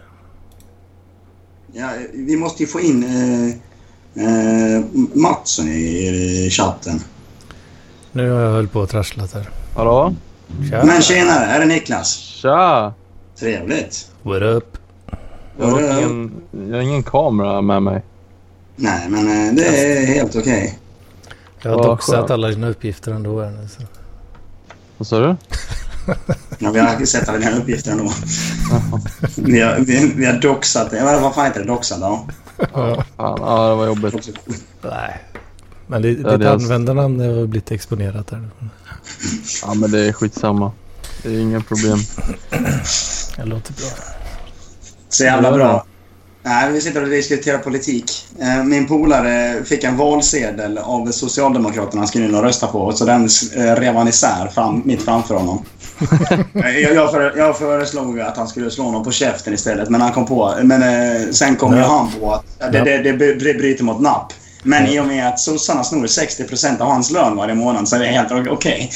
Ja, 1.72 1.90
vi 2.12 2.36
måste 2.36 2.62
ju 2.62 2.66
få 2.66 2.80
in 2.80 3.04
eh, 3.04 3.48
eh, 4.24 4.84
Mattsson 5.14 5.68
i, 5.68 6.46
i 6.46 6.50
chatten. 6.50 7.00
Nu 8.12 8.30
har 8.30 8.40
jag 8.40 8.50
höll 8.50 8.68
på 8.68 8.82
att 8.82 8.90
trassla 8.90 9.28
här. 9.34 9.50
Hallå? 9.76 10.14
Tja. 10.70 10.84
Men 10.84 11.02
tjenare, 11.02 11.44
här 11.44 11.60
är 11.60 11.66
Niklas. 11.66 12.16
Tja! 12.16 12.94
Trevligt. 13.36 14.10
What 14.22 14.42
up? 14.42 14.76
Jag 15.58 15.66
har, 15.66 15.80
ingen, 15.80 16.32
jag 16.68 16.76
har 16.76 16.82
ingen 16.82 17.02
kamera 17.02 17.60
med 17.60 17.82
mig. 17.82 18.02
Nej, 18.76 19.08
men 19.08 19.48
eh, 19.48 19.54
det 19.54 19.66
är 19.66 20.06
helt 20.06 20.36
okej. 20.36 20.78
Jag 21.62 21.70
har 21.70 21.82
doxat 21.82 22.30
alla 22.30 22.48
dina 22.48 22.68
uppgifter 22.68 23.12
ändå. 23.12 23.42
Här 23.42 23.50
nu, 23.50 23.68
så. 23.68 23.82
Vad 24.98 25.06
sa 25.06 25.20
du? 25.20 25.36
Ja, 26.58 26.70
vi 26.70 26.78
har 26.78 27.06
sett 27.06 27.28
alla 27.28 27.38
dina 27.38 27.56
uppgifter 27.56 27.90
ändå. 27.92 28.12
vi, 29.36 29.60
har, 29.60 29.78
vi, 29.78 30.12
vi 30.16 30.26
har 30.26 30.32
doxat 30.32 30.90
det. 30.90 31.02
Vad 31.20 31.34
fan 31.34 31.44
heter 31.46 31.60
det? 31.60 31.66
Doxat? 31.66 31.98
Ja. 32.00 32.26
Ja. 32.58 33.04
Fan, 33.16 33.38
ja, 33.40 33.68
det 33.68 33.74
var 33.74 33.86
jobbigt. 33.86 34.28
Nej. 34.82 35.20
Men 35.86 36.02
det, 36.02 36.08
Ja, 36.08 36.14
ditt 36.30 36.40
det 36.40 36.46
är- 36.48 36.52
användarnamn 36.52 37.20
har 37.20 37.46
blivit 37.46 37.70
exponerat 37.70 38.30
här. 38.30 38.48
Ja, 39.62 39.74
men 39.74 39.90
det 39.90 40.00
är 40.08 40.12
skitsamma. 40.12 40.72
Det 41.22 41.28
är 41.34 41.38
inga 41.38 41.60
problem. 41.60 41.98
Det 43.36 43.44
låter 43.44 43.72
bra. 43.72 43.88
Så 45.08 45.24
jävla 45.24 45.52
bra. 45.52 45.84
Nej, 46.42 46.72
vi 46.72 46.80
sitter 46.80 47.02
och 47.02 47.08
diskuterar 47.08 47.58
politik. 47.58 48.26
Eh, 48.40 48.64
Min 48.64 48.86
polare 48.86 49.64
fick 49.64 49.84
en 49.84 49.96
valsedel 49.96 50.78
av 50.78 51.10
Socialdemokraterna 51.10 52.00
han 52.00 52.08
skulle 52.08 52.24
in 52.24 52.34
och 52.34 52.42
rösta 52.42 52.66
på. 52.66 52.92
Så 52.92 53.04
den 53.04 53.28
eh, 53.56 53.74
rev 53.74 53.94
han 53.94 54.08
isär 54.08 54.48
fram, 54.54 54.82
mitt 54.84 55.02
framför 55.02 55.34
honom. 55.34 55.64
Eh, 56.54 56.78
jag, 56.78 56.94
jag, 56.94 57.10
för, 57.10 57.38
jag 57.38 57.58
föreslog 57.58 58.20
att 58.20 58.36
han 58.36 58.48
skulle 58.48 58.70
slå 58.70 58.84
honom 58.84 59.04
på 59.04 59.10
käften 59.10 59.54
istället. 59.54 59.88
Men 59.88 60.00
han 60.00 60.12
kom 60.12 60.26
på... 60.26 60.54
Men 60.62 61.34
sen 61.34 61.56
kom 61.56 61.76
ju 61.76 61.82
han 61.82 62.08
på 62.20 62.32
att 62.32 62.72
det, 62.72 62.80
det, 62.80 63.12
det, 63.12 63.34
det 63.34 63.54
bryter 63.54 63.84
mot 63.84 64.00
napp. 64.00 64.32
Men 64.62 64.86
i 64.86 65.00
och 65.00 65.06
med 65.06 65.28
att 65.28 65.40
sossarna 65.40 65.84
snor 65.84 66.06
60% 66.06 66.80
av 66.80 66.88
hans 66.88 67.10
lön 67.10 67.36
varje 67.36 67.54
månad 67.54 67.88
så 67.88 67.96
är 67.96 68.00
det 68.00 68.06
helt 68.06 68.48
okej. 68.48 68.90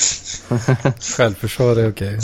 Självförsvar 1.17 1.77
är 1.77 1.91
okej. 1.91 2.19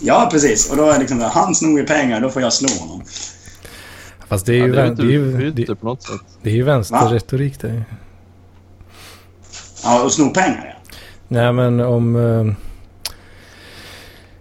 Ja, 0.00 0.28
precis. 0.32 0.70
Och 0.70 0.76
då 0.76 0.90
är 0.90 0.92
det 0.92 0.98
liksom 0.98 1.20
han 1.20 1.54
snor 1.54 1.80
ju 1.80 1.86
pengar, 1.86 2.20
då 2.20 2.30
får 2.30 2.42
jag 2.42 2.52
slå 2.52 2.68
honom. 2.68 3.02
Fast 4.28 4.46
det 4.46 4.52
är 4.54 4.58
Ja, 4.58 4.66
ju, 4.66 4.72
det 4.72 4.80
är 4.80 4.84
vän, 4.86 4.94
det 4.96 5.02
är 5.02 5.06
ju, 5.06 5.32
det, 5.38 5.44
utbyte 5.44 5.74
på 5.74 5.86
något 5.86 6.02
sätt. 6.02 6.20
det 6.42 6.50
är 6.50 6.54
ju 6.54 6.62
vänsterretorik 6.62 7.60
det. 7.60 7.84
Ja, 9.84 10.04
och 10.04 10.12
sno 10.12 10.30
pengar 10.30 10.76
ja. 10.88 10.96
Nej 11.28 11.52
men 11.52 11.80
om... 11.80 12.16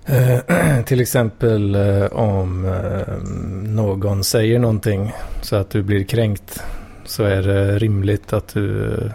eh, 0.06 0.36
eh, 0.38 0.84
till 0.86 1.02
exempel 1.02 1.76
eh, 1.76 2.06
om 2.06 2.66
eh, 2.66 3.14
någon 3.70 4.24
säger 4.24 4.60
någonting 4.60 5.14
så 5.42 5.56
att 5.56 5.70
du 5.70 5.84
blir 5.84 6.04
kränkt. 6.04 6.64
Så 7.06 7.24
är 7.24 7.42
det 7.42 7.80
rimligt 7.80 8.34
att 8.34 8.48
du 8.48 8.94
eh, 8.94 9.12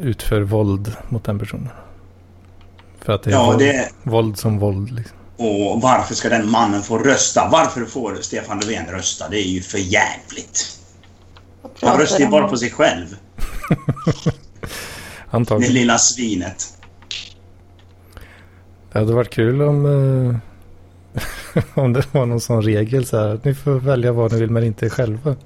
utför 0.00 0.40
våld 0.40 0.92
mot 1.08 1.24
den 1.24 1.38
personen. 1.38 1.68
För 3.00 3.12
att 3.12 3.22
det 3.22 3.30
är 3.30 3.34
Ja, 3.34 3.46
våld, 3.46 3.58
det... 3.58 3.88
våld 4.02 4.38
som 4.38 4.58
våld. 4.58 4.90
Liksom. 4.90 5.17
Och 5.38 5.80
varför 5.82 6.14
ska 6.14 6.28
den 6.28 6.50
mannen 6.50 6.82
få 6.82 6.98
rösta? 6.98 7.48
Varför 7.52 7.84
får 7.84 8.18
Stefan 8.20 8.60
Löfven 8.60 8.86
rösta? 8.86 9.28
Det 9.28 9.38
är 9.40 9.48
ju 9.48 9.62
för 9.62 9.78
jävligt. 9.78 10.78
Han 11.82 11.98
röstar 11.98 12.18
ju 12.18 12.28
bara 12.28 12.48
på 12.48 12.56
sig 12.56 12.70
själv. 12.70 13.06
Det 15.30 15.36
Antagligen. 15.36 15.74
lilla 15.74 15.98
svinet. 15.98 16.74
Det 18.92 18.98
hade 18.98 19.12
varit 19.14 19.30
kul 19.30 19.62
om, 19.62 19.86
eh, 19.86 21.62
om 21.74 21.92
det 21.92 22.14
var 22.14 22.26
någon 22.26 22.40
sån 22.40 22.62
regel 22.62 23.06
så 23.06 23.18
här. 23.18 23.28
Att 23.34 23.44
ni 23.44 23.54
får 23.54 23.72
välja 23.72 24.12
vad 24.12 24.32
ni 24.32 24.38
vill 24.40 24.50
men 24.50 24.64
inte 24.64 24.90
själva. 24.90 25.36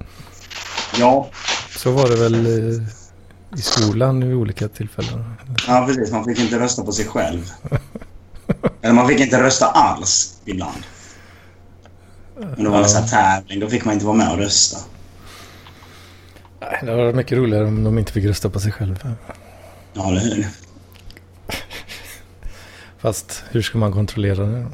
Ja, 0.98 1.28
Så 1.76 1.90
var 1.90 2.08
det 2.08 2.16
väl 2.16 2.34
eh, 2.46 2.82
i 3.58 3.62
skolan 3.62 4.28
vid 4.28 4.36
olika 4.36 4.68
tillfällen. 4.68 5.24
ja, 5.66 5.84
precis. 5.86 6.12
Man 6.12 6.24
fick 6.24 6.38
inte 6.38 6.58
rösta 6.58 6.82
på 6.82 6.92
sig 6.92 7.06
själv. 7.06 7.50
Eller 8.82 8.94
man 8.94 9.08
fick 9.08 9.20
inte 9.20 9.42
rösta 9.42 9.66
alls 9.66 10.40
ibland. 10.44 10.82
Men 12.36 12.64
det 12.64 12.70
var 12.70 12.78
en 12.78 12.88
sån 12.88 13.02
här 13.02 13.08
tävling. 13.08 13.60
Då 13.60 13.68
fick 13.68 13.84
man 13.84 13.94
inte 13.94 14.06
vara 14.06 14.16
med 14.16 14.32
och 14.32 14.38
rösta. 14.38 14.78
Nej, 16.60 16.78
det 16.82 16.94
var 16.94 17.12
mycket 17.12 17.38
roligare 17.38 17.64
om 17.64 17.84
de 17.84 17.98
inte 17.98 18.12
fick 18.12 18.24
rösta 18.24 18.50
på 18.50 18.60
sig 18.60 18.72
själva. 18.72 19.12
Ja, 19.92 20.08
eller 20.08 20.20
hur? 20.20 20.46
Fast 22.98 23.44
hur 23.50 23.62
ska 23.62 23.78
man 23.78 23.92
kontrollera 23.92 24.46
det? 24.46 24.66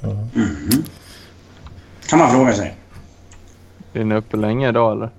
Ja. 0.00 0.08
Kan 2.08 2.18
man 2.18 2.30
fråga 2.30 2.52
sig. 2.52 2.74
Är 3.92 4.04
ni 4.04 4.14
uppe 4.14 4.36
länge 4.36 4.68
idag 4.68 4.92
eller? 4.92 5.10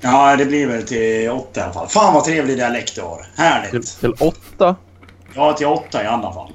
Ja, 0.00 0.36
det 0.36 0.44
blir 0.44 0.66
väl 0.66 0.82
till 0.82 1.30
åtta 1.30 1.60
i 1.60 1.62
alla 1.62 1.72
fall. 1.72 1.88
Fan 1.88 2.14
vad 2.14 2.24
trevlig 2.24 2.56
dialekt 2.56 2.94
du 2.94 3.00
har. 3.00 3.16
Till, 3.16 3.24
Härligt. 3.44 4.00
till 4.00 4.12
åtta? 4.12 4.76
Ja, 5.34 5.52
till 5.52 5.66
åtta 5.66 6.02
i 6.02 6.06
alla 6.06 6.32
fall. 6.32 6.52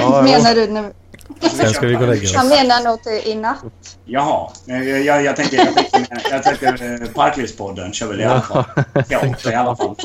Ja, 0.00 0.22
Menar 0.22 0.54
du 0.54 0.66
nu? 0.66 0.92
Sen 1.40 1.70
ska 1.70 1.86
vi 1.86 1.94
gå 1.94 2.00
och 2.00 2.08
lägga 2.08 2.28
Han 2.38 2.46
oss. 2.46 2.52
menar 2.52 2.84
nog 2.84 3.02
till 3.02 3.32
i 3.32 3.34
natt. 3.34 3.98
Jaha. 4.04 4.50
Jag, 4.64 4.84
jag, 5.04 5.24
jag 5.24 5.36
tänker, 5.36 5.56
jag 5.56 5.74
tänker, 5.74 6.22
jag 6.30 6.42
tänker 6.42 7.02
eh, 7.02 7.08
Parklivspodden 7.08 7.92
kör 7.92 8.06
väl 8.08 8.20
i 8.20 8.24
alla 8.24 8.40
fall. 8.40 8.64
Till 9.08 9.16
åtta 9.16 9.52
i 9.52 9.54
alla 9.54 9.76
fall. 9.76 9.96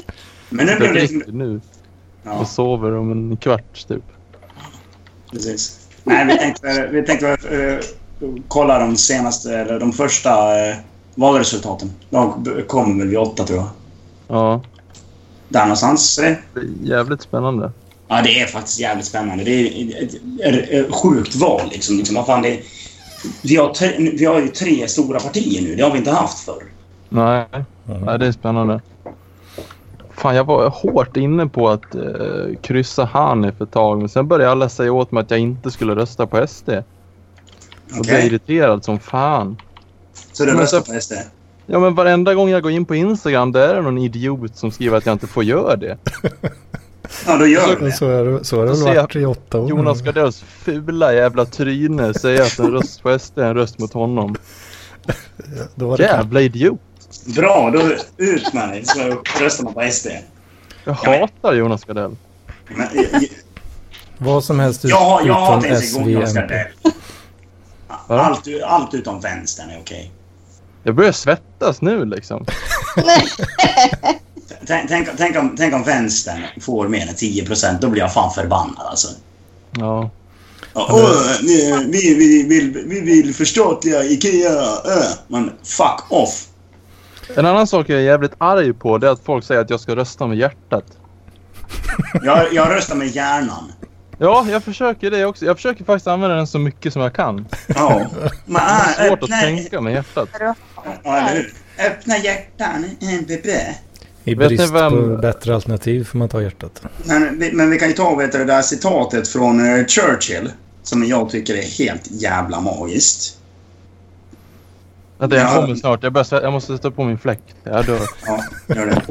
Men 0.49 0.65
nu 0.65 0.75
blev 0.75 0.93
det... 0.93 0.99
räcker 0.99 1.31
nu. 1.31 1.61
Ja, 2.23 2.35
Jag 2.37 2.47
sover 2.47 2.95
om 2.97 3.11
en 3.11 3.37
kvart 3.37 3.87
typ. 3.87 4.03
precis. 5.31 5.79
Nej, 6.03 6.25
vi 6.25 6.37
tänkte, 6.37 6.87
vi 6.91 7.05
tänkte 7.05 7.29
eh, 7.29 7.85
kolla 8.47 8.79
de 8.79 8.97
senaste, 8.97 9.55
eller 9.57 9.79
de 9.79 9.93
första 9.93 10.59
eh, 10.69 10.75
valresultaten. 11.15 11.91
De 12.09 12.43
kommer 12.67 12.99
väl 12.99 13.07
vid 13.07 13.17
åtta 13.19 13.43
tror 13.43 13.59
jag. 13.59 13.67
Ja, 14.27 14.61
Där 15.49 15.61
någonstans. 15.61 16.15
det 16.15 16.27
är 16.27 16.37
jävligt 16.83 17.21
spännande. 17.21 17.71
Ja, 18.09 18.21
det 18.21 18.39
är 18.39 18.45
faktiskt 18.45 18.79
jävligt 18.79 19.05
spännande. 19.05 19.43
Det 19.43 19.51
är 19.51 20.03
ett, 20.03 20.13
ett, 20.39 20.69
ett 20.69 20.95
sjukt 20.95 21.35
val 21.35 21.69
liksom. 21.71 21.97
liksom 21.97 22.15
vad 22.15 22.25
fan, 22.25 22.41
det, 22.41 22.59
vi, 23.41 23.55
har 23.55 23.73
tre, 23.73 24.11
vi 24.17 24.25
har 24.25 24.39
ju 24.39 24.47
tre 24.47 24.87
stora 24.87 25.19
partier 25.19 25.61
nu. 25.61 25.75
Det 25.75 25.83
har 25.83 25.91
vi 25.91 25.97
inte 25.97 26.11
haft 26.11 26.39
förr. 26.39 26.63
Nej, 27.09 27.45
Nej 28.05 28.19
det 28.19 28.27
är 28.27 28.31
spännande. 28.31 28.81
Fan, 30.11 30.35
jag 30.35 30.43
var 30.43 30.69
hårt 30.69 31.17
inne 31.17 31.47
på 31.47 31.69
att 31.69 31.95
uh, 31.95 32.55
kryssa 32.61 33.05
Hanif 33.05 33.61
ett 33.61 33.71
tag, 33.71 33.99
men 33.99 34.09
sen 34.09 34.27
började 34.27 34.51
alla 34.51 34.69
säga 34.69 34.93
åt 34.93 35.11
mig 35.11 35.21
att 35.21 35.31
jag 35.31 35.39
inte 35.39 35.71
skulle 35.71 35.95
rösta 35.95 36.27
på 36.27 36.47
SD. 36.47 36.69
Och 37.99 38.05
blir 38.05 38.25
irriterad 38.25 38.85
som 38.85 38.99
fan. 38.99 39.57
Så 40.31 40.45
du 40.45 40.51
röstar 40.51 40.81
på 40.81 41.01
SD? 41.01 41.13
Ja, 41.65 41.79
men 41.79 41.95
varenda 41.95 42.33
gång 42.33 42.49
jag 42.49 42.63
går 42.63 42.71
in 42.71 42.85
på 42.85 42.95
Instagram 42.95 43.51
där 43.51 43.69
är 43.69 43.75
det 43.75 43.81
någon 43.81 43.97
idiot 43.97 44.57
som 44.57 44.71
skriver 44.71 44.97
att 44.97 45.05
jag 45.05 45.13
inte 45.13 45.27
får 45.27 45.43
göra 45.43 45.75
det. 45.75 45.97
Ja, 47.27 47.37
då 47.37 47.47
gör 47.47 47.67
Men 47.79 47.85
det. 47.85 47.91
så 47.91 48.39
så 48.43 48.57
har 48.59 48.65
det 48.65 48.71
väl 48.71 48.95
varit 48.95 49.15
i 49.15 49.25
åtta 49.25 49.59
år. 49.59 49.69
Jonas 49.69 50.01
Gardells 50.01 50.39
fula 50.63 51.13
jävla 51.13 51.45
tryne 51.45 52.13
säger 52.13 52.41
att 52.41 52.59
en 52.59 52.71
röst 52.71 53.03
på 53.03 53.19
SD 53.19 53.37
är 53.39 53.43
en 53.43 53.55
röst 53.55 53.79
mot 53.79 53.93
honom. 53.93 54.35
Då 55.75 55.87
var 55.87 55.97
det. 55.97 56.03
Jävla 56.03 56.41
idiot. 56.41 56.79
Bra, 57.25 57.71
då 57.73 57.81
ut 58.17 58.53
med 58.53 58.69
dig 58.69 58.85
så 58.85 59.23
röstar 59.39 59.63
man 59.63 59.73
på 59.73 59.89
SD. 59.91 60.07
Jag 60.07 60.21
Ja, 60.83 60.97
men- 61.05 61.19
hatar 61.19 61.53
Jonas 61.53 61.85
Gardell. 61.85 62.15
Men, 62.67 62.87
jag, 62.93 63.23
Vad 64.17 64.43
som 64.43 64.59
helst 64.59 64.85
ut, 64.85 64.91
jag, 64.91 64.97
har- 64.97 65.21
jag 65.27 65.65
utom 65.65 65.75
SVMP. 65.81 66.51
Allt, 68.07 68.47
allt 68.65 68.93
utom 68.93 69.19
vänstern 69.21 69.69
är 69.69 69.79
okej. 69.81 70.11
Jag 70.83 70.95
börjar 70.95 71.11
svettas 71.11 71.81
nu 71.81 72.05
liksom. 72.05 72.45
Tänk, 74.69 74.89
tänk, 74.89 75.07
tänk, 75.17 75.37
om, 75.37 75.55
tänk 75.57 75.73
om 75.73 75.83
vänstern 75.83 76.41
får 76.61 76.87
mer 76.87 77.07
än 77.07 77.15
10 77.15 77.45
procent, 77.45 77.81
då 77.81 77.89
blir 77.89 78.01
jag 78.01 78.13
fan 78.13 78.31
förbannad 78.31 78.87
alltså. 78.87 79.07
Ja. 79.71 80.09
Ja, 80.73 81.13
vi, 81.41 81.85
vi, 81.91 82.13
vi, 82.13 82.43
vill, 82.43 82.83
vi 82.85 83.01
vill 83.01 83.35
förstatliga 83.35 84.03
IKEA. 84.03 84.51
Äh. 84.51 85.11
Men 85.27 85.51
fuck 85.63 86.05
off. 86.09 86.47
En 87.35 87.45
annan 87.45 87.67
sak 87.67 87.89
jag 87.89 87.99
är 87.99 88.03
jävligt 88.03 88.31
arg 88.37 88.73
på 88.73 88.97
det 88.97 89.07
är 89.07 89.11
att 89.11 89.23
folk 89.25 89.45
säger 89.45 89.61
att 89.61 89.69
jag 89.69 89.79
ska 89.79 89.95
rösta 89.95 90.27
med 90.27 90.37
hjärtat. 90.37 90.85
Jag, 92.23 92.53
jag 92.53 92.69
röstar 92.69 92.95
med 92.95 93.07
hjärnan. 93.07 93.71
Ja, 94.17 94.45
jag 94.49 94.63
försöker 94.63 95.11
det 95.11 95.25
också. 95.25 95.45
Jag 95.45 95.55
försöker 95.55 95.85
faktiskt 95.85 96.07
använda 96.07 96.35
den 96.35 96.47
så 96.47 96.59
mycket 96.59 96.93
som 96.93 97.01
jag 97.01 97.13
kan. 97.13 97.47
Ja. 97.67 98.07
Men, 98.45 98.61
Det 98.97 99.01
är 99.01 99.05
äh, 99.05 99.07
svårt 99.07 99.17
att 99.17 99.23
öppna, 99.23 99.41
tänka 99.41 99.81
med 99.81 99.93
hjärtat. 99.93 100.29
Ja, 100.39 100.55
eller 101.17 101.33
hur? 101.33 101.53
Öppna 101.85 102.17
hjärtan, 102.17 102.85
NBB. 103.21 103.49
I 104.23 104.35
Vet 104.35 104.47
brist 104.47 104.73
vem- 104.73 104.91
på 104.91 105.17
bättre 105.21 105.55
alternativ 105.55 106.03
får 106.03 106.17
man 106.17 106.29
ta 106.29 106.41
hjärtat. 106.41 106.81
Men, 107.03 107.39
vi- 107.39 107.51
men 107.51 107.69
vi 107.69 107.79
kan 107.79 107.87
ju 107.87 107.93
ta 107.93 108.15
vet 108.15 108.31
du, 108.31 108.37
det 108.37 108.45
där 108.45 108.61
citatet 108.61 109.27
från 109.27 109.65
eh, 109.79 109.85
Churchill. 109.85 110.51
Som 110.83 111.05
jag 111.05 111.29
tycker 111.29 111.55
är 111.55 111.61
helt 111.61 112.11
jävla 112.11 112.61
magiskt. 112.61 113.37
Vänta, 115.17 115.35
jag 115.35 115.45
Ja. 115.45 115.61
kommer 115.61 115.75
snart. 115.75 116.03
Jag, 116.03 116.13
börjar, 116.13 116.41
jag 116.41 116.53
måste 116.53 116.75
sätta 116.77 116.91
på 116.91 117.03
min 117.03 117.17
fläkt. 117.17 117.43
Jag 117.63 117.85
dör. 117.85 117.99
Ja, 118.25 118.43
gör 118.67 118.85
det. 118.85 119.01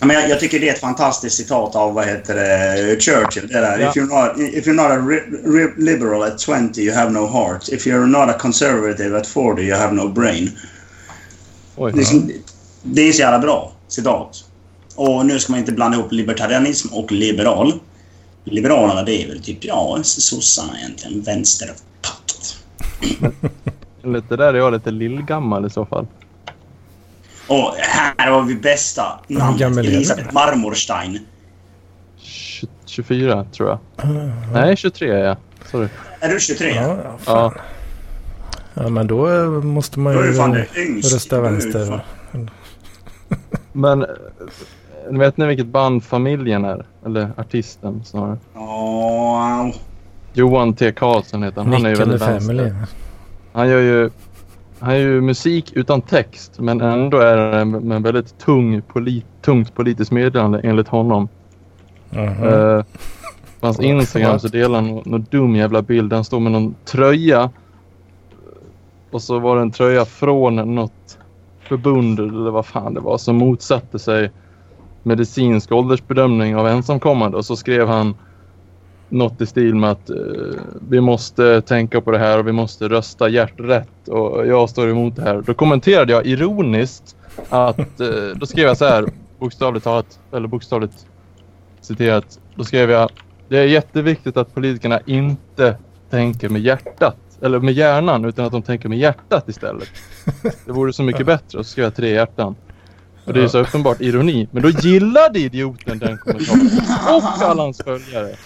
Ja, 0.00 0.06
Men 0.06 0.16
jag, 0.16 0.30
jag 0.30 0.40
tycker 0.40 0.60
det 0.60 0.68
är 0.68 0.72
ett 0.74 0.80
fantastiskt 0.80 1.36
citat 1.36 1.76
av 1.76 1.94
vad 1.94 2.06
heter 2.06 2.34
det, 2.34 3.00
Churchill. 3.00 3.48
Det 3.48 3.60
där. 3.60 3.78
Ja. 3.78 3.90
If, 3.90 3.96
you're 3.96 4.26
not, 4.28 4.38
if 4.54 4.66
you're 4.66 4.72
not 4.72 4.86
a 4.90 4.96
ri- 4.96 5.42
ri- 5.44 5.74
liberal 5.84 6.22
at 6.22 6.40
20 6.40 6.80
you 6.82 6.94
have 6.96 7.10
no 7.10 7.26
heart. 7.26 7.68
If 7.68 7.86
you're 7.86 8.06
not 8.06 8.28
a 8.34 8.38
conservative 8.38 9.18
at 9.18 9.26
40 9.26 9.62
you 9.62 9.76
have 9.76 9.94
no 9.94 10.08
brain. 10.08 10.50
Oj. 11.76 12.04
Så, 12.04 12.16
det 12.86 13.02
är 13.02 13.12
så 13.12 13.20
jävla 13.20 13.38
bra 13.38 13.72
citat. 13.88 14.44
Och 14.96 15.26
nu 15.26 15.38
ska 15.38 15.52
man 15.52 15.60
inte 15.60 15.72
blanda 15.72 15.98
ihop 15.98 16.12
libertarianism 16.12 16.94
och 16.94 17.12
liberal. 17.12 17.72
Liberalerna 18.44 19.02
det 19.02 19.22
är 19.22 19.28
väl 19.28 19.42
typ, 19.42 19.64
ja, 19.64 19.98
sossarna 20.02 20.78
egentligen. 20.78 21.22
Vänsterpakt. 21.22 22.56
Lite 24.02 24.36
där 24.36 24.54
är 24.54 24.58
jag 24.58 24.72
lite 24.72 24.90
lillgammal 24.90 25.66
i 25.66 25.70
så 25.70 25.86
fall. 25.86 26.06
Och 27.48 27.74
här 27.78 28.30
har 28.30 28.42
vi 28.42 28.54
bästa 28.54 29.20
namnet. 29.28 29.78
Elisabeth 29.78 30.34
Marmorstein. 30.34 31.18
20, 32.18 32.68
24 32.86 33.44
tror 33.44 33.68
jag. 33.68 33.78
Nej, 34.52 34.76
23 34.76 35.10
är 35.10 35.24
jag. 35.24 35.36
Sorry. 35.70 35.88
Är 36.20 36.28
du 36.28 36.40
23? 36.40 36.74
Ja, 36.74 36.98
ja. 37.04 37.18
Ja. 37.26 37.54
ja, 38.74 38.88
men 38.88 39.06
då 39.06 39.26
måste 39.50 39.98
man 39.98 40.12
ju 40.12 40.32
det 40.32 40.66
rösta 41.02 41.40
vänster. 41.40 42.04
Men 43.76 44.02
eh, 44.02 44.08
vet 45.10 45.36
ni 45.36 45.46
vilket 45.46 45.66
band 45.66 46.04
familjen 46.04 46.64
är? 46.64 46.86
Eller 47.06 47.30
artisten 47.36 48.04
snarare. 48.04 48.38
Ja, 48.54 49.72
Johan 50.32 50.74
T. 50.74 50.92
Karlsson 50.92 51.42
heter 51.42 51.62
han. 51.62 51.72
Han 51.72 51.86
är 51.86 51.90
ju 51.90 51.94
väldigt 51.94 52.22
Family. 52.22 52.72
Han 53.52 53.68
gör 53.68 53.80
ju 53.80 54.10
han 54.78 54.94
gör 54.94 55.00
ju 55.00 55.20
musik 55.20 55.72
utan 55.72 56.00
text 56.00 56.60
men 56.60 56.80
ändå 56.80 57.18
är 57.18 57.36
det 57.36 57.64
med 57.64 58.02
väldigt 58.02 58.38
tung 58.38 58.82
polit, 58.82 59.26
tungt 59.42 59.74
politiskt 59.74 60.10
meddelande 60.10 60.60
enligt 60.60 60.88
honom. 60.88 61.28
Mhm. 62.10 62.42
Uh, 62.42 62.82
på 63.60 63.66
hans 63.66 63.80
Instagram 63.80 64.38
så 64.38 64.48
delar 64.48 64.74
han 64.74 64.86
någon, 64.86 65.02
någon 65.06 65.26
dum 65.30 65.56
jävla 65.56 65.82
bild. 65.82 66.12
Han 66.12 66.24
står 66.24 66.40
med 66.40 66.52
någon 66.52 66.74
tröja. 66.84 67.50
Och 69.10 69.22
så 69.22 69.38
var 69.38 69.56
det 69.56 69.62
en 69.62 69.70
tröja 69.70 70.04
från 70.04 70.74
något 70.74 71.18
förbund 71.68 72.18
eller 72.18 72.50
vad 72.50 72.66
fan 72.66 72.94
det 72.94 73.00
var 73.00 73.18
som 73.18 73.36
motsatte 73.36 73.98
sig 73.98 74.30
medicinsk 75.02 75.72
åldersbedömning 75.72 76.56
av 76.56 76.68
ensamkommande. 76.68 77.36
Och 77.36 77.44
så 77.44 77.56
skrev 77.56 77.88
han 77.88 78.14
något 79.08 79.40
i 79.40 79.46
stil 79.46 79.74
med 79.74 79.90
att 79.90 80.10
eh, 80.10 80.16
vi 80.88 81.00
måste 81.00 81.60
tänka 81.60 82.00
på 82.00 82.10
det 82.10 82.18
här 82.18 82.38
och 82.38 82.46
vi 82.46 82.52
måste 82.52 82.88
rösta 82.88 83.28
hjärträtt 83.28 84.08
och 84.08 84.46
jag 84.46 84.70
står 84.70 84.90
emot 84.90 85.16
det 85.16 85.22
här. 85.22 85.42
Då 85.46 85.54
kommenterade 85.54 86.12
jag 86.12 86.26
ironiskt 86.26 87.16
att 87.48 88.00
eh, 88.00 88.08
då 88.34 88.46
skrev 88.46 88.66
jag 88.66 88.76
så 88.76 88.84
här 88.84 89.04
bokstavligt 89.38 89.84
talat 89.84 90.20
eller 90.32 90.48
bokstavligt 90.48 91.06
citerat. 91.80 92.40
Då 92.54 92.64
skrev 92.64 92.90
jag 92.90 93.10
det 93.48 93.58
är 93.58 93.64
jätteviktigt 93.64 94.36
att 94.36 94.54
politikerna 94.54 95.00
inte 95.06 95.76
tänker 96.10 96.48
med 96.48 96.60
hjärtat 96.60 97.16
eller 97.42 97.58
med 97.58 97.74
hjärnan 97.74 98.24
utan 98.24 98.44
att 98.44 98.52
de 98.52 98.62
tänker 98.62 98.88
med 98.88 98.98
hjärtat 98.98 99.48
istället. 99.48 99.88
Det 100.64 100.72
vore 100.72 100.92
så 100.92 101.02
mycket 101.02 101.26
bättre. 101.26 101.58
Och 101.58 101.66
så 101.66 101.72
skrev 101.72 101.84
jag 101.84 101.94
tre 101.94 102.10
hjärtan. 102.10 102.56
Och 103.24 103.32
det 103.32 103.42
är 103.42 103.48
så 103.48 103.58
uppenbart 103.58 104.00
ironi. 104.00 104.48
Men 104.50 104.62
då 104.62 104.68
gillade 104.70 105.38
idioten 105.38 105.98
den 105.98 106.18
kommentaren. 106.18 106.70
Och 107.16 107.48
alla 107.48 107.62
hans 107.62 107.82
följare. 107.82 108.36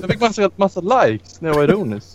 Jag 0.00 0.10
fick 0.10 0.20
massa, 0.20 0.50
massa 0.56 0.80
likes 0.80 1.40
när 1.40 1.48
jag 1.48 1.56
var 1.56 1.64
ironisk. 1.64 2.06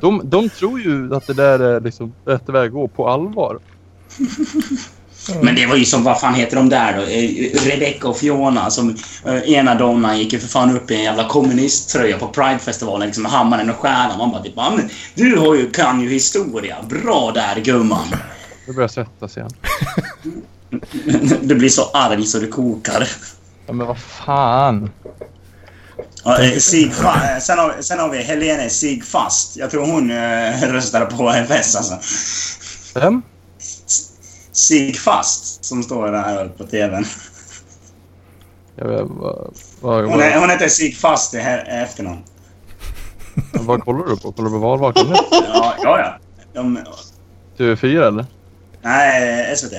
De, 0.00 0.20
de 0.24 0.48
tror 0.48 0.80
ju 0.80 1.14
att 1.14 1.26
det 1.26 1.34
där 1.34 1.58
är 1.58 1.80
liksom 1.80 2.14
rätt 2.24 2.48
väg 2.48 2.66
att 2.66 2.72
gå 2.72 2.88
på 2.88 3.08
allvar. 3.08 3.58
Men 5.42 5.54
det 5.54 5.66
var 5.66 5.76
ju 5.76 5.84
som, 5.84 6.04
vad 6.04 6.20
fan 6.20 6.34
heter 6.34 6.56
de 6.56 6.68
där 6.68 6.96
då? 6.96 7.02
Eh, 7.02 7.68
Rebecca 7.70 8.08
och 8.08 8.16
Fiona 8.18 8.70
som 8.70 8.96
eh, 9.26 9.34
ena 9.52 9.74
donnan 9.74 10.18
gick 10.18 10.32
ju 10.32 10.38
för 10.38 10.48
fan 10.48 10.76
upp 10.76 10.90
i 10.90 10.94
en 10.94 11.02
jävla 11.02 11.28
kommunisttröja 11.28 12.18
på 12.18 12.28
Pridefestivalen 12.28 13.06
liksom 13.06 13.22
med 13.22 13.32
hammaren 13.32 13.70
och 13.70 13.76
stjärnan. 13.76 14.18
Man 14.18 14.30
bara 14.30 14.42
typ, 14.42 14.52
"Ja, 14.56 14.72
men 14.76 14.90
du 15.14 15.36
har 15.36 15.54
ju, 15.54 15.70
kan 15.70 16.00
ju 16.00 16.08
historia. 16.08 16.76
Bra 16.88 17.30
där 17.34 17.60
gumman. 17.60 18.06
Jag 18.66 18.74
börjar 18.74 18.88
svettas 18.88 19.36
igen. 19.36 19.50
Du 21.42 21.54
blir 21.54 21.68
så 21.68 21.90
arg 21.92 22.26
så 22.26 22.38
du 22.38 22.46
kokar. 22.48 23.08
Ja, 23.66 23.72
men 23.72 23.86
vad 23.86 23.98
fan. 23.98 24.90
Ja, 26.24 26.38
eh, 26.42 26.58
Sig, 26.58 26.84
eh, 26.84 27.38
sen, 27.40 27.58
har, 27.58 27.76
sen 27.82 27.98
har 27.98 28.08
vi 28.08 28.22
Helene 28.22 28.70
Sigfast. 28.70 29.56
Jag 29.56 29.70
tror 29.70 29.86
hon 29.86 30.10
eh, 30.10 30.72
röstade 30.72 31.06
på 31.06 31.30
FS 31.30 31.76
alltså. 31.76 31.98
Vem? 32.94 33.22
Sigfast 34.58 35.64
som 35.64 35.82
står 35.82 36.12
där 36.12 36.48
på 36.48 36.64
TVn. 36.64 37.04
Jag 38.76 38.88
vet, 38.88 39.02
vad, 39.08 39.54
vad, 39.80 40.04
Hon, 40.04 40.20
är, 40.20 40.40
hon 40.40 40.50
heter 40.50 40.68
Sigfast 40.68 41.34
i 41.34 41.38
efternamn. 41.38 42.22
vad 43.52 43.84
kollar 43.84 44.06
du 44.06 44.16
på? 44.16 44.32
Kollar 44.32 44.48
du 44.48 44.54
på 44.54 44.58
Valvakan 44.58 45.06
nu? 45.06 45.14
Ja, 45.30 45.74
ja. 45.82 45.98
ja. 45.98 46.18
De, 46.52 46.78
TV4 47.56 48.08
eller? 48.08 48.26
nej, 48.82 49.56
SVT. 49.56 49.72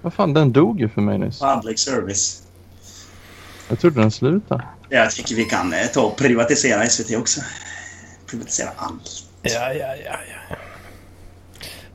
Vad 0.00 0.14
fan, 0.14 0.34
den 0.34 0.52
dog 0.52 0.80
ju 0.80 0.88
för 0.88 1.00
mig 1.00 1.18
nyss. 1.18 1.38
Public 1.38 1.80
service. 1.80 2.42
Jag 3.68 3.80
trodde 3.80 4.00
den 4.00 4.10
slutade. 4.10 4.64
Jag 4.88 5.10
tycker 5.10 5.34
vi 5.34 5.44
kan 5.44 5.72
eh, 5.72 5.86
ta 5.86 6.00
och 6.00 6.16
privatisera 6.16 6.86
SVT 6.86 7.16
också. 7.16 7.40
Privatisera 8.26 8.70
allt. 8.76 9.10
Ja, 9.42 9.72
ja, 9.72 9.94
ja, 10.04 10.16
ja. 10.50 10.56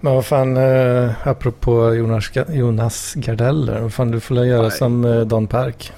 Men 0.04 0.14
vad 0.16 0.26
fan, 0.26 0.58
eh, 0.58 1.12
apropå 1.28 1.94
Jonas, 1.94 2.32
Jonas 2.50 3.14
Gardell 3.16 3.66
där, 3.66 3.82
vad 3.82 3.94
fan 3.94 4.12
du 4.12 4.20
får 4.20 4.46
göra 4.46 4.72
som 4.72 5.06
eh, 5.06 5.22
Don 5.22 5.48
Park. 5.48 5.92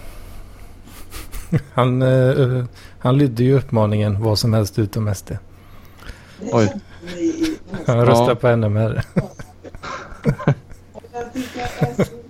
Han, 1.73 2.01
eh, 2.01 2.63
han 2.99 3.17
lydde 3.17 3.43
ju 3.43 3.57
uppmaningen 3.57 4.21
vad 4.23 4.39
som 4.39 4.53
helst 4.53 4.79
utom 4.79 5.15
SD. 5.15 5.31
Oj. 6.51 6.73
Han 7.85 7.97
Ja. 7.97 8.05
röstar 8.05 8.35
på 8.35 8.55
NMR. 8.55 9.01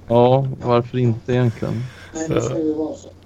Ja, 0.08 0.48
varför 0.64 0.98
inte 0.98 1.34
egentligen? 1.34 1.84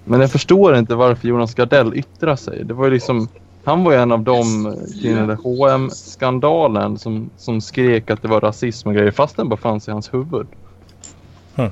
Men 0.06 0.22
jag 0.22 0.32
förstår 0.32 0.76
inte 0.78 0.96
varför 0.96 1.28
Jonas 1.28 1.56
Gardell 1.56 1.94
yttrar 1.96 2.36
sig. 2.36 2.64
Det 2.64 2.74
var 2.74 2.86
ju 2.86 2.92
liksom... 2.92 3.28
Han 3.64 3.84
var 3.84 3.92
ju 3.92 3.98
en 3.98 4.12
av 4.12 4.24
dem 4.24 4.78
kring 5.02 5.16
den 5.16 5.28
där 5.28 5.78
hm 5.78 5.90
skandalen 5.90 7.00
som, 7.00 7.30
som 7.38 7.62
skrek 7.62 8.12
att 8.12 8.22
det 8.22 8.28
var 8.28 8.42
rasism 8.42 8.88
och 8.88 8.96
grejer 8.96 9.12
fast 9.12 9.38
den 9.38 9.50
bara 9.50 9.58
fanns 9.58 9.88
i 9.88 9.92
hans 9.92 10.14
huvud. 10.14 10.48
Hmm. 11.56 11.70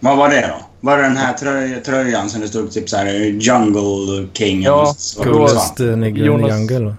Vad 0.00 0.16
var 0.16 0.28
det 0.28 0.40
då? 0.40 0.64
Var 0.80 0.96
det 0.96 1.02
den 1.02 1.16
här 1.16 1.32
tröj, 1.32 1.82
tröjan 1.82 2.28
som 2.28 2.40
det 2.40 2.48
stod 2.48 2.70
typ 2.70 2.88
så 2.88 2.96
här 2.96 3.06
Jungle 3.14 4.28
King? 4.32 4.62
Ja, 4.62 4.94
Coolest 5.22 5.80
uh, 5.80 5.96
nigger 5.96 6.24
Jonas- 6.24 6.58
jungle. 6.58 6.94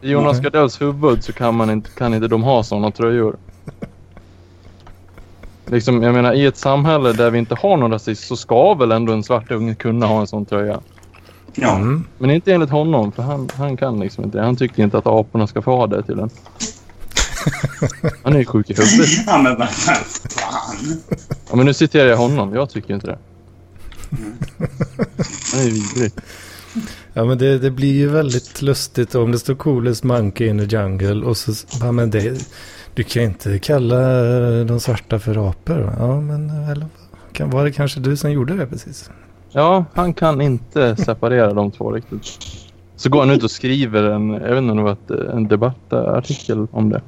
Jonas 0.00 0.32
Nej. 0.32 0.42
Gardells 0.42 0.80
huvud 0.80 1.24
så 1.24 1.32
kan, 1.32 1.54
man 1.54 1.70
inte, 1.70 1.90
kan 1.90 2.14
inte 2.14 2.28
de 2.28 2.42
ha 2.42 2.62
sådana 2.62 2.90
tröjor. 2.90 3.36
Liksom, 5.66 6.02
jag 6.02 6.14
menar, 6.14 6.32
i 6.32 6.46
ett 6.46 6.56
samhälle 6.56 7.12
där 7.12 7.30
vi 7.30 7.38
inte 7.38 7.54
har 7.54 7.76
någon 7.76 7.90
rasism 7.90 8.26
så 8.26 8.36
ska 8.36 8.74
väl 8.74 8.92
ändå 8.92 9.12
en 9.12 9.22
svart 9.22 9.50
unge 9.50 9.74
kunna 9.74 10.06
ha 10.06 10.20
en 10.20 10.26
sån 10.26 10.44
tröja. 10.44 10.80
Ja. 11.54 11.76
Mm. 11.76 12.04
Men 12.18 12.30
inte 12.30 12.52
enligt 12.52 12.70
honom, 12.70 13.12
för 13.12 13.22
han, 13.22 13.48
han 13.54 13.76
kan 13.76 14.00
liksom 14.00 14.24
inte. 14.24 14.40
Han 14.40 14.56
tycker 14.56 14.82
inte 14.82 14.98
att 14.98 15.06
aporna 15.06 15.46
ska 15.46 15.62
få 15.62 15.76
ha 15.76 15.86
det 15.86 16.02
till 16.02 16.18
en. 16.18 16.30
Han 18.22 18.34
är 18.34 18.38
ju 18.38 18.44
sjuk 18.44 18.70
i 18.70 18.74
huvudet. 18.74 19.10
ja, 19.26 19.38
men 19.42 19.58
vad 19.58 19.70
fan. 19.70 20.04
Ja, 21.50 21.56
men 21.56 21.66
nu 21.66 21.74
citerar 21.74 22.08
jag 22.08 22.16
honom. 22.16 22.54
Jag 22.54 22.70
tycker 22.70 22.94
inte 22.94 23.06
det. 23.06 23.18
Han 25.52 25.60
är 25.60 25.64
ju 25.64 25.70
vidrig. 25.70 26.12
Ja 27.12 27.24
men 27.24 27.38
det, 27.38 27.58
det 27.58 27.70
blir 27.70 27.92
ju 27.92 28.08
väldigt 28.08 28.62
lustigt 28.62 29.14
om 29.14 29.32
det 29.32 29.38
står 29.38 29.54
coolest 29.54 30.04
monkey 30.04 30.48
in 30.48 30.58
the 30.58 30.76
jungle 30.76 31.26
och 31.26 31.36
så, 31.36 31.52
ja 31.80 31.92
men 31.92 32.10
det, 32.10 32.48
du 32.94 33.02
kan 33.02 33.22
ju 33.22 33.28
inte 33.28 33.58
kalla 33.58 33.98
de 34.64 34.80
svarta 34.80 35.18
för 35.18 35.50
apor. 35.50 35.94
Ja 35.98 36.20
men 36.20 36.50
eller 36.50 36.86
kan, 37.32 37.50
var 37.50 37.64
det 37.64 37.72
kanske 37.72 38.00
du 38.00 38.16
som 38.16 38.32
gjorde 38.32 38.56
det 38.56 38.66
precis? 38.66 39.10
Ja, 39.54 39.84
han 39.94 40.14
kan 40.14 40.40
inte 40.40 40.96
separera 40.96 41.52
de 41.52 41.70
två 41.70 41.92
riktigt. 41.92 42.38
Så 42.96 43.08
går 43.08 43.20
han 43.20 43.30
ut 43.30 43.42
och 43.42 43.50
skriver 43.50 44.02
en, 44.02 44.30
jag 44.30 44.40
vet 44.40 44.58
inte 44.58 44.70
om 44.70 44.76
det 44.76 44.82
var 44.82 44.92
ett, 44.92 45.10
en 45.34 45.48
debattartikel 45.48 46.66
om 46.72 46.90
det. 46.90 47.02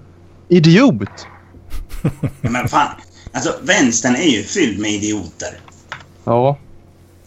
Idiot! 0.48 1.26
Men 2.40 2.68
fan. 2.68 2.88
Alltså, 3.32 3.52
vänstern 3.62 4.14
är 4.16 4.28
ju 4.36 4.42
fylld 4.42 4.78
med 4.80 4.90
idioter. 4.90 5.48
Ja, 6.24 6.56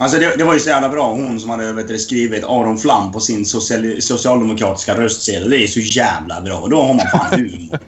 Alltså 0.02 0.20
det, 0.20 0.36
det 0.38 0.44
var 0.44 0.54
ju 0.54 0.60
så 0.60 0.70
jävla 0.70 0.90
bra 0.90 1.12
hon 1.12 1.40
som 1.40 1.50
hade 1.50 1.74
vet 1.74 1.88
du, 1.88 1.98
skrivit 1.98 2.44
Aron 2.44 2.78
Flam 2.78 3.12
på 3.12 3.20
sin 3.20 3.46
social, 3.46 4.02
socialdemokratiska 4.02 4.98
röstsedel. 4.98 5.50
Det 5.50 5.64
är 5.64 5.68
så 5.68 5.80
jävla 5.80 6.42
bra. 6.42 6.68
Då 6.70 6.82
har 6.82 6.94
man 6.94 7.06
fan 7.08 7.40
humor. 7.40 7.80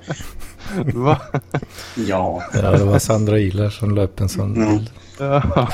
va? 1.06 1.18
Ja. 1.96 2.44
Ja 2.54 2.72
det 2.72 2.84
var 2.86 3.00
Sandra 3.00 3.40
Ilar 3.40 3.70
som 3.70 3.96
la 3.96 4.02
upp 4.04 4.20
en 4.20 4.30
sån 4.30 4.56
Mm. 4.56 4.78
bild. 4.78 4.90
Ja. 5.20 5.70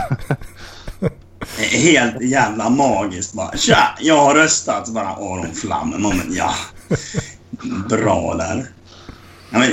Helt 1.57 2.22
jävla 2.22 2.69
magiskt 2.69 3.34
bara. 3.34 3.57
Tja, 3.57 3.98
jag 3.99 4.18
har 4.18 4.36
röstat. 4.36 4.88
Så 4.88 4.94
bara 4.94 5.07
Aron 5.07 5.53
Flam. 5.53 5.90
Men 5.90 6.36
ja. 6.36 6.53
Bra 7.90 8.34
där. 8.34 8.65
Ja, 9.52 9.60
men, 9.60 9.72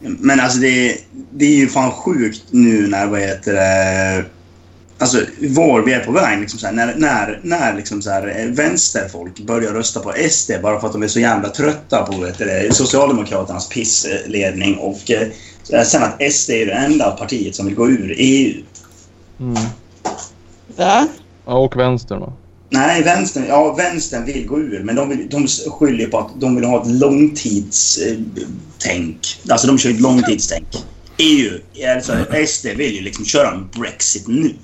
men 0.00 0.40
alltså 0.40 0.58
det, 0.58 0.96
det 1.30 1.44
är 1.44 1.56
ju 1.56 1.68
fan 1.68 1.92
sjukt 1.92 2.42
nu 2.50 2.86
när 2.86 3.06
vad 3.06 3.20
heter 3.20 3.54
det... 3.54 4.24
Alltså 5.00 5.20
var 5.40 5.80
vi 5.80 5.92
är 5.92 6.00
på 6.04 6.12
väg. 6.12 6.40
Liksom 6.40 6.58
så 6.58 6.66
här, 6.66 6.72
när 6.72 6.94
när, 6.96 7.40
när 7.42 7.74
liksom 7.74 8.02
så 8.02 8.10
här, 8.10 8.40
eh, 8.40 8.46
vänsterfolk 8.46 9.38
börjar 9.38 9.72
rösta 9.72 10.00
på 10.00 10.12
SD 10.30 10.50
bara 10.62 10.80
för 10.80 10.86
att 10.86 10.92
de 10.92 11.02
är 11.02 11.08
så 11.08 11.20
jävla 11.20 11.48
trötta 11.48 12.06
på 12.06 12.20
vet 12.20 12.38
du, 12.38 12.44
det, 12.44 12.74
Socialdemokraternas 12.74 13.68
pissledning. 13.68 14.74
Och 14.74 15.10
eh, 15.10 15.28
sen 15.84 16.02
att 16.02 16.32
SD 16.32 16.50
är 16.50 16.66
det 16.66 16.72
enda 16.72 17.10
partiet 17.10 17.54
som 17.56 17.66
vill 17.66 17.74
gå 17.74 17.88
ur 17.88 18.14
EU. 18.18 18.62
Mm. 19.40 19.62
Va? 20.78 21.08
ja, 21.46 21.58
och 21.58 21.76
vänstern 21.76 22.20
va? 22.20 22.32
Nej, 22.70 23.02
vänstern, 23.02 23.44
ja, 23.48 23.74
vänstern 23.74 24.24
vill 24.24 24.46
gå 24.46 24.58
ur, 24.58 24.82
men 24.82 24.96
de, 24.96 25.08
vill, 25.08 25.28
de 25.30 25.46
skyller 25.46 26.06
på 26.06 26.18
att 26.18 26.40
de 26.40 26.56
vill 26.56 26.64
ha 26.64 26.82
ett 26.82 27.00
långtidstänk. 27.00 29.40
Alltså 29.50 29.66
de 29.66 29.78
kör 29.78 29.90
ett 29.90 30.00
långtidstänk. 30.00 30.66
EU, 31.16 31.50
alltså 31.94 32.12
SD 32.46 32.66
vill 32.66 32.94
ju 32.94 33.00
liksom 33.00 33.24
köra 33.24 33.50
en 33.50 33.68
Brexit 33.80 34.28
nu. 34.28 34.54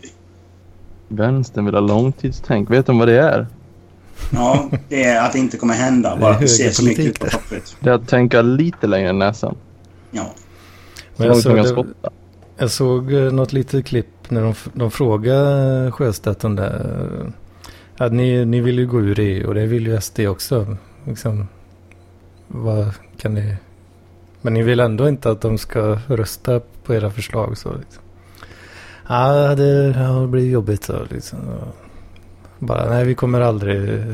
Vänstern 1.08 1.64
vill 1.64 1.74
ha 1.74 1.80
långtidstänk. 1.80 2.70
Vet 2.70 2.86
de 2.86 2.98
vad 2.98 3.08
det 3.08 3.20
är? 3.20 3.46
Ja, 4.32 4.70
det 4.88 5.04
är 5.04 5.26
att 5.26 5.32
det 5.32 5.38
inte 5.38 5.56
kommer 5.56 5.74
hända. 5.74 6.16
Bara 6.16 6.34
att 6.34 6.40
det 6.40 6.48
ser 6.48 6.70
så 6.70 6.84
mycket 6.84 7.04
ut 7.04 7.20
på 7.20 7.26
toppet. 7.26 7.76
Det 7.80 7.90
är 7.90 7.94
att 7.94 8.08
tänka 8.08 8.42
lite 8.42 8.86
längre 8.86 9.08
än 9.08 9.18
näsan. 9.18 9.56
Ja. 10.10 10.30
Så 11.16 11.16
Men 11.16 11.26
jag 11.26 11.34
långt 11.34 11.46
man 11.46 11.56
kan 11.56 11.64
såg, 11.64 11.76
det, 11.76 11.92
spotta 11.92 12.10
jag 12.56 12.70
såg 12.70 13.12
eh, 13.12 13.32
något 13.32 13.52
litet 13.52 13.86
klipp 13.86 14.30
när 14.30 14.42
de, 14.42 14.54
de 14.72 14.90
frågade 14.90 15.92
Sjöstedt 15.92 16.44
om 16.44 16.56
det. 16.56 17.32
Att 17.96 18.12
ni, 18.12 18.44
ni 18.44 18.60
vill 18.60 18.78
ju 18.78 18.86
gå 18.86 19.00
ur 19.00 19.20
EU 19.20 19.48
och 19.48 19.54
det 19.54 19.66
vill 19.66 19.86
ju 19.86 20.00
SD 20.00 20.20
också. 20.20 20.76
Liksom, 21.04 21.48
vad 22.48 22.90
kan 23.16 23.34
ni... 23.34 23.56
Men 24.40 24.54
ni 24.54 24.62
vill 24.62 24.80
ändå 24.80 25.08
inte 25.08 25.30
att 25.30 25.40
de 25.40 25.58
ska 25.58 25.98
rösta 26.06 26.60
på 26.84 26.94
era 26.94 27.10
förslag 27.10 27.58
så 27.58 27.72
liksom. 27.72 28.02
Ja, 29.08 29.54
det, 29.54 29.92
har 29.92 30.20
det 30.20 30.26
blir 30.26 30.50
jobbigt 30.50 30.84
så 30.84 31.04
liksom. 31.10 31.38
Bara, 32.58 32.88
nej 32.88 33.04
vi 33.04 33.14
kommer 33.14 33.40
aldrig 33.40 34.04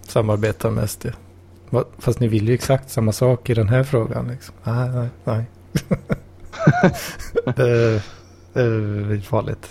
samarbeta 0.00 0.70
med 0.70 0.90
SD. 0.90 1.06
Fast 1.98 2.20
ni 2.20 2.28
vill 2.28 2.48
ju 2.48 2.54
exakt 2.54 2.90
samma 2.90 3.12
sak 3.12 3.50
i 3.50 3.54
den 3.54 3.68
här 3.68 3.84
frågan 3.84 4.28
liksom. 4.28 4.54
Ah, 4.62 4.86
nej, 4.86 5.08
nej, 5.24 5.44
nej. 5.88 6.18
det, 7.56 8.02
det 8.52 8.60
är 8.60 9.20
farligt. 9.20 9.70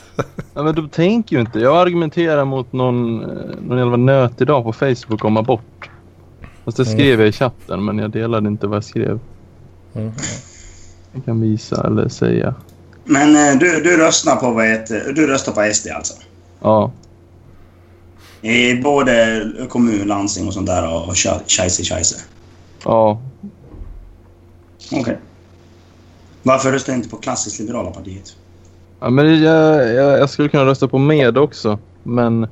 Ja, 0.54 0.64
men 0.64 0.76
de 0.76 0.90
tänker 0.90 1.36
ju 1.36 1.40
inte. 1.42 1.60
Jag 1.60 1.78
argumenterar 1.78 2.46
mot 2.46 2.74
någon, 2.74 3.24
eh, 3.24 3.56
någon 3.62 3.78
jävla 3.78 3.98
nöt 3.98 4.42
idag 4.42 4.64
på 4.64 4.74
Facebook 4.74 5.24
om 5.26 5.38
abort. 5.38 5.90
Fast 6.66 6.78
det 6.78 6.84
Mm. 6.84 6.98
skrev 6.98 7.20
jag 7.20 7.30
i 7.30 7.32
chatten 7.32 7.86
men 7.86 7.98
jag 7.98 8.12
delade 8.12 8.48
inte 8.48 8.68
vad 8.68 8.76
jag 8.76 8.84
skrev. 8.84 9.20
Mm. 9.96 10.12
Jag 11.14 11.26
kan 11.26 11.42
visa 11.42 11.88
eller 11.88 12.10
säga. 12.10 12.56
Men 13.04 13.36
eh, 13.36 13.60
du, 13.60 13.82
du 13.84 13.98
röstar 13.98 14.36
på 14.36 14.52
vad 14.52 14.66
heter, 14.66 15.14
Du 15.16 15.28
röstar 15.28 15.52
på 15.52 15.74
SD 15.74 15.88
alltså? 15.96 16.14
Ja. 16.62 16.92
I 18.42 18.76
både 18.76 19.46
kommun, 19.70 20.08
landsting 20.08 20.48
och 20.48 20.54
sånt 20.54 20.68
där 20.68 20.94
och 20.96 21.16
scheisse 21.48 21.84
scheisse? 21.84 22.16
Ja. 22.84 23.22
Okej. 24.92 25.18
Varför 26.48 26.72
röstar 26.72 26.94
du 26.94 26.98
inte 26.98 27.10
på 27.10 27.18
klassiskt 27.18 27.60
liberala 27.60 27.92
partiet? 27.92 28.36
ja 29.00 29.10
men 29.10 29.42
jag, 29.44 29.94
jag, 29.94 30.20
jag 30.20 30.30
skulle 30.30 30.50
kunna 30.50 30.66
rösta 30.66 30.88
på 30.88 30.98
med 30.98 31.38
också. 31.38 31.80
Men, 32.04 32.48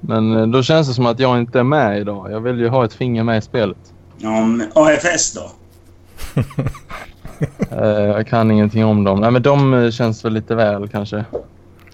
men 0.00 0.36
eh, 0.36 0.46
då 0.46 0.62
känns 0.62 0.88
det 0.88 0.94
som 0.94 1.06
att 1.06 1.20
jag 1.20 1.38
inte 1.38 1.58
är 1.58 1.62
med 1.62 1.98
idag. 2.00 2.32
Jag 2.32 2.40
vill 2.40 2.58
ju 2.60 2.68
ha 2.68 2.84
ett 2.84 2.92
finger 2.92 3.24
med 3.24 3.38
i 3.38 3.42
spelet. 3.42 3.76
Ja, 4.18 4.44
men 4.44 4.68
AFS 4.74 5.32
då? 5.32 5.50
Eh, 7.70 7.88
jag 7.88 8.26
kan 8.26 8.50
ingenting 8.50 8.84
om 8.84 9.04
dem. 9.04 9.20
Nej 9.20 9.30
men 9.30 9.42
de 9.42 9.74
eh, 9.74 9.90
känns 9.90 10.24
väl 10.24 10.32
lite 10.32 10.54
väl 10.54 10.88
kanske. 10.88 11.24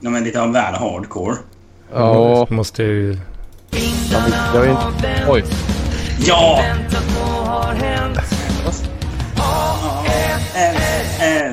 De 0.01 0.15
är 0.15 0.21
lite 0.21 0.39
väl 0.39 0.75
hardcore. 0.75 1.37
Ja. 1.95 2.47
Måste 2.51 2.83
jag 2.83 2.93
ju... 2.93 3.19
Jag, 4.13 4.21
vill- 4.21 4.35
jag 4.55 4.67
är 4.67 4.71
inte... 4.71 5.25
Oj. 5.29 5.45
Ja! 6.27 6.61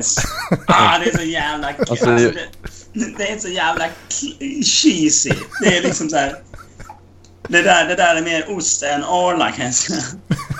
AFS. 0.02 0.16
Ah, 0.66 0.98
det 0.98 1.10
är 1.10 1.16
så 1.16 1.22
jävla... 1.24 1.66
Alltså, 1.68 1.90
Alltså, 1.90 2.06
det- 2.06 2.34
det, 3.18 3.32
är 3.32 3.38
så 3.38 3.48
jävla 3.48 3.84
cheesy. 4.64 5.32
Det 5.62 5.78
är 5.78 5.82
liksom 5.82 6.08
så 6.08 6.16
här... 6.16 6.34
Det 7.48 7.62
där, 7.62 7.88
det 7.88 7.94
där 7.94 8.16
är 8.16 8.22
mer 8.22 8.56
ost 8.56 8.82
än 8.82 9.04
Arla 9.04 9.50
kan 9.50 9.64
jag 9.64 9.74
säga. 9.74 10.02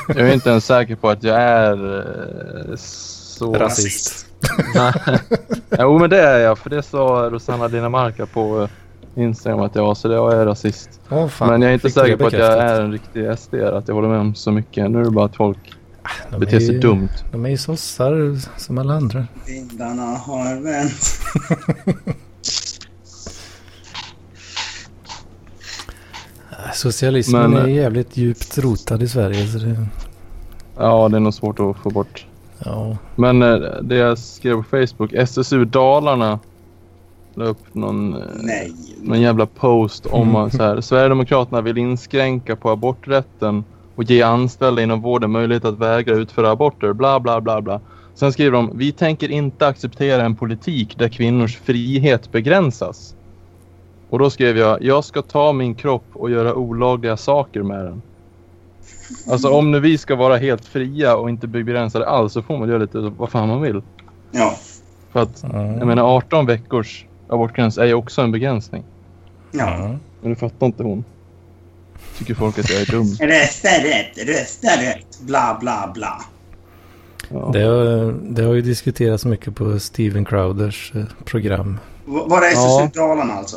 Jag 0.08 0.28
är 0.28 0.32
inte 0.34 0.50
ens 0.50 0.66
säker 0.66 0.96
på 0.96 1.10
att 1.10 1.22
jag 1.22 1.36
är 1.42 1.98
eh, 2.70 2.76
så... 2.76 3.54
Rasist. 3.54 4.26
Nej. 4.74 4.92
jo 5.78 5.98
men 5.98 6.10
det 6.10 6.20
är 6.20 6.38
jag. 6.38 6.58
För 6.58 6.70
det 6.70 6.82
sa 6.82 7.28
Rosanna 7.32 7.68
Dinamarca 7.68 8.26
på 8.26 8.62
eh, 9.16 9.22
Instagram 9.22 9.60
att 9.60 9.74
jag 9.74 9.82
var. 9.82 9.94
Så 9.94 10.08
det 10.08 10.14
jag 10.14 10.32
är 10.32 10.46
rasist. 10.46 11.00
Fan. 11.08 11.30
men 11.38 11.62
jag 11.62 11.70
är 11.70 11.74
inte 11.74 11.88
Fick 11.88 11.94
säker 11.94 12.16
på 12.16 12.26
att 12.26 12.32
jag 12.32 12.58
är 12.58 12.80
en 12.80 12.92
riktig 12.92 13.38
SD. 13.38 13.54
Att 13.54 13.88
jag 13.88 13.94
håller 13.94 14.08
med 14.08 14.18
om 14.18 14.34
så 14.34 14.50
mycket. 14.52 14.90
Nu 14.90 15.00
är 15.00 15.04
det 15.04 15.10
bara 15.10 15.24
att 15.26 15.36
folk 15.36 15.58
De 16.30 16.40
beter 16.40 16.56
är 16.56 16.60
sig 16.60 16.72
ju- 16.74 16.80
dumt. 16.80 17.08
De 17.32 17.44
är 17.44 17.50
ju 17.50 17.56
sossar 17.58 18.38
som 18.60 18.78
alla 18.78 18.94
andra. 18.94 19.26
Vindarna 19.46 20.02
har 20.02 20.60
vänt. 20.60 21.20
Socialismen 26.74 27.50
Men- 27.50 27.62
är 27.62 27.66
jävligt 27.68 28.16
djupt 28.16 28.58
rotad 28.58 29.02
i 29.02 29.08
Sverige. 29.08 29.46
Så 29.46 29.58
det, 29.58 29.86
Ja 30.78 31.08
det 31.08 31.16
är 31.16 31.20
nog 31.20 31.34
svårt 31.34 31.60
att 31.60 31.76
få 31.76 31.90
bort. 31.90 32.26
ja. 32.64 32.96
Men 33.16 33.42
eh, 33.42 33.54
det 33.82 33.96
jag 33.96 34.18
skrev 34.18 34.54
på 34.56 34.62
Facebook. 34.62 35.12
SSU 35.12 35.64
Dalarna 35.64 36.38
la 37.34 37.44
upp 37.44 37.74
någon, 37.74 38.14
eh, 38.14 38.20
Nej. 38.40 38.72
någon 39.02 39.20
jävla 39.20 39.46
post 39.46 40.06
om 40.06 40.22
Mm. 40.28 40.36
att 40.36 40.54
så 40.54 40.62
här, 40.62 40.80
Sverigedemokraterna 40.80 41.60
vill 41.60 41.78
inskränka 41.78 42.56
på 42.56 42.70
aborträtten 42.70 43.64
och 43.96 44.04
ge 44.04 44.22
anställda 44.22 44.82
inom 44.82 45.00
vården 45.00 45.30
möjlighet 45.30 45.64
att 45.64 45.78
vägra 45.78 46.14
utföra 46.14 46.50
aborter. 46.50 46.92
Bla 46.92 47.20
bla 47.20 47.40
bla 47.40 47.60
bla. 47.60 47.80
Sen 48.14 48.32
skriver 48.32 48.52
de, 48.52 48.78
vi 48.78 48.92
tänker 48.92 49.30
inte 49.30 49.66
acceptera 49.66 50.22
en 50.24 50.36
politik 50.36 50.98
där 50.98 51.08
kvinnors 51.08 51.56
frihet 51.56 52.32
begränsas. 52.32 53.14
Och 54.10 54.18
då 54.18 54.30
skrev 54.30 54.58
jag, 54.58 54.82
jag 54.82 55.04
ska 55.04 55.22
ta 55.22 55.52
min 55.52 55.74
kropp 55.74 56.04
och 56.12 56.30
göra 56.30 56.54
olagliga 56.54 57.16
saker 57.16 57.62
med 57.62 57.84
den. 57.84 58.02
Alltså 59.30 59.48
om 59.50 59.70
nu 59.70 59.80
vi 59.80 59.98
ska 59.98 60.16
vara 60.16 60.36
helt 60.36 60.64
fria 60.64 61.16
och 61.16 61.28
inte 61.30 61.46
begränsade 61.46 62.06
alls 62.08 62.32
så 62.32 62.42
får 62.42 62.58
man 62.58 62.68
göra 62.68 62.78
lite 62.78 62.98
vad 62.98 63.30
fan 63.30 63.48
man 63.48 63.62
vill. 63.62 63.82
Ja. 64.30 64.54
För 65.12 65.20
att 65.20 65.44
Mm. 65.44 65.78
jag 65.78 65.86
menar 65.86 66.16
18 66.16 66.46
veckors 66.46 67.06
abortgräns 67.28 67.78
är 67.78 67.84
ju 67.84 67.94
också 67.94 68.22
en 68.22 68.32
begränsning. 68.32 68.84
Ja. 69.50 69.96
Men 70.20 70.30
det 70.30 70.36
fattar 70.36 70.66
inte 70.66 70.82
hon. 70.82 71.04
Tycker 72.18 72.34
folk 72.34 72.58
att 72.58 72.70
jag 72.70 72.80
är 72.80 72.86
dum. 72.86 73.06
Rösta 73.20 73.68
rätt, 73.68 74.28
rösta 74.28 74.68
rätt, 74.68 75.20
bla 75.20 75.56
bla 75.60 75.90
bla. 75.94 76.22
Ja. 77.30 77.50
Det 77.52 77.62
har, 77.62 78.14
det 78.34 78.42
har 78.42 78.54
ju 78.54 78.62
diskuterats 78.62 79.24
mycket 79.24 79.54
på 79.54 79.78
Steven 79.78 80.24
Crowders 80.24 80.92
eh, 80.94 81.04
program. 81.24 81.78
V- 82.06 82.20
Var 82.26 82.42
är 82.42 82.52
Ja. 82.52 82.82
SSU 82.84 83.00
Dalarna 83.00 83.32
alltså? 83.32 83.56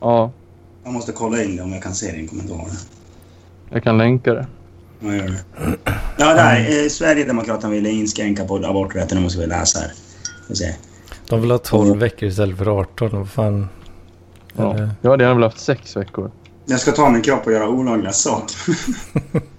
ja, 0.00 0.30
Jag 0.84 0.92
måste 0.92 1.12
kolla 1.12 1.42
in 1.42 1.56
det 1.56 1.62
om 1.62 1.72
jag 1.72 1.82
kan 1.82 1.94
se 1.94 2.12
din 2.12 2.28
kommentar. 2.28 2.56
jag 3.70 3.82
kan 3.82 3.98
länka 3.98 4.34
det. 4.34 4.46
Jag 5.00 5.16
gör 5.16 5.22
det. 5.28 5.40
Ja, 6.18 6.34
där. 6.34 6.82
Eh, 6.84 6.88
Sverigedemokraterna 6.88 7.72
ville 7.72 7.90
inskränka 7.90 8.44
på 8.44 8.56
aborträtten. 8.56 9.16
Nu 9.18 9.24
måste 9.24 9.40
vi 9.40 9.46
läsa 9.46 9.78
här. 9.78 9.92
Får 10.48 10.54
se. 10.54 10.74
De 11.28 11.40
vill 11.40 11.50
ha 11.50 11.58
12 11.58 11.98
veckor 11.98 12.28
istället 12.28 12.58
för 12.58 12.78
18. 12.80 13.10
Vad 13.12 13.30
fan. 13.30 13.68
Ja. 14.56 14.74
Eller- 14.74 14.90
Jag 15.02 15.10
hade 15.10 15.24
gärna 15.24 15.34
velat 15.34 15.52
haft 15.52 15.64
sex 15.64 15.96
veckor. 15.96 16.30
Jag 16.66 16.80
ska 16.80 16.92
ta 16.92 17.10
min 17.10 17.22
kropp 17.22 17.46
och 17.46 17.52
göra 17.52 17.68
olagliga 17.68 18.12
saker. 18.12 18.56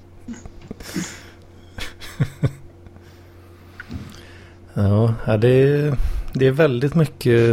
Ja, 4.73 5.37
det, 5.37 5.47
är, 5.47 5.97
det 6.33 6.47
är 6.47 6.51
väldigt 6.51 6.95
mycket 6.95 7.49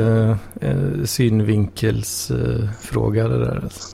eh, 0.60 1.04
synvinkelsfråga 1.04 2.62
eh, 2.64 2.70
fråga 2.80 3.28
det 3.28 3.38
där. 3.44 3.60
Alltså. 3.62 3.88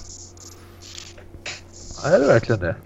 Är 2.06 2.20
det 2.20 2.26
verkligen 2.26 2.60
det? 2.60 2.76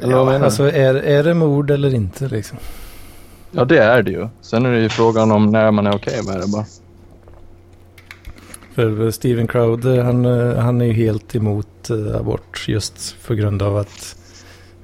Eller 0.00 0.12
Ja, 0.12 0.24
menar 0.24 0.38
du? 0.38 0.44
alltså 0.44 0.70
är, 0.72 0.94
är 0.94 1.24
det 1.24 1.34
mord 1.34 1.70
eller 1.70 1.94
inte 1.94 2.28
liksom? 2.28 2.58
Ja, 3.50 3.64
det 3.64 3.78
är 3.78 4.02
det 4.02 4.10
ju. 4.10 4.28
Sen 4.40 4.66
är 4.66 4.72
det 4.72 4.80
ju 4.80 4.88
frågan 4.88 5.32
om 5.32 5.46
när 5.50 5.70
man 5.70 5.86
är 5.86 5.94
okej 5.96 6.20
med 6.26 6.40
det 6.40 6.46
bara. 6.48 6.64
För 8.78 9.10
Steven 9.10 9.46
Crowder 9.46 10.02
han, 10.02 10.24
eh, 10.24 10.56
han 10.56 10.80
är 10.80 10.84
ju 10.84 10.92
helt 10.92 11.34
emot 11.34 11.90
eh, 11.90 12.16
abort 12.16 12.64
just 12.68 13.16
på 13.26 13.34
grund 13.34 13.62
av 13.62 13.76
att 13.76 14.16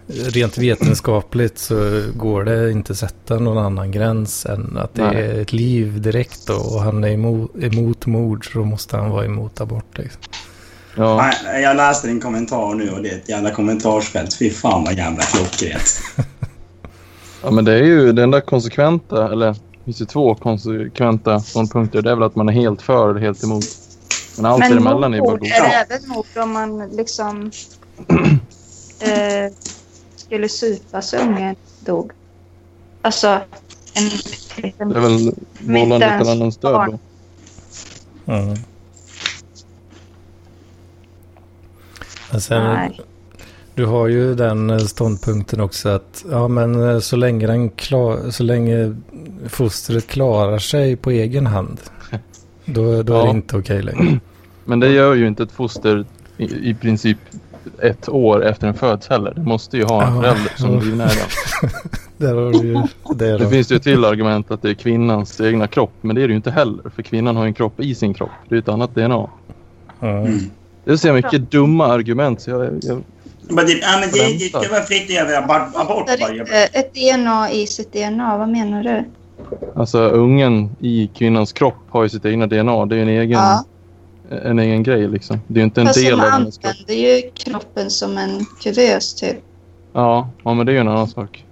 eh, 0.09 0.15
rent 0.15 0.59
vetenskapligt 0.59 1.59
så 1.59 2.03
går 2.15 2.45
det 2.45 2.71
inte 2.71 2.93
att 2.93 2.99
sätta 2.99 3.39
någon 3.39 3.59
annan 3.59 3.91
gräns 3.91 4.47
än 4.47 4.77
att 4.77 4.95
det 4.95 5.07
Nej. 5.07 5.17
är 5.17 5.41
ett 5.41 5.53
liv 5.53 6.01
direkt 6.03 6.47
då. 6.47 6.55
Och 6.55 6.81
han 6.81 7.05
är 7.05 7.09
emot, 7.09 7.51
emot 7.63 8.07
mord 8.07 8.53
så 8.53 8.59
då 8.59 8.65
måste 8.65 8.97
han 8.97 9.11
vara 9.11 9.25
emot 9.25 9.61
abort. 9.61 9.99
Liksom. 9.99 10.23
Ja, 10.97 11.33
Jag 11.63 11.77
läste 11.77 12.07
din 12.07 12.21
kommentar 12.21 12.75
nu 12.75 12.91
och 12.91 13.03
det 13.03 13.11
är 13.11 13.17
ett 13.17 13.29
jävla 13.29 13.51
kommentarsfält. 13.51 14.35
Fy 14.39 14.51
fan 14.51 14.85
vad 14.85 14.95
jävla 14.95 15.23
klockrent. 15.23 16.01
ja 17.43 17.51
men 17.51 17.65
det 17.65 17.73
är 17.73 17.83
ju 17.83 18.13
det 18.13 18.23
enda 18.23 18.41
konsekventa, 18.41 19.33
eller 19.33 19.47
det 19.47 19.85
finns 19.85 20.01
ju 20.01 20.07
två 20.07 20.35
konsekventa 20.35 21.41
ståndpunkter. 21.41 22.03
Det 22.03 22.11
är 22.11 22.15
väl 22.15 22.25
att 22.25 22.37
man 22.37 22.49
är 22.49 22.53
helt 22.53 22.83
för 22.83 23.11
eller 23.11 23.21
helt 23.21 23.45
emot. 23.45 23.84
Men 24.37 24.47
allt 24.47 24.59
Men 24.59 24.71
däremellan 24.71 25.15
är 25.15 25.21
bara 25.21 25.31
mord, 25.31 25.41
god. 25.41 25.49
är 25.49 25.63
det 25.63 25.95
även 25.95 26.09
mord 26.09 26.27
om 26.37 26.53
man 26.53 26.89
liksom 26.89 27.51
eh, 29.01 29.53
skulle 30.17 30.49
supa 30.49 31.03
så 31.03 31.17
ungen 31.17 31.57
dog? 31.81 32.13
Alltså, 33.03 33.41
en 33.95 34.05
liten... 34.05 34.89
Det 34.89 34.97
är 34.97 35.01
väl 35.01 35.35
vållande 35.61 36.19
till 36.19 36.29
annans 36.29 36.57
död 36.57 36.91
då. 36.91 36.99
Mm. 38.33 38.57
Men 42.31 42.41
sen, 42.41 42.63
Nej. 42.63 43.01
du 43.75 43.87
har 43.87 44.09
ju 44.09 44.35
den 44.35 44.71
eh, 44.71 44.79
ståndpunkten 44.79 45.61
också 45.61 45.89
att 45.89 46.25
ja, 46.31 46.49
men 46.49 46.91
eh, 46.91 46.99
så 46.99 47.17
länge, 47.17 47.47
den 47.47 47.71
klar, 47.71 48.31
så 48.31 48.43
länge 48.43 48.97
fostret 49.49 50.07
klarar 50.07 50.59
sig 50.59 50.97
på 50.97 51.11
egen 51.11 51.47
hand 51.47 51.81
då, 52.65 52.83
då 52.83 52.91
är 52.93 53.03
det 53.05 53.13
Ja. 53.13 53.31
inte 53.31 53.57
okej 53.57 53.83
längre. 53.83 54.21
Men 54.65 54.81
det 54.81 54.89
gör 54.89 55.15
ju 55.15 55.27
inte 55.27 55.43
ett 55.43 55.53
foster 55.53 56.05
i, 56.37 56.45
i 56.71 56.75
princip 56.75 57.19
ett 57.83 58.09
år 58.09 58.45
efter 58.45 58.67
en 58.69 58.75
föds 58.75 59.09
heller. 59.09 59.33
Det 59.37 59.41
måste 59.43 59.77
ju 59.77 59.85
ha 59.85 60.07
en 60.07 60.15
Ja, 60.15 60.21
förälder 60.23 60.53
som 60.57 60.75
ja. 60.75 60.81
livnära. 60.81 61.09
Där 62.17 62.35
har 62.35 62.51
du 62.53 62.59
ju 62.69 62.75
det. 62.75 63.33
Det 63.33 63.39
Då. 63.39 63.49
finns 63.51 63.73
ju 63.73 63.77
ett 63.77 63.83
till 63.83 64.05
argument 64.05 64.51
att 64.51 64.63
det 64.63 64.71
är 64.71 64.75
kvinnans 64.75 65.41
egna 65.41 65.67
kropp. 65.67 65.93
Men 66.01 66.17
det 66.17 66.23
är 66.23 66.27
det 66.29 66.33
ju 66.33 66.37
inte 66.37 66.51
heller. 66.51 66.91
För 66.95 67.03
kvinnan 67.03 67.37
har 67.37 67.45
en 67.45 67.55
kropp 67.55 67.81
i 67.81 67.95
sin 67.95 68.15
kropp. 68.15 68.31
Det 68.49 68.55
är 68.55 68.59
ett 68.59 68.69
annat 68.69 68.95
DNA. 68.95 69.29
Ja. 70.01 70.09
Mm. 70.09 70.39
Det 70.85 70.93
är 70.93 70.97
så 70.97 71.13
mycket 71.13 71.51
dumma 71.51 71.87
argument. 71.87 72.41
Så 72.41 72.51
jag, 72.51 72.61
jag, 72.83 73.03
Men 73.49 73.67
det, 73.67 73.73
ja, 73.73 73.99
men 74.01 74.09
det, 74.13 74.39
det 74.39 74.49
ska 74.49 74.71
vara 74.73 74.83
fritt 74.83 75.03
att 75.05 75.11
göra 75.11 75.45
abort. 75.75 76.09
ett 76.73 76.95
DNA 76.95 77.51
i 77.51 77.67
sitt 77.67 77.93
DNA, 77.93 78.39
vad 78.39 78.49
menar 78.49 78.83
du? 78.83 79.05
Alltså 79.77 79.99
ungen 79.99 80.77
i 80.81 81.11
kvinnans 81.15 81.53
kropp 81.53 81.75
har 81.91 82.03
ju 82.03 82.09
sitt 82.09 82.25
egna 82.25 82.47
DNA. 82.47 82.87
Det 82.87 82.95
är 82.95 82.97
ju 82.97 83.03
en 83.03 83.09
egen, 83.09 83.31
Ja, 83.31 83.65
en 84.45 84.59
egen 84.59 84.83
grej 84.83 85.09
liksom. 85.09 85.41
Det 85.47 85.55
är 85.55 85.59
ju 85.61 85.65
inte 85.65 85.81
en 85.81 85.87
fast 85.87 85.99
del 86.01 86.19
de 86.19 86.25
av 86.25 86.31
hennes 86.31 86.59
kropp. 86.59 86.71
använder 86.73 86.95
ju 86.95 87.31
kroppen 87.35 87.91
som 87.91 88.19
en 88.19 88.47
kuvös 88.63 89.15
typ. 89.15 89.37
Ja, 89.93 90.29
ja, 90.45 90.55
men 90.55 90.67
det 90.67 90.73
är 90.73 90.75
ju 90.75 90.81
en 90.81 90.89
annan 90.89 91.09
sak. 91.09 91.45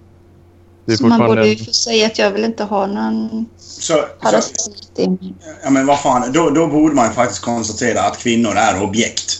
Det 0.85 0.91
är 0.93 0.97
Så 0.97 1.03
man 1.03 1.11
fortfarande... 1.11 1.35
borde 1.41 1.47
ju 1.49 1.65
få 1.65 1.71
säga 1.71 2.05
att 2.07 2.19
jag 2.19 2.31
vill 2.31 2.43
inte 2.43 2.63
ha 2.63 2.87
någon 2.87 3.45
Så, 3.57 3.93
så, 3.93 3.99
parasit 4.21 4.91
i 4.97 5.07
mig. 5.09 5.33
ja, 5.63 5.69
men 5.69 5.85
vad 5.85 5.99
fan, 5.99 6.31
då, 6.31 6.49
då 6.49 6.67
borde 6.67 6.95
man 6.95 7.05
ju 7.07 7.11
faktiskt 7.13 7.41
konstatera 7.41 8.01
att 8.01 8.17
kvinnor 8.17 8.51
är 8.55 8.83
objekt. 8.83 9.39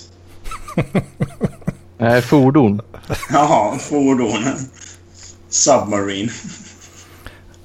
Nej, 1.97 2.21
fordon. 2.21 2.81
Jaha, 3.31 3.77
fordon. 3.77 4.43
Submarine. 5.49 6.29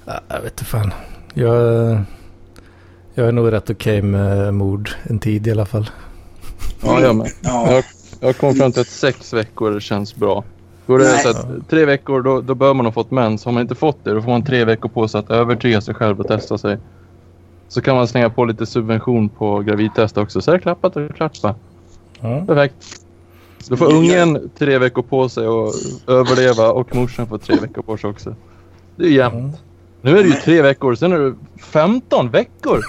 Ja, 0.08 0.20
jag 0.28 0.40
vet 0.40 0.52
inte 0.52 0.64
fan. 0.64 0.92
Jag, 1.34 1.54
jag 3.14 3.28
är 3.28 3.32
nog 3.32 3.52
rätt 3.52 3.70
okej 3.70 4.02
med 4.02 4.54
mord 4.54 4.90
en 5.02 5.18
tid 5.18 5.46
i 5.46 5.50
alla 5.50 5.66
fall. 5.66 5.90
Ja, 6.82 7.00
jag 7.00 7.16
med. 7.16 7.28
Ja. 7.40 7.72
Jag, 7.72 7.84
jag 8.20 8.36
kom 8.36 8.54
fram 8.54 8.72
till 8.72 8.80
att 8.80 8.86
sex 8.86 9.32
veckor 9.32 9.80
känns 9.80 10.16
bra. 10.16 10.44
Går 10.86 10.98
det 10.98 11.04
Nej. 11.04 11.22
så 11.22 11.28
att 11.28 11.46
tre 11.70 11.84
veckor 11.84 12.22
då, 12.22 12.40
då 12.40 12.54
bör 12.54 12.74
man 12.74 12.86
ha 12.86 12.92
fått 12.92 13.10
mens. 13.10 13.44
Har 13.44 13.52
man 13.52 13.62
inte 13.62 13.74
fått 13.74 14.04
det 14.04 14.14
då 14.14 14.22
får 14.22 14.30
man 14.30 14.44
tre 14.44 14.64
veckor 14.64 14.88
på 14.88 15.08
sig 15.08 15.18
att 15.18 15.30
övertyga 15.30 15.80
sig 15.80 15.94
själv 15.94 16.20
och 16.20 16.26
testa 16.26 16.58
sig. 16.58 16.78
Så 17.68 17.80
kan 17.80 17.96
man 17.96 18.08
slänga 18.08 18.30
på 18.30 18.44
lite 18.44 18.66
subvention 18.66 19.28
på 19.28 19.58
gravidtest 19.58 20.18
också. 20.18 20.40
Så 20.40 20.50
är 20.50 20.54
det 20.54 20.60
klappat 20.60 20.96
och 20.96 21.14
klappat. 21.14 21.56
Ja. 22.20 22.44
Perfekt. 22.46 23.02
Då 23.68 23.76
får 23.76 23.92
ungen 23.92 24.50
tre 24.58 24.78
veckor 24.78 25.02
på 25.02 25.28
sig 25.28 25.46
att 25.46 25.74
överleva 26.06 26.70
och 26.70 26.96
morsan 26.96 27.26
får 27.26 27.38
tre 27.38 27.56
veckor 27.56 27.82
på 27.82 27.96
sig 27.96 28.10
också. 28.10 28.34
Det 28.96 29.04
är 29.04 29.10
jämnt. 29.10 29.56
Nu 30.00 30.18
är 30.18 30.22
det 30.22 30.28
ju 30.28 30.34
tre 30.34 30.62
veckor, 30.62 30.94
sen 30.94 31.12
är 31.12 31.18
det 31.18 31.34
15 31.62 32.30
veckor! 32.30 32.80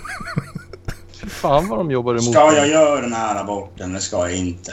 Fy 1.22 1.30
fan 1.30 1.70
vad 1.70 1.80
de 1.80 1.92
jobbar 1.92 2.12
emot. 2.12 2.32
Ska 2.32 2.56
jag 2.56 2.68
göra 2.68 3.02
den 3.02 3.14
här 3.14 3.42
aborten 3.42 3.90
eller 3.90 4.00
ska 4.00 4.18
jag 4.18 4.36
inte? 4.38 4.72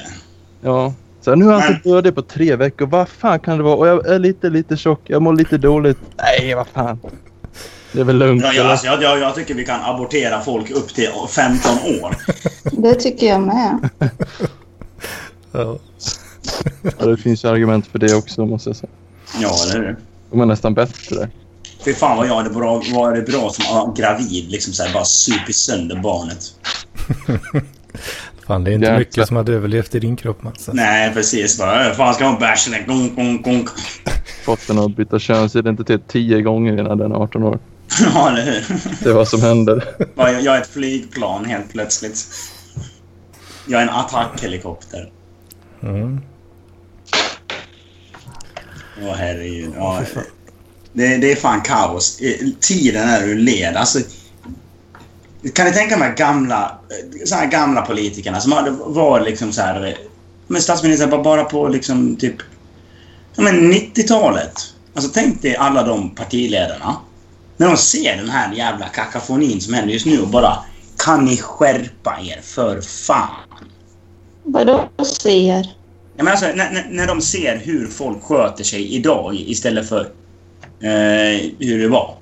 Ja. 0.60 0.94
Så 1.20 1.34
nu 1.34 1.48
är 1.48 1.52
han 1.52 1.72
inte 1.72 1.88
dödig 1.88 2.14
på 2.14 2.22
tre 2.22 2.56
veckor. 2.56 2.86
Vad 2.86 3.08
fan 3.08 3.40
kan 3.40 3.56
det 3.56 3.62
vara? 3.62 3.76
Och 3.76 3.88
jag 3.88 4.06
är 4.06 4.18
lite, 4.18 4.50
lite 4.50 4.76
tjock. 4.76 5.00
Jag 5.04 5.22
mår 5.22 5.32
lite 5.32 5.58
dåligt. 5.58 5.98
Nej, 6.16 6.54
vad 6.54 6.66
fan. 6.66 7.00
Det 7.92 8.00
är 8.00 8.04
väl 8.04 8.18
lugnt. 8.18 8.42
Ja, 8.42 8.52
jag, 8.52 8.56
eller? 8.56 8.70
alltså, 8.70 8.86
jag, 8.86 9.02
jag, 9.02 9.18
jag 9.18 9.34
tycker 9.34 9.54
vi 9.54 9.64
kan 9.64 9.80
abortera 9.80 10.40
folk 10.40 10.70
upp 10.70 10.88
till 10.88 11.10
15 11.30 11.72
år. 12.02 12.16
Det 12.82 12.94
tycker 12.94 13.26
jag 13.26 13.40
med. 13.40 13.88
Ja. 15.52 15.78
Ja, 16.98 17.06
det 17.06 17.16
finns 17.16 17.44
ju 17.44 17.48
argument 17.48 17.86
för 17.86 17.98
det 17.98 18.14
också 18.14 18.46
måste 18.46 18.68
jag 18.68 18.76
säga. 18.76 18.90
Ja, 19.40 19.54
eller 19.64 19.86
hur? 19.86 19.96
De 20.30 20.40
är 20.40 20.46
nästan 20.46 20.74
bättre. 20.74 21.28
Fy 21.86 21.94
fan 21.94 22.16
vad 22.16 22.26
jag 22.26 22.34
hade 22.34 22.50
bra, 22.50 22.82
varit 22.94 23.26
bra 23.26 23.50
som 23.50 23.94
gravid. 23.94 24.50
Liksom 24.50 24.72
så 24.72 24.82
här, 24.82 24.92
bara 24.92 25.04
supit 25.04 25.56
sönder 25.56 25.96
barnet. 25.96 26.38
Fan, 28.46 28.64
det 28.64 28.70
är 28.70 28.74
inte 28.74 28.86
Jäklar. 28.86 28.98
mycket 28.98 29.28
som 29.28 29.36
hade 29.36 29.52
överlevt 29.52 29.94
i 29.94 30.00
din 30.00 30.16
kropp 30.16 30.42
Mats. 30.42 30.68
Nej, 30.72 31.12
precis. 31.14 31.58
Bara, 31.58 31.94
fan 31.94 32.14
ska 32.14 32.26
hon 32.26 32.38
bärsa 32.38 32.70
den? 32.70 32.86
Gong, 32.86 33.14
gong, 33.14 33.42
gong. 33.42 33.68
Fått 34.44 34.66
den 34.66 34.78
att 34.78 34.96
byta 34.96 35.18
könsidentitet 35.18 36.08
tio 36.08 36.42
gånger 36.42 36.72
innan 36.72 36.98
den 36.98 37.12
är 37.12 37.16
18 37.16 37.42
år. 37.42 37.58
Ja, 38.14 38.30
eller 38.30 38.44
hur? 38.44 38.64
Det 39.04 39.10
är 39.10 39.14
vad 39.14 39.28
som 39.28 39.42
händer. 39.42 39.84
Bara, 40.14 40.32
jag 40.32 40.42
jag 40.42 40.56
är 40.56 40.60
ett 40.60 40.68
flygplan 40.68 41.44
helt 41.44 41.72
plötsligt. 41.72 42.26
Jag 43.66 43.80
är 43.80 43.86
en 43.86 43.94
attackhelikopter. 43.94 45.10
Mm. 45.82 46.20
Åh 49.02 49.14
herregud. 49.14 49.72
Ja, 49.76 50.02
det, 50.96 51.16
det 51.16 51.32
är 51.32 51.36
fan 51.36 51.60
kaos. 51.60 52.20
Tiden 52.60 53.08
är 53.08 53.24
ur 53.28 53.36
led. 53.36 53.76
Alltså, 53.76 53.98
kan 55.52 55.66
ni 55.66 55.72
tänka 55.72 55.96
mig 55.96 56.14
gamla, 56.16 56.78
så 57.24 57.34
här 57.34 57.46
gamla 57.46 57.82
politikerna 57.82 58.40
som 58.40 58.78
var 58.86 59.20
liksom 59.20 59.52
så 59.52 59.60
här... 59.60 59.96
Men 60.46 60.62
statsministern 60.62 61.10
var 61.10 61.24
bara 61.24 61.44
på 61.44 61.68
liksom 61.68 62.16
typ... 62.16 62.34
Men 63.36 63.72
90-talet. 63.72 64.52
Alltså 64.94 65.10
tänk 65.14 65.42
dig 65.42 65.56
alla 65.56 65.82
de 65.82 66.14
partiledarna. 66.14 66.96
När 67.56 67.66
de 67.66 67.76
ser 67.76 68.16
den 68.16 68.28
här 68.28 68.54
jävla 68.54 68.88
kakafonin 68.88 69.60
som 69.60 69.74
händer 69.74 69.92
just 69.92 70.06
nu 70.06 70.20
och 70.20 70.28
bara... 70.28 70.58
Kan 70.98 71.24
ni 71.24 71.36
skärpa 71.36 72.18
er 72.20 72.40
för 72.42 72.80
fan? 72.80 73.36
Vadå 74.42 74.88
ser? 75.04 75.74
Ja, 76.16 76.24
men 76.24 76.28
alltså, 76.28 76.46
när, 76.46 76.86
när 76.90 77.06
de 77.06 77.20
ser 77.20 77.56
hur 77.56 77.88
folk 77.88 78.22
sköter 78.22 78.64
sig 78.64 78.94
idag 78.94 79.34
istället 79.36 79.88
för 79.88 80.10
eh, 80.80 81.50
hur 81.58 81.78
det 81.78 81.88
var. 81.88 82.16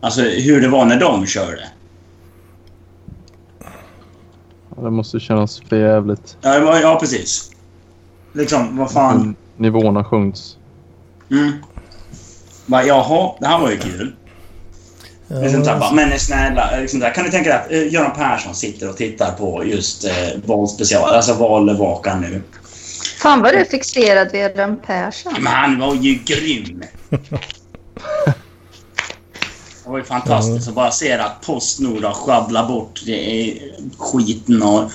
Alltså 0.00 0.22
hur 0.22 0.60
det 0.60 0.68
var 0.68 0.84
när 0.84 1.00
de 1.00 1.26
körde. 1.26 1.68
Det 4.82 4.90
måste 4.90 5.20
kännas 5.20 5.62
för 5.68 5.76
jävligt. 5.76 6.36
Ja, 6.40 6.58
ja, 6.58 6.80
ja, 6.80 6.98
precis. 7.00 7.50
Liksom, 8.32 8.76
vad 8.76 8.92
fan. 8.92 9.16
Mm, 9.16 9.34
Nivåerna 9.56 10.04
sjunks. 10.04 10.56
Mm. 11.30 11.52
Bara, 12.66 12.84
jaha, 12.84 13.34
det 13.40 13.46
här 13.46 13.58
var 13.58 13.70
ju 13.70 13.76
kul. 13.78 14.12
Liksom 15.40 15.62
bara, 15.62 15.92
men 15.92 16.18
snälla, 16.18 16.76
liksom 16.76 17.00
där. 17.00 17.14
kan 17.14 17.24
du 17.24 17.30
tänka 17.30 17.50
dig 17.50 17.58
att 17.58 17.72
eh, 17.72 17.92
Göran 17.92 18.16
Persson 18.16 18.54
sitter 18.54 18.90
och 18.90 18.96
tittar 18.96 19.32
på 19.32 19.64
just 19.64 20.04
eh, 20.04 20.12
valspecial, 20.44 21.14
alltså 21.14 21.34
valvakan 21.34 22.20
nu. 22.20 22.42
Fan 23.22 23.42
vad 23.42 23.52
du 23.52 23.58
är 23.58 23.64
fixerad 23.64 24.32
vid 24.32 24.40
Göran 24.40 24.80
Persson. 24.86 25.32
Men 25.38 25.52
han 25.52 25.78
var 25.78 25.94
ju 25.94 26.18
grym! 26.24 26.82
Det 29.84 29.90
var 29.90 29.98
ju 29.98 30.04
fantastiskt 30.04 30.68
att 30.68 30.74
bara 30.74 30.90
se 30.90 31.12
att 31.12 31.40
Postnord 31.40 32.04
har 32.04 32.12
sjabblat 32.12 32.68
bort 32.68 33.02
det 33.06 33.50
är 33.50 33.72
skiten 33.98 34.62
och, 34.62 34.90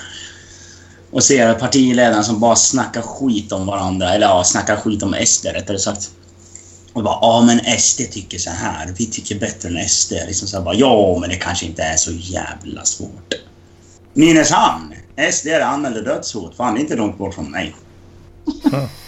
och 1.12 1.24
se 1.24 1.54
partiledarna 1.54 2.24
som 2.24 2.40
bara 2.40 2.56
snackar 2.56 3.02
skit 3.02 3.52
om 3.52 3.66
varandra. 3.66 4.14
Eller 4.14 4.28
ja, 4.28 4.44
snackar 4.44 4.76
skit 4.76 5.04
om 5.04 5.16
SD 5.26 5.46
rättare 5.46 5.80
sagt. 5.80 6.12
Och 6.94 7.04
bara, 7.04 7.20
ja 7.22 7.42
men 7.42 7.80
SD 7.80 8.02
tycker 8.12 8.38
så 8.38 8.50
här. 8.50 8.94
Vi 8.98 9.06
tycker 9.06 9.40
bättre 9.40 9.70
än 9.70 9.90
SD. 9.90 10.12
Liksom 10.12 10.48
så 10.48 10.58
här, 10.58 10.64
bara, 10.64 10.76
ja 10.76 11.18
men 11.22 11.30
det 11.30 11.36
kanske 11.36 11.66
inte 11.66 11.84
är 11.84 11.98
så 11.98 12.12
jävla 12.12 12.86
svårt. 12.86 13.34
Nynäshamn! 14.14 14.94
SD 15.32 15.48
anmäler 15.48 15.62
anmälde 15.62 16.02
dödshot. 16.02 16.56
Fan, 16.56 16.74
det 16.74 16.80
är 16.80 16.82
inte 16.82 16.96
långt 16.96 17.18
bort 17.18 17.34
från 17.34 17.52
mig. 17.52 17.76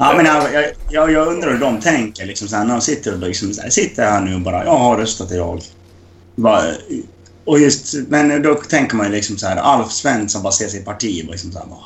Ja, 0.00 0.14
men 0.16 0.26
jag, 0.26 0.54
jag, 0.54 0.64
jag, 0.90 1.12
jag 1.12 1.28
undrar 1.28 1.52
hur 1.52 1.58
de 1.58 1.80
tänker. 1.80 2.26
Liksom, 2.26 2.48
såhär, 2.48 2.64
när 2.64 2.72
de 2.74 2.80
sitter 2.80 3.12
och 3.12 3.18
liksom, 3.18 3.52
såhär, 3.54 3.70
sitter 3.70 4.02
här 4.02 4.20
nu 4.20 4.34
och 4.34 4.40
bara 4.40 4.64
“Jag 4.64 4.78
har 4.78 4.96
röstat 4.96 5.30
jag”. 5.30 5.62
Bara, 6.36 6.62
och 7.44 7.58
just, 7.58 7.94
men 8.08 8.42
då 8.42 8.54
tänker 8.54 8.96
man 8.96 9.06
ju 9.06 9.12
liksom 9.12 9.38
så 9.38 9.46
här, 9.46 9.56
Alf 9.56 9.92
Svensson 9.92 10.42
bara 10.42 10.52
ser 10.52 10.68
sitt 10.68 10.84
parti 10.84 11.24
och 11.26 11.30
liksom 11.30 11.52
så 11.52 11.58
här, 11.58 11.66
bara, 11.66 11.84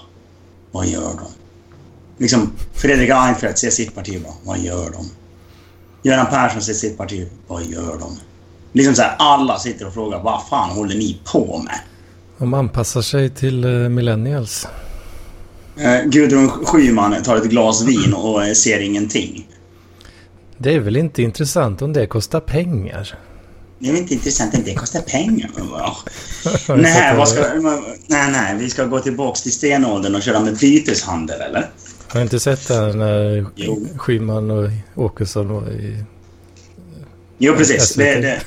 Vad 0.70 0.86
gör 0.86 1.00
de? 1.00 1.26
Liksom, 2.18 2.52
Fredrik 2.74 3.10
Reinfeldt 3.10 3.58
ser 3.58 3.70
sitt 3.70 3.94
parti 3.94 4.22
bara, 4.22 4.34
Vad 4.44 4.58
gör 4.58 4.90
de? 4.90 5.10
Göran 6.02 6.26
Persson 6.26 6.62
ser 6.62 6.72
sitt 6.72 6.98
parti, 6.98 7.28
Vad 7.46 7.64
gör 7.64 7.98
de? 7.98 8.18
Liksom 8.72 8.94
så 8.94 9.02
här, 9.02 9.14
alla 9.18 9.58
sitter 9.58 9.86
och 9.86 9.94
frågar 9.94 10.22
Vad 10.22 10.46
fan 10.48 10.70
håller 10.70 10.94
ni 10.94 11.20
på 11.32 11.62
med? 11.64 11.80
De 12.38 12.54
anpassar 12.54 13.02
sig 13.02 13.30
till 13.30 13.64
eh, 13.64 13.70
millennials. 13.70 14.66
Eh, 15.76 16.04
Gudrun 16.04 16.50
Schyman 16.50 17.22
tar 17.22 17.36
ett 17.36 17.44
glas 17.44 17.82
vin 17.82 18.14
och 18.14 18.44
eh, 18.44 18.52
ser 18.52 18.80
ingenting. 18.80 19.48
Det 20.58 20.74
är 20.74 20.80
väl 20.80 20.96
inte 20.96 21.22
intressant 21.22 21.82
om 21.82 21.92
det 21.92 22.06
kostar 22.06 22.40
pengar? 22.40 23.14
Det 23.78 23.88
är 23.88 23.92
väl 23.92 24.00
inte 24.00 24.14
intressant 24.14 24.54
att 24.54 24.64
det 24.64 24.74
kostar 24.74 25.00
pengar. 25.00 25.50
Nej, 26.76 27.16
vad 27.16 27.28
ska, 27.28 27.40
nej, 28.06 28.30
nej, 28.32 28.56
vi 28.58 28.70
ska 28.70 28.84
gå 28.84 29.00
tillbaks 29.00 29.42
till 29.42 29.52
stenåldern 29.52 30.14
och 30.14 30.22
köra 30.22 30.40
med 30.40 30.58
byteshandel, 30.58 31.40
eller? 31.40 31.70
Har 32.08 32.20
du 32.20 32.22
inte 32.22 32.40
sett 32.40 32.68
det 32.68 32.92
när 32.92 33.46
Jo. 33.56 33.86
Schyman 33.96 34.50
och 34.50 34.70
Åkesson 34.94 35.48
var 35.48 35.70
i... 35.70 36.04
Jo, 37.38 37.54
precis. 37.56 37.94
Det, 37.94 38.20
det, 38.20 38.40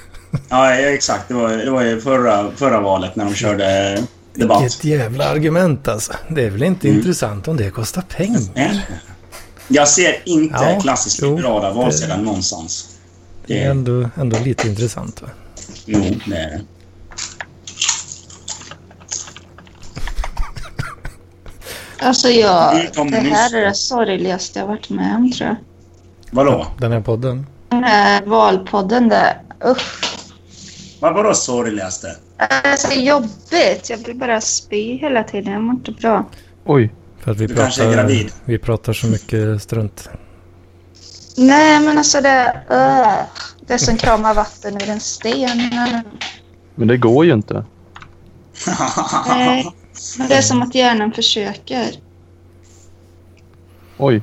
ja, 0.50 0.76
ja, 0.76 0.88
exakt. 0.88 1.28
Det 1.28 1.34
var, 1.34 1.50
det 1.50 1.72
var 1.72 1.84
ju 1.84 2.02
förra, 2.02 2.52
förra 2.56 2.82
valet 2.82 3.16
när 3.16 3.26
de 3.26 3.34
körde 3.36 4.00
debatt. 4.36 4.64
Vilket 4.64 4.84
jävla 4.84 5.30
argument 5.30 5.88
alltså. 5.88 6.14
Det 6.30 6.44
är 6.44 6.50
väl 6.50 6.64
inte 6.64 6.88
Mm. 6.88 7.00
intressant 7.00 7.48
om 7.48 7.58
det 7.58 7.70
kostar 7.70 8.02
pengar? 8.02 8.42
Jag 9.68 9.88
ser 9.88 10.16
inte 10.26 10.56
Ja, 10.74 10.82
klassiskt 10.82 11.22
liberala 11.22 11.68
det- 11.70 11.76
valsedlar 11.76 12.18
någonstans. 12.18 12.90
Det 13.48 13.64
är 13.64 13.70
ändå, 13.72 14.10
ändå 14.16 14.38
lite 14.40 14.68
intressant 14.68 15.22
va? 15.22 15.28
Jo, 15.86 16.00
det 16.26 16.36
är 16.36 16.50
det. 16.50 16.62
Alltså 22.00 22.30
jag, 22.30 22.76
Det 22.96 23.04
det 23.04 23.18
här 23.18 23.56
är 23.56 23.66
det 23.66 23.74
sorgligaste 23.74 24.60
jag 24.60 24.68
varit 24.68 24.90
med 24.90 25.16
om 25.16 25.32
tror 25.32 25.48
jag. 25.50 25.56
Vadå? 26.32 26.68
Den 26.80 26.92
här 26.92 27.02
podden. 27.02 27.46
Den 27.70 27.84
här 27.84 28.22
valpodden 28.26 29.10
där. 29.10 29.42
Usch. 29.66 30.05
Vad 31.14 31.38
sorgligaste? 31.38 32.08
Det 32.38 32.68
är 32.68 32.76
så 32.76 33.00
jobbigt. 33.00 33.90
Jag 33.90 33.98
vill 33.98 34.16
bara 34.16 34.42
spy 34.42 34.98
hela 34.98 35.24
tiden. 35.24 35.54
Jag 35.54 35.62
mår 35.62 35.76
inte 35.76 35.92
bra. 35.92 36.26
Oj. 36.66 36.94
För 37.20 37.32
att 37.32 37.38
vi 37.38 37.48
Du 37.48 37.56
kanske 37.56 37.82
är 37.84 37.86
pratar, 37.86 38.02
gravid. 38.02 38.32
vi 38.46 38.58
pratar 38.58 38.94
så 38.94 39.08
mycket 39.08 39.62
strunt. 39.62 40.10
Nej, 41.38 41.80
men 41.80 41.98
alltså 41.98 42.22
det... 42.22 42.62
Uh, 42.72 43.26
det 43.68 43.74
är 43.74 43.78
som 43.78 43.98
krama 43.98 44.34
vatten 44.34 44.76
ur 44.76 44.90
en 44.90 45.00
sten. 45.00 45.72
Men 46.76 46.88
det 46.88 46.98
går 46.98 47.26
ju 47.26 47.34
inte. 47.34 47.66
Nej, 49.28 49.72
men 50.18 50.28
det 50.28 50.36
är 50.36 50.42
som 50.42 50.62
att 50.62 50.76
hjärnan 50.76 51.12
försöker. 51.12 51.86
Oj. 53.98 54.22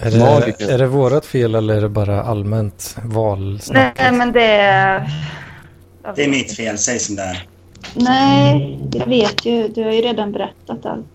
Är 0.00 0.10
det, 0.10 0.18
Magiker. 0.18 0.68
är 0.68 0.78
det 0.78 0.86
vårat 0.86 1.26
fel 1.26 1.54
eller 1.54 1.74
är 1.76 1.80
det 1.80 1.88
bara 1.88 2.22
allmänt 2.22 2.96
valsnack? 3.04 3.94
Nej, 3.98 4.12
men 4.12 4.32
det 4.32 4.44
är... 4.56 5.10
Det 6.16 6.24
är 6.24 6.28
mitt 6.28 6.56
fel, 6.56 6.78
säg 6.78 6.98
som 6.98 7.16
det 7.16 7.22
är. 7.22 7.48
Nej, 7.94 8.80
jag 8.92 9.06
vet 9.06 9.44
ju. 9.44 9.68
Du 9.68 9.84
har 9.84 9.92
ju 9.92 10.00
redan 10.00 10.32
berättat 10.32 10.86
allt. 10.86 11.06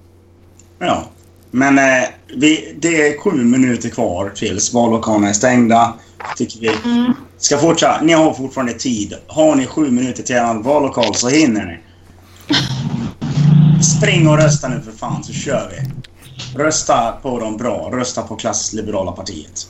Ja. 0.79 1.03
Men 1.51 1.77
eh, 1.77 2.09
vi, 2.35 2.75
det 2.79 3.07
är 3.07 3.19
sju 3.19 3.31
minuter 3.31 3.89
kvar 3.89 4.29
tills 4.35 4.73
vallokalerna 4.73 5.29
är 5.29 5.33
stängda. 5.33 5.93
Tycker 6.37 6.59
vi. 6.59 6.71
Mm. 6.85 7.13
Ska 7.37 7.57
fortsätta. 7.57 8.01
Ni 8.01 8.13
har 8.13 8.33
fortfarande 8.33 8.73
tid. 8.73 9.13
Har 9.27 9.55
ni 9.55 9.65
sju 9.65 9.91
minuter 9.91 10.23
till 10.23 10.35
er 10.35 10.63
vallokal 10.63 11.15
så 11.15 11.29
hinner 11.29 11.65
ni. 11.65 11.79
Spring 13.83 14.27
och 14.27 14.37
rösta 14.37 14.67
nu 14.67 14.81
för 14.81 14.91
fan 14.91 15.23
så 15.23 15.33
kör 15.33 15.71
vi. 15.71 15.91
Rösta 16.63 17.11
på 17.21 17.39
dem 17.39 17.57
bra. 17.57 17.89
Rösta 17.93 18.21
på 18.21 18.35
klassiskt 18.35 18.73
liberala 18.73 19.11
partiet. 19.11 19.67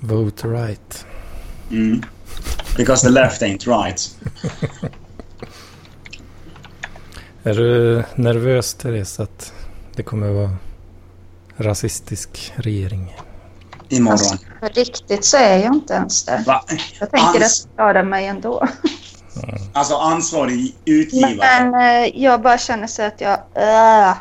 Vote 0.00 0.48
right. 0.48 1.04
Mm. 1.70 2.02
Because 2.76 3.06
the 3.06 3.12
left 3.12 3.42
ain't 3.42 3.82
right. 3.82 4.16
Är 7.42 7.54
du 7.54 8.04
nervös 8.14 8.74
Therese 8.74 9.20
att 9.20 9.52
det 9.96 10.02
kommer 10.02 10.28
vara 10.30 10.50
rasistisk 11.56 12.52
regering? 12.56 13.16
Imorgon. 13.88 14.12
Alltså, 14.12 14.36
riktigt 14.80 15.24
så 15.24 15.36
är 15.36 15.58
jag 15.58 15.74
inte 15.74 15.94
ens 15.94 16.24
det. 16.24 16.44
Va? 16.46 16.64
Jag 17.00 17.10
tänker 17.10 17.28
att 17.28 17.36
Ans- 17.36 17.66
jag 17.68 17.76
klarar 17.76 18.02
mig 18.04 18.26
ändå. 18.26 18.68
Alltså 19.72 19.94
ansvarig 19.94 20.74
utgivare. 20.84 21.70
Men 21.70 22.04
eh, 22.04 22.22
jag 22.22 22.42
bara 22.42 22.58
känner 22.58 22.86
så 22.86 23.02
att 23.02 23.20
jag... 23.20 23.38
Uh. 23.56 24.16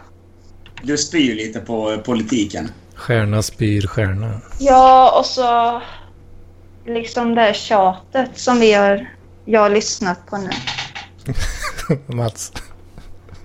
Du 0.83 0.97
spyr 0.97 1.35
lite 1.35 1.59
på 1.59 1.91
eh, 1.91 1.97
politiken. 1.97 2.71
Stjärna 2.95 3.41
spyr 3.41 3.87
stjärna. 3.87 4.41
Ja, 4.59 5.19
och 5.19 5.25
så 5.25 5.81
liksom 6.85 7.35
det 7.35 7.41
här 7.41 7.53
tjatet 7.53 8.29
som 8.35 8.59
vi 8.59 8.73
har, 8.73 9.09
jag 9.45 9.61
har 9.61 9.69
lyssnat 9.69 10.27
på 10.27 10.37
nu. 10.37 10.49
Mats. 12.15 12.51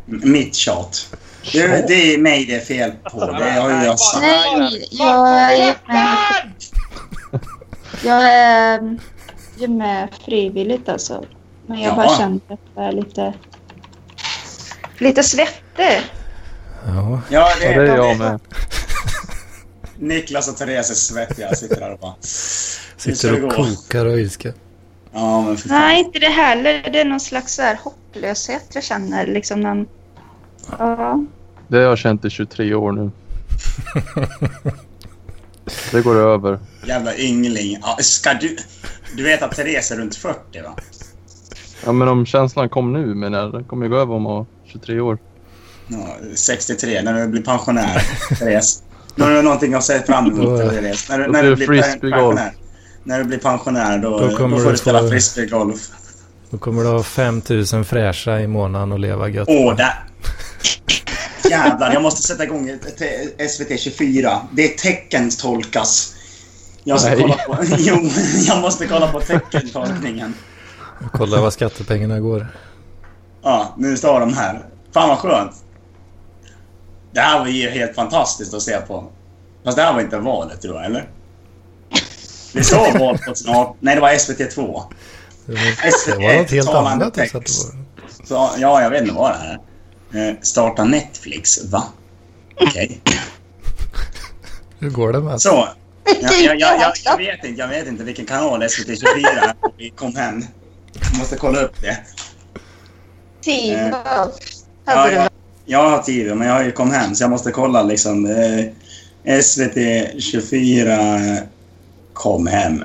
Mitt 0.06 0.54
tjat. 0.54 1.14
Det, 1.52 1.88
det 1.88 2.14
är 2.14 2.18
mig 2.18 2.44
det 2.46 2.54
är 2.54 2.60
fel 2.60 2.92
på. 3.04 3.26
Det 3.26 3.50
har 3.50 3.70
ju 3.70 3.84
jag 3.86 3.98
sagt. 3.98 4.22
Nej, 4.22 4.88
jag 4.90 5.28
är 5.52 5.74
med. 5.86 6.52
Jag 8.04 8.22
är 8.32 8.98
ju 9.58 9.68
med 9.68 10.08
frivilligt 10.24 10.88
alltså. 10.88 11.24
Men 11.66 11.80
jag 11.80 11.92
Ja. 11.92 11.96
bara 11.96 12.16
känner 12.18 12.40
att 12.48 12.60
jag 12.74 12.84
är 12.84 12.92
lite, 12.92 13.34
lite 14.98 15.22
svettig. 15.22 16.00
Ja, 16.86 17.20
Ja, 17.28 17.48
det, 17.60 17.64
Ja, 17.72 17.80
det 17.82 17.90
är 17.90 17.96
jag 17.96 18.18
med. 18.18 18.40
Niklas 19.98 20.48
och 20.48 20.56
Therese 20.56 20.90
är 20.90 20.94
svettiga. 20.94 21.54
Sitter 21.54 21.80
där 21.80 21.92
och 21.92 21.98
bara... 21.98 22.14
sitter 23.01 23.44
och 23.44 23.52
kokar 23.52 24.06
och 24.06 24.20
ilska. 24.20 24.52
Ja, 25.12 25.43
men 25.43 25.56
för 25.56 25.68
fan. 25.68 25.78
Nej, 25.78 26.01
inte 26.01 26.18
det 26.18 26.27
heller. 26.27 26.90
Det 26.93 27.01
är 27.01 27.05
någon 27.05 27.20
slags 27.20 27.55
så 27.55 27.62
här 27.62 27.78
hopplöshet 27.82 28.64
jag 28.74 28.85
känner. 28.85 29.27
Liksom 29.27 29.60
någon... 29.60 29.86
Ja. 30.78 31.24
Det 31.68 31.77
har 31.77 31.85
jag 31.85 31.98
känt 31.98 32.24
i 32.24 32.31
23 32.31 32.74
år 32.74 32.93
nu. 32.93 33.10
Det 35.93 36.01
går 36.02 36.16
över. 36.16 36.59
Jävla 36.86 37.16
yngling. 37.16 37.78
Ja, 37.82 37.97
ska 38.01 38.35
du... 38.35 38.56
Du 39.16 39.22
vet 39.22 39.43
att 39.43 39.52
Therese 39.56 39.90
är 39.90 39.97
runt 39.97 40.16
40 40.16 40.39
va? 40.64 40.74
Ja, 41.85 41.93
men 41.93 42.09
om 42.09 42.27
känslan 42.27 42.68
kom 42.68 42.93
nu, 42.93 43.06
men 43.14 43.32
den 43.32 43.64
kommer 43.64 43.85
ju 43.86 43.90
gå 43.90 43.97
över 43.98 44.14
om 44.14 44.27
att 44.27 44.47
23 44.66 45.01
år. 45.01 45.18
Ja, 45.89 46.16
63, 46.35 47.02
när 47.02 47.14
du 47.20 47.28
blir 47.28 47.43
pensionär. 47.43 48.02
Therese. 48.39 48.82
Nu 49.14 49.24
har 49.24 49.31
du 49.31 49.43
någonting 49.43 49.74
att 49.74 49.85
se 49.85 49.98
fram 50.02 50.27
emot 50.27 50.44
Då- 50.47 50.59
Therese. 50.70 51.09
När, 51.09 51.18
du- 51.18 51.24
då 51.24 51.32
när 51.32 51.43
blir 51.43 51.56
du 51.56 51.66
blir 51.66 51.82
pensionär. 51.82 52.52
När 53.05 53.18
du 53.18 53.24
blir 53.24 53.39
pensionär 53.39 53.98
då, 53.98 54.18
Då 54.18 54.28
då, 54.28 54.36
kommer 54.36 54.59
får 54.59 54.70
du 54.70 54.77
spela 54.77 55.09
frisbeegolf. 55.09 55.89
Då 56.51 56.59
kommer 56.59 56.82
du 56.82 56.89
ha 56.89 57.02
5000 57.02 57.85
fräscha 57.85 58.40
i 58.40 58.47
månaden 58.47 58.93
och 58.93 58.98
leva 58.98 59.28
gött. 59.28 59.48
Åh, 59.48 59.77
där! 59.77 60.05
Jävlar, 61.51 61.93
jag 61.93 62.02
måste 62.02 62.22
sätta 62.22 62.44
igång 62.44 62.78
SVT 63.48 63.81
24. 63.81 64.40
Det 64.52 64.64
är 64.64 64.78
teckentolkas. 64.78 66.14
Jag 66.85 67.01
ska 67.01 67.10
Nej. 67.10 67.20
kolla 67.20 67.35
på... 67.35 67.56
Jo, 67.78 68.10
jag 68.47 68.60
måste 68.60 68.86
kolla 68.86 69.12
på 69.12 69.20
teckentolkningen. 69.20 70.35
Kolla 71.12 71.40
vad 71.40 71.52
skattepengarna 71.52 72.20
går. 72.20 72.47
Ja, 73.43 73.74
nu 73.78 73.97
står 73.97 74.20
de 74.20 74.35
här. 74.35 74.66
Fan 74.94 75.09
vad 75.09 75.18
skönt. 75.18 75.52
Det 77.12 77.20
här 77.20 77.39
var 77.39 77.47
ju 77.47 77.70
helt 77.70 77.94
fantastiskt 77.94 78.55
att 78.55 78.62
se 78.62 78.81
på. 78.81 79.05
Fast 79.64 79.77
det 79.77 79.82
här 79.82 79.94
var 79.94 80.01
inte 80.01 80.18
valet 80.18 80.60
tror 80.60 80.77
jag, 80.77 80.85
eller? 80.85 81.09
Vi 82.52 82.64
såg 82.64 82.98
val 82.98 83.18
2018. 83.18 83.77
Nej, 83.81 83.94
det 83.94 84.01
var 84.01 84.10
SVT2. 84.10 84.82
Det 85.47 85.52
var, 85.52 85.60
det 86.06 86.16
var 86.27 86.35
något 86.39 86.51
helt 86.51 86.68
annat. 86.68 87.14
text. 87.14 87.32
Så 87.32 87.39
att 87.39 87.44
det 87.47 87.52
var, 87.52 87.74
Så, 88.24 88.51
ja, 88.60 88.82
jag 88.82 88.90
vet 88.90 89.02
inte 89.02 89.14
vad 89.14 89.31
det 89.31 89.36
här 89.39 89.59
är. 90.12 90.28
Eh, 90.31 90.35
starta 90.43 90.85
Netflix, 90.85 91.64
va? 91.64 91.85
Okej. 92.60 93.01
hur 94.78 94.90
går 94.90 95.12
det 95.12 95.20
med? 95.20 95.40
Så. 95.40 95.68
Ja, 96.05 96.12
jag, 96.32 96.60
jag, 96.60 96.81
jag, 96.81 96.93
jag, 97.05 97.16
vet 97.16 97.44
inte, 97.44 97.60
jag 97.60 97.68
vet 97.68 97.86
inte 97.86 98.05
vilken 98.05 98.27
kanal 98.27 98.62
SVT24 98.62 99.55
vi 99.78 99.90
kom 99.90 100.16
hem. 100.16 100.44
Jag 101.10 101.18
måste 101.18 101.36
kolla 101.36 101.60
upp 101.60 101.81
det. 101.81 101.98
Tio. 103.43 103.89
Eh, 103.89 103.94
Ja, 104.85 105.10
jag, 105.10 105.28
jag 105.64 105.90
har 105.90 105.98
tid, 106.02 106.36
men 106.36 106.47
jag 106.48 106.55
har 106.55 106.62
ju 106.62 106.72
kommit 106.72 106.94
hem 106.94 107.14
så 107.14 107.22
jag 107.24 107.31
måste 107.31 107.51
kolla 107.51 107.82
liksom. 107.82 108.27
Eh, 108.27 108.64
SVT24 109.24 111.39
kom 112.20 112.47
hem. 112.47 112.84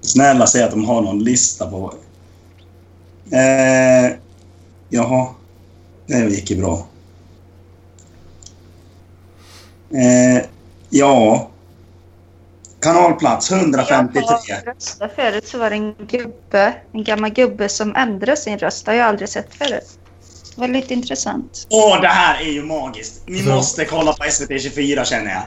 Snälla 0.00 0.46
säg 0.46 0.62
att 0.62 0.70
de 0.70 0.84
har 0.84 1.02
någon 1.02 1.24
lista 1.24 1.70
på... 1.70 1.94
Eh, 3.32 4.16
jaha. 4.88 5.26
Det 6.06 6.18
gick 6.18 6.50
ju 6.50 6.56
bra. 6.56 6.86
Eh, 9.90 10.44
ja. 10.90 11.50
Kanalplats 12.80 13.52
153. 13.52 14.22
Jag 14.48 14.76
röstade 14.76 15.14
förut 15.14 15.48
så 15.48 15.58
var 15.58 15.70
det 15.70 15.76
en 15.76 15.94
gubbe, 15.94 16.74
en 16.92 17.04
gammal 17.04 17.30
gubbe 17.30 17.68
som 17.68 17.96
ändrade 17.96 18.36
sin 18.36 18.58
röst. 18.58 18.84
Det 18.84 18.90
har 18.90 18.96
jag 18.98 19.06
aldrig 19.06 19.28
sett 19.28 19.54
förut. 19.54 19.98
Det 20.54 20.60
var 20.60 20.68
lite 20.68 20.94
intressant. 20.94 21.66
Åh, 21.70 22.00
det 22.00 22.08
här 22.08 22.40
är 22.40 22.50
ju 22.52 22.62
magiskt. 22.64 23.22
Ni 23.26 23.38
Så- 23.38 23.48
måste 23.54 23.84
kolla 23.84 24.12
på 24.12 24.24
SVT24 24.24 25.04
känner 25.04 25.30
jag. 25.30 25.42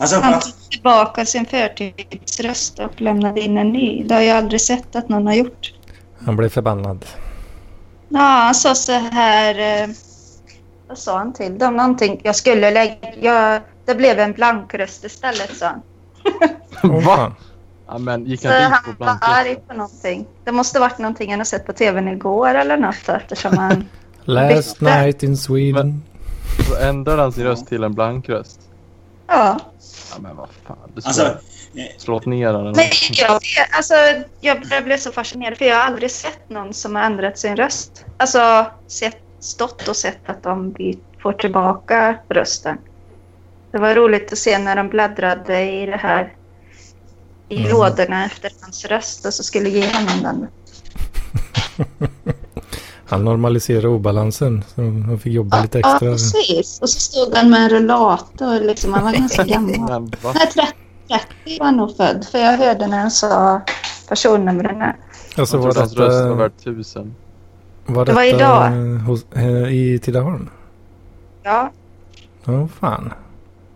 Alltså 0.00 0.16
Han 0.20 0.34
att... 0.34 0.42
tog 0.42 0.70
tillbaka 0.70 1.24
sin 1.24 1.46
förtidsröst 1.46 2.78
och 2.78 3.00
lämnade 3.00 3.40
in 3.40 3.58
en 3.58 3.68
ny. 3.72 4.04
Det 4.04 4.14
har 4.14 4.22
jag 4.22 4.36
aldrig 4.36 4.60
sett 4.60 4.96
att 4.96 5.08
någon 5.08 5.26
har 5.26 5.34
gjort. 5.34 5.72
Han 6.26 6.36
blev 6.36 6.48
förbannad. 6.48 7.06
Ja, 8.08 8.18
han 8.20 8.54
sa 8.54 8.74
så 8.74 8.92
här... 8.92 9.82
Eh, 9.82 9.88
vad 10.88 10.98
sa 10.98 11.18
han 11.18 11.32
till 11.32 11.58
dem? 11.58 11.76
Någonting. 11.76 12.20
Jag 12.24 12.36
skulle 12.36 12.70
lägga... 12.70 12.96
Jag, 13.20 13.60
det 13.84 13.94
blev 13.94 14.18
en 14.18 14.32
blankröst 14.32 15.04
istället, 15.04 15.56
sa 15.56 15.66
han. 15.66 15.82
Va? 17.04 17.32
Ja, 17.86 17.98
men 17.98 18.24
gick 18.26 18.40
Så 18.40 18.48
han 18.48 18.56
dit 18.60 18.68
på 18.68 18.74
han 18.74 18.82
var 18.98 19.04
blanka? 19.04 19.26
arg 19.26 19.56
på 19.68 19.74
någonting. 19.74 20.26
Det 20.44 20.52
måste 20.52 20.80
varit 20.80 20.98
någonting 20.98 21.30
han 21.30 21.40
har 21.40 21.44
sett 21.44 21.66
på 21.66 21.72
tvn 21.72 22.08
igår 22.08 22.54
eller 22.54 22.76
något 22.76 23.08
eftersom 23.08 23.58
han... 23.58 23.88
Last 24.24 24.78
Bytte. 24.78 25.00
night 25.00 25.22
in 25.22 25.36
Sweden. 25.36 26.02
Så 26.68 26.76
ändrade 26.76 27.22
han 27.22 27.32
sin 27.32 27.44
röst 27.44 27.66
till 27.68 27.84
en 27.84 27.94
blankröst. 27.94 28.60
Ja. 29.26 29.58
Ja, 30.10 30.16
men 30.20 30.36
vad 30.36 30.48
fan. 30.66 30.76
Alltså, 30.94 31.38
skulle 31.70 31.88
slått 31.98 32.26
ner 32.26 32.52
den. 32.52 32.62
Men 32.64 32.84
jag, 33.12 33.40
alltså, 33.70 33.94
jag 34.40 34.84
blev 34.84 34.96
så 34.98 35.12
fascinerad 35.12 35.58
för 35.58 35.64
jag 35.64 35.76
har 35.76 35.82
aldrig 35.82 36.10
sett 36.10 36.50
någon 36.50 36.74
som 36.74 36.94
har 36.96 37.02
ändrat 37.02 37.38
sin 37.38 37.56
röst. 37.56 38.04
Alltså 38.16 38.66
sett, 38.86 39.16
stått 39.40 39.88
och 39.88 39.96
sett 39.96 40.28
att 40.28 40.42
de 40.42 40.74
får 41.22 41.32
tillbaka 41.32 42.18
rösten. 42.28 42.78
Det 43.72 43.78
var 43.78 43.94
roligt 43.94 44.32
att 44.32 44.38
se 44.38 44.58
när 44.58 44.76
de 44.76 44.88
bläddrade 44.88 45.62
i 45.72 45.86
det 45.86 45.96
här 45.96 46.32
i 47.48 47.56
Mm. 47.56 47.70
lådorna 47.70 48.24
efter 48.26 48.50
hans 48.60 48.84
röst 48.84 49.26
och 49.26 49.34
så 49.34 49.42
skulle 49.42 49.68
ge 49.68 49.86
honom 49.92 50.22
den. 50.22 50.48
Han 53.10 53.24
normaliserade 53.24 53.88
obalansen. 53.88 54.64
Så 54.74 54.82
han 54.82 55.18
fick 55.18 55.32
jobba 55.32 55.62
lite 55.62 55.78
Ja, 55.78 55.92
extra. 55.92 56.10
precis. 56.10 56.78
Och 56.80 56.88
så 56.90 57.00
stod 57.00 57.34
han 57.36 57.50
med 57.50 57.60
en 57.62 57.68
rullator. 57.70 58.60
Liksom. 58.66 58.92
Han 58.92 59.04
var 59.04 59.12
ganska 59.12 59.44
gammal. 59.44 60.10
Nej, 60.24 60.46
30, 60.54 60.68
30 61.44 61.58
var 61.58 61.66
han 61.66 61.76
nog 61.76 61.96
född. 61.96 62.24
För 62.30 62.38
jag 62.38 62.56
hörde 62.58 62.86
när 62.86 62.98
han 62.98 63.10
sa 63.10 63.60
personnumren. 64.08 64.82
Och 65.38 65.48
så 65.48 65.56
Jag 65.56 65.62
var 65.62 65.72
trodde 65.72 65.80
hans 65.80 65.96
röst 65.96 66.12
var 66.20 66.24
detta, 66.24 66.34
värd 66.34 66.52
tusen. 66.64 67.14
var 67.86 68.04
Det 68.04 68.12
var 68.12 68.22
detta 68.22 68.36
idag. 68.36 68.70
Hos, 69.06 69.26
eh, 69.32 69.68
i 69.74 69.98
Tidaholm? 70.02 70.48
Ja, 71.42 71.70
Åh 72.46 72.66
fan. 72.80 73.12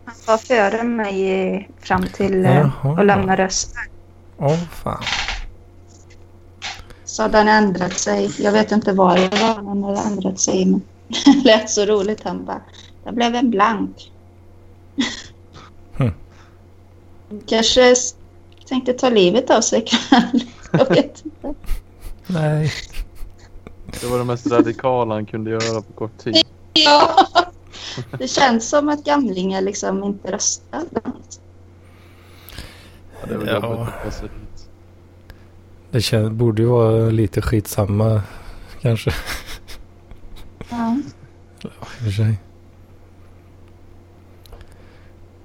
Han 0.04 0.14
var 0.26 0.38
före 0.38 0.82
mig 0.82 1.20
i- 1.20 1.68
fram 1.80 2.02
till 2.14 2.44
eh, 2.44 2.56
Jaha. 2.56 3.00
att 3.00 3.06
lämna 3.06 3.36
rösten. 3.36 3.82
Åh 4.38 4.58
fan. 4.72 5.02
Så 7.14 7.22
hade 7.22 7.38
han 7.38 7.48
ändrat 7.48 7.98
sig. 7.98 8.30
Jag 8.38 8.52
vet 8.52 8.72
inte 8.72 8.92
vad 8.92 9.16
det 9.16 9.28
var 9.40 9.54
han 9.54 9.82
hade 9.82 10.00
ändrat 10.00 10.40
sig. 10.40 10.66
Men 10.66 10.82
det 11.24 11.44
lät 11.44 11.70
så 11.70 11.86
roligt. 11.86 12.22
Han 12.24 12.44
bara, 12.44 12.60
det 13.04 13.12
blev 13.12 13.34
en 13.34 13.50
blank. 13.50 14.12
Hm. 15.96 16.12
Kanske 17.46 17.94
tänkte 18.68 18.92
ta 18.92 19.08
livet 19.08 19.50
av 19.50 19.60
sig 19.60 19.78
ikväll. 19.78 20.44
Jag 20.72 20.88
vet 20.88 21.24
inte. 21.24 21.54
Nej. 22.26 22.72
Det 24.00 24.06
var 24.06 24.18
det 24.18 24.24
mest 24.24 24.46
radikala 24.46 25.14
han 25.14 25.26
kunde 25.26 25.50
göra 25.50 25.82
på 25.82 25.92
kort 25.92 26.18
tid. 26.18 26.46
Ja. 26.72 27.26
Det 28.18 28.28
känns 28.28 28.68
som 28.68 28.88
att 28.88 29.04
gamlingar 29.04 29.60
liksom 29.60 30.04
inte 30.04 30.32
röstar. 30.32 30.82
Ja, 30.92 31.00
det 33.28 33.34
är 33.34 33.38
väl 33.38 33.48
Ja. 33.48 33.54
jobbigt 33.54 33.88
att 33.88 34.04
ta 34.04 34.10
sig 34.10 34.28
dit. 34.28 34.68
Det 35.94 36.02
kän, 36.02 36.36
borde 36.36 36.62
ju 36.62 36.68
vara 36.68 37.10
lite 37.10 37.42
skitsamma 37.42 38.22
kanske. 38.80 39.14
Ja. 40.70 40.96
Ja, 41.60 41.70
i 42.06 42.08
och 42.08 42.12
sig. 42.12 42.38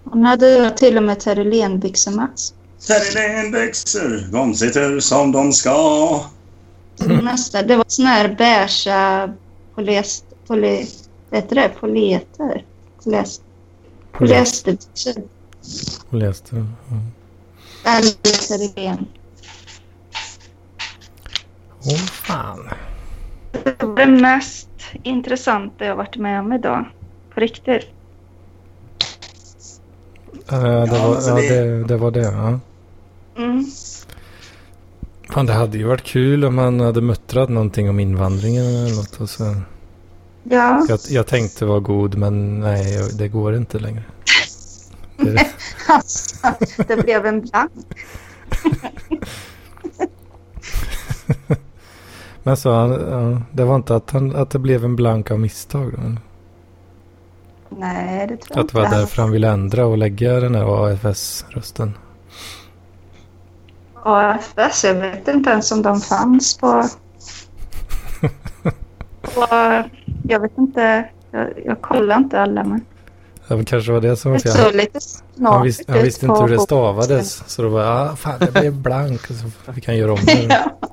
Hon 0.03 0.25
hade 0.25 0.71
till 0.77 0.97
och 0.97 1.03
med 1.03 1.19
Terrelenbyxor 1.19 2.11
Mats. 2.11 2.53
Terrelenbyxor, 2.87 4.31
de 4.31 4.55
sitter 4.55 4.99
som 4.99 5.31
de 5.31 5.53
ska. 5.53 6.25
Nästa, 7.23 7.61
det 7.61 7.75
var 7.75 7.85
såna 7.87 8.09
här 8.09 8.35
beiga 8.35 9.33
polyest, 9.75 10.25
poly, 10.47 10.85
heter 11.31 11.55
det? 11.55 11.71
Polyeter? 11.79 12.65
Polyest, 13.03 13.41
polyesterbyxor. 14.11 15.13
Ja. 16.11 16.33
Eller 17.83 18.11
terrelen. 18.47 19.07
Åh 21.85 21.97
fan. 21.97 22.69
Det 23.51 23.83
var 23.83 23.95
det 23.95 24.05
mest 24.05 24.69
intressanta 25.03 25.85
jag 25.85 25.95
varit 25.95 26.17
med 26.17 26.39
om 26.39 26.53
idag. 26.53 26.85
På 27.33 27.39
riktigt. 27.39 27.83
Eh, 30.51 30.61
det, 30.83 30.99
var, 30.99 31.15
alltså 31.15 31.29
ja, 31.29 31.35
det- 31.35 31.49
det, 31.77 31.83
det 31.83 31.97
var 31.97 32.11
det. 32.11 32.21
Ja. 32.21 32.59
Mm. 33.37 33.65
Fan, 35.29 35.45
det 35.45 35.53
hade 35.53 35.77
ju 35.77 35.83
varit 35.83 36.03
kul 36.03 36.45
om 36.45 36.55
man 36.55 36.79
hade 36.79 37.01
muttrat 37.01 37.49
någonting 37.49 37.89
om 37.89 37.99
invandringen 37.99 38.65
eller 38.65 38.95
något. 38.95 39.21
Och 39.21 39.29
så. 39.29 39.55
Ja, 40.43 40.85
Jag, 40.89 40.99
jag 41.09 41.27
tänkte 41.27 41.65
vara 41.65 41.79
god 41.79 42.15
men 42.17 42.59
nej, 42.59 43.09
det 43.17 43.27
går 43.27 43.55
inte 43.55 43.79
längre. 43.79 44.03
Det, 45.17 45.47
alltså, 45.87 46.47
det 46.87 46.97
blev 47.03 47.25
en 47.25 47.41
blank. 47.41 47.71
men 52.49 52.57
så, 52.57 52.71
han, 52.73 52.91
ja, 52.91 53.41
det 53.51 53.63
var 53.63 53.75
inte 53.75 53.95
att, 53.95 54.11
han, 54.11 54.35
att 54.35 54.49
det 54.49 54.59
blev 54.59 54.85
en 54.85 54.95
blank 54.95 55.31
av 55.31 55.39
misstag. 55.39 55.93
Då. 55.93 56.15
Nej, 57.69 58.27
det 58.27 58.37
tror 58.37 58.57
jag 58.57 58.63
Att 58.63 58.67
det 58.71 58.77
var 58.77 58.85
inte. 58.85 58.97
därför 58.97 59.21
han 59.21 59.31
ville 59.31 59.49
ändra 59.49 59.85
och 59.85 59.97
lägga 59.97 60.39
den 60.39 60.55
här 60.55 60.85
AFS-rösten. 60.85 61.97
AFS, 64.03 64.83
jag 64.83 64.93
vet 64.93 65.27
inte 65.27 65.49
ens 65.49 65.71
om 65.71 65.81
de 65.81 66.01
fanns 66.01 66.57
på... 66.57 66.83
på 69.21 69.47
jag 70.23 70.39
vet 70.39 70.57
inte. 70.57 71.09
Jag, 71.31 71.47
jag 71.65 71.81
kollar 71.81 72.17
inte 72.17 72.41
alla, 72.41 72.63
men 72.63 72.85
Det 73.47 73.65
kanske 73.65 73.91
var 73.91 74.01
det 74.01 74.15
som 74.15 74.31
var 74.31 74.39
fel. 74.39 74.87
Han, 75.39 75.63
visste, 75.63 75.91
han 75.91 76.03
visste 76.03 76.25
inte 76.25 76.41
hur 76.41 76.49
det 76.49 76.59
stavades. 76.59 77.43
Så 77.47 77.61
då 77.61 77.69
var 77.69 77.83
ah, 77.83 78.15
fan 78.15 78.39
det 78.39 78.51
blev 78.51 78.73
blank. 78.73 79.21
Så 79.27 79.71
fick 79.73 79.87
han 79.87 79.97
göra 79.97 80.13
om 80.13 80.19
det. 80.25 80.43
ja. 80.49 80.89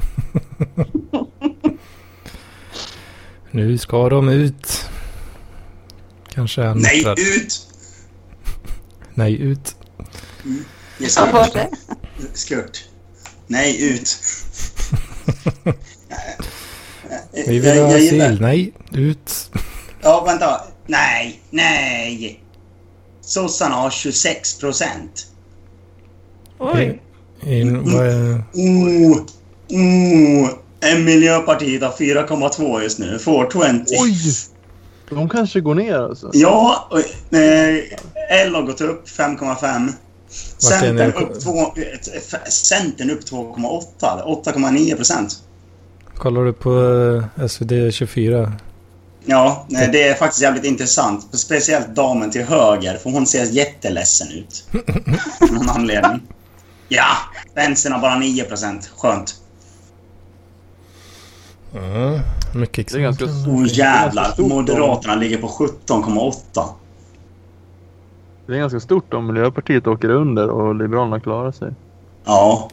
Nu 3.50 3.78
ska 3.78 4.08
de 4.08 4.28
ut. 4.28 4.84
Kanske 6.28 6.62
han 6.62 6.78
Nej, 6.78 6.96
muttrade. 6.96 7.22
ut! 7.22 7.66
Nej, 9.14 9.40
ut. 9.42 9.76
Yes, 11.00 11.16
Vad 11.18 11.32
var 11.32 11.48
det? 11.54 11.68
Skurt. 12.34 12.84
Nej, 13.46 13.82
ut. 13.92 14.16
Vi 17.46 17.58
vill 17.58 17.70
ha 17.70 17.74
Jag 17.76 18.00
gillar- 18.00 18.26
asyl. 18.26 18.40
Nej, 18.40 18.72
ut. 18.92 19.50
Ja, 20.02 20.24
vänta. 20.26 20.60
Nej, 20.86 21.40
nej. 21.50 22.44
Sossarna 23.20 23.74
har 23.74 23.90
26 23.90 24.58
procent. 24.58 25.26
Oj. 26.58 27.02
In, 27.42 27.92
vad 27.92 28.06
är, 28.06 28.44
Oh, 28.52 29.18
oh. 29.70 30.50
Eh, 30.82 30.98
Miljöpartiet 30.98 31.82
har 31.82 31.90
4,2 31.90 32.82
just 32.82 32.98
nu. 32.98 33.18
420. 33.18 33.84
Oj! 33.90 34.16
De 35.10 35.28
kanske 35.28 35.60
går 35.60 35.74
ner 35.74 35.98
alltså. 35.98 36.30
Ja, 36.32 36.88
eh, 37.30 38.46
L 38.46 38.54
har 38.54 38.62
gått 38.62 38.80
upp 38.80 39.08
5,5. 39.08 39.48
Vart 39.48 39.62
är 39.62 39.78
ni? 39.78 39.92
Centern 40.58 41.12
upp, 41.12 41.42
Centern 42.48 43.10
upp 43.10 43.24
2,8. 43.24 44.42
8,9 44.44 44.96
procent. 44.96 45.42
Kollar 46.16 46.44
du 46.44 46.52
på 46.52 46.70
eh, 47.38 47.46
SvD 47.46 47.72
24? 47.92 48.52
Ja, 49.24 49.66
det 49.68 50.08
är 50.08 50.14
faktiskt 50.14 50.42
jävligt 50.42 50.64
intressant. 50.64 51.38
Speciellt 51.38 51.94
damen 51.94 52.30
till 52.30 52.44
höger, 52.44 52.96
för 52.96 53.10
hon 53.10 53.26
ser 53.26 53.44
jätteledsen 53.44 54.28
ut. 54.30 54.64
Av 55.40 55.52
någon 55.52 55.68
anledning. 55.68 56.22
Ja, 56.88 57.16
vänstern 57.54 57.92
har 57.92 58.00
bara 58.00 58.18
9 58.18 58.44
procent. 58.44 58.90
Skönt. 58.96 59.39
Mm. 61.74 62.20
Mycket 62.54 62.92
Det 62.92 62.98
är 62.98 63.02
ganska 63.02 63.24
exempel. 63.24 63.52
Oh 63.52 63.66
jävlar, 63.66 64.34
Moderaterna 64.38 65.14
ligger 65.14 65.38
på 65.38 65.46
17,8. 65.46 66.64
Det 68.46 68.54
är 68.54 68.58
ganska 68.58 68.80
stort 68.80 69.14
om 69.14 69.26
Miljöpartiet 69.26 69.86
åker 69.86 70.10
under 70.10 70.48
och 70.48 70.74
Liberalerna 70.74 71.20
klarar 71.20 71.52
sig. 71.52 71.72
Ja. 72.24 72.70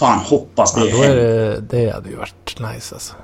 Fan, 0.00 0.18
hoppas 0.18 0.74
det 0.74 0.80
Ja, 0.80 0.86
är 0.86 0.92
då 0.92 1.02
är 1.02 1.16
det, 1.16 1.60
det 1.60 1.90
hade 1.90 2.08
ju 2.08 2.16
varit 2.16 2.60
nice 2.60 2.94
alltså. 2.94 3.14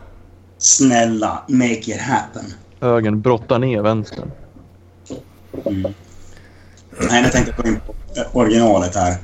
Snälla, 0.58 1.42
make 1.48 1.74
it 1.74 2.00
happen. 2.00 2.44
Högern 2.80 3.20
brottar 3.20 3.58
ner 3.58 3.82
vänstern. 3.82 4.30
Nej, 7.10 7.22
jag 7.22 7.32
tänkte 7.32 7.54
gå 7.62 7.68
in 7.68 7.80
på 7.86 7.94
originalet 8.38 8.94
här. 8.94 9.16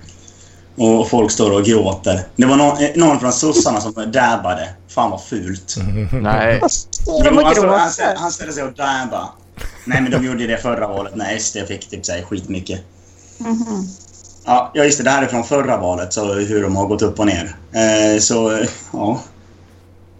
Och 0.79 1.09
folk 1.09 1.31
står 1.31 1.51
och 1.51 1.65
gråter. 1.65 2.21
Det 2.37 2.47
var 2.47 2.57
någon, 2.57 2.83
eh, 2.85 2.91
någon 2.95 3.21
från 3.21 3.33
sossarna 3.33 3.81
som 3.81 3.93
dabbade. 4.13 4.69
Fan 4.89 5.11
vad 5.11 5.23
fult. 5.25 5.75
Nej. 6.13 6.61
Står 6.69 7.25
de 7.25 7.31
Jo, 7.35 7.41
och 7.41 7.47
alltså, 7.47 7.63
han, 7.67 7.71
gråter? 7.79 7.91
ställde- 7.91 8.19
han 8.21 8.31
ställde 8.33 8.53
sig 8.53 8.63
och 8.63 8.73
dabba. 8.73 9.29
Nej, 9.85 10.01
men 10.03 10.11
de 10.11 10.25
gjorde 10.27 10.47
det 10.47 10.59
förra 10.59 10.89
valet 10.89 11.17
när 11.17 11.39
SD 11.39 11.57
fick 11.69 11.91
typ 11.91 12.07
så 12.07 12.13
här 12.13 12.23
skitmycket. 12.23 12.81
Mhm. 13.39 13.89
Ja, 14.45 14.71
ja, 14.75 14.85
just 14.85 14.99
det. 14.99 15.05
Det 15.05 15.11
här 15.11 15.23
är 15.23 15.27
från 15.27 15.45
förra 15.45 15.77
valet, 15.77 16.13
så 16.13 16.35
hur 16.35 16.63
de 16.63 16.77
har 16.77 16.87
gått 16.87 17.03
upp 17.03 17.19
och 17.21 17.27
ner. 17.27 17.57
Eh, 17.73 18.19
så, 18.21 18.65
ja. 18.93 19.21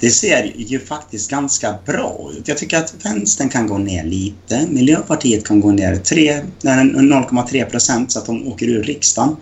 Det 0.01 0.11
ser 0.11 0.53
ju 0.57 0.81
faktiskt 0.87 1.31
ganska 1.31 1.75
bra 1.87 2.31
ut. 2.37 2.49
Jag 2.49 2.59
tycker 2.59 2.79
att 2.79 2.95
vänstern 3.05 3.49
kan 3.49 3.67
gå 3.67 3.79
ner 3.79 4.05
lite. 4.05 4.67
Miljöpartiet 4.69 5.47
kan 5.47 5.61
gå 5.61 5.71
ner 5.71 5.97
tre- 5.97 6.43
nej, 6.63 6.75
0,3 6.85 7.65
procent 7.65 8.13
så 8.13 8.19
att 8.19 8.27
de 8.27 8.49
åker 8.49 8.67
ur 8.67 8.83
riksdagen. 8.83 9.37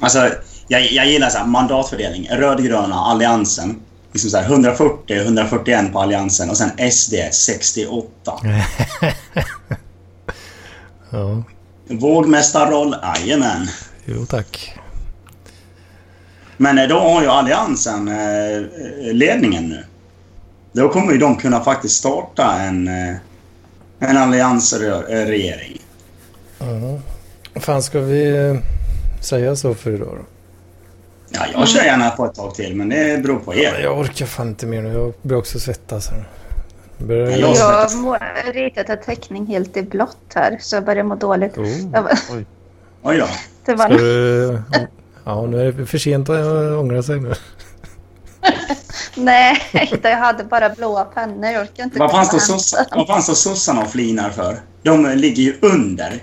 Alltså, 0.00 0.30
jag, 0.68 0.92
jag 0.92 1.06
gillar 1.06 1.28
så 1.28 1.44
mandatfördelning. 1.46 2.28
Rödgröna, 2.30 2.94
Alliansen. 2.94 3.80
Liksom 4.12 4.30
så 4.30 4.36
här 4.36 4.44
140, 4.44 5.16
141 5.16 5.92
på 5.92 6.00
Alliansen 6.00 6.50
och 6.50 6.56
sen 6.56 6.90
SD 6.92 7.14
68. 7.32 8.32
Ja, 11.10 11.42
Vågmästarroll, 11.88 12.96
jajamän. 13.02 13.68
jo 14.04 14.26
tack. 14.26 14.78
Men 16.56 16.78
eh, 16.78 16.88
då 16.88 16.98
har 16.98 17.22
ju 17.22 17.28
Alliansen 17.28 18.08
eh, 18.08 18.62
ledningen 19.12 19.68
nu. 19.68 19.84
Då 20.72 20.88
kommer 20.88 21.12
ju 21.12 21.18
de 21.18 21.36
kunna 21.36 21.64
faktiskt 21.64 21.94
starta 21.94 22.52
en, 22.52 22.88
eh, 22.88 23.14
en 23.98 24.16
alliansregering. 24.16 25.80
Ja. 26.58 27.60
fan 27.60 27.82
ska 27.82 28.00
vi 28.00 28.58
säga 29.26 29.56
så 29.56 29.74
för 29.74 29.90
idag 29.94 30.08
då? 30.16 30.24
Ja, 31.30 31.40
jag 31.52 31.68
kör 31.68 31.84
gärna 31.84 32.10
på 32.10 32.24
ett 32.26 32.34
tag 32.34 32.54
till, 32.54 32.76
men 32.76 32.88
det 32.88 33.22
beror 33.22 33.38
på 33.38 33.54
er. 33.54 33.78
Jag 33.82 33.98
orkar 33.98 34.26
fan 34.26 34.48
inte 34.48 34.66
mer 34.66 34.82
nu. 34.82 34.92
Jag 34.92 35.12
börjar 35.22 35.38
också 35.40 35.60
svettas 35.60 36.08
här. 36.10 36.24
Börjar... 36.98 37.30
Ja, 37.30 37.36
jag- 37.36 37.56
Jag 37.56 38.44
har 38.46 38.52
ritat 38.52 38.88
en 38.88 38.98
teckning 39.04 39.46
helt 39.46 39.76
i 39.76 39.82
blått 39.82 40.32
här, 40.34 40.58
så 40.60 40.76
jag 40.76 40.84
börjar 40.84 41.02
må 41.04 41.14
dåligt. 41.14 41.58
Oh. 41.58 41.86
Bara, 41.90 42.08
Oj 43.02 43.18
då. 43.18 43.26
det 43.64 43.74
var 43.74 43.84
Ska 43.84 43.96
du... 43.96 44.62
Ja, 45.24 45.46
nu 45.46 45.68
är 45.68 45.72
det 45.72 45.86
för 45.86 45.98
sent 45.98 46.28
att 46.28 46.72
ångra 46.78 47.02
sig 47.02 47.20
nu. 47.20 47.34
Nej, 49.16 49.62
jag 50.02 50.16
hade 50.16 50.44
bara 50.44 50.70
blåa 50.70 51.04
pennor. 51.04 51.46
Jag 51.50 51.62
orkar 51.62 51.84
inte 51.84 51.98
Vad 51.98 52.10
komma 52.10 52.24
fan 52.24 52.40
står 52.40 52.52
hem. 52.52 52.58
sossa- 52.58 52.96
vad 52.96 53.06
fan 53.06 53.22
står 53.22 53.34
sossarna 53.34 53.80
och 53.82 53.90
flinar 53.90 54.30
för? 54.30 54.56
De 54.82 55.06
ligger 55.06 55.42
ju 55.42 55.56
under. 55.62 56.22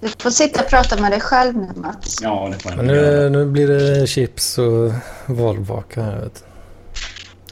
Du 0.00 0.08
får 0.18 0.30
sitta 0.30 0.62
och 0.64 0.68
prata 0.70 1.00
med 1.02 1.12
dig 1.12 1.20
själv 1.20 1.56
nu, 1.56 1.68
Mats. 1.76 2.18
Ja, 2.22 2.48
det 2.52 2.58
får 2.62 2.72
jag 2.72 2.84
nu, 2.84 3.28
nu 3.30 3.46
blir 3.46 3.68
det 3.68 4.06
chips 4.06 4.58
och 4.58 4.92
valbaka 5.26 6.02
här. 6.02 6.20
Vet. 6.20 6.44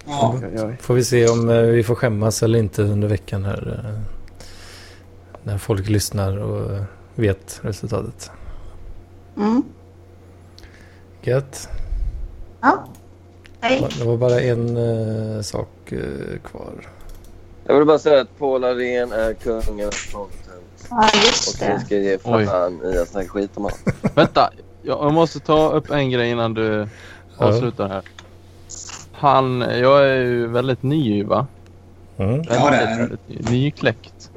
Ja. 0.06 0.35
Får 0.81 0.94
vi 0.94 1.05
se 1.05 1.28
om 1.28 1.48
eh, 1.51 1.60
vi 1.60 1.82
får 1.82 1.94
skämmas 1.94 2.43
eller 2.43 2.59
inte 2.59 2.82
under 2.82 3.09
veckan 3.09 3.44
här. 3.44 3.82
eh, 3.85 4.01
När 5.43 5.59
folk 5.59 5.89
lyssnar 5.89 6.36
och 6.39 6.78
vet 7.14 7.60
resultatet. 7.62 8.31
Mm. 9.36 9.62
Gött. 11.23 11.68
Ja. 12.60 12.85
Hej. 13.60 13.86
Det 13.98 14.05
var 14.05 14.16
bara 14.16 14.40
en 14.40 14.77
eh, 14.77 15.40
sak 15.43 15.93
kvar. 16.44 16.89
Jag 17.66 17.74
vill 17.77 17.86
bara 17.86 17.98
säga 17.98 18.20
att 18.20 18.39
Paul 18.39 18.64
Arén 18.64 19.12
är 19.12 19.35
kungen 19.35 19.90
av. 20.14 20.28
Ja, 20.91 21.11
just 21.27 21.49
Och 21.63 21.69
ni 21.69 21.75
det. 21.75 21.81
ska 21.81 21.97
ge 21.97 22.19
Oj. 22.25 22.47
fan 22.47 22.81
i 22.95 22.99
att 22.99 23.09
snacka 23.09 23.29
skit 23.29 23.51
om 23.55 23.63
honom. 23.63 23.79
Vänta, 24.15 24.51
jag 24.83 24.99
jag 25.05 25.13
måste 25.13 25.41
ta 25.41 25.71
upp 25.73 25.91
en 25.91 26.11
grej 26.11 26.31
innan 26.31 26.55
du 26.55 26.89
avslutar 27.37 27.89
här. 27.89 28.03
Han, 29.13 29.61
jag 29.61 30.09
är 30.09 30.15
ju 30.17 30.47
väldigt 30.47 30.83
ny 30.83 31.25
va? 31.25 31.47
Mm. 32.19 32.31
Väldigt, 32.31 32.51
Ja, 32.55 32.71
det 32.71 32.77
är 32.77 32.99
väldigt 32.99 33.29
ny, 33.29 33.39
nykläckt. 33.51 34.31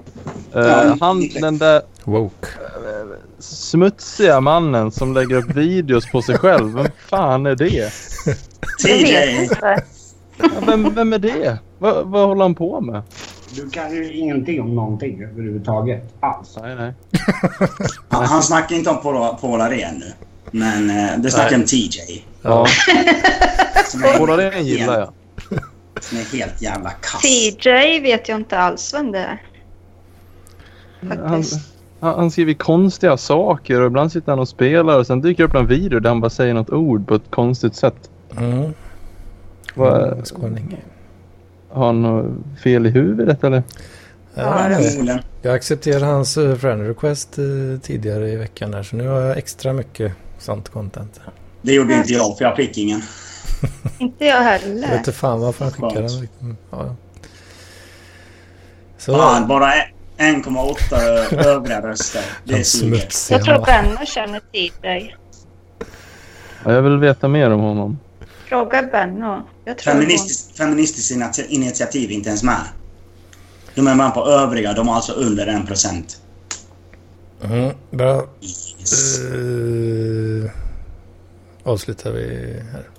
Eh, 0.54 0.62
Ja, 0.62 0.98
han, 1.02 1.30
den 1.42 1.58
där 1.58 1.82
Woke. 2.04 2.48
eh, 2.60 3.18
smutsiga 3.40 4.42
mannen 4.42 4.92
som 4.92 5.14
lägger 5.14 5.36
upp 5.36 5.50
videos 5.56 6.12
på 6.12 6.22
sig 6.22 6.38
själv. 6.38 6.74
Vem 6.76 6.88
fan 6.98 7.46
är 7.46 7.56
det? 7.56 7.92
TJ. 8.84 9.50
Ja, 9.62 9.80
Vem, 10.68 10.96
vem 10.96 11.14
är 11.14 11.20
det? 11.20 11.58
Va, 11.80 12.02
vad 12.04 12.28
håller 12.28 12.42
han 12.42 12.56
på 12.56 12.82
med? 12.82 13.02
Du 13.56 13.70
kan 13.70 13.96
ju 13.96 14.14
ingenting 14.14 14.62
om 14.62 14.76
någonting 14.76 15.24
överhuvudtaget 15.24 16.14
alls. 16.20 16.58
Nej, 16.62 16.76
nej. 16.76 16.94
Han, 18.10 18.26
han 18.26 18.44
snackar 18.44 18.76
inte 18.76 18.90
om 18.90 19.02
Paul, 19.02 19.36
Paul 19.42 19.62
Arén 19.62 19.96
nu. 19.96 20.14
Men 20.52 20.90
eh, 20.90 21.18
det 21.20 21.32
snackar 21.32 21.52
Nej. 21.52 21.60
om 21.60 21.66
TJ. 21.66 22.26
Ja, 22.42 22.66
Paul 24.18 24.30
Arén 24.30 24.66
gillar 24.66 25.00
jag. 25.00 25.14
som 26.02 26.18
är 26.18 26.38
helt 26.38 26.62
jävla 26.62 26.90
kass. 26.90 27.22
TJ 27.22 28.00
vet 28.00 28.30
jag 28.30 28.40
inte 28.40 28.60
alls 28.60 28.94
vem 28.94 29.12
det 29.12 29.20
är. 29.20 29.44
Han, 31.02 31.18
Faktiskt. 31.30 31.60
han, 32.00 32.16
han 32.16 32.32
skriver 32.32 32.54
konstiga 32.54 33.18
saker 33.18 33.82
och 33.82 33.88
ibland 33.88 34.12
sitter 34.12 34.32
han 34.32 34.40
och 34.40 34.48
spelar 34.50 34.98
och 35.00 35.08
sen 35.08 35.22
dyker 35.22 35.44
det 35.44 35.50
upp 35.50 35.56
en 35.56 35.68
video 35.68 36.00
där 36.00 36.10
han 36.10 36.22
bara 36.22 36.30
säger 36.30 36.54
något 36.54 36.70
ord 36.70 37.08
på 37.08 37.16
ett 37.16 37.32
konstigt 37.32 37.76
sätt. 37.76 38.10
Mm. 38.38 38.74
Vad, 39.76 40.08
Mm, 40.14 40.26
Skåning. 40.26 40.78
Har 41.70 41.86
han 41.86 42.44
fel 42.64 42.86
i 42.86 42.90
huvudet 42.90 43.44
eller? 43.44 43.64
Ja, 44.34 44.70
jag 45.42 45.56
accepterade 45.56 46.06
hans 46.06 46.38
eh, 46.38 46.56
friend 46.56 46.88
request 46.88 47.38
eh, 47.38 47.80
tidigare 47.82 48.30
i 48.30 48.36
veckan 48.36 48.74
här, 48.74 48.84
så 48.84 48.96
nu 48.96 49.08
har 49.08 49.22
jag 49.22 49.38
extra 49.38 49.74
mycket 49.74 50.14
sånt 50.40 50.70
content. 50.70 51.20
Det 51.62 51.74
gjorde 51.74 51.94
inte 51.94 52.14
jag, 52.14 52.38
för 52.38 52.46
jag 52.46 52.56
fick 52.56 52.78
ingen. 52.78 53.02
Inte 54.00 54.26
jag 54.26 54.38
Jag 54.38 54.44
heller. 54.44 54.88
vet 54.88 54.98
inte 54.98 55.12
fan 55.12 55.40
varför 55.42 55.66
han 55.66 55.74
skickade 55.74 56.08
den. 56.08 56.28
Mm, 56.42 56.58
Ja, 56.72 56.86
ja. 56.86 56.96
Så, 58.98 59.14
Fan, 59.18 59.48
bara 59.48 59.72
1,8 60.18 61.46
övriga 61.48 61.82
röster. 61.82 62.22
Det 62.44 62.54
han 62.54 62.64
suger. 62.64 62.98
smutsiga. 63.00 63.38
Jag 63.38 63.46
tror 63.46 63.66
Benno 63.66 64.06
känner 64.06 64.40
TJ. 64.40 65.16
Ja, 66.66 66.74
jag 66.74 66.82
vill 66.82 66.98
veta 66.98 67.28
mer 67.28 67.50
om 67.52 67.60
honom. 67.60 68.00
Fråga 68.46 68.84
Benno. 68.84 69.42
Jag 69.70 69.78
tror 69.78 69.94
hon... 69.94 70.02
Feministiskt, 70.58 71.12
initi- 71.12 71.46
initiativ 71.50 72.10
är 72.12 72.14
inte 72.14 72.30
ens 72.30 72.44
med. 72.44 72.62
De 73.76 73.88
är 73.88 73.96
med 73.96 74.14
på 74.14 74.26
övriga. 74.26 74.74
De 74.74 74.88
är 74.88 74.94
alltså 74.94 75.12
under 75.12 75.48
1 75.48 75.68
procent. 75.68 76.22
Mm, 77.44 77.76
bra. 77.92 78.28
Yes. 78.42 79.20
Uh, 79.20 80.50
avslutar 81.64 82.12
vi 82.12 82.56
här. 82.72 82.90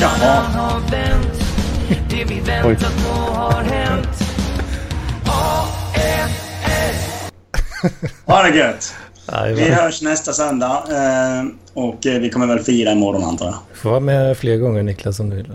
Jaha. 0.00 0.82
Det 2.10 2.24
vi 2.24 2.40
väntat 2.40 2.92
på 3.06 3.12
har 3.12 3.62
hänt. 3.62 4.08
Ha 8.26 8.42
det 8.42 8.56
gött. 8.56 8.94
Vi 9.56 9.70
hörs 9.70 10.02
nästa 10.02 10.32
söndag. 10.32 10.82
eh, 10.90 11.44
Och 11.74 12.06
eh, 12.06 12.20
vi 12.20 12.30
kommer 12.30 12.46
väl 12.46 12.58
fira 12.58 12.92
imorgon 12.92 13.24
antar 13.24 13.46
jag. 13.46 13.54
Du 13.72 13.78
får 13.78 13.90
vara 13.90 14.00
med 14.00 14.36
fler 14.36 14.56
gånger 14.56 14.82
Niklas 14.82 15.20
om 15.20 15.30
du 15.30 15.36
vill. 15.36 15.46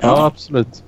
Ja, 0.00 0.26
absolut. 0.26 0.82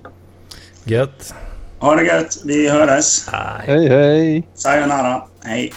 Gött. 0.85 1.35
Ha 1.79 1.95
det 1.95 2.05
gött. 2.05 2.39
Vi 2.45 2.69
hörs. 2.69 3.29
Hej, 3.67 3.89
hej! 3.89 4.49
Sayonara. 4.55 5.23
Hej. 5.45 5.73